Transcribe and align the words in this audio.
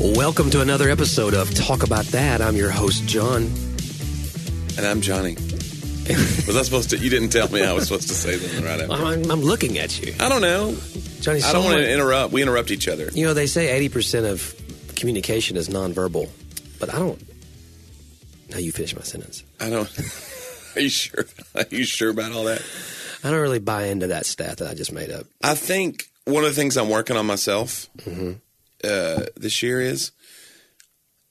Welcome 0.00 0.50
to 0.50 0.60
another 0.60 0.90
episode 0.90 1.34
of 1.34 1.54
Talk 1.54 1.82
About 1.82 2.04
That. 2.06 2.40
I'm 2.40 2.56
your 2.56 2.70
host, 2.70 3.06
John. 3.06 3.42
And 4.76 4.86
I'm 4.86 5.00
Johnny. 5.00 5.34
was 6.46 6.56
I 6.56 6.62
supposed 6.62 6.90
to? 6.90 6.98
You 6.98 7.10
didn't 7.10 7.30
tell 7.30 7.48
me 7.48 7.64
I 7.64 7.72
was 7.72 7.88
supposed 7.88 8.08
to 8.08 8.14
say 8.14 8.36
that 8.36 8.64
right 8.64 8.80
after. 8.80 8.92
I'm, 8.92 9.30
I'm 9.30 9.40
looking 9.40 9.78
at 9.78 10.00
you. 10.00 10.14
I 10.20 10.28
don't 10.28 10.42
know. 10.42 10.76
Johnny, 11.20 11.42
I 11.42 11.52
don't 11.52 11.64
want 11.64 11.78
to 11.78 11.92
interrupt. 11.92 12.32
We 12.32 12.42
interrupt 12.42 12.70
each 12.70 12.88
other. 12.88 13.10
You 13.12 13.26
know, 13.26 13.34
they 13.34 13.46
say 13.46 13.88
80% 13.88 14.30
of 14.30 14.94
communication 14.94 15.56
is 15.56 15.68
nonverbal, 15.68 16.28
but 16.78 16.94
I 16.94 16.98
don't. 16.98 17.20
Now 18.50 18.58
you 18.58 18.70
finish 18.72 18.94
my 18.94 19.02
sentence. 19.02 19.42
I 19.58 19.70
don't. 19.70 19.88
Are 20.76 20.80
you 20.80 20.88
sure? 20.88 21.24
Are 21.54 21.64
you 21.70 21.84
sure 21.84 22.10
about 22.10 22.32
all 22.32 22.44
that? 22.44 22.62
I 23.24 23.30
don't 23.30 23.40
really 23.40 23.58
buy 23.58 23.86
into 23.86 24.08
that 24.08 24.26
stat 24.26 24.58
that 24.58 24.68
I 24.68 24.74
just 24.74 24.92
made 24.92 25.10
up. 25.10 25.26
I 25.42 25.54
think 25.54 26.08
one 26.26 26.44
of 26.44 26.50
the 26.50 26.60
things 26.60 26.76
I'm 26.76 26.90
working 26.90 27.16
on 27.16 27.24
myself 27.24 27.88
mm-hmm. 27.98 28.32
uh, 28.84 29.26
this 29.36 29.62
year 29.62 29.80
is 29.80 30.12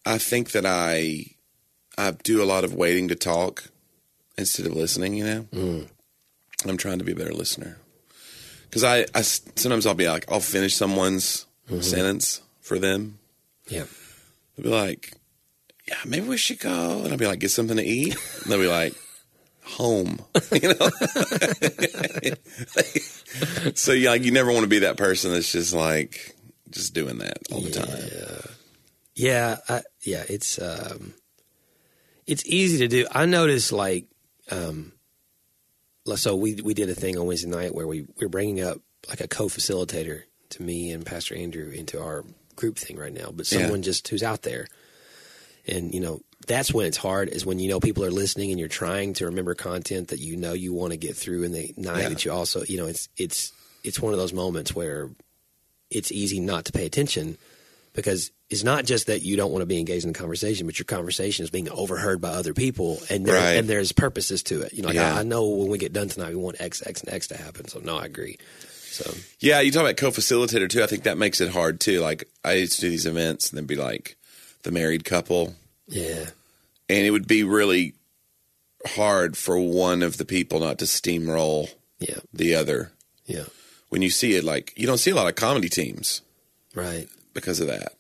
I 0.06 0.18
think 0.18 0.52
that 0.52 0.66
I 0.66 1.26
I 1.98 2.12
do 2.12 2.42
a 2.42 2.46
lot 2.46 2.64
of 2.64 2.74
waiting 2.74 3.10
to 3.10 3.16
talk 3.16 3.66
instead 4.38 4.66
of 4.66 4.74
listening. 4.74 5.14
You 5.14 5.26
know, 5.26 5.42
mm. 5.54 5.90
I'm 6.66 6.78
trying 6.78 7.00
to 7.00 7.06
be 7.06 7.12
a 7.12 7.16
better 7.16 7.34
listener 7.34 7.78
because 8.64 8.84
I, 8.84 9.06
I 9.14 9.22
sometimes 9.22 9.86
I'll 9.86 9.94
be 9.94 10.10
like 10.10 10.32
I'll 10.32 10.40
finish 10.40 10.76
someone's 10.76 11.46
mm-hmm. 11.70 11.82
sentence 11.82 12.42
for 12.62 12.80
them. 12.80 13.20
Yeah. 13.68 13.86
They'll 14.56 14.64
be 14.64 14.70
like, 14.70 15.14
"Yeah, 15.88 15.98
maybe 16.06 16.28
we 16.28 16.38
should 16.38 16.60
go," 16.60 17.02
and 17.04 17.12
I'll 17.12 17.18
be 17.18 17.28
like, 17.28 17.40
"Get 17.40 17.52
something 17.52 17.78
to 17.78 17.84
eat." 17.84 18.16
And 18.44 18.52
they'll 18.52 18.60
be 18.60 18.68
like, 18.68 18.94
"Home," 19.66 20.20
you 20.52 20.70
know. 20.70 20.90
so 23.74 23.92
yeah, 23.92 24.12
like, 24.12 24.24
you 24.24 24.32
never 24.32 24.52
want 24.52 24.64
to 24.64 24.68
be 24.70 24.80
that 24.80 24.98
person 24.98 25.32
that's 25.32 25.52
just 25.52 25.74
like 25.74 26.36
just 26.70 26.94
doing 26.94 27.18
that 27.20 27.38
all 27.52 27.62
the 27.62 27.72
time. 27.72 28.56
Yeah, 29.16 29.58
I, 29.70 29.82
yeah, 30.04 30.24
it's 30.28 30.60
um, 30.60 31.14
it's 32.28 32.46
easy 32.46 32.80
to 32.80 32.88
do. 32.88 33.08
I 33.12 33.26
notice 33.26 33.72
like, 33.72 34.08
um, 34.52 34.92
so 36.16 36.36
we 36.36 36.56
we 36.56 36.74
did 36.74 36.90
a 36.90 36.96
thing 36.96 37.18
on 37.18 37.26
Wednesday 37.26 37.50
night 37.50 37.74
where 37.74 37.88
we 37.88 38.06
we're 38.20 38.30
bringing 38.30 38.62
up 38.62 38.80
like 39.08 39.22
a 39.22 39.28
co-facilitator 39.28 40.24
to 40.50 40.64
me 40.64 40.92
and 40.92 41.06
Pastor 41.06 41.36
Andrew 41.36 41.70
into 41.70 42.02
our 42.02 42.26
group 42.56 42.78
thing 42.78 42.98
right 42.98 43.14
now, 43.14 43.32
but 43.34 43.50
Yeah. 43.52 43.60
someone 43.62 43.82
just 43.82 44.08
who's 44.08 44.24
out 44.24 44.42
there, 44.42 44.68
and 45.68 45.94
you 45.94 46.00
know 46.00 46.22
that's 46.48 46.74
when 46.74 46.86
it's 46.86 46.98
hard 46.98 47.30
is 47.30 47.46
when 47.46 47.60
you 47.60 47.70
know 47.70 47.80
people 47.80 48.04
are 48.06 48.12
listening 48.12 48.52
and 48.52 48.60
you're 48.60 48.70
trying 48.70 49.14
to 49.16 49.26
remember 49.26 49.56
content 49.56 50.10
that 50.10 50.20
you 50.20 50.36
know 50.38 50.54
you 50.54 50.74
want 50.74 50.92
to 50.92 50.98
get 50.98 51.16
through 51.16 51.44
in 51.44 51.52
the 51.52 51.74
night 51.78 52.02
Yeah. 52.04 52.10
that 52.10 52.26
you 52.26 52.32
also 52.32 52.64
you 52.64 52.78
know 52.78 52.86
it's 52.88 53.10
it's 53.18 53.52
it's 53.84 54.00
one 54.00 54.14
of 54.14 54.20
those 54.20 54.34
moments 54.34 54.76
where 54.76 55.10
it's 55.92 56.12
easy 56.12 56.40
not 56.40 56.66
to 56.66 56.72
pay 56.72 56.86
attention 56.86 57.38
because 57.94 58.32
it's 58.50 58.64
not 58.64 58.86
just 58.86 59.08
that 59.08 59.22
you 59.22 59.38
don't 59.38 59.52
want 59.52 59.62
to 59.62 59.66
be 59.68 59.80
engaged 59.80 60.06
in 60.06 60.12
the 60.12 60.20
conversation, 60.20 60.66
but 60.68 60.78
your 60.78 60.86
conversation 60.86 61.44
is 61.44 61.50
being 61.50 61.70
overheard 61.70 62.20
by 62.22 62.30
other 62.30 62.54
people, 62.54 63.00
and 63.10 63.26
there, 63.26 63.36
Right. 63.36 63.54
and 63.58 63.68
there's 63.70 63.92
purposes 63.94 64.44
to 64.44 64.62
it. 64.64 64.74
You 64.74 64.82
know, 64.82 64.90
like 64.90 64.96
Yeah. 64.96 65.16
I, 65.16 65.20
I 65.22 65.24
know 65.24 65.48
when 65.48 65.70
we 65.70 65.78
get 65.78 65.94
done 65.94 66.10
tonight, 66.10 66.30
we 66.30 66.36
want 66.36 66.60
X, 66.60 66.84
X, 66.86 67.02
and 67.02 67.12
X 67.14 67.28
to 67.30 67.38
happen. 67.38 67.68
So 67.70 67.80
no, 67.80 67.98
I 67.98 68.06
agree. 68.06 68.38
So 68.92 69.12
Yeah, 69.40 69.62
you 69.62 69.72
talk 69.72 69.82
about 69.84 69.98
co-facilitator 69.98 70.70
too. 70.70 70.84
I 70.84 70.88
think 70.88 71.04
that 71.04 71.18
makes 71.18 71.40
it 71.42 71.50
hard 71.52 71.80
too. 71.80 72.02
Like 72.02 72.28
I 72.44 72.54
used 72.54 72.74
to 72.76 72.82
do 72.82 72.90
these 72.90 73.06
events 73.06 73.50
and 73.50 73.58
then 73.58 73.66
be 73.66 73.76
like 73.78 74.18
the 74.64 74.72
married 74.72 75.06
couple, 75.06 75.56
yeah, 75.88 76.26
and 76.90 77.06
it 77.06 77.12
would 77.12 77.28
be 77.28 77.44
really 77.44 77.94
hard 78.88 79.36
for 79.36 79.58
one 79.60 80.04
of 80.04 80.18
the 80.18 80.26
people 80.26 80.60
not 80.60 80.80
to 80.80 80.86
steamroll 80.86 81.70
yeah, 82.00 82.20
the 82.34 82.56
other. 82.56 82.92
yeah, 83.26 83.46
When 83.90 84.02
you 84.02 84.10
see 84.10 84.36
it, 84.36 84.44
like 84.44 84.74
you 84.76 84.88
don't 84.88 84.98
see 84.98 85.12
a 85.12 85.16
lot 85.16 85.28
of 85.28 85.36
comedy 85.36 85.70
teams 85.70 86.22
right, 86.74 87.08
because 87.34 87.60
of 87.60 87.68
that. 87.68 87.94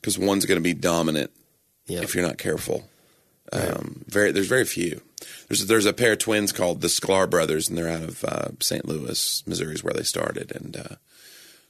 Because 0.00 0.18
one's 0.18 0.44
going 0.46 0.58
to 0.58 0.62
be 0.62 0.74
dominant 0.74 1.30
yeah, 1.86 2.02
if 2.02 2.14
you're 2.14 2.26
not 2.26 2.38
careful. 2.38 2.84
Um, 3.52 4.04
very, 4.06 4.32
there's 4.32 4.48
very 4.48 4.64
few. 4.64 5.00
There's 5.48 5.66
there's 5.66 5.86
a 5.86 5.92
pair 5.92 6.12
of 6.12 6.18
twins 6.18 6.52
called 6.52 6.80
the 6.80 6.88
Sklar 6.88 7.28
brothers, 7.28 7.68
and 7.68 7.78
they're 7.78 7.88
out 7.88 8.02
of 8.02 8.24
uh, 8.24 8.48
St. 8.60 8.86
Louis, 8.86 9.42
Missouri, 9.46 9.74
is 9.74 9.84
where 9.84 9.94
they 9.94 10.02
started, 10.02 10.52
and 10.54 10.76
uh, 10.76 10.96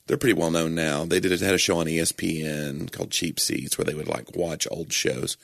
they're 0.06 0.16
pretty 0.16 0.38
well 0.38 0.50
known 0.50 0.74
now. 0.74 1.04
They 1.04 1.20
did 1.20 1.38
had 1.40 1.54
a 1.54 1.58
show 1.58 1.78
on 1.78 1.86
ESPN 1.86 2.90
called 2.92 3.10
Cheap 3.10 3.40
Seats, 3.40 3.78
where 3.78 3.84
they 3.84 3.94
would 3.94 4.08
like 4.08 4.36
watch 4.36 4.66
old 4.70 4.92
shows. 4.92 5.36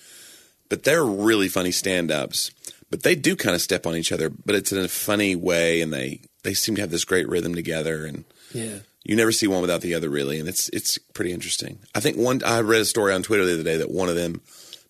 But 0.69 0.85
they're 0.85 1.05
really 1.05 1.49
funny 1.49 1.73
stand-ups. 1.73 2.53
But 2.91 3.03
they 3.03 3.15
do 3.15 3.37
kind 3.37 3.55
of 3.55 3.63
step 3.63 3.87
on 3.87 3.97
each 3.97 4.13
other, 4.13 4.31
but 4.31 4.55
it's 4.55 4.73
in 4.73 4.79
a 4.79 4.89
funny 4.89 5.37
way, 5.37 5.81
and 5.81 5.93
they 5.93 6.21
they 6.43 6.55
seem 6.55 6.75
to 6.75 6.81
have 6.81 6.91
this 6.91 7.05
great 7.05 7.29
rhythm 7.29 7.55
together, 7.55 8.05
and 8.05 8.25
yeah, 8.53 8.81
you 9.05 9.17
never 9.17 9.33
see 9.33 9.47
one 9.47 9.61
without 9.61 9.81
the 9.81 9.95
other 9.95 10.09
really 10.09 10.39
and 10.39 10.49
it's 10.49 10.69
it's 10.71 10.99
pretty 10.99 11.33
interesting 11.33 11.79
i 11.95 12.01
think 12.01 12.17
one 12.17 12.43
i 12.45 12.61
read 12.61 12.81
a 12.81 12.85
story 12.85 13.13
on 13.13 13.23
twitter 13.23 13.45
the 13.45 13.55
other 13.55 13.63
day 13.63 13.77
that 13.77 13.91
one 13.91 14.09
of 14.09 14.15
them 14.15 14.41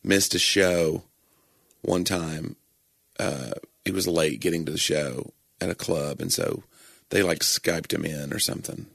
missed 0.03 0.35
a 0.35 0.39
show 0.39 1.03
one 1.83 2.05
time 2.05 2.57
uh 3.19 3.53
he 3.85 3.93
was 3.93 4.07
late 4.07 4.41
getting 4.41 4.65
to 4.65 4.73
the 4.73 4.79
show 4.79 5.33
at 5.61 5.71
a 5.71 5.75
club 5.75 6.21
and 6.21 6.33
so 6.33 6.63
they 7.11 7.23
like 7.23 7.41
skyped 7.41 7.93
him 7.93 8.05
in 8.05 8.33
or 8.33 8.39
something 8.39 8.87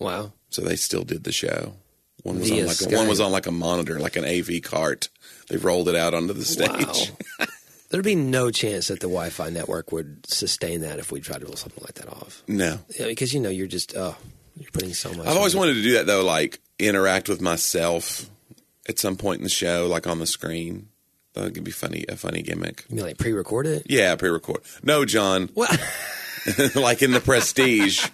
wow, 0.00 0.32
so 0.50 0.62
they 0.62 0.76
still 0.76 1.04
did 1.04 1.24
the 1.24 1.32
show 1.32 1.74
one 2.22 2.38
was 2.40 2.48
Via 2.48 2.62
on 2.62 2.68
like 2.68 2.80
a, 2.80 2.96
one 2.96 3.08
was 3.08 3.20
on 3.20 3.32
like 3.32 3.46
a 3.46 3.52
monitor 3.52 3.98
like 4.00 4.16
an 4.16 4.24
av 4.24 4.48
cart 4.62 5.08
they 5.48 5.56
rolled 5.56 5.88
it 5.88 5.94
out 5.94 6.14
onto 6.14 6.32
the 6.32 6.44
stage 6.44 6.68
wow. 6.68 7.46
There'd 7.90 8.04
be 8.04 8.16
no 8.16 8.50
chance 8.50 8.88
that 8.88 8.98
the 8.98 9.06
Wi-Fi 9.06 9.50
network 9.50 9.92
would 9.92 10.26
sustain 10.26 10.80
that 10.80 10.98
if 10.98 11.12
we 11.12 11.20
tried 11.20 11.42
to 11.42 11.46
pull 11.46 11.54
something 11.54 11.84
like 11.84 11.94
that 11.94 12.08
off. 12.08 12.42
no 12.48 12.80
Yeah, 12.98 13.06
because 13.06 13.32
you 13.32 13.38
know 13.38 13.50
you're 13.50 13.68
just 13.68 13.94
oh, 13.96 14.16
you're 14.56 14.70
putting 14.72 14.94
so 14.94 15.10
much. 15.12 15.26
I've 15.28 15.36
always 15.36 15.54
into- 15.54 15.66
wanted 15.66 15.74
to 15.74 15.82
do 15.82 15.92
that 15.92 16.06
though, 16.06 16.24
like 16.24 16.60
interact 16.80 17.28
with 17.28 17.40
myself 17.40 18.28
at 18.88 18.98
some 18.98 19.16
point 19.16 19.38
in 19.38 19.44
the 19.44 19.50
show, 19.50 19.86
like 19.86 20.06
on 20.08 20.18
the 20.18 20.26
screen. 20.26 20.88
That 21.34 21.52
could 21.54 21.64
be 21.64 21.70
funny, 21.72 22.04
a 22.08 22.16
funny 22.16 22.42
gimmick. 22.42 22.84
You 22.88 22.96
mean 22.96 23.04
like 23.04 23.18
pre-record 23.18 23.66
it? 23.66 23.86
Yeah, 23.88 24.14
pre-record. 24.16 24.62
No, 24.82 25.04
John, 25.04 25.50
What? 25.54 25.70
like 26.74 27.02
in 27.02 27.12
the 27.12 27.20
Prestige, 27.20 28.06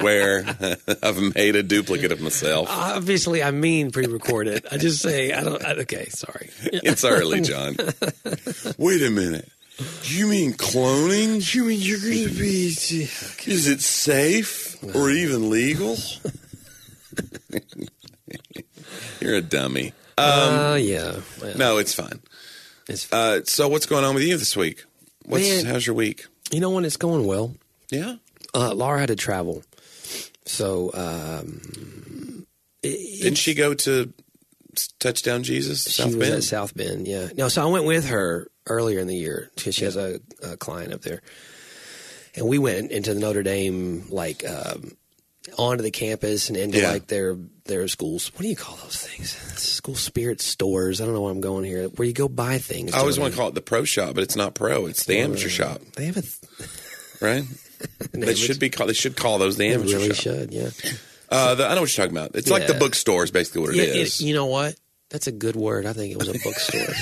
where 0.00 0.44
I've 1.02 1.34
made 1.34 1.56
a 1.56 1.62
duplicate 1.62 2.12
of 2.12 2.20
myself. 2.20 2.68
Obviously, 2.70 3.42
I 3.42 3.50
mean 3.50 3.90
pre-recorded. 3.90 4.66
I 4.70 4.76
just 4.78 5.00
say 5.02 5.32
I 5.32 5.42
don't. 5.42 5.64
I, 5.64 5.72
okay, 5.82 6.06
sorry. 6.10 6.50
It's 6.62 7.04
early, 7.04 7.40
John. 7.40 7.76
Wait 8.78 9.02
a 9.02 9.10
minute. 9.10 9.50
You 10.04 10.26
mean 10.28 10.52
cloning? 10.52 11.54
You 11.54 11.64
mean 11.64 11.80
you're 11.80 11.98
going 11.98 12.28
to 12.28 12.34
be? 12.38 12.66
Is 12.68 13.66
it 13.68 13.80
safe 13.80 14.76
or 14.94 15.10
even 15.10 15.50
legal? 15.50 15.96
You're 19.20 19.36
a 19.36 19.40
dummy. 19.42 19.92
Oh 20.18 20.74
yeah. 20.74 21.16
Well, 21.40 21.56
No, 21.56 21.78
it's 21.78 21.94
fine. 21.94 22.20
it's, 22.88 23.10
Uh, 23.12 23.40
so, 23.44 23.68
what's 23.68 23.86
going 23.86 24.04
on 24.04 24.14
with 24.14 24.24
you 24.24 24.36
this 24.36 24.56
week? 24.56 24.84
What's 25.24 25.48
Man. 25.48 25.64
how's 25.66 25.86
your 25.86 25.96
week? 25.96 26.26
you 26.50 26.60
know 26.60 26.70
when 26.70 26.84
it's 26.84 26.96
going 26.98 27.26
well. 27.26 27.54
Yeah. 27.92 28.16
Uh, 28.54 28.74
Laura 28.74 28.98
had 29.00 29.08
to 29.08 29.16
travel, 29.16 29.62
so 30.44 30.90
um, 30.94 32.46
it, 32.82 33.22
Didn't 33.22 33.38
she 33.38 33.54
go 33.54 33.72
to 33.74 34.12
Touchdown 34.98 35.42
Jesus, 35.42 35.84
she 35.84 36.02
South 36.02 36.06
was 36.08 36.16
Bend? 36.16 36.34
at 36.34 36.42
South 36.42 36.74
Bend. 36.76 37.06
Yeah. 37.06 37.28
No, 37.36 37.48
so 37.48 37.62
I 37.62 37.66
went 37.70 37.84
with 37.84 38.08
her 38.08 38.48
earlier 38.66 38.98
in 39.00 39.06
the 39.06 39.16
year 39.16 39.50
because 39.54 39.74
she 39.74 39.84
has 39.84 39.96
a, 39.96 40.20
a 40.42 40.56
client 40.56 40.92
up 40.92 41.02
there, 41.02 41.22
and 42.34 42.46
we 42.48 42.58
went 42.58 42.90
into 42.90 43.14
the 43.14 43.20
Notre 43.20 43.42
Dame 43.42 44.04
like 44.10 44.44
um, 44.46 44.92
onto 45.58 45.82
the 45.82 45.90
campus 45.90 46.48
and 46.48 46.56
into 46.58 46.78
Yeah. 46.80 46.90
like 46.90 47.06
their 47.06 47.36
their 47.64 47.88
schools. 47.88 48.32
What 48.34 48.42
do 48.42 48.48
you 48.48 48.56
call 48.56 48.76
those 48.76 49.06
things? 49.06 49.30
School 49.60 49.94
spirit 49.94 50.40
stores. 50.42 51.00
I 51.00 51.04
don't 51.04 51.14
know 51.14 51.22
where 51.22 51.32
I'm 51.32 51.40
going 51.40 51.64
here. 51.64 51.88
Where 51.88 52.06
you 52.06 52.12
go 52.14 52.28
buy 52.28 52.58
things. 52.58 52.92
I 52.92 52.98
always 52.98 53.18
want 53.18 53.32
to 53.32 53.38
call 53.38 53.48
it 53.48 53.54
the 53.54 53.60
pro 53.62 53.84
shop, 53.84 54.14
but 54.14 54.24
it's 54.24 54.36
not 54.36 54.54
pro. 54.54 54.86
It's 54.86 55.04
the 55.06 55.18
amateur 55.18 55.48
shop, 55.48 55.80
They 55.96 56.06
have 56.06 56.16
a. 56.18 56.22
Th- 56.22 56.70
right? 57.20 57.44
They 58.12 58.34
should 58.34 58.58
be 58.60 58.68
called. 58.70 58.90
They 58.90 58.94
should 58.94 59.16
call 59.16 59.38
those 59.38 59.56
the 59.56 59.68
They 59.68 59.74
amateur 59.74 59.96
really 59.96 60.08
shop. 60.14 60.16
should. 60.22 60.52
Yeah. 60.52 60.70
Uh, 61.30 61.54
the, 61.54 61.66
I 61.66 61.74
know 61.74 61.80
what 61.80 61.96
you're 61.96 62.04
talking 62.06 62.16
about. 62.16 62.36
It's 62.36 62.50
like 62.50 62.66
the 62.66 62.74
Yeah. 62.74 62.78
bookstore 62.78 63.24
is 63.24 63.30
basically 63.30 63.62
what 63.62 63.70
it 63.70 63.76
Yeah, 63.76 63.94
is. 64.02 64.20
it- 64.20 64.24
you 64.24 64.34
know 64.34 64.46
what? 64.46 64.74
That's 65.08 65.26
a 65.26 65.32
good 65.32 65.56
word. 65.56 65.84
I 65.86 65.92
think 65.92 66.12
it 66.12 66.18
was 66.18 66.28
a 66.28 66.32
bookstore. 66.32 66.94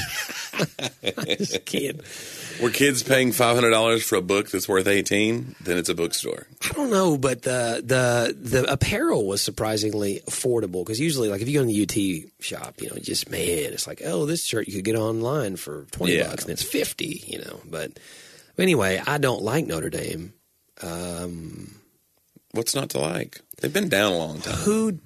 Just 1.39 1.65
can't. 1.65 2.01
Were 2.61 2.71
kids 2.71 3.03
paying 3.03 3.33
five 3.33 3.55
hundred 3.55 3.71
dollars 3.71 4.03
for 4.05 4.17
a 4.17 4.21
book 4.23 4.51
that's 4.51 4.69
worth 4.69 4.87
eighteen? 4.89 5.55
Then 5.63 5.79
it's 5.79 5.89
a 5.89 5.95
bookstore. 5.95 6.47
I 6.63 6.73
don't 6.75 6.91
know, 6.91 7.17
but 7.17 7.43
the 7.43 7.83
the 7.85 8.37
the 8.39 8.71
apparel 8.71 9.27
was 9.27 9.41
surprisingly 9.43 10.21
affordable 10.27 10.85
because 10.85 11.01
usually, 11.01 11.29
like 11.29 11.41
if 11.41 11.49
you 11.49 11.55
go 11.55 11.63
in 11.63 11.69
the 11.69 11.83
UT 11.83 12.45
shop, 12.45 12.75
you 12.83 12.91
know, 12.91 12.97
just 13.01 13.31
man, 13.31 13.73
it's 13.73 13.87
like, 13.87 14.03
oh, 14.05 14.27
this 14.27 14.45
shirt 14.45 14.67
you 14.69 14.75
could 14.75 14.85
get 14.85 14.97
online 14.97 15.57
for 15.57 15.87
twenty 15.93 16.17
Yeah. 16.17 16.29
bucks 16.29 16.43
and 16.45 16.53
it's 16.53 16.63
fifty, 16.63 17.23
you 17.27 17.39
know. 17.39 17.61
But 17.65 17.99
anyway, 18.59 19.01
I 19.07 19.19
don't 19.19 19.43
like 19.43 19.67
Notre 19.67 19.89
Dame. 19.91 20.35
Um, 20.83 21.81
what's 22.53 22.75
not 22.75 22.91
to 22.91 22.99
like? 22.99 23.41
They've 23.61 23.73
been 23.73 23.89
down 23.89 24.13
a 24.13 24.17
long 24.17 24.41
time. 24.41 24.55
Who 24.55 24.99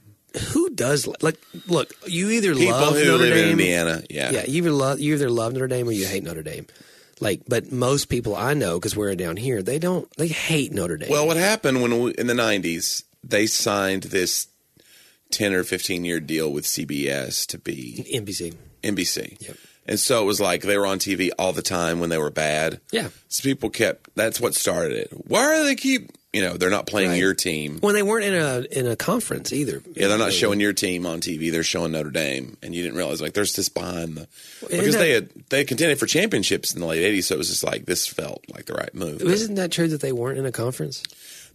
who 0.52 0.70
does 0.70 1.06
like? 1.22 1.40
Look, 1.66 1.92
you 2.06 2.30
either 2.30 2.54
People 2.54 2.72
love 2.72 2.94
who 2.94 3.04
Notre 3.04 3.18
live 3.24 3.34
Dame, 3.34 3.44
in 3.44 3.50
Indiana, 3.52 4.02
yeah, 4.10 4.30
yeah, 4.30 4.44
you 4.46 4.58
either 4.58 4.72
love 4.72 5.00
you 5.00 5.14
either 5.14 5.30
love 5.30 5.52
Notre 5.52 5.68
Dame 5.68 5.88
or 5.88 5.92
you 5.92 6.06
hate 6.06 6.24
Notre 6.24 6.42
Dame. 6.42 6.66
Like, 7.20 7.42
but 7.46 7.70
most 7.70 8.06
people 8.06 8.34
I 8.34 8.54
know 8.54 8.78
because 8.78 8.96
we're 8.96 9.14
down 9.14 9.36
here, 9.36 9.62
they 9.62 9.78
don't. 9.78 10.10
They 10.16 10.28
hate 10.28 10.72
Notre 10.72 10.96
Dame. 10.96 11.10
Well, 11.10 11.26
what 11.26 11.36
happened 11.36 11.82
when 11.82 12.02
we, 12.02 12.10
in 12.12 12.26
the 12.26 12.34
'90s 12.34 13.04
they 13.22 13.46
signed 13.46 14.04
this 14.04 14.48
ten 15.30 15.52
or 15.52 15.62
fifteen 15.64 16.04
year 16.04 16.20
deal 16.20 16.52
with 16.52 16.64
CBS 16.64 17.46
to 17.46 17.58
be 17.58 18.04
NBC. 18.12 18.54
NBC. 18.82 19.40
Yep. 19.40 19.56
And 19.86 20.00
so 20.00 20.22
it 20.22 20.26
was 20.26 20.40
like 20.40 20.62
they 20.62 20.78
were 20.78 20.86
on 20.86 20.98
TV 20.98 21.30
all 21.38 21.52
the 21.52 21.62
time 21.62 22.00
when 22.00 22.08
they 22.10 22.18
were 22.18 22.30
bad. 22.30 22.80
Yeah. 22.90 23.08
So 23.28 23.42
people 23.42 23.68
kept. 23.70 24.08
That's 24.14 24.40
what 24.40 24.54
started 24.54 24.92
it. 24.96 25.08
Why 25.12 25.56
do 25.58 25.64
they 25.64 25.74
keep? 25.76 26.10
You 26.32 26.42
know, 26.42 26.56
they're 26.56 26.68
not 26.70 26.88
playing 26.88 27.10
Right. 27.10 27.20
your 27.20 27.32
team. 27.32 27.78
When 27.80 27.94
they 27.94 28.02
weren't 28.02 28.24
in 28.24 28.34
a 28.34 28.64
in 28.76 28.86
a 28.88 28.96
conference 28.96 29.52
either. 29.52 29.82
Yeah, 29.94 30.08
they're 30.08 30.18
not 30.18 30.32
showing 30.32 30.58
your 30.58 30.72
team 30.72 31.06
on 31.06 31.20
TV. 31.20 31.52
They're 31.52 31.62
showing 31.62 31.92
Notre 31.92 32.10
Dame, 32.10 32.56
and 32.60 32.74
you 32.74 32.82
didn't 32.82 32.96
realize 32.96 33.20
like 33.22 33.34
there's 33.34 33.54
this 33.54 33.68
behind 33.68 34.16
the 34.16 34.26
because 34.62 34.94
that- 34.94 34.98
they 34.98 35.10
had 35.10 35.28
they 35.50 35.58
had 35.58 35.68
contended 35.68 36.00
for 36.00 36.06
championships 36.06 36.74
in 36.74 36.80
the 36.80 36.86
late 36.86 37.04
'80s, 37.04 37.26
so 37.26 37.36
it 37.36 37.38
was 37.38 37.50
just 37.50 37.62
like 37.62 37.84
this 37.84 38.06
felt 38.08 38.42
like 38.52 38.64
the 38.66 38.72
right 38.74 38.92
move. 38.96 39.22
Isn't 39.22 39.54
that 39.54 39.70
true 39.70 39.86
that 39.86 40.00
they 40.00 40.10
weren't 40.10 40.38
in 40.38 40.44
a 40.46 40.50
conference? 40.50 41.04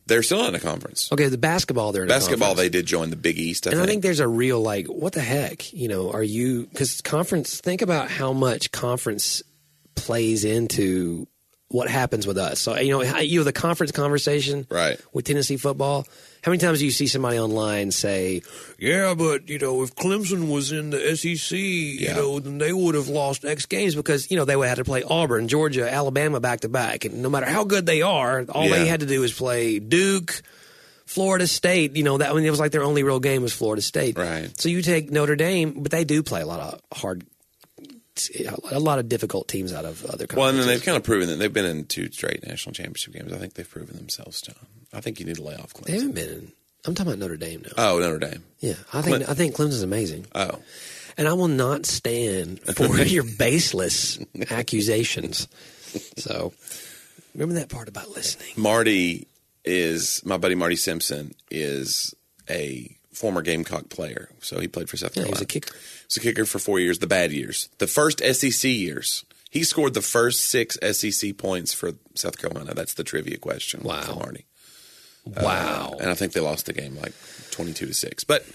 They're 0.10 0.24
still 0.24 0.46
in 0.46 0.56
a 0.56 0.60
conference. 0.60 1.10
Okay, 1.12 1.28
the 1.28 1.38
basketball 1.38 1.92
they're 1.94 2.04
in 2.04 2.10
Basketball, 2.10 2.56
they 2.56 2.68
did 2.70 2.86
join 2.86 3.10
the 3.10 3.16
Big 3.16 3.38
East. 3.38 3.66
I 3.66 3.72
and 3.72 3.80
think. 3.80 3.88
I 3.88 3.92
think 3.92 4.04
there's 4.04 4.20
a 4.20 4.28
real 4.28 4.60
like, 4.60 4.88
what 4.88 5.14
the 5.14 5.22
heck? 5.22 5.72
You 5.72 5.88
know, 5.88 6.12
are 6.12 6.24
you 6.24 6.68
because 6.68 7.02
conference? 7.02 7.62
Think 7.62 7.82
about 7.82 8.10
how 8.10 8.34
much 8.34 8.72
conference 8.72 9.42
plays 9.96 10.44
into 10.44 11.28
what 11.70 11.88
happens 11.90 12.26
with 12.28 12.38
us. 12.38 12.60
So 12.60 12.78
you 12.78 12.92
know, 12.92 13.20
you 13.20 13.40
know 13.40 13.44
the 13.44 13.54
conference 13.54 13.92
conversation, 13.92 14.66
Right. 14.70 15.00
With 15.14 15.26
Tennessee 15.26 15.58
football, 15.58 16.08
how 16.44 16.52
many 16.52 16.60
times 16.60 16.80
do 16.80 16.86
you 16.86 16.92
see 16.92 17.06
somebody 17.08 17.38
online 17.38 17.92
say, 17.92 18.42
"Yeah, 18.80 19.14
but 19.14 19.48
you 19.50 19.60
know, 19.60 19.84
if 19.84 19.94
Clemson 19.96 20.52
was 20.52 20.72
in 20.72 20.90
the 20.90 21.16
SEC, 21.16 21.58
you 21.60 22.14
know, 22.14 22.40
then 22.40 22.58
they 22.58 22.74
would 22.74 22.96
have 22.96 23.08
lost 23.08 23.46
X 23.46 23.66
games 23.68 23.94
because 23.96 24.32
you 24.32 24.38
know 24.38 24.46
they 24.46 24.56
would 24.56 24.68
have 24.68 24.78
had 24.78 24.84
to 24.84 24.90
play 24.90 25.04
Auburn, 25.04 25.48
Georgia, 25.48 25.92
Alabama 25.92 26.40
back 26.40 26.62
to 26.62 26.70
back, 26.70 27.06
and 27.06 27.22
no 27.22 27.30
matter 27.30 27.46
how 27.46 27.64
good 27.64 27.86
they 27.86 28.02
are, 28.02 28.46
all 28.50 28.66
Yeah. 28.68 28.80
they 28.80 28.88
had 28.88 29.02
to 29.02 29.06
do 29.06 29.22
was 29.22 29.32
play 29.34 29.80
Duke." 29.80 30.42
Florida 31.06 31.48
State, 31.48 31.96
you 31.96 32.04
know 32.04 32.20
that 32.20 32.30
I 32.30 32.34
mean 32.36 32.46
it 32.46 32.52
was 32.52 32.60
like 32.60 32.72
their 32.72 32.84
only 32.84 33.02
real 33.02 33.20
game 33.20 33.42
was 33.42 33.52
Florida 33.52 33.82
State. 33.82 34.16
Right. 34.18 34.50
So 34.62 34.70
you 34.70 34.84
take 34.84 35.10
Notre 35.12 35.36
Dame, 35.36 35.74
but 35.82 35.92
they 35.92 36.04
do 36.04 36.22
play 36.22 36.42
a 36.42 36.46
lot 36.46 36.60
of 36.60 36.82
hard, 36.96 37.26
a 38.72 38.80
lot 38.80 39.00
of 39.00 39.08
difficult 39.10 39.48
teams 39.48 39.74
out 39.74 39.86
of 39.86 40.06
other. 40.06 40.26
Well, 40.36 40.50
and 40.50 40.58
then 40.60 40.68
they've 40.68 40.84
kind 40.84 40.98
of 40.98 41.04
proven 41.04 41.28
that 41.30 41.36
they've 41.36 41.54
been 41.54 41.66
in 41.66 41.86
two 41.86 42.12
straight 42.12 42.46
national 42.46 42.74
championship 42.74 43.14
games. 43.14 43.32
I 43.34 43.38
think 43.38 43.54
they've 43.54 43.70
proven 43.70 43.96
themselves, 43.96 44.42
John. 44.42 44.56
I 44.94 45.02
think 45.02 45.20
you 45.20 45.26
need 45.26 45.36
to 45.38 45.44
lay 45.44 45.56
off 45.56 45.74
They 45.74 45.94
Clemson. 45.94 45.96
haven't 45.96 46.16
been. 46.16 46.30
In, 46.30 46.52
I'm 46.86 46.96
talking 46.96 47.12
about 47.14 47.20
Notre 47.20 47.38
Dame 47.38 47.62
now. 47.64 47.72
Oh, 47.78 48.00
Notre 48.00 48.20
Dame. 48.20 48.44
yeah, 48.60 48.74
I 48.94 49.02
think 49.02 49.18
Clint- 49.18 49.30
I 49.30 49.34
think 49.34 49.56
Clemson's 49.56 49.84
amazing, 49.84 50.26
Oh, 50.34 50.60
and 51.18 51.28
I 51.28 51.34
will 51.34 51.48
not 51.50 51.86
stand 51.86 52.60
for 52.62 52.98
your 53.04 53.24
baseless 53.38 54.18
accusations. 54.50 55.48
So 56.18 56.54
remember 57.34 57.56
that 57.56 57.70
part 57.70 57.88
about 57.90 58.10
listening. 58.12 58.50
Marty 58.56 59.28
is 59.66 60.22
my 60.26 60.38
buddy. 60.38 60.56
Marty 60.56 60.76
Simpson 60.78 61.34
is 61.52 62.14
a 62.50 62.96
former 63.14 63.42
Gamecock 63.42 63.90
player, 63.90 64.30
so 64.42 64.60
he 64.60 64.68
played 64.68 64.90
for 64.90 64.98
South 64.98 65.16
Yeah, 65.18 65.24
he 65.26 65.30
was 65.32 65.42
a 65.42 65.46
kicker. 65.46 65.74
He 65.74 66.06
was 66.08 66.18
a 66.18 66.20
kicker 66.22 66.46
for 66.46 66.60
four 66.60 66.80
years, 66.80 67.00
the 67.00 67.08
bad 67.08 67.32
years, 67.32 67.70
the 67.80 67.88
first 67.88 68.22
SEC 68.24 68.64
years. 68.70 69.26
He 69.52 69.64
scored 69.64 69.96
the 69.96 70.02
first 70.02 70.42
six 70.42 70.78
SEC 70.92 71.36
points 71.38 71.74
for 71.74 71.94
South 72.14 72.38
Carolina. 72.38 72.74
That's 72.76 72.94
the 72.94 73.04
trivia 73.04 73.38
question 73.38 73.82
Wow. 73.84 74.02
for 74.04 74.16
Marty. 74.16 74.46
Wow. 75.26 75.98
and 76.00 76.10
I 76.10 76.14
think 76.14 76.34
they 76.34 76.40
lost 76.40 76.66
the 76.68 76.74
game 76.74 76.96
like 76.96 77.14
twenty-two 77.52 77.88
to 77.88 77.94
six. 77.94 78.24
But 78.24 78.46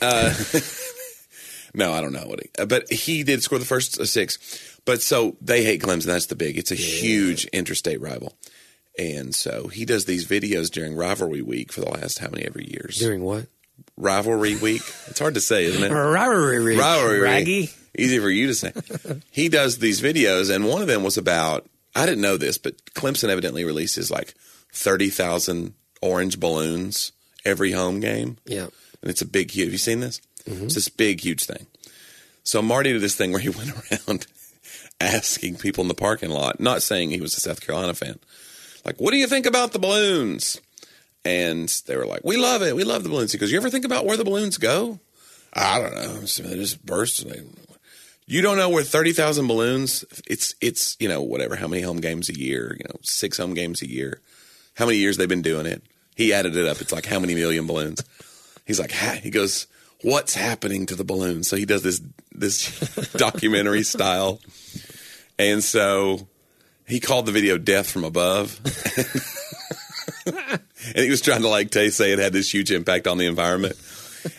uh, 0.00 0.32
no, 1.74 1.92
I 1.92 2.00
don't 2.00 2.12
know 2.12 2.24
what. 2.26 2.40
He, 2.42 2.50
uh, 2.58 2.66
but 2.66 2.90
he 2.90 3.22
did 3.22 3.42
score 3.42 3.58
the 3.58 3.64
first 3.64 4.00
uh, 4.00 4.04
six. 4.04 4.38
But 4.84 5.02
so 5.02 5.36
they 5.40 5.62
hate 5.62 5.82
Clemson. 5.82 6.06
That's 6.06 6.26
the 6.26 6.36
big. 6.36 6.56
It's 6.58 6.70
a 6.72 6.76
huge 6.76 7.44
interstate 7.46 8.00
rival, 8.00 8.34
and 8.98 9.34
so 9.34 9.68
he 9.68 9.84
does 9.84 10.04
these 10.06 10.26
videos 10.26 10.70
during 10.70 10.96
rivalry 10.96 11.42
week 11.42 11.72
for 11.72 11.80
the 11.82 11.90
last 11.90 12.18
how 12.18 12.28
many 12.30 12.44
ever 12.44 12.60
years? 12.60 12.96
During 12.96 13.22
what? 13.22 13.46
Rivalry 14.00 14.56
week. 14.56 14.82
It's 15.08 15.18
hard 15.18 15.34
to 15.34 15.40
say, 15.40 15.64
isn't 15.64 15.82
it? 15.82 15.92
Rivalry. 15.92 16.76
rivalry 16.76 17.20
Raggy. 17.20 17.60
week. 17.62 17.74
Easy 17.98 18.18
for 18.18 18.30
you 18.30 18.46
to 18.46 18.54
say. 18.54 18.72
he 19.30 19.48
does 19.48 19.78
these 19.78 20.00
videos, 20.00 20.54
and 20.54 20.66
one 20.66 20.80
of 20.82 20.88
them 20.88 21.02
was 21.02 21.16
about. 21.18 21.66
I 21.94 22.06
didn't 22.06 22.20
know 22.22 22.36
this, 22.36 22.56
but 22.58 22.76
Clemson 22.94 23.28
evidently 23.30 23.64
releases 23.64 24.10
like 24.10 24.34
thirty 24.72 25.10
thousand 25.10 25.74
orange 26.00 26.38
balloons 26.40 27.12
every 27.44 27.72
home 27.72 28.00
game 28.00 28.36
Yeah. 28.46 28.68
and 29.02 29.10
it's 29.10 29.22
a 29.22 29.26
big, 29.26 29.50
huge. 29.50 29.66
Have 29.66 29.72
you 29.72 29.78
seen 29.78 30.00
this? 30.00 30.20
Mm-hmm. 30.48 30.66
It's 30.66 30.74
this 30.76 30.88
big, 30.88 31.20
huge 31.20 31.44
thing. 31.44 31.66
So 32.44 32.62
Marty 32.62 32.92
did 32.92 33.02
this 33.02 33.16
thing 33.16 33.32
where 33.32 33.40
he 33.40 33.48
went 33.58 33.72
around 33.92 34.26
asking 35.00 35.56
people 35.56 35.82
in 35.82 35.88
the 35.88 35.94
parking 35.94 36.30
lot, 36.30 36.60
not 36.60 36.82
saying 36.82 37.10
he 37.10 37.20
was 37.20 37.36
a 37.36 37.40
South 37.40 37.60
Carolina 37.60 37.94
fan, 37.94 38.18
like, 38.84 39.00
"What 39.00 39.10
do 39.10 39.16
you 39.16 39.26
think 39.26 39.46
about 39.46 39.72
the 39.72 39.78
balloons?" 39.78 40.60
And 41.24 41.68
they 41.86 41.96
were 41.96 42.06
like, 42.06 42.22
"We 42.24 42.36
love 42.36 42.62
it. 42.62 42.74
We 42.74 42.84
love 42.84 43.02
the 43.02 43.10
balloons." 43.10 43.34
Goes, 43.34 43.52
"You 43.52 43.58
ever 43.58 43.70
think 43.70 43.84
about 43.84 44.06
where 44.06 44.16
the 44.16 44.24
balloons 44.24 44.56
go?" 44.58 45.00
I 45.52 45.78
don't 45.78 45.94
know. 45.94 46.20
They 46.20 46.54
just 46.56 46.84
burst. 46.84 47.26
You 48.26 48.42
don't 48.42 48.56
know 48.56 48.68
where 48.68 48.82
thirty 48.82 49.12
thousand 49.12 49.46
balloons? 49.46 50.04
It's 50.26 50.54
it's 50.60 50.96
you 50.98 51.08
know 51.08 51.20
whatever. 51.22 51.56
How 51.56 51.68
many 51.68 51.82
home 51.82 52.00
games 52.00 52.28
a 52.28 52.38
year? 52.38 52.76
You 52.78 52.84
know, 52.88 53.00
six 53.02 53.36
home 53.36 53.54
games 53.54 53.82
a 53.82 53.88
year. 53.88 54.20
How 54.74 54.86
many 54.86 54.98
years 54.98 55.16
they've 55.16 55.28
been 55.28 55.42
doing 55.42 55.66
it? 55.66 55.82
He 56.16 56.32
added 56.32 56.56
it 56.56 56.66
up. 56.66 56.80
It's 56.80 56.92
like 56.92 57.06
how 57.06 57.18
many 57.18 57.34
million 57.34 57.66
balloons? 57.66 58.02
He's 58.66 58.78
like, 58.78 58.92
he 58.92 59.30
goes, 59.30 59.66
what's 60.02 60.34
happening 60.34 60.86
to 60.86 60.94
the 60.94 61.04
balloons? 61.04 61.48
So 61.48 61.56
he 61.56 61.64
does 61.64 61.82
this 61.82 62.00
this 62.32 63.12
documentary 63.12 63.82
style, 63.82 64.40
and 65.38 65.62
so 65.62 66.28
he 66.86 67.00
called 67.00 67.26
the 67.26 67.32
video 67.32 67.58
"Death 67.58 67.90
from 67.90 68.04
Above," 68.04 68.60
and 70.86 70.98
he 70.98 71.10
was 71.10 71.20
trying 71.20 71.42
to 71.42 71.48
like 71.48 71.70
t- 71.70 71.90
say 71.90 72.12
it 72.12 72.18
had 72.18 72.32
this 72.32 72.52
huge 72.52 72.70
impact 72.70 73.06
on 73.06 73.18
the 73.18 73.26
environment. 73.26 73.76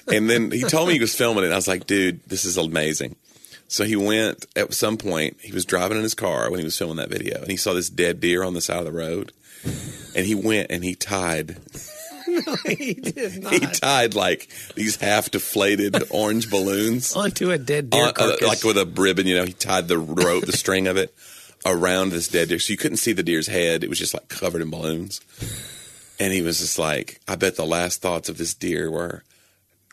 And 0.08 0.30
then 0.30 0.52
he 0.52 0.62
told 0.62 0.88
me 0.88 0.94
he 0.96 1.00
was 1.00 1.16
filming 1.16 1.44
it. 1.44 1.48
And 1.48 1.54
I 1.54 1.58
was 1.58 1.68
like, 1.68 1.88
dude, 1.88 2.24
this 2.26 2.46
is 2.46 2.58
amazing. 2.58 3.16
So 3.68 3.84
he 3.84 3.96
went 3.96 4.46
at 4.56 4.74
some 4.74 4.98
point. 4.98 5.38
He 5.42 5.54
was 5.54 5.66
driving 5.66 5.98
in 5.98 6.04
his 6.04 6.14
car 6.14 6.52
when 6.52 6.60
he 6.60 6.66
was 6.66 6.78
filming 6.78 6.98
that 6.98 7.10
video, 7.10 7.40
and 7.42 7.50
he 7.50 7.56
saw 7.58 7.74
this 7.74 7.90
dead 7.90 8.20
deer 8.20 8.44
on 8.44 8.54
the 8.54 8.62
side 8.62 8.80
of 8.80 8.86
the 8.86 8.92
road. 8.92 9.32
And 10.16 10.26
he 10.26 10.36
went 10.36 10.72
and 10.72 10.84
he 10.84 10.96
tied 10.96 11.58
he 12.68 12.94
did 12.94 13.44
not. 13.44 13.54
he 13.54 13.60
tied 13.60 14.16
like 14.16 14.50
these 14.76 14.96
half 14.98 15.32
deflated 15.32 15.96
orange 16.10 16.50
balloons 16.50 17.16
Onto 17.16 17.52
a 17.52 17.58
dead 17.58 17.90
deer 17.90 18.06
on, 18.06 18.14
uh, 18.18 18.36
like 18.42 18.64
with 18.64 18.78
a 18.78 18.86
ribbon. 18.86 19.28
You 19.28 19.36
know, 19.38 19.46
he 19.46 19.54
tied 19.54 19.88
the 19.88 19.98
rope, 19.98 20.46
the 20.46 20.52
string 20.52 20.88
of 20.88 20.98
it 20.98 21.14
around 21.66 22.10
this 22.10 22.28
dead 22.28 22.50
deer, 22.50 22.60
so 22.60 22.72
you 22.72 22.78
couldn't 22.78 22.98
see 22.98 23.14
the 23.14 23.24
deer's 23.24 23.48
head. 23.48 23.84
It 23.84 23.90
was 23.90 24.00
just 24.00 24.14
like 24.14 24.28
covered 24.28 24.62
in 24.62 24.70
balloons. 24.70 25.22
And 26.20 26.32
he 26.34 26.42
was 26.42 26.60
just 26.60 26.78
like, 26.78 27.20
I 27.28 27.36
bet 27.36 27.56
the 27.56 27.66
last 27.66 28.02
thoughts 28.02 28.30
of 28.30 28.38
this 28.38 28.54
deer 28.54 28.92
were, 28.92 29.24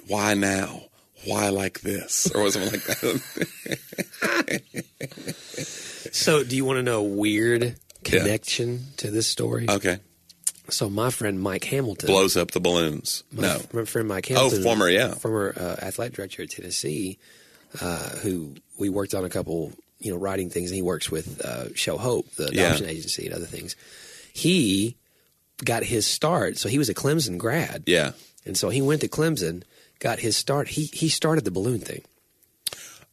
"Why 0.07 0.35
now? 0.35 0.83
Why 1.27 1.49
like 1.49 1.81
this?" 1.81 2.31
Or 2.35 2.43
was 2.43 2.55
something 2.55 2.73
like 2.73 2.85
that. 2.85 4.63
So, 6.11 6.43
do 6.43 6.57
you 6.57 6.65
want 6.65 6.79
to 6.79 6.83
know 6.83 7.01
a 7.01 7.03
weird 7.03 7.77
connection 8.05 8.87
to 8.99 9.11
this 9.11 9.27
story? 9.27 9.67
okay, 9.69 9.99
so, 10.71 10.89
my 10.91 11.11
friend 11.11 11.41
Mike 11.41 11.65
Hamilton, 11.65 12.07
blows 12.09 12.37
up 12.37 12.51
the 12.51 12.61
balloons. 12.61 13.25
my, 13.33 13.43
No, 13.43 13.61
my 13.73 13.85
friend 13.85 14.07
Mike 14.09 14.27
Hamilton. 14.27 14.61
Oh, 14.61 14.63
former, 14.63 14.89
yeah. 14.89 15.15
former 15.15 15.55
uh, 15.57 15.77
athletic 15.85 16.15
director 16.15 16.43
at 16.43 16.51
Tennessee, 16.51 17.19
uh, 17.81 18.11
who 18.19 18.55
we 18.79 18.89
worked 18.91 19.15
on 19.15 19.25
a 19.25 19.31
couple, 19.31 19.73
you 19.99 20.11
know, 20.13 20.19
writing 20.19 20.51
things, 20.51 20.71
and 20.71 20.77
he 20.77 20.83
works 20.83 21.11
with 21.11 21.41
uh, 21.45 21.75
Show 21.75 21.97
Hope, 21.97 22.31
the 22.37 22.51
Yeah. 22.53 22.67
adoption 22.67 22.87
agency, 22.89 23.27
and 23.27 23.35
other 23.35 23.47
things. 23.47 23.77
He 24.35 24.97
got 25.65 25.83
his 25.83 26.07
start, 26.07 26.57
so 26.57 26.69
he 26.69 26.79
was 26.79 26.89
a 26.89 26.95
Clemson 26.95 27.39
grad, 27.39 27.85
yeah. 27.87 28.13
and 28.45 28.57
so 28.57 28.69
he 28.69 28.83
went 28.83 29.01
to 29.01 29.09
Clemson, 29.09 29.63
got 29.99 30.19
his 30.21 30.37
start. 30.37 30.69
He 30.69 30.85
he 30.85 31.09
started 31.09 31.45
the 31.45 31.51
balloon 31.51 31.81
thing. 31.81 32.03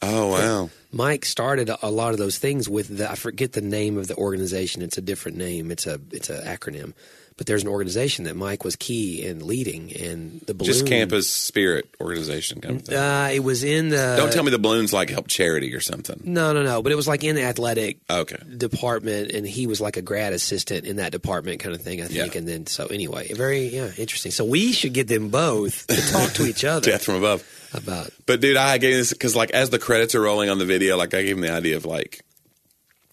Oh 0.02 0.28
wow. 0.28 0.70
Mike 0.92 1.26
started 1.26 1.70
a, 1.70 1.88
a 1.88 1.90
lot 1.90 2.12
of 2.12 2.18
those 2.18 2.38
things 2.38 2.70
with 2.70 2.98
the 2.98 3.10
I 3.10 3.16
forget 3.16 3.54
the 3.54 3.62
name 3.62 3.98
of 3.98 4.08
the 4.08 4.16
organization. 4.16 4.82
It's 4.82 4.98
a 4.98 5.02
different 5.02 5.38
name. 5.38 5.72
It's 5.72 5.88
a 5.88 6.00
it's 6.12 6.30
an 6.30 6.46
acronym. 6.46 6.94
But 7.38 7.48
there's 7.48 7.64
an 7.64 7.68
organization 7.68 8.24
that 8.26 8.38
Mike 8.38 8.64
was 8.64 8.78
key 8.78 9.22
in 9.26 9.46
leading, 9.46 9.92
and 9.94 10.40
the 10.48 10.54
balloon. 10.54 10.72
Just 10.74 10.88
campus 10.88 11.30
spirit 11.30 11.94
organization 12.00 12.62
kind 12.62 12.78
of 12.78 12.84
thing. 12.84 12.96
Uh, 12.98 13.30
it 13.34 13.42
was 13.42 13.62
in 13.66 13.90
the. 13.90 14.16
Don't 14.18 14.32
tell 14.32 14.44
me 14.44 14.52
the 14.52 14.58
balloons 14.58 14.94
like 14.94 15.10
help 15.10 15.28
charity 15.28 15.74
or 15.76 15.82
something. 15.82 16.18
No, 16.24 16.54
no, 16.54 16.64
no. 16.64 16.82
But 16.82 16.94
it 16.94 16.96
was 16.96 17.10
like 17.10 17.26
in 17.26 17.36
the 17.36 17.44
athletic 17.44 17.98
Okay. 18.10 18.38
department, 18.56 19.32
and 19.32 19.46
he 19.46 19.68
was 19.68 19.82
like 19.82 19.98
a 19.98 20.02
grad 20.02 20.32
assistant 20.32 20.86
in 20.86 20.96
that 20.96 21.12
department, 21.12 21.60
kind 21.60 21.76
of 21.76 21.82
thing. 21.82 22.02
I 22.02 22.06
think. 22.06 22.34
Yeah. 22.36 22.38
And 22.40 22.48
then 22.48 22.68
so 22.68 22.86
anyway, 22.88 23.28
very 23.34 23.68
yeah, 23.68 23.92
interesting. 23.98 24.32
So 24.32 24.46
we 24.46 24.72
should 24.72 24.94
get 24.94 25.10
them 25.10 25.28
both 25.28 25.88
to 25.88 26.12
talk 26.14 26.32
to 26.36 26.46
each 26.46 26.64
other 26.64 26.90
Death 26.92 27.04
from 27.04 27.16
above. 27.16 27.44
about. 27.74 28.12
But 28.26 28.40
dude, 28.40 28.56
I 28.56 28.78
gave 28.78 28.96
this 28.96 29.12
because 29.12 29.36
like 29.36 29.52
as 29.52 29.70
the 29.72 29.80
credits 29.80 30.16
are 30.16 30.22
rolling 30.22 30.50
on 30.50 30.58
the 30.58 30.66
video, 30.66 30.96
like 30.96 31.14
I 31.14 31.22
gave 31.24 31.36
him 31.36 31.42
the 31.42 31.52
idea 31.52 31.76
of 31.76 31.84
like 31.86 32.22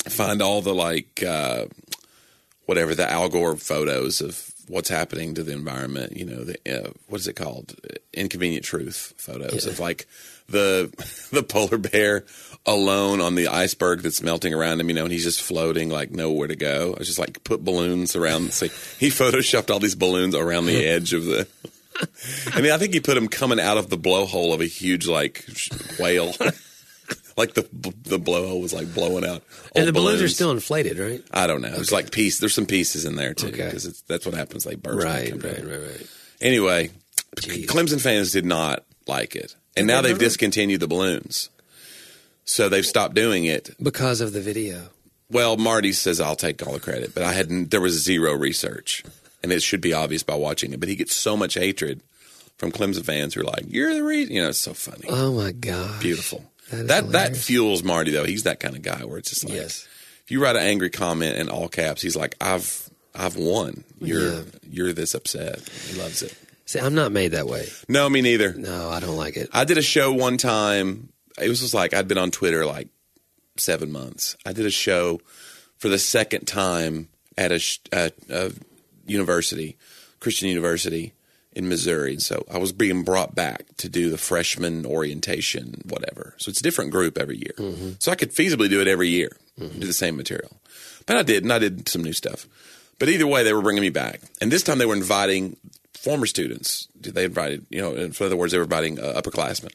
find 0.09 0.43
all 0.43 0.62
the 0.62 0.75
like 0.75 1.23
uh, 1.26 1.67
whatever 2.73 2.95
the 2.95 3.11
Al 3.11 3.29
Gore 3.29 3.55
photos 3.55 4.23
of 4.23 4.50
what's 4.67 4.88
happening 4.88 5.35
to 5.35 5.43
the 5.43 5.52
environment. 5.52 6.17
You 6.17 6.25
know, 6.25 6.43
the 6.43 6.57
uh, 6.67 6.91
what 7.07 7.21
is 7.21 7.29
it 7.29 7.37
called? 7.37 7.75
Inconvenient 8.14 8.64
truth 8.64 9.12
photos 9.19 9.67
of 9.67 9.79
like 9.79 10.07
the 10.49 10.91
the 11.31 11.43
polar 11.43 11.76
bear 11.76 12.25
alone 12.64 13.21
on 13.21 13.35
the 13.35 13.49
iceberg 13.49 14.00
that's 14.00 14.23
melting 14.23 14.55
around 14.55 14.81
him. 14.81 14.88
You 14.88 14.95
know, 14.95 15.05
and 15.05 15.12
he's 15.12 15.25
just 15.25 15.43
floating 15.43 15.91
like 15.91 16.12
nowhere 16.12 16.49
to 16.49 16.57
go. 16.57 16.95
I 16.97 16.99
was 17.00 17.09
just 17.09 17.19
like 17.19 17.45
put 17.45 17.62
balloons 17.62 18.17
around. 18.17 18.55
So 18.55 18.67
he 18.99 19.09
photoshopped 19.09 19.71
all 19.71 19.79
these 19.79 19.95
balloons 19.95 20.35
around 20.35 20.64
the 20.64 20.83
edge 20.87 21.12
of 21.12 21.26
the 21.26 21.47
I 22.55 22.62
mean, 22.62 22.73
I 22.73 22.79
think 22.79 22.95
he 22.95 23.00
put 23.00 23.17
them 23.17 23.29
coming 23.29 23.61
out 23.61 23.76
of 23.76 23.91
the 23.91 23.99
blowhole 23.99 24.55
of 24.55 24.62
a 24.62 24.67
huge 24.67 25.07
like 25.07 25.45
whale. 26.00 26.33
Like 27.37 27.55
the 27.55 27.62
the 28.03 28.19
blowhole 28.19 28.61
was 28.61 28.73
like 28.73 28.93
blowing 28.95 29.25
out. 29.25 29.43
and 29.75 29.87
the 29.87 29.93
balloons 29.93 30.23
are 30.23 30.29
still 30.29 30.51
inflated, 30.51 30.99
right? 30.99 31.23
I 31.33 31.47
don't 31.47 31.61
know. 31.62 31.71
There's 31.71 31.93
like 31.93 32.11
piece. 32.11 32.39
There's 32.39 32.55
some 32.55 32.67
pieces 32.67 33.05
in 33.05 33.17
there 33.17 33.35
too 33.35 33.49
Okay. 33.49 33.65
because 33.67 34.03
that's 34.03 34.27
what 34.27 34.35
happens. 34.35 34.65
They 34.65 34.75
burst. 34.75 35.05
Right, 35.05 35.33
right, 35.33 35.65
right, 35.65 35.81
right. 35.81 36.07
Anyway, 36.41 36.91
Jeez. 37.37 37.67
Clemson 37.67 38.01
fans 38.01 38.33
did 38.33 38.45
not 38.45 38.85
like 39.07 39.35
it, 39.37 39.55
and 39.77 39.87
Did 39.87 39.93
now 39.95 40.01
they 40.03 40.09
they've 40.11 40.19
discontinued 40.19 40.81
the 40.81 40.89
balloons. 40.89 41.49
So 42.45 42.69
they've 42.69 42.85
stopped 42.87 43.15
doing 43.15 43.45
it. 43.45 43.71
Because 43.83 44.21
of 44.21 44.33
the 44.33 44.41
video. 44.41 44.89
Well, 45.31 45.57
Marty 45.57 45.93
says 45.93 46.21
I'll 46.21 46.37
take 46.37 46.67
all 46.67 46.75
the 46.75 46.81
credit, 46.81 47.15
but 47.15 47.23
I 47.23 47.33
hadn't. 47.33 47.71
There 47.71 47.81
was 47.81 48.03
zero 48.05 48.35
research, 48.35 49.03
and 49.43 49.51
it 49.53 49.62
should 49.62 49.81
be 49.81 49.93
obvious 49.95 50.23
by 50.23 50.35
watching 50.35 50.73
it. 50.73 50.81
But 50.81 50.89
he 50.89 50.97
gets 50.97 51.15
so 51.17 51.37
much 51.37 51.55
hatred 51.55 52.03
from 52.59 52.71
Clemson 52.73 53.05
fans 53.05 53.33
who 53.35 53.41
are 53.41 53.45
like, 53.45 53.65
"You're 53.69 53.95
the 53.95 54.03
reason." 54.03 54.35
You 54.35 54.43
know, 54.43 54.49
it's 54.51 54.59
so 54.59 54.75
funny, 54.75 55.07
Oh 55.09 55.33
my 55.33 55.53
god. 55.53 56.01
beautiful. 56.03 56.45
That 56.73 56.88
That 56.88 57.12
that 57.12 57.37
fuels 57.37 57.83
Marty 57.83 58.11
though. 58.11 58.25
He's 58.25 58.43
that 58.45 58.61
kind 58.61 58.75
of 58.76 58.83
guy 58.83 59.05
where 59.05 59.19
it's 59.19 59.31
just 59.31 59.45
like, 59.45 59.55
Yes. 59.55 59.87
if 60.25 60.31
you 60.31 60.43
write 60.43 60.57
an 60.57 60.62
angry 60.62 60.91
comment 60.91 61.37
in 61.37 61.49
all 61.49 61.69
caps, 61.69 62.02
he's 62.02 62.17
like, 62.17 62.35
"I've 62.41 62.91
I've 63.14 63.37
won. 63.37 63.85
You're 64.00 64.33
Yeah. 64.35 64.43
you're 64.71 64.93
this 64.93 65.14
upset." 65.14 65.61
He 65.88 65.99
loves 65.99 66.23
it. 66.23 66.35
See, 66.64 66.79
I'm 66.79 66.95
not 66.95 67.12
made 67.12 67.33
that 67.33 67.47
way. 67.47 67.69
No, 67.88 68.09
me 68.09 68.23
neither. 68.23 68.55
No, 68.55 68.88
I 68.88 69.00
don't 69.00 69.17
like 69.17 69.37
it. 69.37 69.49
I 69.52 69.64
did 69.64 69.76
a 69.79 69.83
show 69.83 70.12
one 70.12 70.38
time. 70.38 71.11
It 71.41 71.49
was 71.49 71.61
just 71.61 71.75
like 71.75 71.93
I'd 71.95 72.09
been 72.09 72.19
on 72.19 72.31
Twitter 72.31 72.64
like 72.64 72.88
seven 73.59 73.93
months. 73.93 74.37
I 74.47 74.52
did 74.52 74.64
a 74.67 74.71
show 74.71 75.21
for 75.79 75.88
the 75.88 75.99
second 75.99 76.47
time 76.47 77.09
at 77.37 77.52
a, 77.52 77.59
sh- 77.59 77.79
a, 77.93 78.12
a 78.31 78.52
university, 79.07 79.76
Christian 80.21 80.49
university 80.49 81.12
in 81.55 81.69
Missouri. 81.69 82.13
And 82.13 82.23
so 82.23 82.45
I 82.51 82.59
was 82.59 82.73
being 82.73 83.03
brought 83.03 83.35
back 83.35 83.65
to 83.79 83.89
do 83.89 84.11
the 84.11 84.19
freshman 84.19 84.87
orientation, 84.87 85.83
whatever. 85.89 86.35
So 86.39 86.49
it's 86.51 86.61
a 86.61 86.63
different 86.63 86.91
group 86.91 87.19
every 87.19 87.37
year. 87.37 87.55
So 87.99 88.13
I 88.13 88.15
could 88.15 88.33
feasibly 88.33 88.69
do 88.69 88.81
it 88.81 88.89
every 88.89 89.09
year, 89.09 89.37
do 89.59 89.87
the 89.87 89.93
same 89.93 90.17
material. 90.17 90.57
But 91.07 91.17
I 91.17 91.23
did, 91.23 91.43
and 91.43 91.53
I 91.53 91.59
did 91.59 91.89
some 91.89 92.03
new 92.03 92.13
stuff. 92.13 92.47
But 92.99 93.09
either 93.09 93.27
way, 93.27 93.43
they 93.43 93.53
were 93.53 93.63
bringing 93.63 93.83
me 93.83 93.91
back, 93.91 94.21
and 94.41 94.51
this 94.51 94.63
time 94.63 94.79
they 94.79 94.87
were 94.87 94.95
inviting 94.95 95.57
former 95.95 96.27
students. 96.27 96.89
They 97.01 97.25
invited, 97.25 97.67
you 97.71 97.81
know, 97.81 97.95
in 97.95 98.13
other 98.21 98.37
words, 98.37 98.53
they 98.53 98.59
were 98.59 98.65
inviting 98.65 99.01
uh, 99.01 99.21
upperclassmen. 99.21 99.73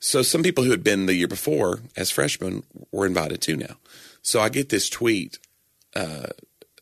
So 0.00 0.22
some 0.22 0.42
people 0.42 0.64
who 0.64 0.72
had 0.72 0.82
been 0.82 1.06
the 1.06 1.14
year 1.14 1.28
before 1.28 1.80
as 1.96 2.10
freshmen 2.10 2.64
were 2.90 3.06
invited 3.06 3.40
too 3.40 3.56
now. 3.56 3.76
So 4.22 4.40
I 4.40 4.48
get 4.48 4.68
this 4.68 4.88
tweet. 4.88 5.38
Uh, 5.94 6.28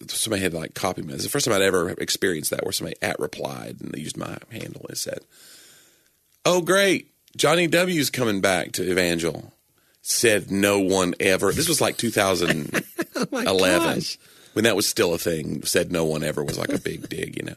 somebody 0.09 0.43
had 0.43 0.55
like 0.55 0.75
copied 0.75 1.05
me. 1.05 1.15
It's 1.15 1.25
the 1.25 1.31
first 1.31 1.47
time 1.47 1.55
I'd 1.55 1.63
ever 1.63 1.91
experienced 1.91 2.51
that 2.51 2.65
where 2.65 2.73
somebody 2.73 2.97
at 3.03 3.19
replied 3.19 3.77
and 3.81 3.93
they 3.93 4.01
used 4.01 4.17
my 4.17 4.39
handle 4.51 4.87
and 4.89 4.97
said, 4.99 5.21
"Oh 6.45 6.61
great, 6.63 7.11
Johnny 7.37 7.67
W's 7.67 8.11
coming 8.11 8.41
back 8.41 8.73
to 8.73 8.91
Evangel." 8.91 9.53
Said 10.03 10.51
no 10.51 10.81
one 10.81 11.15
ever. 11.21 11.53
This 11.53 11.69
was 11.69 11.81
like 11.81 11.99
2011 11.99 12.81
Oh 13.47 14.01
when 14.55 14.65
that 14.65 14.75
was 14.75 14.89
still 14.89 15.13
a 15.13 15.19
thing. 15.19 15.63
Said 15.63 15.93
no 15.93 16.07
one 16.07 16.23
ever 16.23 16.43
was 16.43 16.59
like 16.59 16.73
a 16.73 16.79
big 16.79 17.09
dig, 17.09 17.37
you 17.37 17.43
know. 17.45 17.57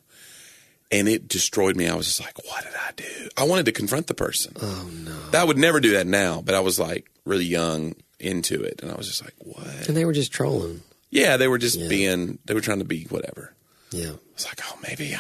And 0.92 1.08
it 1.08 1.28
destroyed 1.28 1.78
me. 1.78 1.88
I 1.88 1.96
was 1.96 2.06
just 2.06 2.20
like, 2.20 2.38
what 2.46 2.64
did 2.66 2.74
I 2.76 2.92
do? 2.98 3.30
I 3.38 3.46
wanted 3.46 3.66
to 3.68 3.72
confront 3.72 4.08
the 4.08 4.14
person. 4.14 4.54
Oh 4.62 4.90
no. 5.06 5.18
I 5.34 5.44
would 5.44 5.58
never 5.58 5.80
do 5.80 5.92
that 5.94 6.06
now, 6.06 6.42
but 6.42 6.54
I 6.54 6.60
was 6.60 6.80
like 6.80 7.10
really 7.26 7.46
young 7.46 7.96
into 8.20 8.62
it, 8.62 8.82
and 8.82 8.92
I 8.92 8.96
was 8.96 9.08
just 9.08 9.24
like, 9.24 9.34
"What?" 9.40 9.88
And 9.88 9.98
they 9.98 10.06
were 10.06 10.14
just 10.14 10.32
trolling. 10.32 10.82
Yeah, 11.14 11.38
they 11.38 11.48
were 11.48 11.58
just 11.60 11.78
Yeah. 11.80 11.88
being, 11.88 12.40
they 12.46 12.54
were 12.54 12.62
trying 12.62 12.80
to 12.80 12.86
be 12.86 13.04
whatever. 13.06 13.54
Yeah. 13.92 14.12
I 14.14 14.34
was 14.34 14.46
like, 14.46 14.60
"Oh, 14.64 14.78
maybe, 14.88 15.14
I, 15.14 15.20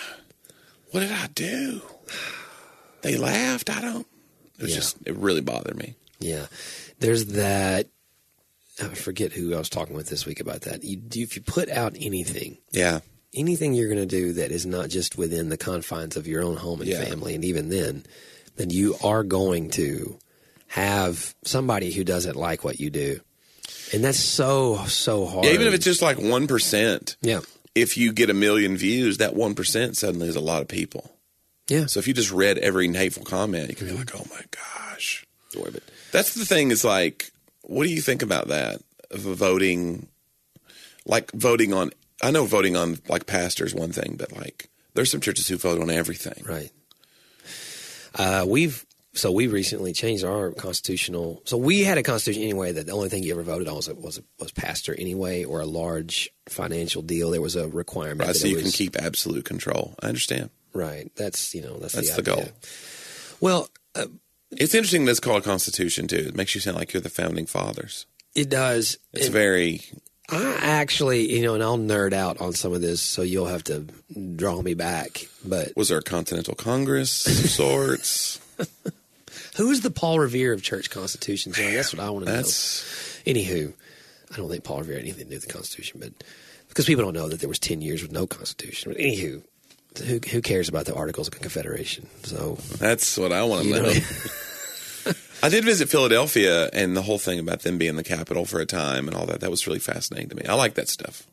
what 0.91 1.01
did 1.01 1.11
I 1.11 1.27
do?" 1.27 1.81
They 3.03 3.17
laughed. 3.17 3.69
I 3.69 3.81
don't. 3.81 4.07
It 4.57 4.61
was 4.63 4.71
Yeah. 4.71 4.75
just, 4.77 4.97
it 5.05 5.15
really 5.15 5.41
bothered 5.41 5.77
me. 5.77 5.95
Yeah. 6.19 6.47
There's 6.99 7.25
that. 7.27 7.87
I 8.81 8.87
forget 8.87 9.33
who 9.33 9.53
I 9.53 9.59
was 9.59 9.69
talking 9.69 9.95
with 9.95 10.07
this 10.09 10.25
week 10.25 10.39
about 10.39 10.61
that. 10.61 10.83
You, 10.83 10.99
if 11.13 11.35
you 11.35 11.41
put 11.43 11.69
out 11.69 11.95
anything, 11.99 12.57
Yeah, 12.71 13.01
anything 13.35 13.73
you're 13.75 13.87
going 13.89 13.99
to 13.99 14.05
do 14.07 14.33
that 14.33 14.51
is 14.51 14.65
not 14.65 14.89
just 14.89 15.15
within 15.17 15.49
the 15.49 15.57
confines 15.57 16.17
of 16.17 16.27
your 16.27 16.41
own 16.41 16.55
home 16.57 16.81
and 16.81 16.89
Yeah. 16.89 17.03
family, 17.05 17.35
and 17.35 17.45
even 17.45 17.69
then, 17.69 18.03
then 18.55 18.71
you 18.71 18.95
are 19.03 19.23
going 19.23 19.69
to 19.71 20.17
have 20.67 21.35
somebody 21.45 21.91
who 21.91 22.03
doesn't 22.03 22.35
like 22.35 22.63
what 22.63 22.79
you 22.79 22.89
do, 22.89 23.19
and 23.93 24.03
that's 24.03 24.19
so 24.19 24.83
so 24.87 25.25
hard. 25.25 25.45
yeah. 25.45 25.51
Even 25.51 25.67
if 25.67 25.73
it's 25.73 25.85
just 25.85 26.01
like 26.01 26.19
one 26.19 26.47
percent, 26.47 27.15
yeah, 27.21 27.41
if 27.75 27.97
you 27.97 28.11
get 28.13 28.29
a 28.29 28.33
million 28.33 28.75
views, 28.77 29.17
that 29.19 29.35
one 29.35 29.55
percent 29.55 29.95
suddenly 29.97 30.27
is 30.27 30.35
a 30.35 30.41
lot 30.41 30.61
of 30.61 30.67
people. 30.67 31.15
yeah. 31.69 31.85
So 31.85 31.99
if 31.99 32.07
you 32.07 32.13
just 32.13 32.31
read 32.31 32.57
every 32.57 32.91
hateful 32.91 33.23
comment, 33.23 33.69
you 33.69 33.75
can 33.75 33.87
be 33.87 33.93
like, 33.93 34.15
"Oh 34.15 34.25
my 34.29 34.41
gosh." 34.51 35.25
But 35.55 35.83
That's 36.11 36.33
the 36.33 36.45
thing. 36.45 36.71
Is 36.71 36.83
like, 36.83 37.31
what 37.61 37.83
do 37.85 37.93
you 37.93 38.01
think 38.01 38.23
about 38.23 38.47
that? 38.47 38.81
Of 39.11 39.19
voting, 39.21 40.07
like 41.05 41.31
voting 41.31 41.73
on. 41.73 41.91
I 42.23 42.31
know 42.31 42.45
voting 42.45 42.75
on 42.75 42.97
like 43.07 43.27
pastors 43.27 43.75
one 43.75 43.91
thing, 43.91 44.15
but 44.17 44.31
like 44.31 44.69
there's 44.95 45.11
some 45.11 45.21
churches 45.21 45.47
who 45.47 45.57
vote 45.57 45.79
on 45.81 45.91
everything. 45.91 46.43
Right. 46.45 46.71
Uh, 48.15 48.45
we've 48.47 48.85
so 49.13 49.31
we 49.31 49.47
recently 49.47 49.93
changed 49.93 50.23
our 50.23 50.51
constitutional. 50.51 51.41
So 51.45 51.57
we 51.57 51.83
had 51.83 51.97
a 51.97 52.03
constitution 52.03 52.43
anyway 52.43 52.71
that 52.71 52.87
the 52.87 52.91
only 52.93 53.09
thing 53.09 53.23
you 53.23 53.31
ever 53.33 53.43
voted 53.43 53.67
on 53.67 53.75
was 53.75 53.87
was 53.89 54.21
was 54.39 54.51
pastor 54.51 54.95
anyway, 54.97 55.43
or 55.43 55.61
a 55.61 55.65
large 55.65 56.31
financial 56.49 57.01
deal. 57.01 57.31
There 57.31 57.41
was 57.41 57.55
a 57.55 57.67
requirement. 57.67 58.21
Right, 58.21 58.27
that 58.29 58.35
so 58.39 58.47
it 58.47 58.51
you 58.51 58.57
can 58.57 58.71
keep 58.71 58.95
absolute 58.95 59.45
control. 59.45 59.95
I 60.01 60.07
understand. 60.07 60.49
right. 60.73 61.11
That's 61.15 61.53
you 61.53 61.61
know 61.61 61.77
that's, 61.77 61.93
That's 61.93 62.15
the, 62.15 62.21
the 62.21 62.31
goal. 62.35 62.45
Well, 63.39 63.69
uh, 63.95 64.05
It's 64.51 64.73
interesting 64.73 65.05
that 65.05 65.11
it's 65.11 65.19
called 65.19 65.41
a 65.43 65.45
constitution 65.45 66.07
too. 66.07 66.25
It 66.29 66.35
makes 66.35 66.55
you 66.55 66.61
sound 66.61 66.77
like 66.77 66.93
you're 66.93 67.01
the 67.01 67.09
founding 67.09 67.45
fathers. 67.45 68.05
it 68.35 68.49
does. 68.49 68.97
It's 69.13 69.25
And 69.25 69.33
very 69.33 69.81
I 70.29 70.55
actually, 70.61 71.31
you 71.35 71.41
know, 71.43 71.53
and 71.53 71.61
I'll 71.61 71.77
nerd 71.77 72.13
out 72.13 72.39
on 72.41 72.53
some 72.53 72.73
of 72.73 72.81
this, 72.81 73.01
so 73.01 73.21
you'll 73.21 73.47
have 73.47 73.63
to 73.65 73.85
draw 74.35 74.61
me 74.61 74.73
back. 74.73 75.27
But 75.45 75.75
was 75.75 75.89
there 75.89 75.97
a 75.97 76.01
continental 76.01 76.55
congress 76.55 77.27
of 77.27 77.49
sorts? 77.49 78.39
who 79.55 79.69
is 79.71 79.81
the 79.81 79.91
Paul 79.91 80.19
Revere 80.19 80.53
of 80.53 80.63
church 80.63 80.89
constitutions? 80.89 81.55
John? 81.55 81.73
That's 81.73 81.93
what 81.93 82.03
I 82.03 82.09
want 82.09 82.25
to 82.25 82.31
know. 82.31 82.37
That's 82.37 83.21
Anywho, 83.25 83.73
I 84.31 84.37
don't 84.37 84.49
think 84.49 84.63
Paul 84.63 84.79
Revere 84.79 84.95
had 84.95 85.03
anything 85.03 85.25
to 85.25 85.29
do 85.29 85.35
with 85.35 85.45
the 85.47 85.53
Constitution, 85.53 85.99
but 85.99 86.11
because 86.69 86.85
people 86.85 87.03
don't 87.03 87.13
know 87.13 87.29
that 87.29 87.39
there 87.39 87.49
was 87.49 87.59
ten 87.59 87.81
years 87.81 88.01
with 88.01 88.11
no 88.11 88.27
Constitution. 88.27 88.91
But 88.91 89.01
anywho, 89.01 89.43
who 90.05 90.19
who 90.29 90.41
cares 90.41 90.69
about 90.69 90.85
the 90.85 90.95
Articles 90.95 91.27
of 91.27 91.39
Confederation? 91.39 92.07
So 92.23 92.55
that's 92.77 93.17
what 93.17 93.31
I 93.31 93.43
want 93.43 93.63
to 93.63 93.67
you 93.67 93.75
know. 93.75 93.81
know, 93.83 93.93
I 95.43 95.49
did 95.49 95.65
visit 95.65 95.89
Philadelphia, 95.89 96.69
and 96.73 96.95
the 96.95 97.01
whole 97.01 97.19
thing 97.19 97.39
about 97.39 97.61
them 97.61 97.77
being 97.77 97.95
the 97.95 98.03
capital 98.03 98.45
for 98.45 98.59
a 98.59 98.65
time 98.65 99.07
and 99.07 99.15
all 99.15 99.25
that. 99.25 99.41
That 99.41 99.51
was 99.51 99.67
really 99.67 99.79
fascinating 99.79 100.29
to 100.29 100.35
me. 100.35 100.43
I 100.47 100.55
like 100.55 100.75
that 100.75 100.89
stuff. 100.89 101.27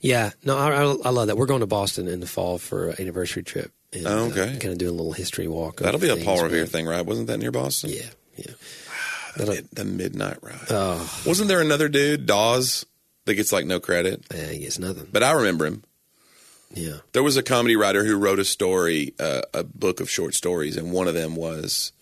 yeah, 0.00 0.30
no, 0.44 0.56
I, 0.58 0.70
I, 0.70 0.82
I 0.82 1.10
love 1.10 1.28
that. 1.28 1.36
We're 1.36 1.46
going 1.46 1.60
to 1.60 1.66
Boston 1.66 2.08
in 2.08 2.20
the 2.20 2.26
fall 2.26 2.58
for 2.58 2.88
an 2.88 2.96
anniversary 3.00 3.42
trip. 3.42 3.72
And, 3.92 4.06
Oh, 4.06 4.24
uh, 4.24 4.26
okay. 4.28 4.58
kind 4.58 4.72
of 4.72 4.78
doing 4.78 4.90
a 4.90 4.96
little 4.96 5.12
history 5.12 5.48
walk. 5.48 5.80
That'll 5.80 6.00
be 6.00 6.10
a 6.10 6.16
Paul 6.16 6.42
Revere 6.42 6.66
thing, 6.66 6.86
right? 6.86 7.04
Wasn't 7.04 7.26
that 7.28 7.38
near 7.38 7.50
Boston? 7.50 7.90
Yeah, 7.90 8.10
yeah. 8.36 8.52
The, 9.36 9.44
uh, 9.44 9.46
mid- 9.54 9.70
the 9.70 9.84
Midnight 9.84 10.38
Ride. 10.42 10.66
Oh, 10.70 11.20
Wasn't 11.24 11.48
there 11.48 11.60
another 11.60 11.88
dude, 11.88 12.26
Dawes, 12.26 12.84
that 13.24 13.34
gets 13.34 13.52
like 13.52 13.66
no 13.66 13.78
credit? 13.78 14.24
Yeah, 14.34 14.46
he 14.46 14.58
gets 14.60 14.78
nothing. 14.80 15.06
But 15.12 15.22
I 15.22 15.30
remember 15.32 15.66
him. 15.66 15.84
Yeah, 16.74 16.98
There 17.12 17.22
was 17.22 17.36
a 17.38 17.42
comedy 17.42 17.76
writer 17.76 18.04
who 18.04 18.16
wrote 18.16 18.38
a 18.40 18.44
story, 18.44 19.14
uh, 19.18 19.42
a 19.54 19.62
book 19.64 20.00
of 20.00 20.10
short 20.10 20.34
stories, 20.34 20.76
and 20.76 20.92
one 20.92 21.08
of 21.08 21.14
them 21.14 21.34
was 21.36 21.92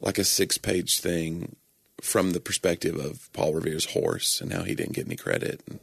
like 0.00 0.18
a 0.18 0.24
six 0.24 0.56
page 0.58 1.00
thing 1.00 1.56
from 2.00 2.30
the 2.32 2.40
perspective 2.40 2.96
of 2.96 3.28
Paul 3.32 3.54
Revere's 3.54 3.86
horse 3.86 4.40
and 4.40 4.52
how 4.52 4.62
he 4.62 4.74
didn't 4.74 4.92
get 4.92 5.06
any 5.06 5.16
credit. 5.16 5.62
And 5.66 5.80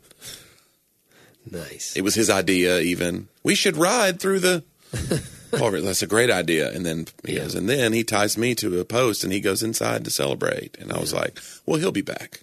nice. 1.49 1.95
it 1.95 2.01
was 2.03 2.15
his 2.15 2.29
idea, 2.29 2.79
even. 2.79 3.27
We 3.43 3.55
should 3.55 3.75
ride 3.77 4.19
through 4.19 4.39
the. 4.39 4.63
That's 5.51 6.01
a 6.01 6.07
great 6.07 6.29
idea. 6.31 6.71
And 6.71 6.85
then 6.85 7.07
he 7.25 7.33
Yeah. 7.33 7.39
goes, 7.43 7.55
and 7.55 7.69
then 7.69 7.93
he 7.93 8.03
ties 8.03 8.37
me 8.37 8.55
to 8.55 8.79
a 8.79 8.85
post 8.85 9.23
and 9.23 9.31
he 9.33 9.39
goes 9.41 9.61
inside 9.63 10.03
to 10.05 10.11
celebrate. 10.11 10.77
And 10.79 10.91
I 10.91 10.99
was 10.99 11.13
like, 11.13 11.39
well, 11.65 11.79
he'll 11.79 11.91
be 11.91 12.01
back. 12.01 12.41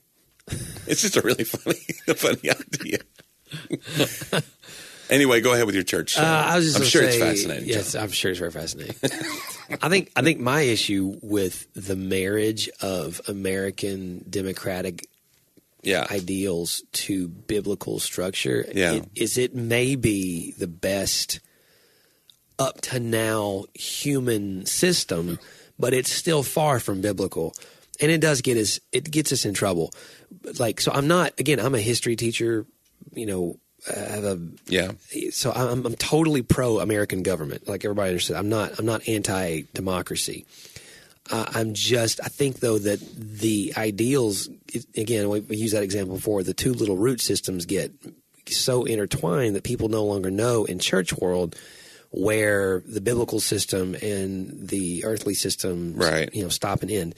It's 0.86 1.02
just 1.02 1.16
a 1.18 1.20
really 1.22 1.44
funny, 1.44 1.76
funny 2.16 2.50
idea. 2.50 2.98
anyway, 5.10 5.40
go 5.40 5.52
ahead 5.52 5.66
with 5.66 5.74
your 5.74 5.84
church. 5.84 6.16
Uh, 6.18 6.22
I 6.22 6.56
was 6.56 6.64
just 6.66 6.78
I'm 6.78 6.84
sure 6.84 7.02
say, 7.02 7.08
it's 7.08 7.18
fascinating. 7.18 7.68
Yes, 7.68 7.92
John. 7.92 8.04
I'm 8.04 8.10
sure 8.10 8.30
it's 8.30 8.38
very 8.40 8.50
fascinating. 8.50 8.94
I 9.82 9.88
think 9.88 10.10
I 10.16 10.22
think 10.22 10.40
my 10.40 10.62
issue 10.62 11.18
with 11.22 11.66
the 11.74 11.96
marriage 11.96 12.68
of 12.80 13.20
American 13.28 14.24
democratic 14.30 15.06
Yeah. 15.82 16.06
ideals 16.10 16.82
to 17.04 17.28
biblical 17.28 17.98
structure 17.98 18.66
Yeah. 18.74 18.94
it, 18.94 19.04
is 19.14 19.36
it 19.38 19.54
may 19.54 19.94
be 19.94 20.52
the 20.58 20.66
best 20.66 21.40
up 22.58 22.80
to 22.82 23.00
now 23.00 23.64
human 23.74 24.66
system, 24.66 25.38
but 25.78 25.94
it's 25.94 26.12
still 26.12 26.42
far 26.42 26.80
from 26.80 27.00
biblical, 27.00 27.54
and 28.00 28.10
it 28.10 28.20
does 28.20 28.40
get 28.40 28.56
us 28.56 28.80
it 28.92 29.10
gets 29.10 29.32
us 29.32 29.44
in 29.44 29.54
trouble. 29.54 29.92
Like 30.58 30.80
so, 30.80 30.92
I'm 30.92 31.08
not 31.08 31.38
again. 31.38 31.60
I'm 31.60 31.74
a 31.74 31.80
history 31.80 32.16
teacher. 32.16 32.66
You 33.12 33.26
know, 33.26 33.58
I 33.88 33.98
have 33.98 34.24
a 34.24 34.38
Yeah. 34.66 34.92
so 35.30 35.52
I'm, 35.52 35.86
I'm 35.86 35.94
totally 35.94 36.42
pro 36.42 36.80
American 36.80 37.22
government. 37.22 37.68
Like 37.68 37.84
everybody 37.84 38.10
understands, 38.10 38.38
I'm 38.40 38.48
not. 38.48 38.78
I'm 38.78 38.86
not 38.86 39.08
anti 39.08 39.62
democracy. 39.74 40.46
Uh, 41.30 41.46
I'm 41.54 41.74
just. 41.74 42.20
I 42.24 42.28
think 42.28 42.60
though 42.60 42.78
that 42.78 43.00
the 43.16 43.72
ideals. 43.76 44.48
Again, 44.96 45.28
we, 45.28 45.40
we 45.40 45.56
use 45.56 45.72
that 45.72 45.82
example 45.82 46.16
before. 46.16 46.42
The 46.42 46.54
two 46.54 46.72
little 46.72 46.96
root 46.96 47.20
systems 47.20 47.66
get 47.66 47.92
so 48.48 48.84
intertwined 48.84 49.54
that 49.56 49.62
people 49.62 49.88
no 49.88 50.04
longer 50.04 50.30
know 50.30 50.64
in 50.64 50.78
church 50.78 51.12
world 51.16 51.54
where 52.10 52.82
the 52.86 53.00
biblical 53.00 53.40
system 53.40 53.94
and 54.02 54.68
the 54.68 55.04
earthly 55.04 55.34
system, 55.34 55.94
Right. 55.94 56.30
you 56.34 56.42
know, 56.42 56.48
stop 56.48 56.82
and 56.82 56.90
end. 56.90 57.14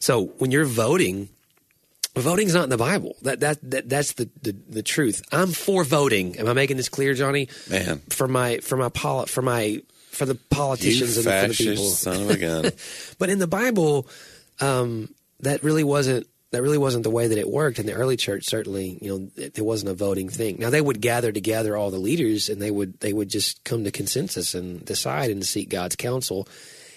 So 0.00 0.26
when 0.38 0.50
you're 0.50 0.66
voting, 0.66 1.28
voting's 2.14 2.54
not 2.54 2.64
in 2.64 2.70
the 2.70 2.76
Bible. 2.76 3.16
That 3.22 3.40
that, 3.40 3.70
that 3.70 3.88
that's 3.88 4.12
the, 4.12 4.28
the 4.42 4.54
the 4.68 4.82
truth. 4.82 5.22
I'm 5.32 5.52
for 5.52 5.82
voting. 5.84 6.38
Am 6.38 6.46
I 6.48 6.52
making 6.52 6.76
this 6.76 6.88
clear, 6.88 7.14
Johnny? 7.14 7.48
Man. 7.70 8.00
for 8.10 8.28
my 8.28 8.58
for 8.58 8.76
my 8.76 8.88
poli- 8.90 9.26
for 9.26 9.42
my 9.42 9.82
for 10.10 10.26
the 10.26 10.34
You 10.34 10.40
politicians 10.50 11.16
and 11.16 11.24
for 11.24 11.30
the 11.30 11.36
fascist 11.54 11.58
people. 11.60 11.84
son 11.86 12.22
of 12.22 12.30
a 12.30 12.36
gun. 12.36 12.70
But 13.18 13.30
in 13.30 13.38
the 13.38 13.46
Bible, 13.48 14.06
um, 14.60 15.08
that 15.40 15.62
really 15.64 15.82
wasn't 15.84 16.26
that 16.54 16.62
really 16.62 16.78
wasn't 16.78 17.04
the 17.04 17.10
way 17.10 17.28
that 17.28 17.38
it 17.38 17.48
worked. 17.48 17.78
In 17.78 17.86
the 17.86 17.92
early 17.92 18.16
church, 18.16 18.44
certainly, 18.46 18.98
you 19.02 19.08
know, 19.08 19.28
it, 19.36 19.54
there 19.54 19.64
wasn't 19.64 19.90
a 19.90 19.94
voting 19.94 20.28
thing. 20.28 20.56
Now 20.58 20.70
they 20.70 20.80
would 20.80 21.00
gather 21.00 21.30
together 21.32 21.76
all 21.76 21.90
the 21.90 21.98
leaders, 21.98 22.48
and 22.48 22.60
they 22.62 22.70
would 22.70 22.98
they 23.00 23.12
would 23.12 23.28
just 23.28 23.62
come 23.64 23.84
to 23.84 23.90
consensus 23.90 24.54
and 24.54 24.84
decide 24.84 25.30
and 25.30 25.44
seek 25.44 25.68
God's 25.68 25.96
counsel. 25.96 26.48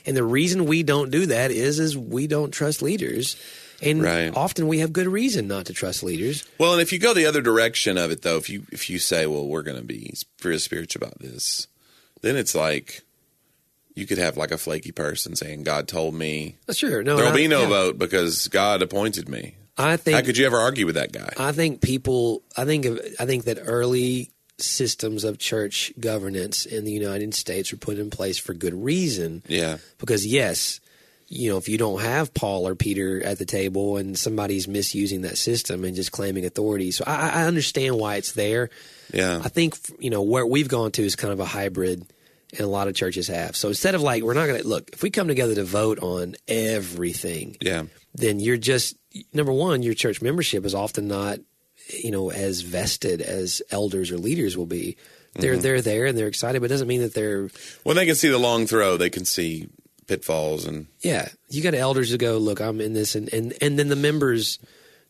And 0.06 0.16
the 0.16 0.24
reason 0.24 0.66
we 0.66 0.84
don't 0.84 1.12
do 1.12 1.26
that 1.26 1.52
is 1.52 1.80
is 1.80 1.98
we 1.98 2.28
don't 2.28 2.52
trust 2.52 2.82
leaders, 2.82 3.36
and 3.82 4.02
Right. 4.02 4.34
often 4.34 4.68
we 4.68 4.80
have 4.80 4.94
good 4.94 5.08
reason 5.08 5.48
not 5.48 5.66
to 5.66 5.74
trust 5.74 6.02
leaders. 6.02 6.46
Well, 6.58 6.72
and 6.74 6.82
if 6.82 6.94
you 6.94 7.00
go 7.00 7.14
the 7.14 7.26
other 7.26 7.42
direction 7.42 7.98
of 7.98 8.10
it, 8.12 8.22
though, 8.22 8.38
if 8.38 8.50
you 8.50 8.64
if 8.72 8.90
you 8.90 9.00
say, 9.00 9.28
"Well, 9.28 9.48
we're 9.48 9.64
going 9.64 9.78
to 9.78 9.84
be 9.84 10.14
spiritual 10.16 11.04
about 11.04 11.20
this," 11.20 11.68
then 12.22 12.38
it's 12.38 12.56
like 12.56 13.02
you 13.98 14.06
could 14.06 14.18
have 14.20 14.38
like 14.38 14.52
a 14.52 14.58
flaky 14.58 14.92
person 14.92 15.36
saying, 15.36 15.64
"God 15.64 15.88
told 15.88 16.14
me 16.14 16.58
oh, 16.70 16.74
Sure, 16.74 17.04
no, 17.04 17.16
there'll 17.18 17.32
I- 17.34 17.36
be 17.36 17.48
no 17.48 17.62
yeah. 17.64 17.68
vote 17.70 17.98
because 17.98 18.48
God 18.48 18.82
appointed 18.82 19.28
me." 19.28 19.56
I 19.80 19.96
think 19.98 20.16
How 20.16 20.24
could 20.24 20.38
you 20.38 20.46
ever 20.48 20.58
argue 20.58 20.86
with 20.88 20.96
that 20.96 21.12
guy? 21.12 21.32
I 21.38 21.52
think 21.52 21.82
people. 21.82 22.42
I 22.56 22.66
think. 22.66 22.86
I 23.20 23.26
think 23.26 23.46
that 23.46 23.60
early 23.62 24.32
systems 24.60 25.24
of 25.24 25.38
church 25.38 25.94
governance 26.00 26.66
in 26.66 26.84
the 26.84 26.92
United 26.92 27.34
States 27.36 27.72
were 27.72 27.78
put 27.78 28.00
in 28.00 28.10
place 28.10 28.38
for 28.40 28.54
good 28.56 28.74
reason. 28.74 29.44
yeah, 29.48 29.78
Because 30.00 30.26
yes, 30.26 30.80
you 31.28 31.52
know, 31.52 31.58
if 31.58 31.70
you 31.70 31.78
don't 31.78 32.02
have 32.02 32.34
Paul 32.34 32.68
or 32.68 32.74
Peter 32.74 33.24
at 33.24 33.38
the 33.38 33.46
table 33.46 33.98
and 33.98 34.18
somebody's 34.18 34.68
misusing 34.68 35.22
that 35.22 35.38
system 35.38 35.84
and 35.84 35.96
just 35.96 36.12
claiming 36.12 36.44
authority, 36.44 36.90
so 36.90 37.04
I, 37.06 37.30
I 37.30 37.44
understand 37.46 38.00
why 38.00 38.16
it's 38.16 38.32
there. 38.32 38.72
yeah, 39.14 39.40
I 39.44 39.50
think 39.50 39.76
you 40.00 40.10
know 40.10 40.24
where 40.24 40.46
we've 40.46 40.68
gone 40.70 40.92
to 40.94 41.04
is 41.04 41.16
kind 41.16 41.32
of 41.34 41.40
a 41.40 41.46
hybrid, 41.46 42.08
and 42.52 42.62
a 42.62 42.68
lot 42.68 42.88
of 42.88 42.96
churches 42.96 43.28
have. 43.28 43.56
So 43.56 43.70
instead 43.70 43.96
of 43.96 44.02
like 44.02 44.24
we're 44.24 44.34
not 44.34 44.48
going 44.48 44.62
to 44.62 44.68
look 44.68 44.90
if 44.94 45.04
we 45.04 45.10
come 45.10 45.28
together 45.28 45.56
to 45.56 45.64
vote 45.64 46.00
on 46.00 46.36
everything, 46.48 47.58
yeah, 47.62 47.84
then 48.16 48.40
you're 48.40 48.58
just 48.58 48.96
number 49.34 49.52
one, 49.52 49.84
your 49.84 49.94
church 49.94 50.22
membership 50.22 50.66
is 50.66 50.76
often 50.76 51.08
not, 51.08 51.40
you 51.90 52.12
know, 52.12 52.32
as 52.32 52.62
vested 52.62 53.22
as 53.22 53.62
elders 53.72 54.12
or 54.12 54.18
leaders 54.18 54.58
will 54.58 54.66
be. 54.66 54.98
They're 55.36 55.54
Mm-hmm. 55.54 55.62
they're 55.62 55.82
there 55.82 56.06
and 56.06 56.18
they're 56.18 56.28
excited, 56.28 56.62
but 56.62 56.66
it 56.66 56.74
doesn't 56.74 56.88
mean 56.88 57.02
that 57.02 57.14
they're 57.14 57.50
When 57.84 57.96
they 57.96 58.06
can 58.06 58.16
see 58.16 58.30
the 58.30 58.40
long 58.40 58.66
throw, 58.66 58.98
they 58.98 59.12
can 59.12 59.26
see 59.26 59.68
pitfalls 60.08 60.66
and 60.66 60.88
yeah. 61.02 61.28
You 61.50 61.62
got 61.62 61.76
elders 61.76 62.12
to 62.12 62.18
go, 62.18 62.38
look, 62.38 62.60
I'm 62.60 62.82
in 62.82 62.94
this 62.94 63.14
and, 63.14 63.32
and, 63.34 63.54
and 63.62 63.78
then 63.78 63.90
the 63.90 63.96
members 63.96 64.58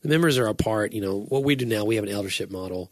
the 0.02 0.10
members 0.10 0.38
are 0.38 0.48
a 0.48 0.54
part, 0.54 0.92
you 0.92 1.02
know, 1.02 1.20
what 1.20 1.44
we 1.44 1.56
do 1.56 1.66
now, 1.66 1.86
we 1.86 1.96
have 1.96 2.04
an 2.04 2.10
eldership 2.12 2.52
model. 2.52 2.92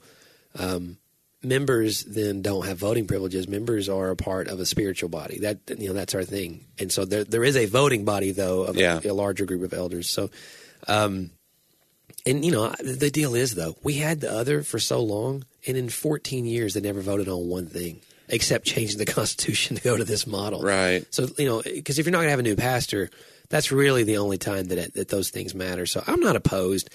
Um, 0.57 0.97
members 1.45 2.03
then 2.03 2.41
don't 2.41 2.65
have 2.65 2.77
voting 2.77 3.07
privileges. 3.07 3.47
Members 3.47 3.87
are 3.89 4.09
a 4.09 4.15
part 4.15 4.47
of 4.47 4.59
a 4.59 4.65
spiritual 4.65 5.09
body. 5.09 5.39
That 5.39 5.59
you 5.77 5.87
know, 5.87 5.93
that's 5.93 6.15
our 6.15 6.23
thing. 6.23 6.65
And 6.79 6.91
so 6.91 7.05
there 7.05 7.23
there 7.23 7.43
is 7.43 7.55
a 7.55 7.65
voting 7.65 8.05
body 8.05 8.31
though 8.31 8.63
of 8.63 8.75
Yeah. 8.75 8.99
a, 9.03 9.09
a 9.09 9.13
larger 9.13 9.45
group 9.45 9.63
of 9.63 9.73
elders. 9.73 10.09
So 10.09 10.29
um 10.87 11.31
and 12.27 12.43
you 12.43 12.51
know, 12.51 12.73
the 12.83 13.11
deal 13.11 13.35
is 13.35 13.53
though, 13.55 13.75
we 13.83 13.93
had 13.95 14.21
the 14.21 14.31
other 14.31 14.63
for 14.63 14.79
so 14.79 15.01
long 15.01 15.45
and 15.67 15.77
in 15.77 15.89
14 15.89 16.45
years 16.45 16.73
they 16.73 16.81
never 16.81 17.01
voted 17.01 17.27
on 17.27 17.47
one 17.47 17.67
thing 17.67 18.01
except 18.27 18.65
changing 18.65 18.97
the 18.97 19.05
constitution 19.19 19.75
to 19.77 19.81
go 19.83 19.95
to 19.95 20.03
this 20.03 20.25
model. 20.25 20.61
right. 20.61 21.05
So 21.13 21.27
you 21.37 21.45
know, 21.45 21.61
because 21.63 21.99
if 21.99 22.05
you're 22.05 22.11
not 22.11 22.19
going 22.19 22.27
to 22.27 22.31
have 22.31 22.39
a 22.39 22.43
new 22.43 22.55
pastor, 22.55 23.09
that's 23.49 23.71
really 23.71 24.03
the 24.03 24.17
only 24.17 24.37
time 24.39 24.65
that 24.65 24.93
that 24.95 25.09
those 25.09 25.29
things 25.29 25.53
matter. 25.53 25.85
So 25.85 26.03
I'm 26.07 26.19
not 26.19 26.35
opposed. 26.35 26.89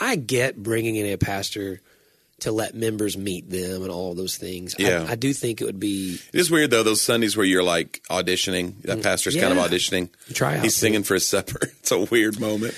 I 0.00 0.16
get 0.16 0.60
bringing 0.60 0.96
in 0.96 1.06
a 1.06 1.16
pastor 1.16 1.80
to 2.40 2.52
let 2.52 2.74
members 2.74 3.16
meet 3.16 3.48
them 3.48 3.82
and 3.82 3.90
all 3.90 4.14
those 4.14 4.36
things. 4.36 4.74
Yeah. 4.78 5.06
I, 5.08 5.12
I 5.12 5.14
do 5.14 5.32
think 5.32 5.60
it 5.60 5.64
would 5.64 5.80
be 5.80 6.18
It 6.32 6.40
is 6.40 6.50
weird 6.50 6.70
though 6.70 6.82
those 6.82 7.00
Sundays 7.02 7.36
where 7.36 7.46
you're 7.46 7.62
like 7.62 8.02
auditioning. 8.10 8.82
That 8.82 9.02
pastor's 9.02 9.36
kind 9.36 9.52
of 9.52 9.58
Mm, 9.58 9.68
auditioning. 9.68 10.08
Try 10.34 10.56
out 10.58 10.64
He's 10.64 10.76
singing 10.76 11.02
for 11.04 11.14
his 11.14 11.26
supper. 11.26 11.60
It's 11.80 11.92
a 11.92 12.00
weird 12.00 12.40
moment. 12.40 12.74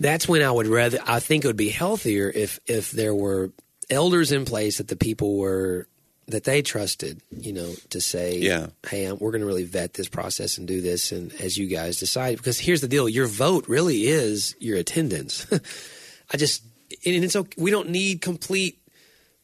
that's 0.00 0.26
when 0.28 0.42
I 0.42 0.50
would 0.50 0.66
rather. 0.66 0.98
I 1.06 1.20
think 1.20 1.44
it 1.44 1.48
would 1.48 1.56
be 1.56 1.68
healthier 1.70 2.30
if 2.34 2.58
if 2.66 2.90
there 2.90 3.14
were 3.14 3.50
elders 3.90 4.32
in 4.32 4.44
place 4.44 4.78
that 4.78 4.88
the 4.88 4.96
people 4.96 5.36
were 5.38 5.86
that 6.28 6.44
they 6.44 6.62
trusted, 6.62 7.20
you 7.36 7.52
know, 7.52 7.72
to 7.90 8.00
say, 8.00 8.38
Yeah. 8.38 8.68
hey, 8.88 9.06
um, 9.06 9.18
we're 9.20 9.32
going 9.32 9.40
to 9.42 9.46
really 9.46 9.64
vet 9.64 9.94
this 9.94 10.08
process 10.08 10.56
and 10.56 10.66
do 10.68 10.80
this, 10.80 11.12
and 11.12 11.32
as 11.40 11.58
you 11.58 11.66
guys 11.66 11.98
decide, 11.98 12.36
because 12.36 12.58
here's 12.58 12.80
the 12.80 12.88
deal: 12.88 13.08
your 13.08 13.26
vote 13.26 13.66
really 13.68 14.06
is 14.06 14.54
your 14.60 14.78
attendance. 14.78 15.46
I 16.32 16.36
just, 16.36 16.62
and 17.04 17.24
it's 17.24 17.36
okay. 17.36 17.54
We 17.60 17.70
don't 17.70 17.90
need 17.90 18.20
complete. 18.22 18.78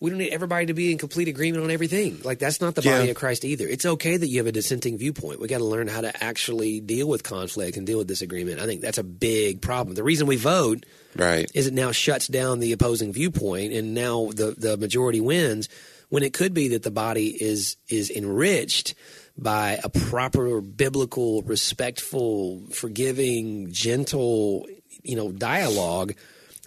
We 0.00 0.10
don't 0.10 0.18
need 0.20 0.30
everybody 0.30 0.66
to 0.66 0.74
be 0.74 0.92
in 0.92 0.98
complete 0.98 1.26
agreement 1.26 1.64
on 1.64 1.70
everything. 1.72 2.20
Like 2.22 2.38
that's 2.38 2.60
not 2.60 2.76
the 2.76 2.82
body 2.82 3.06
Yeah. 3.06 3.10
of 3.10 3.16
Christ 3.16 3.44
either. 3.44 3.66
It's 3.66 3.84
okay 3.84 4.16
that 4.16 4.28
you 4.28 4.38
have 4.38 4.46
a 4.46 4.52
dissenting 4.52 4.96
viewpoint. 4.96 5.40
We 5.40 5.48
got 5.48 5.58
to 5.58 5.64
learn 5.64 5.88
how 5.88 6.02
to 6.02 6.24
actually 6.24 6.80
deal 6.80 7.08
with 7.08 7.24
conflict 7.24 7.76
and 7.76 7.84
deal 7.84 7.98
with 7.98 8.06
disagreement. 8.06 8.60
I 8.60 8.66
think 8.66 8.80
that's 8.80 8.98
a 8.98 9.02
big 9.02 9.60
problem. 9.60 9.96
The 9.96 10.04
reason 10.04 10.28
we 10.28 10.36
vote 10.36 10.86
Right. 11.16 11.50
is 11.52 11.66
it 11.66 11.74
now 11.74 11.90
shuts 11.90 12.28
down 12.28 12.60
the 12.60 12.70
opposing 12.72 13.12
viewpoint 13.12 13.72
and 13.72 13.92
now 13.92 14.30
the, 14.32 14.54
the 14.56 14.76
majority 14.76 15.20
wins 15.20 15.68
when 16.10 16.22
it 16.22 16.32
could 16.32 16.54
be 16.54 16.68
that 16.68 16.84
the 16.84 16.90
body 16.92 17.28
is 17.28 17.76
is 17.88 18.08
enriched 18.08 18.94
by 19.36 19.78
a 19.82 19.88
proper 19.88 20.60
biblical 20.60 21.42
respectful 21.42 22.62
forgiving 22.72 23.72
gentle 23.72 24.66
you 25.02 25.16
know 25.16 25.32
dialogue 25.32 26.14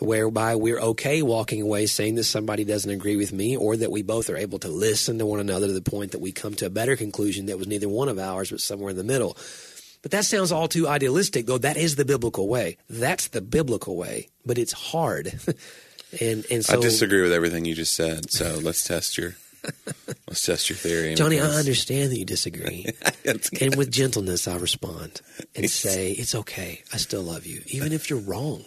whereby 0.02 0.56
we're 0.56 0.80
okay 0.80 1.22
walking 1.22 1.62
away 1.62 1.86
saying 1.86 2.16
that 2.16 2.24
somebody 2.24 2.64
doesn't 2.64 2.92
agree 2.92 3.16
with 3.16 3.32
me 3.32 3.56
or 3.56 3.78
that 3.78 3.92
we 3.92 4.02
both 4.02 4.30
are 4.30 4.38
able 4.38 4.60
to 4.60 4.68
listen 4.68 5.20
to 5.20 5.26
one 5.26 5.40
another 5.40 5.68
to 5.68 5.74
the 5.74 5.82
point 5.82 6.12
that 6.12 6.20
we 6.20 6.32
come 6.32 6.54
to 6.56 6.66
a 6.66 6.70
better 6.70 6.96
conclusion 6.96 7.46
that 7.46 7.58
was 7.58 7.68
neither 7.68 7.88
one 7.88 8.10
of 8.10 8.18
ours 8.18 8.50
but 8.52 8.60
somewhere 8.60 8.90
in 8.90 8.98
the 8.98 9.04
middle 9.04 9.38
but 10.02 10.12
that 10.12 10.26
sounds 10.26 10.52
all 10.52 10.68
too 10.68 10.88
idealistic, 10.88 11.46
though. 11.46 11.60
That 11.60 11.78
is 11.78 11.96
the 11.96 12.06
biblical 12.06 12.48
way. 12.48 12.78
That's 12.90 13.28
the 13.28 13.42
biblical 13.42 13.96
way, 13.96 14.30
but 14.46 14.58
it's 14.58 14.74
hard. 14.74 15.28
and 16.22 16.46
and 16.50 16.66
so, 16.66 16.78
I 16.78 16.82
disagree 16.82 17.22
with 17.22 17.32
everything 17.32 17.66
you 17.66 17.76
just 17.76 17.94
said. 17.94 18.32
So 18.32 18.60
let's 18.62 18.84
test 18.84 19.18
your 19.18 19.36
let's 20.28 20.44
test 20.44 20.70
your 20.70 20.78
theory. 20.78 21.14
Johnny, 21.14 21.40
I 21.40 21.46
understand 21.46 22.12
that 22.12 22.18
you 22.18 22.26
disagree, 22.26 22.88
and 23.26 23.76
with 23.76 23.92
gentleness, 23.92 24.48
I 24.48 24.58
respond 24.58 25.22
and 25.56 25.70
say 25.70 26.12
it's 26.12 26.34
okay. 26.34 26.82
I 26.92 26.98
still 26.98 27.22
love 27.22 27.46
you, 27.46 27.62
even 27.68 27.94
if 27.94 28.10
you're 28.10 28.20
wrong. 28.20 28.64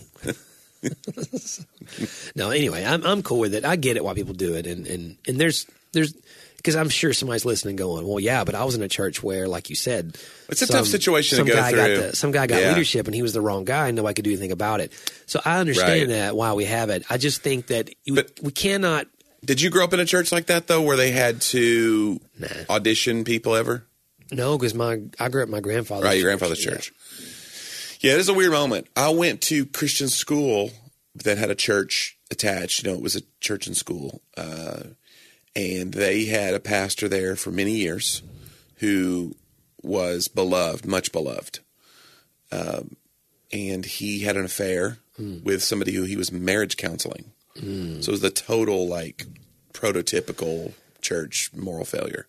no, 2.34 2.50
anyway, 2.50 2.84
I'm 2.84 3.04
I'm 3.04 3.22
cool 3.22 3.38
with 3.40 3.54
it. 3.54 3.64
I 3.64 3.76
get 3.76 3.96
it 3.96 4.04
why 4.04 4.14
people 4.14 4.34
do 4.34 4.54
it, 4.54 4.66
and 4.66 4.86
and 4.86 5.16
and 5.26 5.40
there's 5.40 5.66
there's 5.92 6.14
because 6.56 6.76
I'm 6.76 6.88
sure 6.88 7.12
somebody's 7.12 7.44
listening, 7.44 7.76
going, 7.76 8.06
well, 8.08 8.18
yeah, 8.18 8.42
but 8.44 8.54
I 8.54 8.64
was 8.64 8.74
in 8.74 8.80
a 8.82 8.88
church 8.88 9.22
where, 9.22 9.46
like 9.46 9.68
you 9.68 9.76
said, 9.76 10.16
It's 10.48 10.62
a 10.62 10.66
tough 10.66 10.86
situation 10.86 11.36
to 11.36 11.40
some 11.40 11.46
go 11.46 11.54
guy 11.54 11.70
through. 11.70 11.78
Got 11.78 12.10
the, 12.10 12.16
some 12.16 12.30
guy 12.30 12.46
got 12.46 12.62
Yeah. 12.62 12.68
leadership, 12.70 13.06
and 13.06 13.14
he 13.14 13.20
was 13.20 13.34
the 13.34 13.42
wrong 13.42 13.64
guy, 13.66 13.88
and 13.88 13.96
nobody 13.96 14.14
could 14.14 14.24
do 14.24 14.30
anything 14.30 14.50
about 14.52 14.80
it. 14.80 14.90
So 15.26 15.42
I 15.44 15.58
understand 15.58 16.08
Right. 16.08 16.16
that 16.16 16.36
why 16.36 16.54
we 16.54 16.64
have 16.64 16.88
it. 16.88 17.04
I 17.10 17.18
just 17.18 17.42
think 17.42 17.66
that 17.66 17.90
you, 18.04 18.14
we 18.42 18.50
cannot. 18.50 19.06
Did 19.44 19.60
you 19.60 19.68
grow 19.68 19.84
up 19.84 19.92
in 19.92 20.00
a 20.00 20.06
church 20.06 20.32
like 20.32 20.46
that 20.46 20.66
though, 20.66 20.80
where 20.80 20.96
they 20.96 21.10
had 21.10 21.42
to 21.52 22.18
Nah. 22.38 22.48
audition 22.70 23.24
people 23.24 23.54
ever? 23.54 23.84
No, 24.32 24.56
because 24.56 24.72
my 24.74 25.00
I 25.20 25.28
grew 25.28 25.42
up 25.42 25.48
in 25.48 25.52
my 25.52 25.60
grandfather's 25.60 26.04
Right, 26.04 26.14
your 26.18 26.30
church. 26.30 26.38
grandfather's 26.38 26.64
Yeah. 26.64 26.70
church. 26.72 26.92
Yeah, 28.04 28.12
it 28.12 28.20
is 28.20 28.28
a 28.28 28.34
weird 28.34 28.52
moment. 28.52 28.86
I 28.94 29.08
went 29.08 29.40
to 29.44 29.64
Christian 29.64 30.10
school 30.10 30.72
that 31.14 31.38
had 31.38 31.50
a 31.50 31.54
church 31.54 32.18
attached. 32.30 32.84
You 32.84 32.90
know, 32.90 32.96
it 32.98 33.02
was 33.02 33.16
a 33.16 33.22
church 33.40 33.66
and 33.66 33.74
school, 33.74 34.20
uh, 34.36 34.82
and 35.56 35.94
they 35.94 36.26
had 36.26 36.52
a 36.52 36.60
pastor 36.60 37.08
there 37.08 37.34
for 37.34 37.50
many 37.50 37.70
years 37.70 38.20
who 38.76 39.34
was 39.82 40.28
beloved, 40.28 40.84
much 40.84 41.12
beloved. 41.12 41.60
Um, 42.52 42.96
and 43.50 43.86
he 43.86 44.20
had 44.20 44.36
an 44.36 44.44
affair 44.44 44.98
with 45.42 45.62
somebody 45.62 45.94
who 45.94 46.02
he 46.02 46.18
was 46.18 46.30
marriage 46.30 46.76
counseling. 46.76 47.32
So 48.02 48.10
it 48.10 48.12
was 48.12 48.20
the 48.20 48.28
total 48.28 48.86
like 48.86 49.24
prototypical 49.72 50.74
church 51.00 51.52
moral 51.56 51.86
failure. 51.86 52.26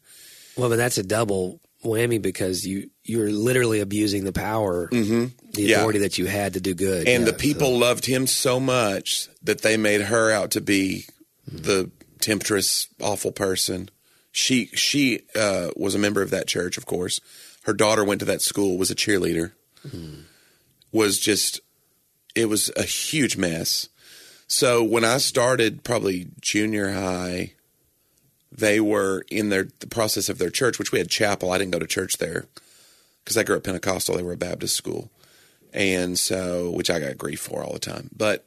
Well, 0.55 0.69
but 0.69 0.77
that's 0.77 0.97
a 0.97 1.03
double 1.03 1.59
whammy 1.85 2.21
because 2.21 2.65
you 2.67 2.89
you're 3.03 3.31
literally 3.31 3.79
abusing 3.79 4.23
the 4.25 4.33
power, 4.33 4.87
the 4.91 4.97
Mm-hmm. 4.97 5.25
Yeah. 5.53 5.77
authority 5.77 5.99
that 5.99 6.17
you 6.17 6.25
had 6.25 6.53
to 6.55 6.59
do 6.61 6.73
good. 6.73 7.07
And 7.07 7.23
Yeah, 7.25 7.31
the 7.31 7.37
people 7.37 7.77
loved 7.77 8.05
him 8.07 8.27
so 8.27 8.59
much 8.59 9.29
that 9.43 9.61
they 9.61 9.77
made 9.77 10.01
her 10.01 10.29
out 10.31 10.51
to 10.51 10.61
be 10.61 11.05
the 11.47 11.89
temptress, 12.19 12.87
awful 13.01 13.31
person. 13.31 13.89
She 14.31 14.65
she 14.73 15.21
uh, 15.35 15.69
was 15.77 15.95
a 15.95 15.99
member 15.99 16.21
of 16.21 16.29
that 16.31 16.47
church, 16.47 16.77
of 16.77 16.85
course. 16.85 17.21
Her 17.63 17.73
daughter 17.73 18.03
went 18.03 18.19
to 18.19 18.25
that 18.25 18.41
school, 18.41 18.77
was 18.77 18.91
a 18.91 18.95
cheerleader. 18.95 19.51
Was 20.91 21.19
just 21.19 21.61
it 22.35 22.49
was 22.49 22.71
a 22.75 22.83
huge 22.83 23.37
mess. 23.37 23.89
So 24.47 24.83
when 24.83 25.03
I 25.05 25.17
started, 25.17 25.83
probably 25.83 26.27
junior 26.41 26.91
high, 26.91 27.53
they 28.57 28.79
were 28.79 29.23
in 29.29 29.49
their 29.49 29.67
the 29.79 29.87
process 29.87 30.29
of 30.29 30.37
their 30.37 30.49
church, 30.49 30.79
which 30.79 30.91
we 30.91 30.99
had 30.99 31.09
chapel. 31.09 31.51
I 31.51 31.57
didn't 31.57 31.73
go 31.73 31.79
to 31.79 31.87
church 31.87 32.17
there 32.17 32.45
because 33.23 33.37
I 33.37 33.43
grew 33.43 33.57
up 33.57 33.63
Pentecostal. 33.63 34.15
They 34.15 34.23
were 34.23 34.33
a 34.33 34.37
Baptist 34.37 34.75
school, 34.75 35.11
and 35.73 36.17
so 36.17 36.71
which 36.71 36.89
I 36.89 36.99
got 36.99 37.17
grief 37.17 37.39
for 37.39 37.63
all 37.63 37.73
the 37.73 37.79
time. 37.79 38.09
But 38.15 38.45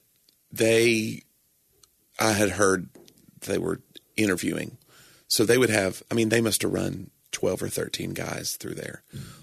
they, 0.51 1.23
I 2.18 2.33
had 2.33 2.51
heard 2.51 2.88
they 3.47 3.59
were 3.59 3.81
interviewing, 4.16 4.79
so 5.27 5.44
they 5.44 5.59
would 5.59 5.71
have. 5.71 6.03
I 6.11 6.14
mean, 6.14 6.31
they 6.31 6.40
must 6.40 6.62
have 6.62 6.73
run 6.73 7.11
twelve 7.33 7.62
or 7.62 7.68
thirteen 7.68 8.14
guys 8.14 8.57
through 8.57 8.75
there 8.75 9.03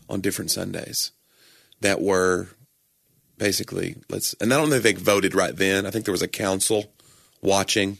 on 0.10 0.22
different 0.22 0.52
Sundays 0.52 1.12
that 1.82 2.02
were 2.02 2.48
basically 3.38 3.98
let's. 4.10 4.34
And 4.42 4.54
I 4.54 4.58
don't 4.58 4.70
think 4.70 4.84
they 4.84 4.94
voted 4.94 5.36
right 5.36 5.56
then. 5.56 5.86
I 5.86 5.92
think 5.92 6.06
there 6.06 6.12
was 6.12 6.24
a 6.24 6.28
council 6.28 6.92
watching, 7.42 8.00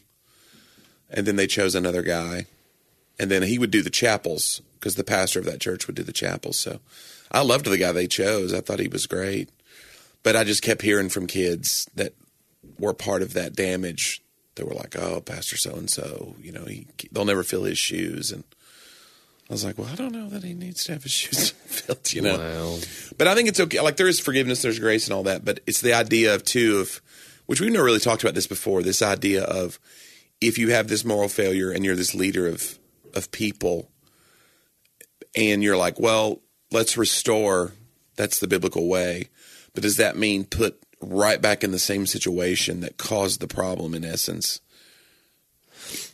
and 1.12 1.28
then 1.28 1.36
they 1.36 1.48
chose 1.48 1.76
another 1.76 2.02
guy, 2.02 2.48
and 3.20 3.32
then 3.32 3.44
he 3.44 3.60
would 3.60 3.72
do 3.72 3.82
the 3.82 3.90
chapels 3.90 4.62
because 4.80 4.96
the 4.96 5.04
pastor 5.04 5.40
of 5.40 5.46
that 5.46 5.62
church 5.62 5.88
would 5.88 5.96
do 5.96 6.04
the 6.04 6.14
chapels. 6.14 6.58
So 6.58 6.80
I 7.32 7.42
loved 7.42 7.66
the 7.66 7.78
guy 7.78 7.92
they 7.92 8.08
chose. 8.08 8.54
I 8.54 8.62
thought 8.62 8.80
he 8.80 8.88
was 8.88 9.08
great, 9.08 9.50
but 10.24 10.36
I 10.36 10.44
just 10.44 10.62
kept 10.62 10.82
hearing 10.82 11.10
from 11.10 11.28
kids 11.28 11.90
that 11.96 12.14
were 12.80 12.94
part 12.94 13.22
of 13.22 13.34
that 13.34 13.56
damage. 13.56 14.22
They 14.56 14.64
were 14.64 14.74
like, 14.74 14.96
"Oh, 14.98 15.22
Pastor 15.22 15.58
so 15.58 15.76
and 15.76 15.90
so, 15.90 16.36
you 16.42 16.52
know, 16.52 16.66
he 16.66 16.88
they'll 17.12 17.26
never 17.26 17.44
fill 17.44 17.64
his 17.64 17.78
shoes." 17.78 18.32
And 18.32 18.44
I 19.50 19.54
was 19.54 19.66
like, 19.66 19.78
"Well, 19.78 19.90
I 19.92 19.96
don't 19.96 20.14
know 20.14 20.30
that 20.30 20.44
he 20.44 20.54
needs 20.54 20.84
to 20.86 20.94
have 20.94 21.04
his 21.04 21.12
shoes 21.14 21.50
filled, 21.50 22.14
you 22.14 22.22
know." 22.22 22.38
Wow. 22.38 22.80
But 23.18 23.28
I 23.28 23.36
think 23.36 23.50
it's 23.50 23.60
okay. 23.60 23.82
Like 23.82 23.98
there 23.98 24.08
is 24.08 24.20
forgiveness, 24.20 24.62
there's 24.62 24.80
grace, 24.80 25.08
and 25.08 25.14
all 25.14 25.24
that. 25.24 25.44
But 25.44 25.60
it's 25.68 25.82
the 25.82 25.94
idea 25.94 26.36
of 26.36 26.44
too 26.44 26.78
of 26.80 27.02
which 27.46 27.62
we've 27.62 27.72
never 27.72 27.86
really 27.86 28.00
talked 28.00 28.24
about 28.24 28.36
this 28.36 28.48
before. 28.48 28.82
This 28.82 29.02
idea 29.02 29.44
of 29.44 29.80
if 30.42 30.58
you 30.58 30.72
have 30.72 30.88
this 30.88 31.06
moral 31.06 31.30
failure 31.30 31.72
and 31.72 31.86
you're 31.86 31.96
this 31.96 32.16
leader 32.16 32.48
of 32.48 32.78
of 33.16 33.32
people, 33.32 33.90
and 35.36 35.64
you're 35.64 35.78
like, 35.78 36.00
well, 36.00 36.42
let's 36.72 36.98
restore. 36.98 37.74
That's 38.16 38.40
the 38.40 38.48
biblical 38.48 38.88
way. 38.88 39.30
But 39.74 39.84
does 39.84 39.98
that 39.98 40.16
mean 40.18 40.46
put 40.46 40.82
right 41.02 41.42
back 41.42 41.64
in 41.64 41.72
the 41.72 41.80
same 41.80 42.06
situation 42.06 42.80
that 42.82 42.98
caused 42.98 43.40
the 43.40 43.48
problem? 43.48 43.94
In 43.94 44.06
essence, 44.06 44.62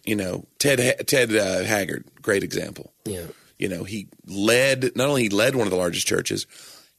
you 0.03 0.15
know, 0.15 0.45
Ted 0.59 1.07
Ted 1.07 1.35
uh, 1.35 1.63
Haggard, 1.63 2.05
great 2.21 2.43
example. 2.43 2.93
Yeah. 3.05 3.27
You 3.57 3.69
know, 3.69 3.83
he 3.83 4.07
led 4.25 4.95
not 4.95 5.07
only 5.07 5.23
he 5.23 5.29
led 5.29 5.55
one 5.55 5.67
of 5.67 5.71
the 5.71 5.77
largest 5.77 6.07
churches, 6.07 6.47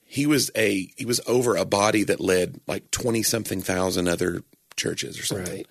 he 0.04 0.26
was 0.26 0.50
a 0.54 0.92
he 0.96 1.04
was 1.04 1.20
over 1.26 1.56
a 1.56 1.64
body 1.64 2.04
that 2.04 2.20
led 2.20 2.60
like 2.68 2.90
twenty 2.92 3.22
something 3.22 3.60
thousand 3.60 4.08
other 4.08 4.42
churches 4.76 5.18
or 5.18 5.24
something. 5.24 5.56
Right. 5.56 5.66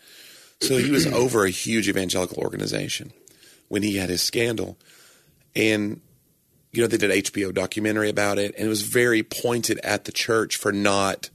So 0.60 0.78
he 0.78 0.92
was 0.92 1.08
over 1.08 1.46
a 1.46 1.50
huge 1.50 1.90
evangelical 1.90 2.38
organization 2.38 3.14
when 3.72 3.84
he 3.84 3.96
had 3.96 4.10
his 4.10 4.22
scandal, 4.22 4.78
and 5.56 6.02
you 6.74 6.82
know 6.82 6.88
they 6.88 6.98
did 6.98 7.10
an 7.10 7.18
HBO 7.18 7.54
documentary 7.54 8.10
about 8.10 8.38
it, 8.38 8.54
and 8.58 8.66
it 8.66 8.70
was 8.70 8.82
very 8.82 9.24
pointed 9.24 9.80
at 9.80 10.04
the 10.04 10.12
church 10.12 10.58
for 10.58 10.74
not 10.74 11.30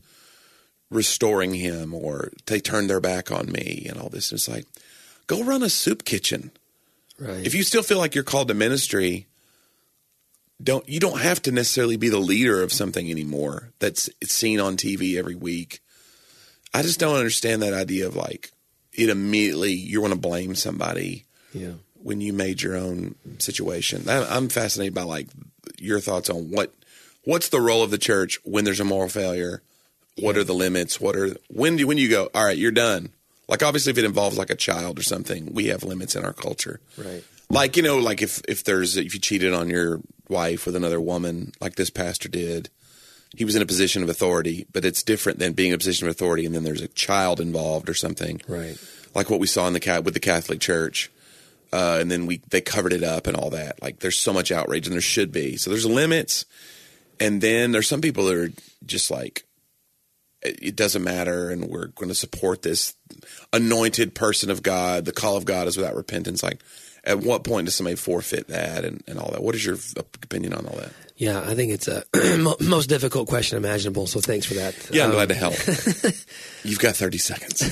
restoring 0.90 1.54
him, 1.54 1.94
or 1.94 2.32
they 2.44 2.60
turned 2.60 2.90
their 2.90 3.00
back 3.00 3.32
on 3.32 3.50
me, 3.50 3.86
and 3.88 3.98
all 3.98 4.10
this. 4.10 4.30
And 4.30 4.36
it's 4.36 4.50
like, 4.50 4.66
go 5.26 5.42
run 5.42 5.62
a 5.62 5.70
soup 5.70 6.04
kitchen. 6.04 6.50
Right. 7.18 7.46
If 7.46 7.54
you 7.54 7.62
still 7.62 7.82
feel 7.82 7.96
like 7.96 8.14
you're 8.14 8.22
called 8.22 8.48
to 8.48 8.54
ministry, 8.54 9.26
don't 10.62 10.86
you 10.86 11.00
don't 11.00 11.22
have 11.22 11.40
to 11.42 11.52
necessarily 11.52 11.96
be 11.96 12.10
the 12.10 12.18
leader 12.18 12.62
of 12.62 12.70
something 12.70 13.10
anymore 13.10 13.70
that's 13.78 14.10
it's 14.20 14.34
seen 14.34 14.60
on 14.60 14.76
TV 14.76 15.16
every 15.16 15.36
week. 15.36 15.80
I 16.74 16.82
just 16.82 17.00
don't 17.00 17.16
understand 17.16 17.62
that 17.62 17.72
idea 17.72 18.06
of 18.06 18.14
like 18.14 18.50
it 18.92 19.08
immediately 19.08 19.72
you 19.72 20.02
want 20.02 20.12
to 20.12 20.20
blame 20.20 20.54
somebody 20.54 21.24
yeah. 21.56 21.72
When 22.06 22.20
you 22.20 22.32
made 22.32 22.62
your 22.62 22.76
own 22.76 23.16
situation. 23.38 24.08
I, 24.08 24.24
I'm 24.36 24.48
fascinated 24.48 24.94
by 24.94 25.02
like 25.02 25.26
your 25.76 25.98
thoughts 25.98 26.30
on 26.30 26.52
what 26.52 26.72
what's 27.24 27.48
the 27.48 27.60
role 27.60 27.82
of 27.82 27.90
the 27.90 27.98
church 27.98 28.38
when 28.44 28.64
there's 28.64 28.78
a 28.78 28.84
moral 28.84 29.08
failure. 29.08 29.60
What 30.16 30.36
are 30.36 30.44
the 30.44 30.54
limits? 30.54 31.00
What 31.00 31.16
are 31.16 31.36
when 31.48 31.74
do 31.76 31.86
when 31.86 31.98
you 31.98 32.08
go? 32.08 32.30
All 32.32 32.44
right, 32.44 32.56
you're 32.56 32.70
done. 32.70 33.10
Like 33.48 33.64
obviously, 33.64 33.90
if 33.90 33.98
it 33.98 34.04
involves 34.04 34.38
like 34.38 34.50
a 34.50 34.54
child 34.54 35.00
or 35.00 35.02
something, 35.02 35.52
we 35.52 35.66
have 35.66 35.82
limits 35.82 36.14
in 36.14 36.24
our 36.24 36.32
culture. 36.32 36.78
Right. 36.96 37.24
Like 37.50 37.76
you 37.76 37.82
know, 37.82 37.98
like 37.98 38.22
if 38.22 38.40
if 38.48 38.62
there's 38.62 38.96
if 38.96 39.12
you 39.12 39.20
cheated 39.20 39.52
on 39.52 39.68
your 39.68 40.00
wife 40.28 40.64
with 40.64 40.76
another 40.76 41.00
woman, 41.00 41.52
like 41.60 41.74
this 41.74 41.90
pastor 41.90 42.28
did, 42.28 42.70
he 43.36 43.44
was 43.44 43.56
in 43.56 43.62
a 43.62 43.66
position 43.66 44.04
of 44.04 44.08
authority, 44.08 44.66
but 44.72 44.84
it's 44.84 45.02
different 45.02 45.40
than 45.40 45.54
being 45.54 45.70
in 45.70 45.74
a 45.74 45.78
position 45.78 46.06
of 46.06 46.12
authority 46.12 46.46
and 46.46 46.54
then 46.54 46.62
there's 46.62 46.80
a 46.80 46.88
child 46.88 47.40
involved 47.40 47.88
or 47.88 47.94
something. 47.94 48.40
Right. 48.46 48.78
Like 49.12 49.28
what 49.28 49.40
we 49.40 49.48
saw 49.48 49.66
in 49.66 49.72
the 49.72 49.80
cat 49.80 50.04
with 50.04 50.14
the 50.14 50.20
Catholic 50.20 50.60
Church, 50.60 51.10
uh, 51.72 51.98
and 52.00 52.10
then 52.10 52.26
we 52.26 52.40
they 52.50 52.60
covered 52.60 52.92
it 52.92 53.02
up 53.02 53.26
and 53.26 53.36
all 53.36 53.50
that. 53.50 53.80
Like 53.82 54.00
there's 54.00 54.18
so 54.18 54.32
much 54.32 54.50
outrage, 54.52 54.86
and 54.86 54.94
there 54.94 55.00
should 55.00 55.32
be. 55.32 55.56
So 55.56 55.70
there's 55.70 55.86
limits, 55.86 56.44
and 57.20 57.40
then 57.40 57.72
there's 57.72 57.88
some 57.88 58.00
people 58.00 58.24
that 58.26 58.36
are 58.36 58.50
just 58.84 59.10
like 59.10 59.44
it 60.42 60.76
doesn't 60.76 61.02
matter, 61.02 61.50
and 61.50 61.64
we're 61.66 61.86
going 61.88 62.08
to 62.08 62.14
support 62.14 62.62
this 62.62 62.94
anointed 63.52 64.14
person 64.14 64.50
of 64.50 64.62
God. 64.62 65.04
The 65.04 65.12
call 65.12 65.36
of 65.36 65.44
God 65.44 65.66
is 65.66 65.76
without 65.76 65.96
repentance. 65.96 66.42
Like, 66.42 66.60
at 67.02 67.18
what 67.18 67.42
point 67.42 67.64
does 67.66 67.74
somebody 67.74 67.96
forfeit 67.96 68.46
that 68.48 68.84
and, 68.84 69.02
and 69.08 69.18
all 69.18 69.30
that? 69.32 69.42
What 69.42 69.54
is 69.56 69.64
your 69.64 69.76
opinion 69.96 70.52
on 70.52 70.66
all 70.66 70.76
that? 70.76 70.92
Yeah, 71.16 71.40
I 71.40 71.54
think 71.54 71.72
it's 71.72 71.88
a 71.88 72.04
most 72.60 72.88
difficult 72.88 73.26
question 73.26 73.56
imaginable. 73.56 74.06
So 74.06 74.20
thanks 74.20 74.46
for 74.46 74.54
that. 74.54 74.74
Yeah, 74.92 75.04
I'm 75.04 75.10
Um, 75.10 75.16
glad 75.16 75.28
to 75.30 75.34
help. 75.34 75.54
You've 76.64 76.78
got 76.78 76.94
30 76.94 77.18
seconds. 77.18 77.62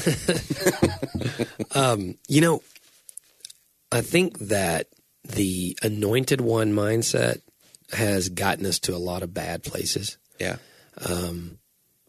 You 2.29 2.41
know, 2.41 2.63
I 3.95 4.01
think 4.03 4.39
that 4.41 4.89
the 5.23 5.79
anointed 5.83 6.41
one 6.41 6.73
mindset 6.73 7.41
has 7.93 8.29
gotten 8.29 8.67
us 8.67 8.79
to 8.81 8.95
a 8.95 8.99
lot 8.99 9.23
of 9.23 9.33
bad 9.33 9.63
places 9.63 10.19
Yeah. 10.39 10.57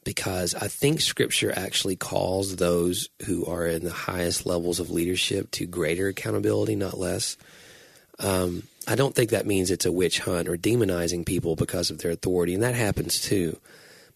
because 0.04 0.54
I 0.54 0.68
think 0.68 1.02
scripture 1.02 1.52
actually 1.56 1.96
calls 1.96 2.56
those 2.58 3.10
who 3.26 3.46
are 3.46 3.66
in 3.66 3.84
the 3.84 3.92
highest 3.92 4.46
levels 4.46 4.80
of 4.80 4.90
leadership 4.92 5.50
to 5.52 5.66
greater 5.66 6.08
accountability, 6.08 6.76
not 6.76 6.98
less. 6.98 7.38
Um, 8.20 8.64
I 8.88 8.96
don't 8.96 9.16
think 9.16 9.32
that 9.32 9.48
means 9.48 9.72
it's 9.72 9.86
a 9.86 9.92
witch 9.92 10.20
hunt 10.20 10.48
or 10.48 10.58
demonizing 10.58 11.26
people 11.26 11.56
because 11.56 11.90
of 11.90 11.98
their 11.98 12.12
authority, 12.12 12.54
and 12.54 12.64
that 12.64 12.76
happens 12.76 13.20
too. 13.20 13.58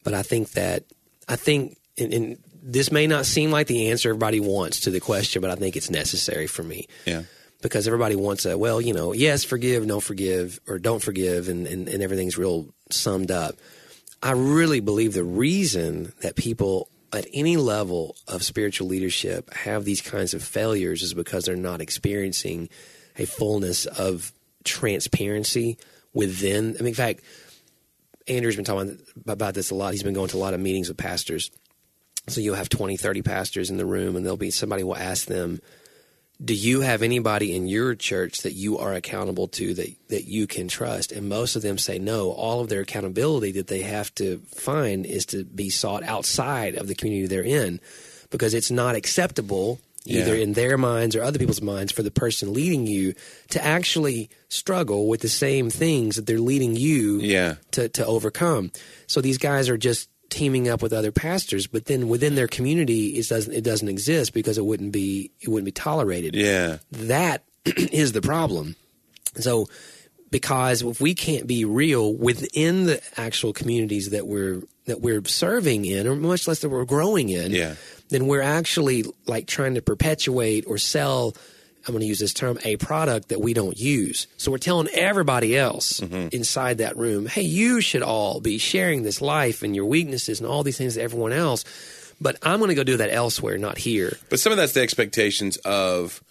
But 0.03 0.13
I 0.13 0.21
think 0.21 0.51
that 0.51 0.83
I 1.27 1.35
think, 1.35 1.77
and, 1.97 2.13
and 2.13 2.37
this 2.61 2.91
may 2.91 3.07
not 3.07 3.25
seem 3.25 3.51
like 3.51 3.67
the 3.67 3.87
answer 3.89 4.09
everybody 4.09 4.39
wants 4.39 4.81
to 4.81 4.91
the 4.91 4.99
question, 4.99 5.41
but 5.41 5.51
I 5.51 5.55
think 5.55 5.75
it's 5.75 5.89
necessary 5.89 6.47
for 6.47 6.63
me 6.63 6.87
Yeah. 7.05 7.23
Because 7.61 7.87
everybody 7.87 8.15
wants 8.15 8.45
a 8.45 8.57
well, 8.57 8.79
you 8.79 8.93
know, 8.93 9.13
yes, 9.13 9.43
forgive, 9.43 9.85
no 9.85 9.99
forgive, 9.99 10.59
or 10.67 10.79
don't 10.79 11.01
forgive, 11.01 11.49
and, 11.49 11.67
and, 11.67 11.87
and 11.87 12.01
everything's 12.01 12.37
real 12.37 12.67
summed 12.89 13.31
up. 13.31 13.55
I 14.21 14.31
really 14.31 14.79
believe 14.79 15.13
the 15.13 15.23
reason 15.23 16.13
that 16.21 16.35
people 16.35 16.89
at 17.11 17.25
any 17.33 17.57
level 17.57 18.15
of 18.27 18.43
spiritual 18.43 18.87
leadership 18.87 19.51
have 19.53 19.83
these 19.85 20.01
kinds 20.01 20.33
of 20.33 20.43
failures 20.43 21.01
is 21.01 21.13
because 21.13 21.45
they're 21.45 21.55
not 21.55 21.81
experiencing 21.81 22.69
a 23.17 23.25
fullness 23.25 23.85
of 23.85 24.31
transparency 24.63 25.77
within. 26.13 26.75
I 26.75 26.79
mean, 26.79 26.89
in 26.89 26.93
fact, 26.93 27.21
Andrew's 28.27 28.55
been 28.55 28.65
talking 28.65 28.99
about 29.27 29.53
this 29.53 29.71
a 29.71 29.75
lot. 29.75 29.93
He's 29.93 30.03
been 30.03 30.13
going 30.13 30.29
to 30.29 30.37
a 30.37 30.39
lot 30.39 30.53
of 30.53 30.59
meetings 30.59 30.87
with 30.87 30.97
pastors. 30.97 31.49
So 32.27 32.41
you'll 32.41 32.55
have 32.55 32.69
20, 32.69 32.95
30 32.95 33.21
pastors 33.23 33.71
in 33.71 33.77
the 33.77 33.85
room, 33.85 34.15
and 34.15 34.23
there'll 34.23 34.37
be 34.37 34.51
somebody 34.51 34.83
will 34.83 34.95
ask 34.95 35.25
them, 35.25 35.59
do 36.43 36.53
you 36.53 36.81
have 36.81 37.01
anybody 37.01 37.53
in 37.55 37.67
your 37.67 37.95
church 37.95 38.43
that 38.43 38.53
you 38.53 38.77
are 38.77 38.93
accountable 38.93 39.47
to 39.49 39.73
that, 39.73 39.93
that 40.07 40.25
you 40.25 40.47
can 40.47 40.67
trust? 40.69 41.11
And 41.11 41.27
most 41.27 41.55
of 41.55 41.61
them 41.61 41.77
say 41.77 41.99
no. 41.99 42.31
All 42.31 42.61
of 42.61 42.69
their 42.69 42.81
accountability 42.81 43.51
that 43.53 43.67
they 43.67 43.81
have 43.81 44.13
to 44.15 44.39
find 44.55 45.05
is 45.05 45.25
to 45.27 45.43
be 45.43 45.69
sought 45.69 46.03
outside 46.03 46.75
of 46.75 46.87
the 46.87 46.95
community 46.95 47.27
they're 47.27 47.43
in 47.43 47.79
because 48.29 48.53
it's 48.53 48.71
not 48.71 48.95
acceptable 48.95 49.79
either 50.05 50.35
Yeah. 50.35 50.43
in 50.43 50.53
their 50.53 50.77
minds 50.77 51.15
or 51.15 51.23
other 51.23 51.37
people's 51.37 51.61
minds 51.61 51.91
for 51.91 52.03
the 52.03 52.11
person 52.11 52.53
leading 52.53 52.87
you 52.87 53.13
to 53.49 53.63
actually 53.63 54.29
struggle 54.47 55.07
with 55.07 55.19
the 55.21 55.29
same 55.29 55.69
things 55.69 56.15
that 56.15 56.25
they're 56.25 56.39
leading 56.39 56.75
you 56.75 57.19
Yeah. 57.19 57.55
to, 57.71 57.89
to 57.89 58.05
overcome. 58.05 58.71
So 59.07 59.19
these 59.19 59.37
guys 59.37 59.67
are 59.67 59.77
just 59.77 60.08
teaming 60.29 60.67
up 60.69 60.81
with 60.81 60.93
other 60.93 61.11
pastors, 61.11 61.67
but 61.67 61.85
then 61.85 62.07
within 62.07 62.35
their 62.35 62.47
community, 62.47 63.17
it 63.17 63.27
doesn't 63.27 63.53
it 63.53 63.63
doesn't 63.63 63.87
exist 63.89 64.33
because 64.33 64.57
it 64.57 64.65
wouldn't 64.65 64.91
be 64.91 65.31
it 65.41 65.49
wouldn't 65.49 65.65
be 65.65 65.71
tolerated. 65.71 66.35
Yeah. 66.35 66.77
That 66.91 67.43
is 67.65 68.11
the 68.13 68.21
problem. 68.21 68.75
So 69.35 69.67
because 70.31 70.81
if 70.83 71.01
we 71.01 71.15
can't 71.15 71.47
be 71.47 71.65
real 71.65 72.13
within 72.13 72.85
the 72.85 73.01
actual 73.17 73.51
communities 73.53 74.11
that 74.11 74.27
we're 74.27 74.61
that 74.85 75.01
we're 75.01 75.23
serving 75.25 75.85
in, 75.85 76.07
or 76.07 76.15
much 76.15 76.47
less 76.47 76.59
that 76.59 76.69
we're 76.69 76.85
growing 76.85 77.29
in, 77.29 77.51
Yeah. 77.51 77.75
then 78.09 78.25
we're 78.27 78.41
actually 78.41 79.05
like 79.27 79.45
trying 79.47 79.75
to 79.75 79.81
perpetuate 79.81 80.65
or 80.67 80.77
sell 80.79 81.35
I'm 81.87 81.93
going 81.93 82.01
to 82.01 82.07
use 82.07 82.19
this 82.19 82.33
term, 82.33 82.59
a 82.63 82.75
product 82.77 83.29
that 83.29 83.39
we 83.39 83.53
don't 83.53 83.77
use. 83.79 84.27
So 84.37 84.51
we're 84.51 84.57
telling 84.57 84.89
everybody 84.89 85.57
else 85.57 86.01
mm-hmm. 86.01 86.27
inside 86.31 86.79
that 86.79 86.97
room, 86.97 87.25
hey, 87.25 87.41
you 87.41 87.81
should 87.81 88.03
all 88.03 88.41
be 88.41 88.57
sharing 88.57 89.03
this 89.03 89.21
life 89.21 89.63
and 89.63 89.75
your 89.75 89.85
weaknesses 89.85 90.39
and 90.39 90.47
all 90.47 90.63
these 90.63 90.77
things 90.77 90.95
to 90.95 91.01
everyone 91.01 91.31
else. 91.31 91.63
But 92.21 92.37
I'm 92.43 92.59
going 92.59 92.69
to 92.69 92.75
go 92.75 92.83
do 92.83 92.97
that 92.97 93.11
elsewhere, 93.11 93.57
not 93.57 93.77
here. 93.77 94.17
But 94.29 94.39
some 94.39 94.51
of 94.51 94.57
that's 94.57 94.73
the 94.73 94.81
expectations 94.81 95.57
of 95.57 96.21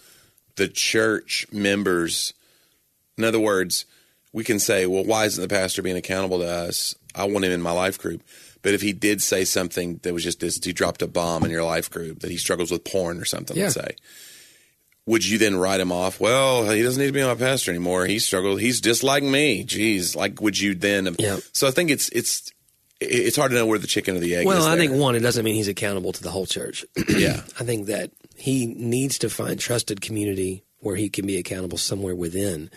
the 0.56 0.68
church 0.68 1.46
members. 1.50 2.34
In 3.16 3.24
other 3.24 3.40
words, 3.40 3.86
we 4.32 4.44
can 4.44 4.58
say, 4.58 4.86
well, 4.86 5.04
why 5.04 5.24
isn't 5.24 5.40
the 5.40 5.48
pastor 5.48 5.80
being 5.82 5.96
accountable 5.96 6.40
to 6.40 6.46
us? 6.46 6.94
I 7.14 7.24
want 7.24 7.44
him 7.44 7.52
in 7.52 7.62
my 7.62 7.72
life 7.72 7.98
group. 7.98 8.22
But 8.60 8.74
if 8.74 8.82
he 8.82 8.92
did 8.92 9.22
say 9.22 9.44
something 9.44 10.00
that 10.02 10.12
was 10.12 10.24
just 10.24 10.40
this, 10.40 10.62
he 10.62 10.72
dropped 10.72 11.00
a 11.00 11.06
bomb 11.06 11.44
in 11.44 11.50
your 11.50 11.64
life 11.64 11.90
group, 11.90 12.20
that 12.20 12.30
he 12.30 12.36
struggles 12.36 12.70
with 12.70 12.84
porn 12.84 13.18
or 13.18 13.24
something, 13.24 13.56
let's 13.56 13.74
say, 13.74 13.96
would 15.08 15.26
you 15.26 15.38
then 15.38 15.56
write 15.56 15.80
him 15.80 15.90
off? 15.90 16.20
Well, 16.20 16.70
he 16.70 16.82
doesn't 16.82 17.00
need 17.00 17.06
to 17.06 17.12
be 17.12 17.24
my 17.24 17.34
pastor 17.34 17.70
anymore. 17.70 18.04
He 18.04 18.18
struggled. 18.18 18.60
He's 18.60 18.80
just 18.80 19.02
like 19.02 19.22
me. 19.22 19.64
Jeez, 19.64 20.14
like 20.14 20.40
would 20.42 20.60
you 20.60 20.74
then? 20.74 21.16
Yeah. 21.18 21.38
So 21.52 21.66
I 21.66 21.70
think 21.70 21.90
it's 21.90 22.10
it's 22.10 22.52
it's 23.00 23.36
hard 23.36 23.52
to 23.52 23.56
know 23.56 23.66
where 23.66 23.78
the 23.78 23.86
chicken 23.86 24.16
or 24.16 24.20
the 24.20 24.36
egg. 24.36 24.46
Well, 24.46 24.66
I 24.66 24.76
think 24.76 24.92
one, 24.92 25.16
it 25.16 25.20
doesn't 25.20 25.44
mean 25.44 25.54
he's 25.54 25.68
accountable 25.68 26.12
to 26.12 26.22
the 26.22 26.30
whole 26.30 26.44
church. 26.44 26.84
yeah, 27.08 27.40
I 27.58 27.64
think 27.64 27.86
that 27.86 28.10
he 28.36 28.66
needs 28.66 29.18
to 29.20 29.30
find 29.30 29.58
trusted 29.58 30.02
community 30.02 30.64
where 30.80 30.94
he 30.94 31.08
can 31.08 31.26
be 31.26 31.38
accountable 31.38 31.78
somewhere 31.78 32.14
within 32.14 32.70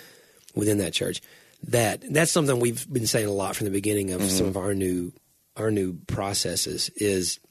within 0.56 0.78
that 0.78 0.94
church. 0.94 1.22
That 1.68 2.02
that's 2.14 2.32
something 2.32 2.60
we've 2.60 2.92
been 2.92 3.08
saying 3.08 3.28
a 3.28 3.32
lot 3.32 3.58
from 3.58 3.66
the 3.66 3.72
beginning 3.72 4.12
of 4.12 4.22
mm-hmm. 4.22 4.30
some 4.30 4.48
of 4.48 4.56
our 4.56 4.74
new 4.74 5.12
our 5.58 5.70
new 5.70 5.98
processes 6.08 6.90
is 6.96 7.42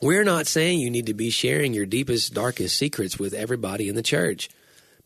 we're 0.00 0.24
not 0.24 0.46
saying 0.46 0.78
you 0.80 0.90
need 0.90 1.06
to 1.06 1.14
be 1.14 1.30
sharing 1.30 1.74
your 1.74 1.86
deepest 1.86 2.34
darkest 2.34 2.78
secrets 2.78 3.18
with 3.18 3.34
everybody 3.34 3.88
in 3.88 3.94
the 3.94 4.02
church, 4.02 4.48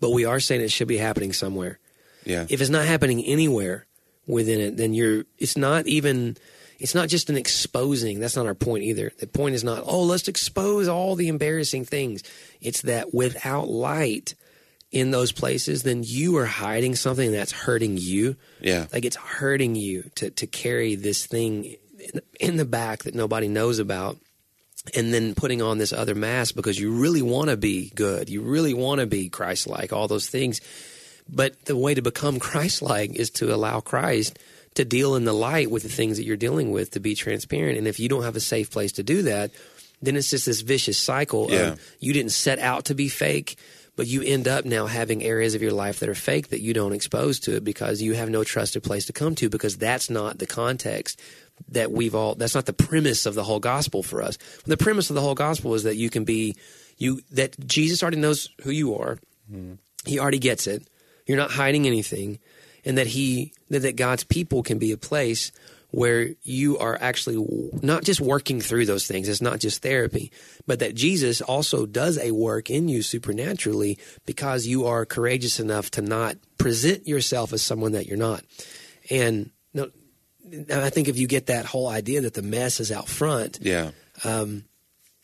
but 0.01 0.11
we 0.11 0.25
are 0.25 0.41
saying 0.41 0.61
it 0.61 0.71
should 0.73 0.89
be 0.89 0.99
happening 0.99 1.33
somewhere 1.33 1.79
yeah, 2.25 2.47
if 2.49 2.61
it's 2.61 2.71
not 2.71 2.87
happening 2.87 3.23
anywhere 3.25 3.87
within 4.27 4.61
it, 4.61 4.77
then 4.77 4.95
you're. 4.95 5.25
It's 5.39 5.57
not 5.57 5.87
even. 5.87 6.37
It's 6.79 6.95
not 6.95 7.09
just 7.09 7.31
an 7.31 7.37
exposing. 7.37 8.19
That's 8.19 8.37
not 8.37 8.47
our 8.47 8.55
point 8.55 8.83
either. 8.85 9.13
The 9.19 9.29
point 9.29 9.55
is 9.55 9.63
not, 9.63 9.85
oh, 9.87 10.03
let's 10.03 10.27
expose 10.27 10.89
all 10.89 11.15
the 11.15 11.29
embarrassing 11.29 11.85
things. 11.85 12.25
It's 12.61 12.83
that 12.83 13.15
without 13.15 13.69
light 13.69 14.35
in 14.91 15.13
those 15.13 15.31
places, 15.31 15.85
then 15.85 16.03
you 16.05 16.37
are 16.37 16.47
hiding 16.47 16.97
something 16.97 17.31
that's 17.31 17.53
hurting 17.53 17.97
you. 17.97 18.37
yeah. 18.61 18.87
Like 18.93 19.05
it's 19.05 19.17
hurting 19.17 19.77
you 19.77 20.11
to 20.17 20.31
to 20.31 20.47
carry 20.47 20.95
this 20.97 21.27
thing 21.27 21.77
in, 21.99 22.21
in 22.41 22.57
the 22.57 22.65
back 22.65 23.05
that 23.05 23.15
nobody 23.15 23.49
knows 23.49 23.79
about, 23.79 24.19
and 24.95 25.15
then 25.15 25.35
putting 25.35 25.63
on 25.63 25.79
this 25.79 25.93
other 25.93 26.15
mask 26.15 26.55
because 26.55 26.79
you 26.79 26.93
really 26.93 27.23
want 27.23 27.49
to 27.51 27.57
be 27.57 27.91
good, 27.95 28.29
you 28.29 28.43
really 28.43 28.75
want 28.75 29.01
to 29.01 29.07
be 29.07 29.29
Christ-like, 29.29 29.93
all 29.93 30.09
those 30.09 30.29
things. 30.29 30.61
But 31.29 31.65
the 31.65 31.77
way 31.77 31.95
to 31.95 32.03
become 32.03 32.39
Christ-like 32.51 33.15
is 33.17 33.31
to 33.31 33.55
allow 33.55 33.81
Christ 33.81 34.39
to 34.75 34.85
deal 34.85 35.15
in 35.15 35.25
the 35.25 35.33
light 35.33 35.71
with 35.71 35.85
the 35.85 35.89
things 35.89 36.17
that 36.19 36.25
you're 36.25 36.37
dealing 36.37 36.71
with, 36.71 36.91
to 36.91 37.01
be 37.01 37.15
transparent. 37.15 37.79
And 37.79 37.87
if 37.87 37.99
you 38.01 38.09
don't 38.09 38.25
have 38.25 38.37
a 38.37 38.41
safe 38.41 38.71
place 38.71 38.93
to 38.93 39.03
do 39.03 39.23
that, 39.23 39.53
then 40.03 40.17
it's 40.17 40.29
just 40.31 40.47
this 40.47 40.61
vicious 40.61 40.99
cycle 40.99 41.47
Yeah. 41.51 41.73
of 41.73 41.81
you 42.01 42.13
didn't 42.13 42.33
set 42.33 42.59
out 42.59 42.87
to 42.87 42.95
be 42.95 43.09
fake, 43.09 43.57
but 43.97 44.07
you 44.09 44.21
end 44.23 44.49
up 44.49 44.65
now 44.65 44.87
having 44.87 45.23
areas 45.23 45.55
of 45.55 45.63
your 45.63 45.73
life 45.73 46.01
that 46.01 46.09
are 46.09 46.15
fake 46.17 46.49
that 46.49 46.61
you 46.61 46.75
don't 46.75 46.93
expose 46.93 47.39
to 47.41 47.57
it 47.57 47.65
because 47.65 48.03
you 48.03 48.15
have 48.15 48.29
no 48.29 48.43
trusted 48.45 48.83
place 48.83 49.07
to 49.07 49.13
come 49.13 49.35
to 49.37 49.49
because 49.49 49.77
that's 49.79 50.11
not 50.11 50.39
the 50.41 50.47
context 50.47 51.19
that 51.69 51.91
we've 51.91 52.15
all 52.15 52.35
that's 52.35 52.55
not 52.55 52.67
the 52.67 52.73
premise 52.73 53.27
of 53.27 53.35
the 53.35 53.45
whole 53.45 53.61
gospel 53.61 54.03
for 54.03 54.23
us. 54.23 54.39
The 54.65 54.77
premise 54.77 55.11
of 55.11 55.15
the 55.15 55.23
whole 55.23 55.35
gospel 55.35 55.75
is 55.75 55.85
that 55.85 55.97
you 55.97 56.11
can 56.11 56.25
be 56.25 56.57
you 56.97 57.21
that 57.33 57.59
Jesus 57.67 58.03
already 58.03 58.19
knows 58.19 58.51
who 58.63 58.71
you 58.71 58.95
are. 58.97 59.19
Mm-hmm. 59.51 59.75
He 60.07 60.19
already 60.19 60.39
gets 60.39 60.67
it. 60.67 60.87
You're 61.27 61.39
not 61.39 61.51
hiding 61.51 61.87
anything 61.87 62.39
and 62.85 62.99
that 62.99 63.07
he 63.07 63.53
that, 63.71 63.81
that 63.81 63.97
God's 63.97 64.25
people 64.25 64.63
can 64.63 64.79
be 64.79 64.93
a 64.93 64.97
place 64.97 65.53
where 65.91 66.31
you 66.43 66.77
are 66.79 66.99
actually 67.01 67.71
not 67.81 68.03
just 68.03 68.21
working 68.21 68.61
through 68.61 68.85
those 68.85 69.07
things. 69.07 69.29
It's 69.29 69.41
not 69.41 69.61
just 69.61 69.81
therapy, 69.81 70.33
but 70.67 70.81
that 70.81 70.97
Jesus 70.97 71.41
also 71.41 71.87
does 71.87 72.19
a 72.19 72.33
work 72.33 72.69
in 72.69 72.89
you 72.89 73.01
supernaturally 73.01 73.99
because 74.27 74.67
you 74.67 74.87
are 74.87 75.07
courageous 75.07 75.61
enough 75.61 75.93
to 75.93 76.03
not 76.03 76.37
present 76.59 77.07
yourself 77.07 77.53
as 77.53 77.63
someone 77.63 77.93
that 77.93 78.07
you're 78.07 78.17
not. 78.17 78.43
And 79.09 79.51
no, 79.73 79.91
I 80.71 80.91
think 80.91 81.09
if 81.09 81.17
you 81.19 81.27
get 81.27 81.47
that 81.47 81.65
whole 81.65 81.89
idea 81.89 82.21
that 82.23 82.35
the 82.35 82.43
mess 82.43 82.81
is 82.81 82.93
out 82.93 83.09
front, 83.09 83.59
Yeah. 83.63 83.91
Um, 84.25 84.65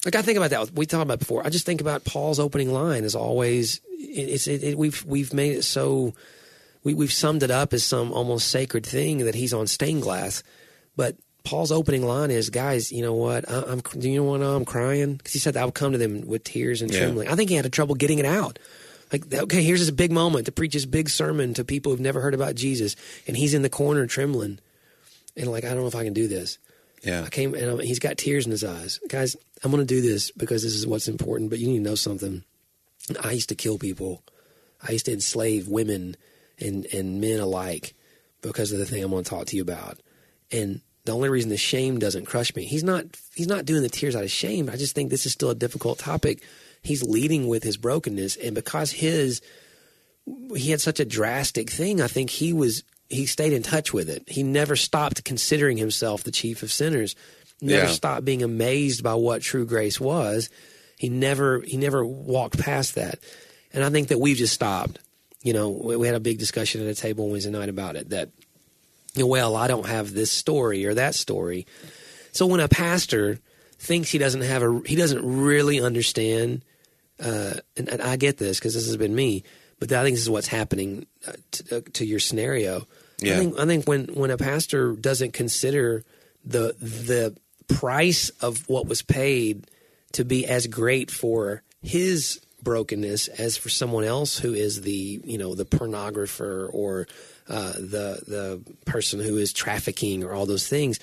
like 0.05 0.15
I 0.17 0.23
think 0.23 0.39
about 0.39 0.51
that. 0.51 0.73
We 0.73 0.87
talked 0.87 1.03
about 1.03 1.15
it 1.15 1.19
before. 1.21 1.47
I 1.47 1.51
just 1.51 1.67
think 1.67 1.81
about 1.83 2.05
Paul's 2.05 2.39
opening 2.41 2.73
line 2.73 3.05
is 3.05 3.15
always 3.15 3.81
it, 3.99 4.29
it's 4.31 4.47
it, 4.47 4.63
it, 4.65 4.79
we've 4.79 5.05
we've 5.05 5.35
made 5.35 5.53
it 5.57 5.63
so 5.63 6.15
we 6.83 6.95
we've 6.95 7.13
summed 7.13 7.43
it 7.43 7.51
up 7.51 7.75
as 7.75 7.85
some 7.85 8.11
almost 8.13 8.49
sacred 8.49 8.87
thing 8.87 9.19
that 9.19 9.35
he's 9.35 9.53
on 9.53 9.67
stained 9.67 10.01
glass, 10.03 10.43
but 10.97 11.17
Paul's 11.45 11.71
opening 11.73 12.05
line 12.07 12.31
is, 12.31 12.49
guys, 12.51 12.91
you 12.93 13.03
know 13.03 13.15
what? 13.15 13.49
I, 13.51 13.63
I'm 13.69 13.81
do 13.81 14.09
you 14.09 14.23
know 14.23 14.57
I'm 14.57 14.65
crying 14.65 15.17
because 15.17 15.35
he 15.35 15.39
said 15.39 15.57
I 15.57 15.65
would 15.67 15.75
come 15.75 15.93
to 15.93 15.99
them 15.99 16.27
with 16.27 16.45
tears 16.45 16.81
and 16.83 16.91
Yeah. 16.91 17.01
trembling. 17.01 17.29
I 17.29 17.35
think 17.37 17.51
he 17.51 17.57
had 17.57 17.67
a 17.67 17.71
trouble 17.71 17.95
getting 17.95 18.19
it 18.19 18.27
out. 18.27 18.59
Like, 19.13 19.33
okay, 19.35 19.63
here's 19.63 19.81
this 19.81 19.91
big 19.91 20.13
moment 20.13 20.47
to 20.47 20.53
preach 20.53 20.73
this 20.73 20.87
big 20.87 21.11
sermon 21.11 21.53
to 21.55 21.65
people 21.65 21.91
who've 21.93 22.01
never 22.01 22.21
heard 22.21 22.33
about 22.35 22.55
Jesus, 22.55 22.95
and 23.27 23.37
he's 23.37 23.55
in 23.55 23.63
the 23.63 23.69
corner 23.69 24.07
trembling, 24.07 24.61
and 25.41 25.51
like, 25.51 25.65
I 25.65 25.69
don't 25.69 25.81
know 25.81 25.87
if 25.87 25.95
I 25.95 26.05
can 26.05 26.13
do 26.13 26.29
this. 26.29 26.59
Yeah. 27.03 27.23
I 27.25 27.31
came 27.31 27.55
and 27.55 27.65
I'm, 27.65 27.79
he's 27.81 27.99
got 27.99 28.19
tears 28.19 28.45
in 28.45 28.51
his 28.51 28.63
eyes. 28.63 29.01
Guys, 29.09 29.37
I'm 29.65 29.71
going 29.71 29.85
to 29.85 29.95
do 29.95 30.03
this 30.03 30.31
because 30.31 30.63
this 30.63 30.75
is 30.75 30.87
what's 30.87 31.09
important, 31.09 31.51
but 31.51 31.59
you 31.59 31.69
need 31.69 31.79
to 31.79 31.91
know 31.91 31.95
something. 31.95 32.45
I 33.23 33.33
used 33.33 33.49
to 33.49 33.55
kill 33.55 33.79
people. 33.79 34.23
I 34.87 34.93
used 34.93 35.07
to 35.07 35.13
enslave 35.13 35.67
women 35.67 36.17
and, 36.59 36.87
and 36.93 37.21
men 37.21 37.41
alike 37.41 37.95
because 38.43 38.73
of 38.73 38.79
the 38.79 38.87
thing 38.87 39.03
I'm 39.03 39.11
going 39.11 39.25
to 39.25 39.31
talk 39.31 39.47
to 39.47 39.57
you 39.57 39.63
about. 39.63 39.99
And 40.53 40.83
the 41.05 41.13
only 41.13 41.31
reason 41.31 41.49
the 41.49 41.57
shame 41.57 41.99
doesn't 41.99 42.27
crush 42.27 42.55
me, 42.55 42.65
he's 42.65 42.85
not 42.85 43.05
he's 43.35 43.47
not 43.47 43.65
doing 43.65 43.83
the 43.83 43.89
tears 43.89 44.15
out 44.15 44.25
of 44.25 44.31
shame. 44.31 44.69
I 44.69 44.77
just 44.77 44.95
think 44.95 45.11
this 45.11 45.27
is 45.27 45.33
still 45.33 45.51
a 45.51 45.55
difficult 45.55 45.99
topic. 45.99 46.43
He's 46.83 47.03
leading 47.03 47.49
with 47.49 47.63
his 47.63 47.77
brokenness, 47.77 48.37
and 48.37 48.55
because 48.55 48.93
his 48.93 49.41
he 50.55 50.71
had 50.71 50.81
such 50.81 51.01
a 51.01 51.05
drastic 51.05 51.71
thing, 51.71 52.01
I 52.01 52.07
think 52.07 52.31
he 52.31 52.53
was 52.53 52.85
he 53.11 53.27
stayed 53.27 53.53
in 53.53 53.63
touch 53.63 53.93
with 53.93 54.09
it. 54.09 54.23
He 54.29 54.43
never 54.43 54.77
stopped 54.77 55.25
considering 55.25 55.77
himself 55.77 56.23
the 56.25 56.31
chief 56.31 56.63
of 56.63 56.71
sinners. 56.73 57.17
Never 57.61 57.87
Yeah. 57.87 57.91
stopped 57.93 58.25
being 58.25 58.43
amazed 58.43 59.03
by 59.03 59.15
what 59.15 59.43
true 59.43 59.67
grace 59.67 60.01
was. 60.01 60.49
He 60.97 61.09
never 61.09 61.61
he 61.61 61.77
never 61.77 62.05
walked 62.07 62.59
past 62.59 62.95
that. 62.95 63.19
And 63.73 63.85
I 63.85 63.91
think 63.91 64.09
that 64.09 64.19
we've 64.19 64.37
just 64.37 64.55
stopped. 64.55 64.99
You 65.43 65.53
know, 65.53 65.71
we, 65.71 65.97
we 65.97 66.07
had 66.07 66.17
a 66.17 66.21
big 66.21 66.39
discussion 66.39 66.81
at 66.83 66.87
a 66.87 66.95
table 66.95 67.29
Wednesday 67.29 67.51
night 67.51 67.69
about 67.69 67.97
it 67.97 68.11
that 68.11 68.31
you 69.15 69.23
know, 69.23 69.27
well, 69.27 69.57
I 69.57 69.67
don't 69.67 69.87
have 69.87 70.13
this 70.15 70.31
story 70.31 70.87
or 70.87 70.95
that 70.95 71.15
story. 71.17 71.67
So 72.33 72.47
when 72.47 72.61
a 72.61 72.69
pastor 72.69 73.41
thinks 73.79 74.11
he 74.11 74.19
doesn't 74.19 74.43
have 74.43 74.63
a 74.63 74.81
he 74.87 74.95
doesn't 74.95 75.25
really 75.25 75.81
understand 75.81 76.63
uh, 77.19 77.55
and, 77.77 77.89
and 77.89 78.01
I 78.01 78.17
get 78.17 78.39
this 78.39 78.59
because 78.59 78.75
this 78.75 78.87
has 78.87 78.97
been 78.97 79.15
me, 79.15 79.43
but 79.81 79.91
I 79.93 80.03
think 80.05 80.15
this 80.15 80.23
is 80.23 80.31
what's 80.31 80.47
happening 80.47 81.07
uh, 81.27 81.33
to, 81.53 81.77
uh, 81.79 81.81
to 81.95 82.05
your 82.07 82.21
scenario. 82.21 82.87
Yeah. 83.19 83.35
I 83.35 83.37
think 83.39 83.59
I 83.59 83.67
think 83.67 83.89
when 83.89 84.05
when 84.15 84.31
a 84.31 84.37
pastor 84.39 84.93
doesn't 84.93 85.33
consider 85.33 86.05
the 86.45 86.75
the 86.81 87.37
price 87.75 88.31
of 88.41 88.69
what 88.69 88.87
was 88.87 89.03
paid 89.03 89.67
to 90.13 90.25
be 90.25 90.47
as 90.47 90.67
great 90.67 91.11
for 91.11 91.63
his 91.83 92.41
brokenness 92.63 93.29
as 93.29 93.57
for 93.57 93.69
someone 93.71 94.05
else 94.05 94.39
who 94.39 94.53
is 94.55 94.83
the 94.83 95.21
you 95.25 95.39
know 95.39 95.55
the 95.55 95.65
pornographer 95.65 96.69
or 96.73 97.07
uh, 97.49 97.73
the 97.73 98.23
the 98.27 98.63
person 98.85 99.21
who 99.21 99.37
is 99.37 99.53
trafficking 99.53 100.23
or 100.25 100.33
all 100.33 100.47
those 100.47 100.69
things. 100.69 100.99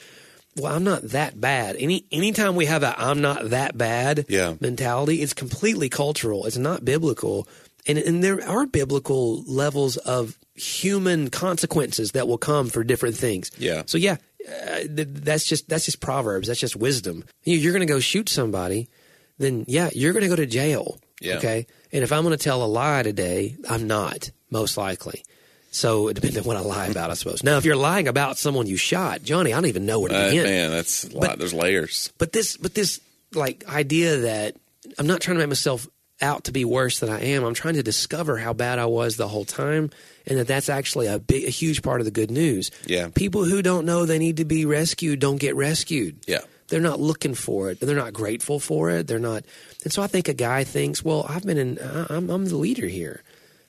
Well, 0.55 0.73
I'm 0.73 0.83
not 0.83 1.03
that 1.09 1.39
bad. 1.39 1.75
Any 1.77 2.05
anytime 2.11 2.55
we 2.55 2.65
have 2.65 2.81
a 2.83 2.99
I'm 2.99 3.21
not 3.21 3.51
that 3.51 3.77
bad 3.77 4.25
Yeah. 4.27 4.55
mentality, 4.59 5.21
it's 5.21 5.33
completely 5.33 5.87
cultural. 5.89 6.45
It's 6.45 6.57
not 6.57 6.83
biblical. 6.83 7.47
And 7.87 7.97
and 7.97 8.23
there 8.23 8.45
are 8.47 8.65
biblical 8.65 9.43
levels 9.43 9.97
of 9.97 10.37
human 10.55 11.29
consequences 11.29 12.11
that 12.11 12.27
will 12.27 12.37
come 12.37 12.67
for 12.69 12.83
different 12.83 13.15
things. 13.15 13.51
Yeah. 13.57 13.83
So 13.85 13.97
yeah, 13.97 14.17
uh, 14.47 14.79
th- 14.95 15.07
that's 15.11 15.45
just 15.45 15.69
that's 15.69 15.85
just 15.85 15.99
proverbs. 16.01 16.47
That's 16.47 16.59
just 16.59 16.75
wisdom. 16.75 17.23
You- 17.43 17.57
You're 17.57 17.73
going 17.73 17.87
to 17.87 17.93
go 17.93 17.99
shoot 17.99 18.27
somebody, 18.29 18.89
then 19.37 19.65
yeah, 19.67 19.89
you're 19.93 20.13
going 20.13 20.23
to 20.23 20.29
go 20.29 20.35
to 20.35 20.45
jail. 20.45 20.99
Yeah. 21.21 21.37
Okay. 21.37 21.65
And 21.91 22.03
if 22.03 22.11
I'm 22.11 22.23
going 22.23 22.37
to 22.37 22.43
tell 22.43 22.63
a 22.63 22.67
lie 22.67 23.03
today, 23.03 23.55
I'm 23.69 23.87
not 23.87 24.29
most 24.51 24.77
likely. 24.77 25.23
So 25.71 26.07
it 26.07 26.13
depends 26.15 26.37
on 26.37 26.43
what 26.43 26.57
I 26.57 26.61
lie 26.61 26.87
about, 26.87 27.11
I 27.11 27.13
suppose. 27.13 27.43
Now, 27.43 27.57
if 27.57 27.65
you're 27.65 27.75
lying 27.75 28.07
about 28.07 28.37
someone 28.37 28.67
you 28.67 28.77
shot, 28.77 29.21
Johnny, 29.23 29.53
I 29.53 29.57
don't 29.57 29.67
even 29.67 29.85
know 29.85 29.99
where 29.99 30.09
to 30.09 30.15
Uh, 30.17 30.29
begin. 30.29 30.43
man, 30.45 30.71
that's 30.71 31.03
a 31.05 31.09
lot. 31.13 31.21
But- 31.21 31.39
There's 31.39 31.53
layers. 31.53 32.11
But 32.17 32.31
this, 32.33 32.57
but 32.57 32.73
this 32.73 32.99
like 33.33 33.67
idea 33.69 34.17
that 34.17 34.55
I'm 34.97 35.07
not 35.07 35.21
trying 35.21 35.35
to 35.35 35.39
make 35.39 35.49
myself 35.49 35.87
out 36.21 36.45
to 36.45 36.51
be 36.51 36.65
worse 36.65 36.99
than 36.99 37.09
I 37.09 37.21
am. 37.21 37.43
I'm 37.43 37.53
trying 37.53 37.75
to 37.75 37.83
discover 37.83 38.37
how 38.37 38.53
bad 38.53 38.79
I 38.79 38.85
was 38.85 39.17
the 39.17 39.27
whole 39.27 39.45
time, 39.45 39.91
and 40.25 40.39
that 40.39 40.47
that's 40.47 40.69
actually 40.69 41.07
a 41.07 41.19
big, 41.19 41.45
a 41.45 41.49
huge 41.49 41.81
part 41.81 42.01
of 42.01 42.05
the 42.05 42.11
good 42.11 42.31
news. 42.31 42.71
Yeah. 42.85 43.09
People 43.13 43.45
who 43.45 43.61
don't 43.61 43.85
know 43.85 44.05
they 44.05 44.19
need 44.19 44.37
to 44.37 44.45
be 44.45 44.65
rescued 44.65 45.19
don't 45.19 45.37
get 45.37 45.55
rescued. 45.55 46.17
Yeah. 46.27 46.41
They're 46.69 46.81
not 46.81 46.99
looking 46.99 47.33
for 47.33 47.69
it. 47.69 47.79
They're 47.79 47.95
not 47.95 48.13
grateful 48.13 48.59
for 48.59 48.89
it. 48.89 49.07
They're 49.07 49.19
not. 49.19 49.43
And 49.83 49.93
so 49.93 50.01
I 50.01 50.07
think 50.07 50.27
a 50.27 50.33
guy 50.33 50.63
thinks, 50.63 51.03
well, 51.03 51.25
I've 51.27 51.45
been 51.45 51.57
in. 51.57 51.79
I'm, 52.09 52.29
I'm 52.29 52.45
the 52.45 52.57
leader 52.57 52.87
here. 52.87 53.23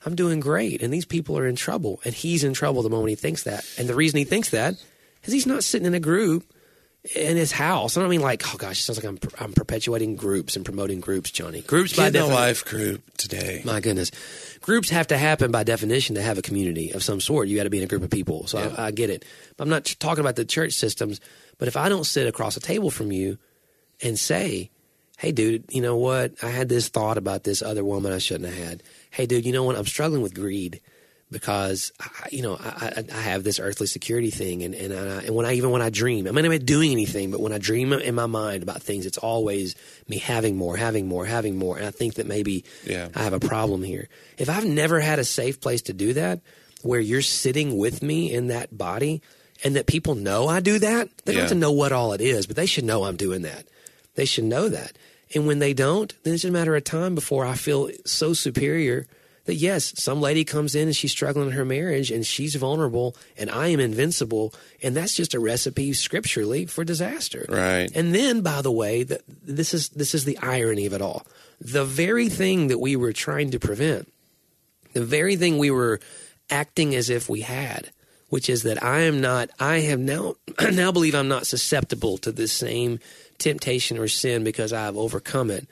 I'm 0.05 0.15
doing 0.15 0.39
great, 0.39 0.81
and 0.81 0.93
these 0.93 1.05
people 1.05 1.37
are 1.37 1.45
in 1.45 1.55
trouble, 1.55 1.99
and 2.05 2.13
he's 2.13 2.43
in 2.43 2.53
trouble 2.53 2.81
the 2.83 2.89
moment 2.89 3.09
he 3.09 3.15
thinks 3.15 3.43
that. 3.43 3.65
And 3.77 3.87
the 3.87 3.95
reason 3.95 4.17
he 4.17 4.23
thinks 4.23 4.49
that 4.51 4.75
is 5.23 5.33
he's 5.33 5.45
not 5.45 5.63
sitting 5.63 5.85
in 5.85 5.93
a 5.93 5.99
group 5.99 6.45
in 7.15 7.37
his 7.37 7.51
house. 7.51 7.95
I 7.95 8.01
don't 8.01 8.09
mean 8.09 8.21
like, 8.21 8.43
oh 8.53 8.57
gosh, 8.57 8.79
it 8.79 8.83
sounds 8.83 9.03
like 9.03 9.05
I'm 9.05 9.19
I'm 9.39 9.53
perpetuating 9.53 10.15
groups 10.15 10.55
and 10.55 10.65
promoting 10.65 10.99
groups, 10.99 11.31
Johnny. 11.31 11.61
Groups 11.61 11.95
by 11.95 12.03
Get 12.03 12.09
in 12.09 12.15
a 12.15 12.19
definition. 12.27 12.35
life 12.35 12.65
group 12.65 13.17
today. 13.17 13.61
My 13.65 13.79
goodness, 13.79 14.11
groups 14.61 14.89
have 14.89 15.07
to 15.07 15.17
happen 15.17 15.51
by 15.51 15.63
definition 15.63 16.15
to 16.15 16.21
have 16.21 16.37
a 16.37 16.41
community 16.41 16.91
of 16.91 17.03
some 17.03 17.21
sort. 17.21 17.47
You 17.47 17.55
got 17.57 17.63
to 17.63 17.69
be 17.69 17.77
in 17.77 17.83
a 17.83 17.87
group 17.87 18.03
of 18.03 18.09
people. 18.09 18.47
So 18.47 18.59
Yeah. 18.59 18.75
I, 18.77 18.87
I 18.87 18.91
get 18.91 19.09
it. 19.09 19.23
But 19.57 19.63
I'm 19.63 19.69
not 19.69 19.85
talking 19.99 20.21
about 20.21 20.35
the 20.35 20.45
church 20.45 20.73
systems. 20.73 21.21
But 21.57 21.67
if 21.67 21.77
I 21.77 21.87
don't 21.89 22.05
sit 22.05 22.27
across 22.27 22.57
a 22.57 22.61
table 22.61 22.91
from 22.91 23.11
you 23.11 23.37
and 24.01 24.19
say, 24.19 24.69
"Hey, 25.17 25.31
dude, 25.31 25.63
you 25.69 25.81
know 25.81 25.95
what? 25.97 26.33
I 26.43 26.49
had 26.49 26.69
this 26.69 26.89
thought 26.89 27.17
about 27.17 27.43
this 27.45 27.61
other 27.61 27.83
woman 27.85 28.11
I 28.11 28.17
shouldn't 28.19 28.53
have 28.53 28.63
had. 28.67 28.83
Hey, 29.09 29.25
dude, 29.25 29.45
you 29.45 29.51
know 29.53 29.63
what? 29.63 29.77
I'm 29.77 29.85
struggling 29.85 30.21
with 30.21 30.33
greed." 30.35 30.81
Because 31.31 31.91
I, 31.99 32.29
you 32.31 32.41
know 32.41 32.55
I, 32.59 32.93
I, 32.97 33.05
I 33.13 33.21
have 33.21 33.43
this 33.43 33.59
earthly 33.59 33.85
security 33.85 34.31
thing, 34.31 34.63
and 34.63 34.73
and, 34.73 34.91
I, 34.93 35.23
and 35.25 35.35
when 35.35 35.45
I 35.45 35.53
even 35.53 35.69
when 35.69 35.81
I 35.83 35.89
dream, 35.91 36.25
I'm 36.25 36.33
not 36.33 36.43
even 36.45 36.65
doing 36.65 36.91
anything, 36.91 37.29
but 37.29 37.39
when 37.39 37.53
I 37.53 37.59
dream 37.59 37.93
in 37.93 38.15
my 38.15 38.25
mind 38.25 38.63
about 38.63 38.81
things, 38.81 39.05
it's 39.05 39.19
always 39.19 39.75
me 40.07 40.17
having 40.17 40.57
more, 40.57 40.75
having 40.75 41.07
more, 41.07 41.25
having 41.25 41.55
more, 41.57 41.77
and 41.77 41.85
I 41.85 41.91
think 41.91 42.15
that 42.15 42.25
maybe 42.25 42.65
Yeah. 42.85 43.09
I 43.15 43.21
have 43.23 43.33
a 43.33 43.39
problem 43.39 43.83
here. 43.83 44.09
If 44.39 44.49
I've 44.49 44.65
never 44.65 44.99
had 44.99 45.19
a 45.19 45.23
safe 45.23 45.61
place 45.61 45.83
to 45.83 45.93
do 45.93 46.13
that, 46.13 46.39
where 46.81 46.99
you're 46.99 47.21
sitting 47.21 47.77
with 47.77 48.01
me 48.01 48.33
in 48.33 48.47
that 48.47 48.75
body, 48.75 49.21
and 49.63 49.75
that 49.75 49.85
people 49.85 50.15
know 50.15 50.47
I 50.47 50.61
do 50.61 50.79
that, 50.79 51.09
they 51.25 51.33
don't 51.33 51.35
Yeah. 51.35 51.41
have 51.41 51.49
to 51.51 51.55
know 51.59 51.71
what 51.73 51.91
all 51.91 52.13
it 52.13 52.21
is, 52.21 52.47
but 52.47 52.55
they 52.55 52.65
should 52.65 52.85
know 52.85 53.03
I'm 53.03 53.17
doing 53.17 53.43
that. 53.43 53.65
They 54.15 54.25
should 54.25 54.45
know 54.45 54.67
that. 54.69 54.97
And 55.35 55.45
when 55.45 55.59
they 55.59 55.73
don't, 55.75 56.11
then 56.23 56.33
it's 56.33 56.41
just 56.41 56.49
a 56.49 56.53
matter 56.53 56.75
of 56.75 56.83
time 56.85 57.13
before 57.13 57.45
I 57.45 57.53
feel 57.53 57.91
so 58.03 58.33
superior 58.33 59.05
that 59.49 59.55
yes, 59.55 59.99
some 59.99 60.21
lady 60.21 60.43
comes 60.45 60.75
in 60.75 60.83
and 60.83 60.95
she's 60.95 61.11
struggling 61.11 61.47
in 61.47 61.53
her 61.53 61.65
marriage 61.65 62.11
and 62.11 62.23
she's 62.23 62.53
vulnerable 62.53 63.15
and 63.35 63.49
I 63.49 63.69
am 63.69 63.79
invincible. 63.79 64.53
And 64.83 64.95
that's 64.95 65.15
just 65.15 65.33
a 65.33 65.39
recipe 65.39 65.91
scripturally 65.93 66.67
for 66.67 66.83
disaster. 66.83 67.47
Right. 67.49 67.89
And 67.95 68.13
then, 68.13 68.41
by 68.41 68.61
the 68.61 68.71
way, 68.71 69.01
that 69.01 69.21
this 69.43 69.73
is 69.73 69.89
this 69.89 70.13
is 70.13 70.23
the 70.23 70.37
irony 70.37 70.85
of 70.85 70.93
it 70.93 71.01
all. 71.01 71.25
The 71.59 71.83
very 71.83 72.29
thing 72.29 72.67
that 72.67 72.77
we 72.77 72.95
were 72.95 73.11
trying 73.11 73.49
to 73.49 73.59
prevent, 73.59 74.07
the 74.93 75.03
very 75.03 75.35
thing 75.35 75.57
we 75.57 75.71
were 75.71 75.99
acting 76.51 76.93
as 76.93 77.09
if 77.09 77.27
we 77.27 77.41
had, 77.41 77.89
which 78.29 78.51
is 78.51 78.61
that 78.63 78.83
I 78.83 78.99
am 78.99 79.19
not. 79.19 79.49
I 79.59 79.79
have 79.79 79.99
now 79.99 80.35
I 80.59 80.69
now 80.69 80.91
believe 80.91 81.15
I'm 81.15 81.27
not 81.27 81.47
susceptible 81.47 82.19
to 82.19 82.31
this 82.31 82.51
same 82.51 82.99
temptation 83.39 83.97
or 83.97 84.07
sin 84.07 84.43
because 84.43 84.73
I 84.73 84.83
have 84.83 84.95
overcome 84.95 85.49
it. 85.49 85.67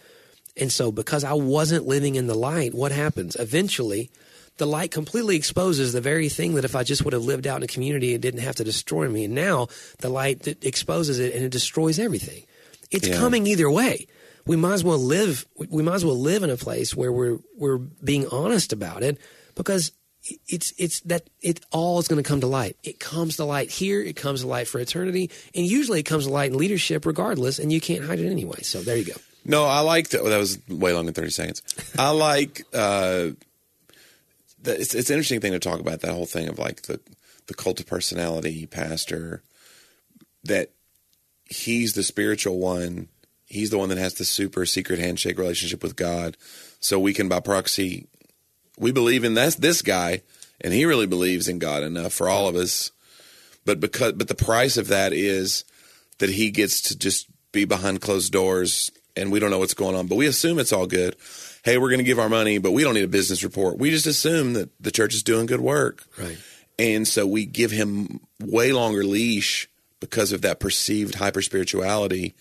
And 0.60 0.72
so, 0.72 0.92
because 0.92 1.24
I 1.24 1.34
wasn't 1.34 1.86
living 1.88 2.16
in 2.16 2.28
the 2.28 2.36
light, 2.36 2.74
what 2.74 2.92
happens? 2.92 3.36
Eventually, 3.36 4.10
the 4.58 4.66
light 4.66 4.90
completely 4.92 5.36
exposes 5.36 5.94
the 5.94 6.02
very 6.02 6.30
thing 6.30 6.56
that 6.56 6.66
if 6.66 6.76
I 6.76 6.84
just 6.84 7.04
would 7.06 7.14
have 7.14 7.24
lived 7.26 7.46
out 7.46 7.58
in 7.58 7.64
a 7.64 7.68
community, 7.68 8.14
it 8.14 8.22
didn't 8.22 8.40
have 8.42 8.56
to 8.56 8.64
destroy 8.64 9.08
me. 9.08 9.26
And 9.26 9.36
now 9.36 9.68
the 10.00 10.10
light 10.10 10.44
that 10.44 10.66
exposes 10.66 11.20
it 11.20 11.36
and 11.36 11.44
it 11.46 11.52
destroys 11.52 12.00
everything. 12.00 12.44
It's 12.90 13.08
Yeah. 13.08 13.18
coming 13.18 13.46
either 13.46 13.70
way. 13.70 14.08
We 14.48 14.56
might 14.56 14.74
as 14.74 14.84
well 14.84 14.98
live. 14.98 15.46
We 15.70 15.84
might 15.84 15.96
as 15.96 16.06
well 16.06 16.20
live 16.20 16.42
in 16.42 16.50
a 16.50 16.58
place 16.58 16.96
where 16.96 17.12
we're 17.12 17.38
we're 17.58 17.78
being 17.78 18.28
honest 18.30 18.74
about 18.74 19.04
it 19.04 19.18
because 19.56 19.92
it's 20.48 20.74
it's 20.78 21.02
that 21.02 21.30
it 21.42 21.60
all 21.72 22.00
is 22.00 22.08
going 22.08 22.24
to 22.24 22.28
come 22.28 22.42
to 22.42 22.48
light. 22.48 22.78
It 22.84 23.00
comes 23.00 23.36
to 23.36 23.46
light 23.46 23.70
here. 23.70 24.02
It 24.02 24.16
comes 24.16 24.42
to 24.42 24.48
light 24.48 24.68
for 24.68 24.80
eternity, 24.80 25.30
and 25.54 25.66
usually 25.66 26.00
it 26.00 26.04
comes 26.04 26.26
to 26.26 26.32
light 26.32 26.52
in 26.52 26.58
leadership, 26.58 27.06
regardless. 27.06 27.60
And 27.60 27.72
you 27.72 27.80
can't 27.82 28.06
hide 28.06 28.20
it 28.20 28.30
anyway. 28.32 28.62
So 28.64 28.82
there 28.82 28.98
you 28.98 29.06
go. 29.06 29.14
No, 29.48 29.64
I 29.64 29.80
like 29.80 30.10
that. 30.10 30.22
Well, 30.22 30.32
that 30.32 30.38
was 30.38 30.60
way 30.68 30.92
longer 30.92 31.12
than 31.12 31.14
thirty 31.14 31.32
seconds. 31.32 31.64
I 31.98 32.10
like. 32.10 32.64
Uh, 32.74 33.30
it's 34.66 34.94
it's 34.94 35.10
an 35.10 35.16
interesting 35.16 35.40
thing 35.40 35.54
to 35.54 35.60
talk 35.60 35.80
about 35.80 36.02
that 36.02 36.12
whole 36.12 36.26
thing 36.26 36.50
of 36.50 36.60
like 36.60 36.84
the 36.84 37.00
the 37.48 37.54
cult 37.54 37.80
of 37.80 37.88
personality 37.88 38.66
pastor. 38.66 39.42
That 40.44 40.72
he's 41.46 41.94
the 41.94 42.04
spiritual 42.04 42.60
one. 42.60 43.08
He's 43.46 43.70
the 43.70 43.78
one 43.78 43.88
that 43.88 43.98
has 43.98 44.16
the 44.16 44.26
super 44.26 44.66
secret 44.66 45.00
handshake 45.00 45.40
relationship 45.40 45.82
with 45.82 45.96
God. 45.96 46.36
So 46.82 47.00
we 47.00 47.14
can 47.14 47.30
by 47.30 47.40
proxy, 47.40 48.08
we 48.78 48.92
believe 48.92 49.24
in 49.24 49.34
this 49.34 49.56
this 49.56 49.82
guy, 49.82 50.24
and 50.60 50.74
he 50.74 50.84
really 50.84 51.08
believes 51.08 51.48
in 51.48 51.58
God 51.58 51.84
enough 51.84 52.12
for 52.12 52.28
all 52.28 52.50
of 52.50 52.56
us. 52.58 52.92
But 53.64 53.80
because 53.80 54.14
but 54.14 54.28
the 54.28 54.36
price 54.36 54.76
of 54.76 54.90
that 54.90 55.14
is 55.14 55.64
that 56.18 56.32
he 56.32 56.52
gets 56.52 56.82
to 56.82 56.98
just 56.98 57.28
be 57.54 57.64
behind 57.64 58.02
closed 58.02 58.34
doors 58.34 58.92
and 59.18 59.32
we 59.32 59.40
don't 59.40 59.50
know 59.52 59.60
what's 59.60 59.74
going 59.74 59.96
on, 59.96 60.08
but 60.08 60.16
we 60.16 60.28
assume 60.28 60.60
it's 60.60 60.72
all 60.72 60.88
good. 60.88 61.16
Hey, 61.64 61.78
we're 61.78 61.90
going 61.90 61.98
to 62.00 62.04
give 62.06 62.20
our 62.20 62.30
money, 62.30 62.60
but 62.60 62.72
we 62.72 62.84
don't 62.84 62.94
need 62.94 63.04
a 63.04 63.08
business 63.10 63.44
report. 63.44 63.78
We 63.78 63.90
just 63.90 64.06
assume 64.06 64.54
that 64.54 64.70
the 64.82 64.92
church 64.92 65.14
is 65.14 65.24
doing 65.24 65.46
good 65.48 65.60
work. 65.60 66.06
Right. 66.18 66.38
And 66.80 67.08
so 67.08 67.26
we 67.28 67.46
give 67.46 67.72
him 67.72 68.22
way 68.40 68.72
longer 68.72 69.04
leash 69.04 69.68
because 70.00 70.32
of 70.32 70.44
that 70.44 70.60
perceived 70.60 71.16
hyper 71.16 71.42
spirituality. 71.42 72.36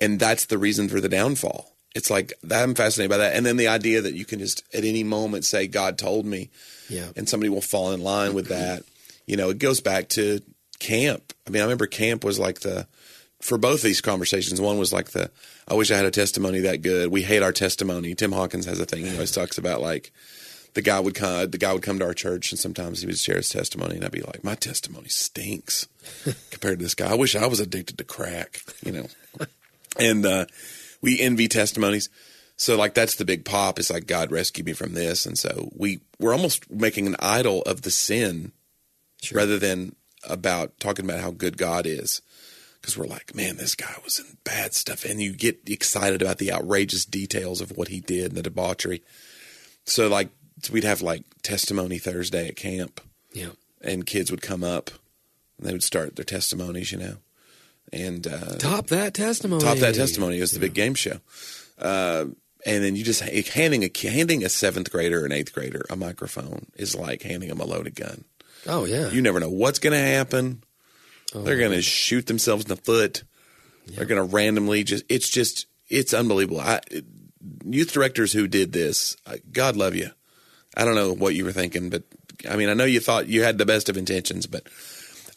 And 0.00 0.18
that's 0.18 0.46
the 0.46 0.58
reason 0.58 0.88
for 0.88 1.00
the 1.00 1.08
downfall. 1.08 1.72
It's 1.94 2.10
like 2.10 2.32
I'm 2.50 2.74
fascinated 2.74 3.10
by 3.10 3.18
that. 3.18 3.34
And 3.36 3.44
then 3.44 3.56
the 3.56 3.68
idea 3.68 4.00
that 4.02 4.14
you 4.14 4.24
can 4.24 4.38
just 4.38 4.62
at 4.74 4.84
any 4.84 5.04
moment 5.04 5.44
say, 5.44 5.66
God 5.66 5.98
told 5.98 6.24
me, 6.26 6.50
Yeah. 6.88 7.08
and 7.16 7.28
somebody 7.28 7.50
will 7.50 7.60
fall 7.60 7.92
in 7.92 8.00
line 8.02 8.34
with 8.34 8.46
that. 8.48 8.84
You 9.26 9.36
know, 9.36 9.50
it 9.50 9.58
goes 9.58 9.80
back 9.80 10.08
to 10.10 10.40
camp. 10.78 11.32
I 11.46 11.50
mean, 11.50 11.60
I 11.60 11.64
remember 11.64 11.86
camp 11.86 12.24
was 12.24 12.38
like 12.38 12.60
the 12.60 12.86
for 13.40 13.58
both 13.58 13.82
these 13.82 14.00
conversations. 14.00 14.60
One 14.60 14.78
was 14.78 14.92
like 14.92 15.10
the 15.10 15.30
I 15.66 15.74
wish 15.74 15.90
I 15.90 15.96
had 15.96 16.06
a 16.06 16.10
testimony 16.10 16.60
that 16.60 16.82
good. 16.82 17.10
We 17.10 17.22
hate 17.22 17.42
our 17.42 17.52
testimony. 17.52 18.14
Tim 18.14 18.32
Hawkins 18.32 18.66
has 18.66 18.80
a 18.80 18.84
thing. 18.86 19.04
He 19.04 19.12
always 19.12 19.30
talks 19.32 19.58
about 19.58 19.80
like 19.80 20.12
the 20.74 20.82
guy 20.82 21.00
would 21.00 21.14
come 21.14 21.50
the 21.50 21.58
guy 21.58 21.72
would 21.72 21.82
come 21.82 21.98
to 21.98 22.04
our 22.04 22.14
church 22.14 22.50
and 22.52 22.58
sometimes 22.58 23.00
he 23.00 23.06
would 23.06 23.18
share 23.18 23.36
his 23.36 23.48
testimony 23.48 23.96
and 23.96 24.04
I'd 24.04 24.10
be 24.12 24.22
like, 24.22 24.42
My 24.44 24.54
testimony 24.54 25.08
stinks 25.08 25.88
compared 26.50 26.78
to 26.78 26.84
this 26.84 26.94
guy. 26.94 27.10
I 27.12 27.14
wish 27.14 27.36
I 27.36 27.46
was 27.46 27.60
addicted 27.60 27.98
to 27.98 28.04
crack, 28.04 28.60
you 28.84 28.92
know. 28.92 29.06
and 29.98 30.24
uh 30.26 30.46
we 31.00 31.20
envy 31.20 31.48
testimonies. 31.48 32.08
So 32.56 32.76
like 32.76 32.94
that's 32.94 33.14
the 33.14 33.24
big 33.24 33.44
pop. 33.44 33.78
It's 33.78 33.90
like 33.90 34.06
God 34.08 34.32
rescued 34.32 34.66
me 34.66 34.72
from 34.72 34.94
this, 34.94 35.26
and 35.26 35.38
so 35.38 35.70
we 35.76 36.00
we're 36.18 36.32
almost 36.32 36.68
making 36.70 37.06
an 37.06 37.14
idol 37.20 37.62
of 37.62 37.82
the 37.82 37.90
sin 37.92 38.50
Sure. 39.22 39.38
rather 39.38 39.58
than 39.58 39.94
about 40.24 40.78
talking 40.80 41.04
about 41.04 41.20
how 41.20 41.30
good 41.30 41.56
God 41.56 41.86
is. 41.86 42.20
Because 42.80 42.96
we're 42.96 43.06
like, 43.06 43.34
man, 43.34 43.56
this 43.56 43.74
guy 43.74 43.94
was 44.04 44.18
in 44.20 44.38
bad 44.44 44.72
stuff, 44.74 45.04
and 45.04 45.20
you 45.20 45.32
get 45.32 45.68
excited 45.68 46.22
about 46.22 46.38
the 46.38 46.52
outrageous 46.52 47.04
details 47.04 47.60
of 47.60 47.76
what 47.76 47.88
he 47.88 48.00
did 48.00 48.26
and 48.26 48.34
the 48.36 48.42
debauchery. 48.42 49.02
So 49.84 50.08
like 50.08 50.30
we'd 50.70 50.84
have 50.84 51.02
like 51.02 51.24
testimony 51.42 51.98
Thursday 51.98 52.48
at 52.48 52.56
camp, 52.56 53.00
Yeah. 53.32 53.50
and 53.80 54.06
kids 54.06 54.30
would 54.30 54.42
come 54.42 54.62
up 54.64 54.90
and 55.58 55.66
they 55.66 55.72
would 55.72 55.82
start 55.82 56.16
their 56.16 56.24
testimonies, 56.24 56.92
you 56.92 56.98
know, 56.98 57.16
and 57.92 58.26
uh, 58.26 58.56
Top 58.58 58.86
that 58.88 59.14
testimony. 59.14 59.62
top 59.64 59.78
that 59.78 59.94
testimony. 59.96 60.38
It 60.38 60.42
was 60.42 60.52
the 60.52 60.60
big 60.60 60.74
game 60.74 60.94
show. 60.94 61.18
Uh, 61.78 62.26
and 62.66 62.84
then 62.84 62.96
you 62.96 63.04
just 63.04 63.20
handing 63.20 63.84
a 63.84 63.90
handing 64.08 64.44
a 64.44 64.48
seventh 64.48 64.90
grader 64.90 65.24
an 65.24 65.32
eighth 65.32 65.52
grader 65.52 65.84
a 65.90 65.96
microphone 65.96 66.66
is 66.76 66.94
like 66.96 67.22
handing 67.22 67.48
them 67.48 67.60
a 67.60 67.64
loaded 67.64 67.94
gun. 67.94 68.24
Oh 68.66 68.84
yeah. 68.84 69.10
You 69.10 69.22
never 69.22 69.40
know 69.40 69.48
what's 69.50 69.78
going 69.78 69.92
to 69.94 69.98
happen. 69.98 70.62
They're 71.34 71.58
going 71.58 71.72
to 71.72 71.82
shoot 71.82 72.26
themselves 72.26 72.64
in 72.64 72.68
the 72.68 72.76
foot. 72.76 73.22
They're 73.86 74.06
going 74.06 74.20
to 74.28 74.34
randomly 74.34 74.84
just. 74.84 75.04
It's 75.08 75.28
just. 75.28 75.66
It's 75.88 76.12
unbelievable. 76.12 76.60
I, 76.60 76.80
youth 77.64 77.92
directors 77.92 78.32
who 78.32 78.46
did 78.46 78.72
this, 78.72 79.16
God 79.52 79.76
love 79.76 79.94
you. 79.94 80.10
I 80.76 80.84
don't 80.84 80.94
know 80.94 81.14
what 81.14 81.34
you 81.34 81.44
were 81.44 81.52
thinking, 81.52 81.88
but 81.90 82.02
I 82.48 82.56
mean, 82.56 82.68
I 82.68 82.74
know 82.74 82.84
you 82.84 83.00
thought 83.00 83.26
you 83.26 83.42
had 83.42 83.56
the 83.58 83.64
best 83.66 83.88
of 83.88 83.96
intentions, 83.96 84.46
but 84.46 84.68